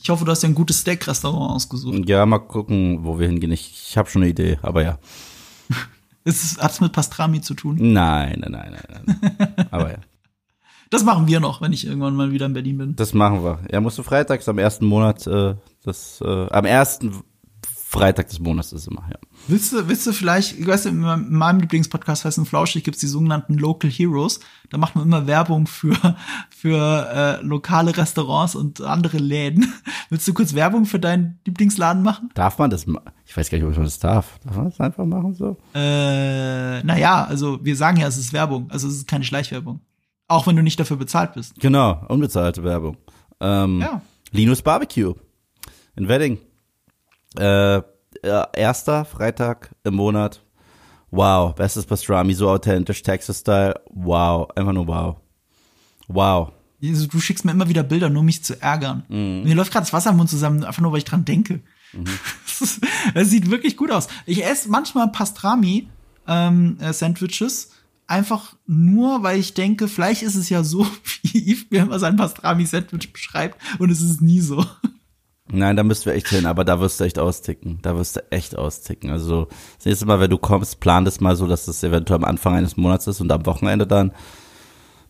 Ich 0.00 0.10
hoffe, 0.10 0.24
du 0.24 0.30
hast 0.30 0.42
dir 0.42 0.48
ein 0.48 0.54
gutes 0.54 0.80
Steak-Restaurant 0.80 1.52
ausgesucht. 1.52 2.08
Ja, 2.08 2.26
mal 2.26 2.40
gucken, 2.40 3.04
wo 3.04 3.18
wir 3.18 3.28
hingehen. 3.28 3.52
Ich, 3.52 3.88
ich 3.90 3.96
habe 3.96 4.10
schon 4.10 4.22
eine 4.22 4.30
Idee, 4.30 4.58
aber 4.62 4.82
ja. 4.82 4.98
hat 6.58 6.70
es 6.72 6.80
mit 6.80 6.92
Pastrami 6.92 7.40
zu 7.40 7.54
tun? 7.54 7.76
Nein, 7.78 8.40
nein, 8.40 8.52
nein, 8.52 8.76
nein. 8.88 9.18
nein. 9.56 9.66
aber 9.70 9.92
ja. 9.92 9.98
Das 10.90 11.02
machen 11.02 11.26
wir 11.26 11.40
noch, 11.40 11.60
wenn 11.60 11.72
ich 11.72 11.86
irgendwann 11.86 12.14
mal 12.14 12.30
wieder 12.30 12.46
in 12.46 12.52
Berlin 12.52 12.78
bin. 12.78 12.96
Das 12.96 13.14
machen 13.14 13.42
wir. 13.42 13.58
Ja, 13.72 13.80
musst 13.80 13.98
du 13.98 14.04
freitags 14.04 14.48
am 14.48 14.58
ersten 14.58 14.86
Monat, 14.86 15.26
äh, 15.26 15.56
das, 15.82 16.20
äh, 16.20 16.46
am 16.50 16.64
ersten 16.66 17.24
Freitag 17.94 18.28
des 18.28 18.38
Monats 18.38 18.72
ist 18.72 18.86
immer, 18.86 19.04
ja. 19.10 19.18
Willst 19.46 19.72
du, 19.72 19.88
willst 19.88 20.06
du 20.06 20.12
vielleicht, 20.12 20.58
ich 20.58 20.66
weiß, 20.66 20.86
in 20.86 21.00
meinem 21.00 21.60
Lieblingspodcast 21.60 22.24
heißt 22.24 22.38
ein 22.38 22.46
Flauschig, 22.46 22.82
gibt's 22.82 23.00
die 23.00 23.06
sogenannten 23.06 23.54
Local 23.54 23.90
Heroes. 23.90 24.40
Da 24.70 24.78
macht 24.78 24.96
man 24.96 25.04
immer 25.04 25.26
Werbung 25.26 25.66
für, 25.66 26.16
für 26.50 27.10
äh, 27.12 27.44
lokale 27.44 27.94
Restaurants 27.94 28.54
und 28.54 28.80
andere 28.80 29.18
Läden. 29.18 29.70
Willst 30.08 30.26
du 30.26 30.32
kurz 30.32 30.54
Werbung 30.54 30.86
für 30.86 30.98
deinen 30.98 31.40
Lieblingsladen 31.44 32.02
machen? 32.02 32.30
Darf 32.34 32.58
man 32.58 32.70
das? 32.70 32.86
Ich 33.26 33.36
weiß 33.36 33.50
gar 33.50 33.58
nicht, 33.58 33.66
ob 33.66 33.74
man 33.74 33.84
das 33.84 33.98
darf. 33.98 34.38
Darf 34.44 34.56
man 34.56 34.70
das 34.70 34.80
einfach 34.80 35.04
machen 35.04 35.34
so? 35.34 35.58
Äh, 35.74 36.82
naja, 36.82 37.24
also 37.24 37.62
wir 37.62 37.76
sagen 37.76 37.98
ja, 37.98 38.06
es 38.06 38.16
ist 38.16 38.32
Werbung. 38.32 38.70
Also 38.70 38.88
es 38.88 38.94
ist 38.94 39.08
keine 39.08 39.24
Schleichwerbung. 39.24 39.80
Auch 40.26 40.46
wenn 40.46 40.56
du 40.56 40.62
nicht 40.62 40.80
dafür 40.80 40.96
bezahlt 40.96 41.34
bist. 41.34 41.60
Genau, 41.60 42.02
unbezahlte 42.08 42.64
Werbung. 42.64 42.96
Ähm, 43.40 43.80
ja. 43.82 44.00
Linus 44.30 44.62
Barbecue 44.62 45.14
in 45.96 46.08
Wedding. 46.08 46.38
Äh, 47.36 47.82
erster 48.24 49.04
Freitag 49.04 49.74
im 49.84 49.94
Monat. 49.94 50.42
Wow, 51.10 51.54
bestes 51.54 51.86
Pastrami, 51.86 52.34
so 52.34 52.50
authentisch, 52.50 53.02
Texas-Style. 53.02 53.80
Wow, 53.90 54.48
einfach 54.56 54.72
nur 54.72 54.86
wow. 54.86 55.16
Wow. 56.08 56.52
Also, 56.82 57.06
Du 57.06 57.20
schickst 57.20 57.44
mir 57.44 57.52
immer 57.52 57.68
wieder 57.68 57.82
Bilder, 57.82 58.10
nur 58.10 58.20
um 58.20 58.26
mich 58.26 58.42
zu 58.42 58.60
ärgern. 58.60 59.04
Mir 59.08 59.54
läuft 59.54 59.72
gerade 59.72 59.84
das 59.84 59.92
Wasser 59.92 60.10
im 60.10 60.16
Mund 60.16 60.28
zusammen, 60.28 60.64
einfach 60.64 60.82
nur, 60.82 60.92
weil 60.92 60.98
ich 60.98 61.04
dran 61.04 61.24
denke. 61.24 61.60
Das 63.14 63.30
sieht 63.30 63.50
wirklich 63.50 63.76
gut 63.76 63.90
aus. 63.90 64.06
Ich 64.26 64.44
esse 64.44 64.68
manchmal 64.68 65.08
Pastrami 65.10 65.88
ähm, 66.28 66.78
äh, 66.80 66.92
Sandwiches, 66.92 67.70
einfach 68.06 68.56
nur, 68.66 69.22
weil 69.22 69.38
ich 69.38 69.54
denke, 69.54 69.88
vielleicht 69.88 70.22
ist 70.22 70.34
es 70.34 70.48
ja 70.48 70.62
so, 70.62 70.86
wie 71.22 71.52
Yves 71.52 71.66
mir 71.70 71.82
immer 71.82 71.98
sein 71.98 72.16
Pastrami-Sandwich 72.16 73.12
beschreibt 73.12 73.58
und 73.78 73.90
es 73.90 74.00
ist 74.00 74.20
nie 74.20 74.40
so. 74.40 74.64
Nein, 75.50 75.76
da 75.76 75.82
müssten 75.82 76.06
wir 76.06 76.14
echt 76.14 76.28
hin, 76.28 76.46
aber 76.46 76.64
da 76.64 76.80
wirst 76.80 77.00
du 77.00 77.04
echt 77.04 77.18
austicken. 77.18 77.78
Da 77.82 77.96
wirst 77.96 78.16
du 78.16 78.32
echt 78.32 78.56
austicken. 78.56 79.10
Also, 79.10 79.48
das 79.76 79.84
nächste 79.84 80.06
Mal, 80.06 80.20
wenn 80.20 80.30
du 80.30 80.38
kommst, 80.38 80.80
plan 80.80 81.04
das 81.04 81.20
mal 81.20 81.36
so, 81.36 81.46
dass 81.46 81.68
es 81.68 81.82
eventuell 81.82 82.18
am 82.18 82.24
Anfang 82.24 82.54
eines 82.54 82.76
Monats 82.76 83.06
ist 83.06 83.20
und 83.20 83.30
am 83.30 83.44
Wochenende 83.44 83.86
dann. 83.86 84.12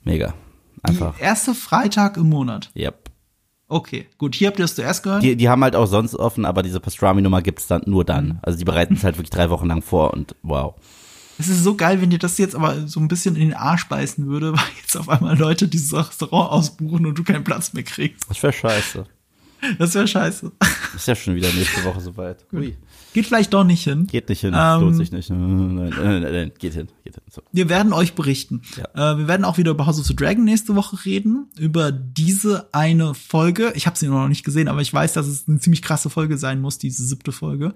Mega. 0.03 0.35
Einfach. 0.83 1.17
Die 1.17 1.23
erste 1.23 1.55
Freitag 1.55 2.17
im 2.17 2.29
Monat. 2.29 2.71
Yep. 2.77 3.11
Okay, 3.69 4.07
gut, 4.19 4.35
hier 4.35 4.49
habt 4.49 4.59
ihr 4.59 4.67
es 4.67 4.75
zuerst 4.75 5.03
gehört. 5.03 5.23
Die, 5.23 5.37
die 5.37 5.49
haben 5.49 5.63
halt 5.63 5.75
auch 5.75 5.87
sonst 5.87 6.15
offen, 6.15 6.45
aber 6.45 6.63
diese 6.63 6.81
Pastrami-Nummer 6.81 7.41
gibt's 7.41 7.67
dann 7.67 7.83
nur 7.87 8.05
dann. 8.05 8.39
Also 8.43 8.59
die 8.59 8.65
bereiten 8.65 8.95
es 8.95 9.05
halt 9.05 9.17
wirklich 9.17 9.31
drei 9.31 9.49
Wochen 9.51 9.67
lang 9.67 9.83
vor 9.83 10.13
und 10.13 10.37
wow. 10.43 10.75
Es 11.39 11.49
ist 11.49 11.65
so 11.65 11.75
geil, 11.75 12.01
wenn 12.01 12.11
dir 12.11 12.19
das 12.19 12.39
jetzt 12.39 12.55
aber 12.55 12.87
so 12.87 13.01
ein 13.01 13.09
bisschen 13.09 13.35
in 13.35 13.49
den 13.49 13.55
Arsch 13.55 13.89
beißen 13.89 14.27
würde, 14.27 14.53
weil 14.57 14.65
jetzt 14.83 14.97
auf 14.97 15.09
einmal 15.09 15.39
Leute 15.39 15.67
dieses 15.67 15.93
Restaurant 15.95 16.51
ausbuchen 16.51 17.07
und 17.07 17.19
du 17.19 17.25
keinen 17.25 17.45
Platz 17.45 17.73
mehr 17.73 17.85
kriegst. 17.85 18.29
Das 18.29 18.43
wäre 18.43 18.53
scheiße. 18.53 19.07
Das 19.79 19.95
wäre 19.95 20.07
scheiße. 20.07 20.53
Ist 20.95 21.09
ja 21.09 21.15
schon 21.15 21.35
wieder 21.35 21.53
nächste 21.53 21.85
Woche 21.85 22.01
soweit. 22.01 22.47
Ui. 22.53 22.77
Geht 23.13 23.27
vielleicht 23.27 23.53
doch 23.53 23.65
nicht 23.65 23.85
hin. 23.85 24.07
Geht 24.07 24.29
nicht 24.29 24.41
hin, 24.41 24.55
Ähm, 24.57 24.81
lohnt 24.81 24.97
sich 24.97 25.13
nicht. 25.13 25.31
Nein, 25.31 25.75
nein, 25.75 25.93
nein, 25.97 26.23
nein, 26.23 26.53
geht 26.59 26.75
hin, 26.75 26.89
geht 27.05 27.15
hin. 27.15 27.23
So. 27.31 27.43
Wir 27.53 27.69
werden 27.69 27.93
euch 27.93 28.15
berichten. 28.15 28.63
Äh, 28.95 29.17
wir 29.19 29.29
werden 29.29 29.45
auch 29.45 29.59
wieder 29.59 29.71
über 29.71 29.87
House 29.87 29.99
of 30.01 30.07
the 30.07 30.17
Dragon 30.17 30.45
nächste 30.45 30.75
Woche 30.75 31.05
reden. 31.05 31.51
Über 31.59 31.93
diese 31.93 32.69
eine 32.73 33.15
Folge. 33.15 33.73
Ich 33.77 33.87
habe 33.87 33.97
sie 33.97 34.09
noch 34.09 34.29
nicht 34.29 34.45
gesehen, 34.45 34.69
aber 34.69 34.81
ich 34.83 34.93
weiß, 34.93 35.13
dass 35.13 35.27
es 35.27 35.49
eine 35.49 35.61
ziemlich 35.61 35.83
krasse 35.83 36.11
Folge 36.11 36.39
sein 36.39 36.61
muss, 36.61 36.79
diese 36.79 37.05
siebte 37.05 37.33
Folge. 37.33 37.75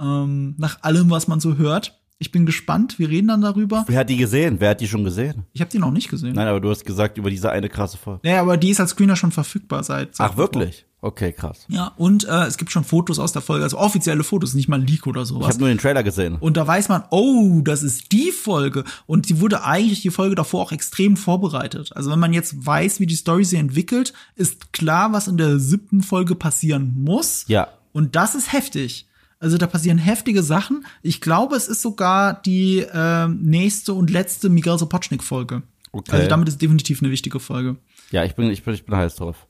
Ähm, 0.00 0.54
nach 0.58 0.82
allem, 0.82 1.10
was 1.10 1.28
man 1.28 1.40
so 1.40 1.56
hört. 1.56 1.98
Ich 2.20 2.32
bin 2.32 2.46
gespannt. 2.46 2.98
Wir 2.98 3.08
reden 3.08 3.28
dann 3.28 3.42
darüber. 3.42 3.84
Wer 3.86 4.00
hat 4.00 4.10
die 4.10 4.16
gesehen? 4.16 4.56
Wer 4.58 4.70
hat 4.70 4.80
die 4.80 4.88
schon 4.88 5.04
gesehen? 5.04 5.44
Ich 5.52 5.60
habe 5.60 5.70
die 5.70 5.78
noch 5.78 5.92
nicht 5.92 6.08
gesehen. 6.10 6.32
Nein, 6.34 6.48
aber 6.48 6.60
du 6.60 6.68
hast 6.68 6.84
gesagt 6.84 7.16
über 7.16 7.30
diese 7.30 7.50
eine 7.50 7.68
krasse 7.68 7.96
Folge. 7.96 8.28
Ja, 8.28 8.40
aber 8.40 8.56
die 8.56 8.70
ist 8.70 8.80
als 8.80 8.90
Screener 8.90 9.14
schon 9.14 9.30
verfügbar 9.30 9.84
seit. 9.84 10.16
seit 10.16 10.30
Ach, 10.32 10.36
wirklich? 10.36 10.84
Okay, 11.00 11.30
krass. 11.32 11.64
Ja, 11.68 11.92
und 11.96 12.24
äh, 12.26 12.46
es 12.46 12.56
gibt 12.58 12.72
schon 12.72 12.82
Fotos 12.82 13.20
aus 13.20 13.30
der 13.32 13.40
Folge, 13.40 13.62
also 13.62 13.78
offizielle 13.78 14.24
Fotos, 14.24 14.54
nicht 14.54 14.68
mal 14.68 14.80
ein 14.80 14.86
Leak 14.86 15.06
oder 15.06 15.22
Ich 15.22 15.28
sowas. 15.28 15.46
habe 15.46 15.58
nur 15.60 15.68
den 15.68 15.78
Trailer 15.78 16.02
gesehen. 16.02 16.34
Und 16.40 16.56
da 16.56 16.66
weiß 16.66 16.88
man, 16.88 17.04
oh, 17.10 17.60
das 17.62 17.84
ist 17.84 18.10
die 18.10 18.32
Folge. 18.32 18.82
Und 19.06 19.26
sie 19.26 19.40
wurde 19.40 19.62
eigentlich 19.62 20.00
die 20.02 20.10
Folge 20.10 20.34
davor 20.34 20.62
auch 20.62 20.72
extrem 20.72 21.16
vorbereitet. 21.16 21.92
Also 21.94 22.10
wenn 22.10 22.18
man 22.18 22.32
jetzt 22.32 22.66
weiß, 22.66 22.98
wie 22.98 23.06
die 23.06 23.14
Story 23.14 23.44
sich 23.44 23.60
entwickelt, 23.60 24.12
ist 24.34 24.72
klar, 24.72 25.12
was 25.12 25.28
in 25.28 25.36
der 25.36 25.60
siebten 25.60 26.02
Folge 26.02 26.34
passieren 26.34 26.94
muss. 26.98 27.44
Ja. 27.46 27.68
Und 27.92 28.16
das 28.16 28.34
ist 28.34 28.52
heftig. 28.52 29.07
Also 29.40 29.56
da 29.56 29.66
passieren 29.66 29.98
heftige 29.98 30.42
Sachen. 30.42 30.84
Ich 31.02 31.20
glaube, 31.20 31.54
es 31.56 31.68
ist 31.68 31.82
sogar 31.82 32.34
die 32.42 32.80
äh, 32.80 33.28
nächste 33.28 33.94
und 33.94 34.10
letzte 34.10 34.48
Miguel 34.48 34.78
Sapochnik-Folge. 34.78 35.62
Okay. 35.92 36.12
Also 36.12 36.28
damit 36.28 36.48
ist 36.48 36.60
definitiv 36.60 37.02
eine 37.02 37.10
wichtige 37.10 37.40
Folge. 37.40 37.76
Ja, 38.10 38.24
ich 38.24 38.34
bin, 38.34 38.50
ich 38.50 38.64
bin, 38.64 38.74
ich 38.74 38.84
bin 38.84 38.96
heiß 38.96 39.16
drauf. 39.16 39.46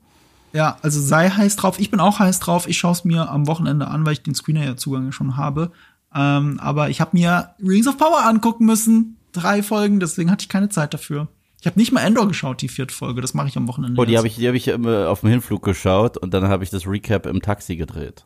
Ja, 0.53 0.79
also 0.83 1.01
sei 1.01 1.31
heiß 1.31 1.57
drauf. 1.57 1.79
Ich 1.79 1.91
bin 1.91 2.01
auch 2.01 2.19
heiß 2.19 2.41
drauf. 2.41 2.69
Ich 2.69 2.79
schaue 2.79 2.93
es 2.93 3.05
mir 3.05 3.31
am 3.31 3.47
Wochenende 3.47 3.89
an, 3.89 4.05
weil 4.05 4.15
ich 4.15 4.23
den 4.23 4.35
Screener 4.35 4.65
ja 4.65 4.77
Zugang 4.77 5.13
schon 5.13 5.37
habe. 5.37 5.73
Ähm, 6.15 6.59
aber 6.61 6.91
ich 6.91 7.01
habe 7.01 7.17
mir 7.17 7.51
Rings 7.61 7.87
of 7.87 7.99
Power 7.99 8.25
angucken 8.25 8.67
müssen. 8.67 9.17
Drei 9.33 9.63
Folgen, 9.63 10.01
deswegen 10.01 10.31
hatte 10.31 10.43
ich 10.43 10.49
keine 10.49 10.69
Zeit 10.69 10.95
dafür. 10.95 11.29
Ich 11.61 11.67
habe 11.67 11.79
nicht 11.79 11.93
mal 11.93 12.01
Endor 12.03 12.29
geschaut, 12.29 12.63
die 12.63 12.69
vierte 12.69 12.95
Folge. 12.95 13.21
Das 13.21 13.35
mache 13.35 13.49
ich 13.49 13.57
am 13.57 13.69
Wochenende. 13.69 14.01
Oh, 14.01 14.05
die 14.05 14.17
habe 14.17 14.27
ich, 14.27 14.37
die 14.37 14.49
hab 14.49 14.55
ich 14.55 14.69
ähm, 14.69 14.87
auf 14.87 15.21
dem 15.21 15.31
Hinflug 15.31 15.63
geschaut 15.63 16.17
und 16.17 16.33
dann 16.33 16.49
habe 16.49 16.65
ich 16.65 16.71
das 16.71 16.87
Recap 16.87 17.27
im 17.27 17.43
Taxi 17.43 17.77
gedreht. 17.77 18.25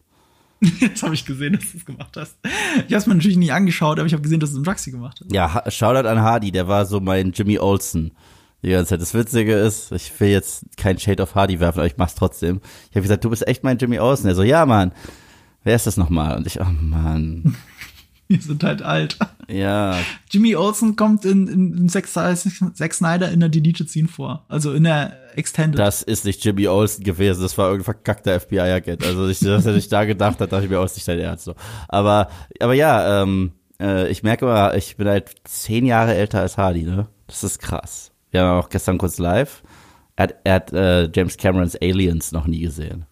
Jetzt 0.80 1.02
habe 1.02 1.14
ich 1.14 1.24
gesehen, 1.24 1.54
dass 1.54 1.72
du 1.72 1.78
es 1.78 1.84
gemacht 1.84 2.16
hast. 2.16 2.36
Ich 2.76 2.84
habe 2.84 2.96
es 2.96 3.06
mir 3.06 3.14
natürlich 3.14 3.36
nie 3.36 3.50
angeschaut, 3.50 3.98
aber 3.98 4.06
ich 4.06 4.12
habe 4.12 4.22
gesehen, 4.22 4.38
dass 4.38 4.50
du 4.50 4.56
es 4.56 4.58
im 4.58 4.64
Taxi 4.64 4.92
gemacht 4.92 5.20
hast. 5.20 5.32
Ja, 5.32 5.62
Shoutout 5.68 6.08
an 6.08 6.20
Hardy, 6.20 6.52
der 6.52 6.68
war 6.68 6.86
so 6.86 7.00
mein 7.00 7.32
Jimmy 7.32 7.58
Olsen. 7.58 8.12
Die 8.62 8.70
ganze 8.70 8.90
Zeit. 8.90 9.00
Das 9.00 9.12
Witzige 9.12 9.54
ist, 9.54 9.90
ich 9.90 10.12
will 10.20 10.28
jetzt 10.28 10.64
kein 10.76 10.96
Shade 10.96 11.20
of 11.20 11.34
Hardy 11.34 11.58
werfen, 11.58 11.80
aber 11.80 11.86
ich 11.86 11.96
mach's 11.96 12.14
trotzdem. 12.14 12.60
Ich 12.90 12.96
habe 12.96 13.02
gesagt, 13.02 13.24
du 13.24 13.30
bist 13.30 13.46
echt 13.48 13.64
mein 13.64 13.76
Jimmy 13.78 13.98
Olsen. 13.98 14.28
Er 14.28 14.36
so, 14.36 14.44
ja, 14.44 14.64
Mann. 14.66 14.92
Wer 15.64 15.74
ist 15.74 15.88
das 15.88 15.96
nochmal? 15.96 16.36
Und 16.36 16.46
ich, 16.46 16.60
oh 16.60 16.64
Mann. 16.64 17.56
Wir 18.28 18.40
sind 18.40 18.64
halt 18.64 18.82
alt. 18.82 19.18
Ja, 19.48 19.98
Jimmy 20.30 20.56
Olsen 20.56 20.96
kommt 20.96 21.24
in, 21.24 21.46
in, 21.46 21.76
in 21.76 21.88
Zack, 21.88 22.06
Zack 22.08 22.94
Snyder 22.94 23.30
in 23.30 23.40
der 23.40 23.50
Deleted 23.50 23.90
Scene 23.90 24.08
vor. 24.08 24.46
Also 24.48 24.72
in 24.72 24.84
der 24.84 25.18
Extended. 25.36 25.78
das 25.78 26.02
ist 26.02 26.24
nicht 26.24 26.44
Jimmy 26.44 26.66
Olsen 26.68 27.04
gewesen. 27.04 27.42
Das 27.42 27.58
war 27.58 27.66
irgendein 27.66 27.84
verkackter 27.84 28.38
FBI-Agent. 28.40 29.04
Also, 29.04 29.28
ich, 29.28 29.44
was 29.44 29.66
er 29.66 29.74
sich 29.74 29.88
da 29.88 30.04
gedacht 30.04 30.40
hat, 30.40 30.52
dachte 30.52 30.64
ich 30.64 30.70
mir 30.70 30.80
aus, 30.80 30.94
nicht 30.94 31.06
dein 31.06 31.18
Ernst. 31.18 31.44
So. 31.44 31.54
Aber, 31.88 32.28
aber 32.60 32.74
ja, 32.74 33.22
ähm, 33.22 33.52
äh, 33.80 34.08
ich 34.10 34.22
merke 34.22 34.44
mal, 34.44 34.76
ich 34.76 34.96
bin 34.96 35.08
halt 35.08 35.34
zehn 35.44 35.84
Jahre 35.84 36.14
älter 36.14 36.40
als 36.40 36.56
Hardy, 36.56 36.84
ne? 36.84 37.08
Das 37.26 37.44
ist 37.44 37.58
krass. 37.58 38.12
Wir 38.30 38.42
haben 38.42 38.60
auch 38.60 38.68
gestern 38.68 38.98
kurz 38.98 39.18
live. 39.18 39.62
Er 40.16 40.22
hat, 40.24 40.34
er 40.44 40.54
hat 40.54 40.72
äh, 40.72 41.10
James 41.14 41.36
Camerons 41.36 41.76
Aliens 41.76 42.32
noch 42.32 42.46
nie 42.46 42.60
gesehen. 42.60 43.06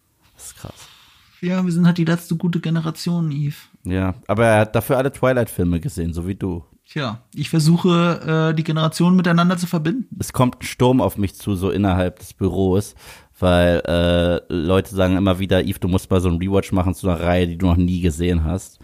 Ja, 1.40 1.64
wir 1.64 1.72
sind 1.72 1.86
halt 1.86 1.98
die 1.98 2.04
letzte 2.04 2.36
gute 2.36 2.60
Generation, 2.60 3.30
Eve. 3.30 3.56
Ja, 3.84 4.14
aber 4.26 4.46
er 4.46 4.60
hat 4.60 4.74
dafür 4.74 4.98
alle 4.98 5.10
Twilight-Filme 5.12 5.80
gesehen, 5.80 6.12
so 6.12 6.26
wie 6.26 6.34
du. 6.34 6.64
Tja, 6.84 7.22
ich 7.34 7.48
versuche, 7.48 8.50
äh, 8.50 8.54
die 8.54 8.64
Generationen 8.64 9.16
miteinander 9.16 9.56
zu 9.56 9.66
verbinden. 9.66 10.16
Es 10.18 10.32
kommt 10.32 10.60
ein 10.60 10.66
Sturm 10.66 11.00
auf 11.00 11.16
mich 11.16 11.36
zu, 11.36 11.54
so 11.54 11.70
innerhalb 11.70 12.18
des 12.18 12.34
Büros, 12.34 12.94
weil 13.38 13.80
äh, 13.86 14.52
Leute 14.52 14.94
sagen 14.94 15.16
immer 15.16 15.38
wieder, 15.38 15.62
Yves, 15.64 15.80
du 15.80 15.88
musst 15.88 16.10
mal 16.10 16.20
so 16.20 16.28
einen 16.28 16.38
Rewatch 16.38 16.72
machen 16.72 16.94
zu 16.94 17.08
einer 17.08 17.20
Reihe, 17.20 17.46
die 17.46 17.56
du 17.56 17.66
noch 17.66 17.76
nie 17.76 18.00
gesehen 18.00 18.44
hast. 18.44 18.80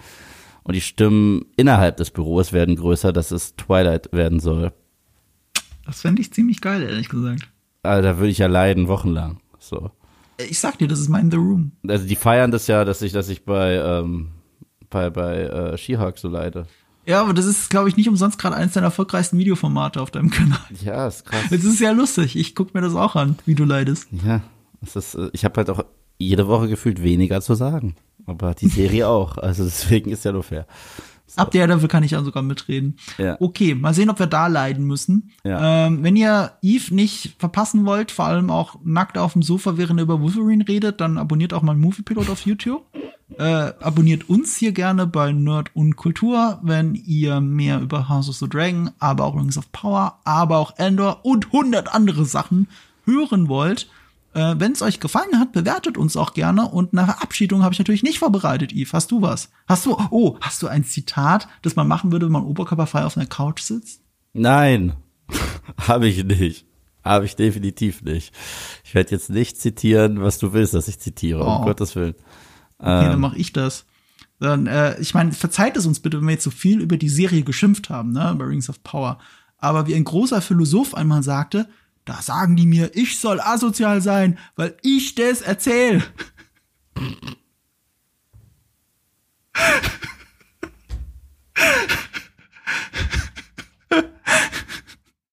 Und 0.62 0.74
die 0.74 0.80
Stimmen 0.80 1.46
innerhalb 1.57 1.96
des 1.96 2.11
Büros 2.11 2.52
werden 2.52 2.76
größer, 2.76 3.12
dass 3.12 3.32
es 3.32 3.57
Twilight 3.57 4.12
werden 4.12 4.40
soll. 4.40 4.72
Das 5.84 6.00
fände 6.00 6.22
ich 6.22 6.32
ziemlich 6.32 6.61
geil, 6.61 6.82
ehrlich 6.82 7.09
gesagt. 7.09 7.48
Also, 7.82 8.02
da 8.02 8.18
würde 8.18 8.30
ich 8.30 8.38
ja 8.38 8.46
leiden, 8.46 8.88
wochenlang. 8.88 9.40
So. 9.59 9.90
Ich 10.39 10.59
sag 10.61 10.78
dir, 10.78 10.89
das 10.89 11.01
ist 11.01 11.09
mein 11.09 11.30
The 11.30 11.37
Room. 11.37 11.72
Also 11.87 12.07
die 12.07 12.16
feiern 12.16 12.51
das 12.51 12.66
ja, 12.66 12.84
dass 12.84 13.03
ich, 13.03 13.12
dass 13.12 13.28
ich 13.28 13.45
bei, 13.45 13.74
ähm, 13.76 14.28
bei, 14.91 15.11
bei 15.11 15.43
äh, 15.43 15.78
She-Hulk 15.78 16.18
so 16.18 16.28
leide. 16.28 16.66
Ja, 17.07 17.22
aber 17.22 17.34
das 17.34 17.47
ist, 17.47 17.70
glaube 17.70 17.89
ich, 17.89 17.97
nicht 17.97 18.09
umsonst 18.09 18.39
gerade 18.39 18.57
eines 18.57 18.72
deiner 18.74 18.87
erfolgreichsten 18.87 19.39
Videoformate 19.39 20.01
auf 20.01 20.11
deinem 20.11 20.30
Kanal. 20.30 20.59
Ja, 20.84 21.07
ist 21.07 21.24
krass. 21.24 21.45
Es 21.51 21.64
ist 21.64 21.80
ja 21.80 21.93
lustig. 21.93 22.37
Ich 22.37 22.55
guck 22.55 22.74
mir 22.74 22.80
das 22.80 22.95
auch 22.95 23.14
an, 23.14 23.39
wie 23.47 23.55
du 23.55 23.64
leidest. 23.64 24.09
Ja, 24.24 24.43
es 24.82 24.97
ist, 24.97 25.14
äh, 25.14 25.30
ich 25.32 25.45
habe 25.45 25.57
halt 25.59 25.70
auch 25.70 25.84
jede 26.18 26.49
Woche 26.49 26.68
gefühlt 26.68 27.03
weniger 27.03 27.41
zu 27.41 27.55
sagen. 27.55 27.95
Aber 28.26 28.55
die 28.55 28.68
Serie 28.68 29.09
auch. 29.09 29.39
Also 29.39 29.64
deswegen 29.64 30.11
ist 30.11 30.24
ja 30.24 30.32
nur 30.32 30.43
fair. 30.43 30.66
Ab 31.37 31.51
der 31.51 31.66
dafür 31.66 31.89
kann 31.89 32.03
ich 32.03 32.12
ja 32.12 32.22
sogar 32.22 32.43
mitreden. 32.43 32.97
Ja. 33.18 33.37
Okay, 33.41 33.74
mal 33.74 33.95
sehen, 33.95 34.11
ob 34.11 34.18
wir 34.18 34.26
da 34.26 34.47
leiden 34.47 34.87
müssen. 34.87 35.31
Ja. 35.44 35.86
Ähm, 35.86 36.02
wenn 36.02 36.16
ihr 36.16 36.52
Eve 36.62 36.94
nicht 36.94 37.36
verpassen 37.39 37.85
wollt, 37.85 38.10
vor 38.10 38.24
allem 38.24 38.51
auch 38.51 38.77
nackt 38.85 39.19
auf 39.19 39.35
dem 39.35 39.43
Sofa, 39.43 39.77
während 39.77 40.01
er 40.01 40.05
über 40.05 40.20
Wolverine 40.20 40.66
redet, 40.66 41.01
dann 41.01 41.19
abonniert 41.19 41.52
auch 41.52 41.62
mal 41.62 41.77
Moviepilot 41.77 42.31
auf 42.31 42.47
YouTube. 42.47 42.85
Äh, 43.39 43.73
abonniert 43.81 44.28
uns 44.28 44.56
hier 44.56 44.73
gerne 44.73 45.06
bei 45.06 45.32
Nerd 45.32 45.70
und 45.74 45.97
Kultur, 45.97 46.59
wenn 46.62 46.94
ihr 46.94 47.40
mehr 47.40 47.81
über 47.81 48.09
House 48.09 48.28
of 48.28 48.36
the 48.36 48.48
Dragon, 48.48 48.90
aber 48.98 49.24
auch 49.24 49.35
Rings 49.36 49.59
of 49.59 49.70
Power, 49.73 50.19
aber 50.24 50.59
auch 50.59 50.78
Endor 50.78 51.24
und 51.24 51.52
hundert 51.52 51.93
andere 51.93 52.24
Sachen 52.24 52.69
hören 53.05 53.48
wollt. 53.48 53.89
Äh, 54.36 54.60
wenn 54.60 54.72
es 54.72 54.82
euch 54.82 55.00
gefallen 55.00 55.38
hat, 55.40 55.52
bewertet 55.52 55.96
uns 55.96 56.14
auch 56.16 56.34
gerne. 56.34 56.68
Und 56.68 56.92
eine 56.92 57.06
Verabschiedung 57.06 57.62
habe 57.62 57.72
ich 57.72 57.78
natürlich 57.78 58.02
nicht 58.02 58.18
vorbereitet, 58.18 58.70
Yves. 58.72 58.92
Hast 58.92 59.10
du 59.10 59.22
was? 59.22 59.50
Hast 59.66 59.86
du, 59.86 59.96
oh, 60.10 60.36
hast 60.42 60.62
du 60.62 60.68
ein 60.68 60.84
Zitat, 60.84 61.48
das 61.62 61.74
man 61.74 61.88
machen 61.88 62.12
würde, 62.12 62.26
wenn 62.26 62.32
man 62.32 62.44
oberkörperfrei 62.44 63.04
auf 63.06 63.16
einer 63.16 63.26
Couch 63.26 63.60
sitzt? 63.62 64.02
Nein, 64.34 64.92
habe 65.88 66.06
ich 66.06 66.22
nicht. 66.22 66.66
Habe 67.02 67.24
ich 67.24 67.34
definitiv 67.36 68.02
nicht. 68.02 68.34
Ich 68.84 68.94
werde 68.94 69.12
jetzt 69.12 69.30
nicht 69.30 69.58
zitieren, 69.58 70.20
was 70.20 70.38
du 70.38 70.52
willst, 70.52 70.74
dass 70.74 70.88
ich 70.88 70.98
zitiere, 70.98 71.42
um 71.42 71.62
Oh. 71.62 71.64
Gottes 71.64 71.96
Willen. 71.96 72.14
Okay, 72.78 73.04
Ähm. 73.04 73.10
dann 73.12 73.20
mache 73.20 73.38
ich 73.38 73.52
das. 73.54 73.86
Dann, 74.38 74.66
äh, 74.66 75.00
ich 75.00 75.14
meine, 75.14 75.32
verzeiht 75.32 75.78
es 75.78 75.86
uns 75.86 76.00
bitte, 76.00 76.18
wenn 76.18 76.26
wir 76.26 76.32
jetzt 76.34 76.44
so 76.44 76.50
viel 76.50 76.82
über 76.82 76.98
die 76.98 77.08
Serie 77.08 77.42
geschimpft 77.42 77.88
haben, 77.88 78.12
ne, 78.12 78.34
bei 78.38 78.44
Rings 78.44 78.68
of 78.68 78.82
Power. 78.82 79.18
Aber 79.56 79.86
wie 79.86 79.94
ein 79.94 80.04
großer 80.04 80.42
Philosoph 80.42 80.94
einmal 80.94 81.22
sagte, 81.22 81.68
da 82.07 82.23
sagen 82.23 82.57
die 82.57 82.66
mir, 82.66 82.93
ich 82.95 83.19
soll 83.19 83.41
asozial 83.41 84.01
sein, 84.01 84.39
weil 84.55 84.77
ich 84.83 85.16
das 85.16 85.43
erzähle. 85.43 86.03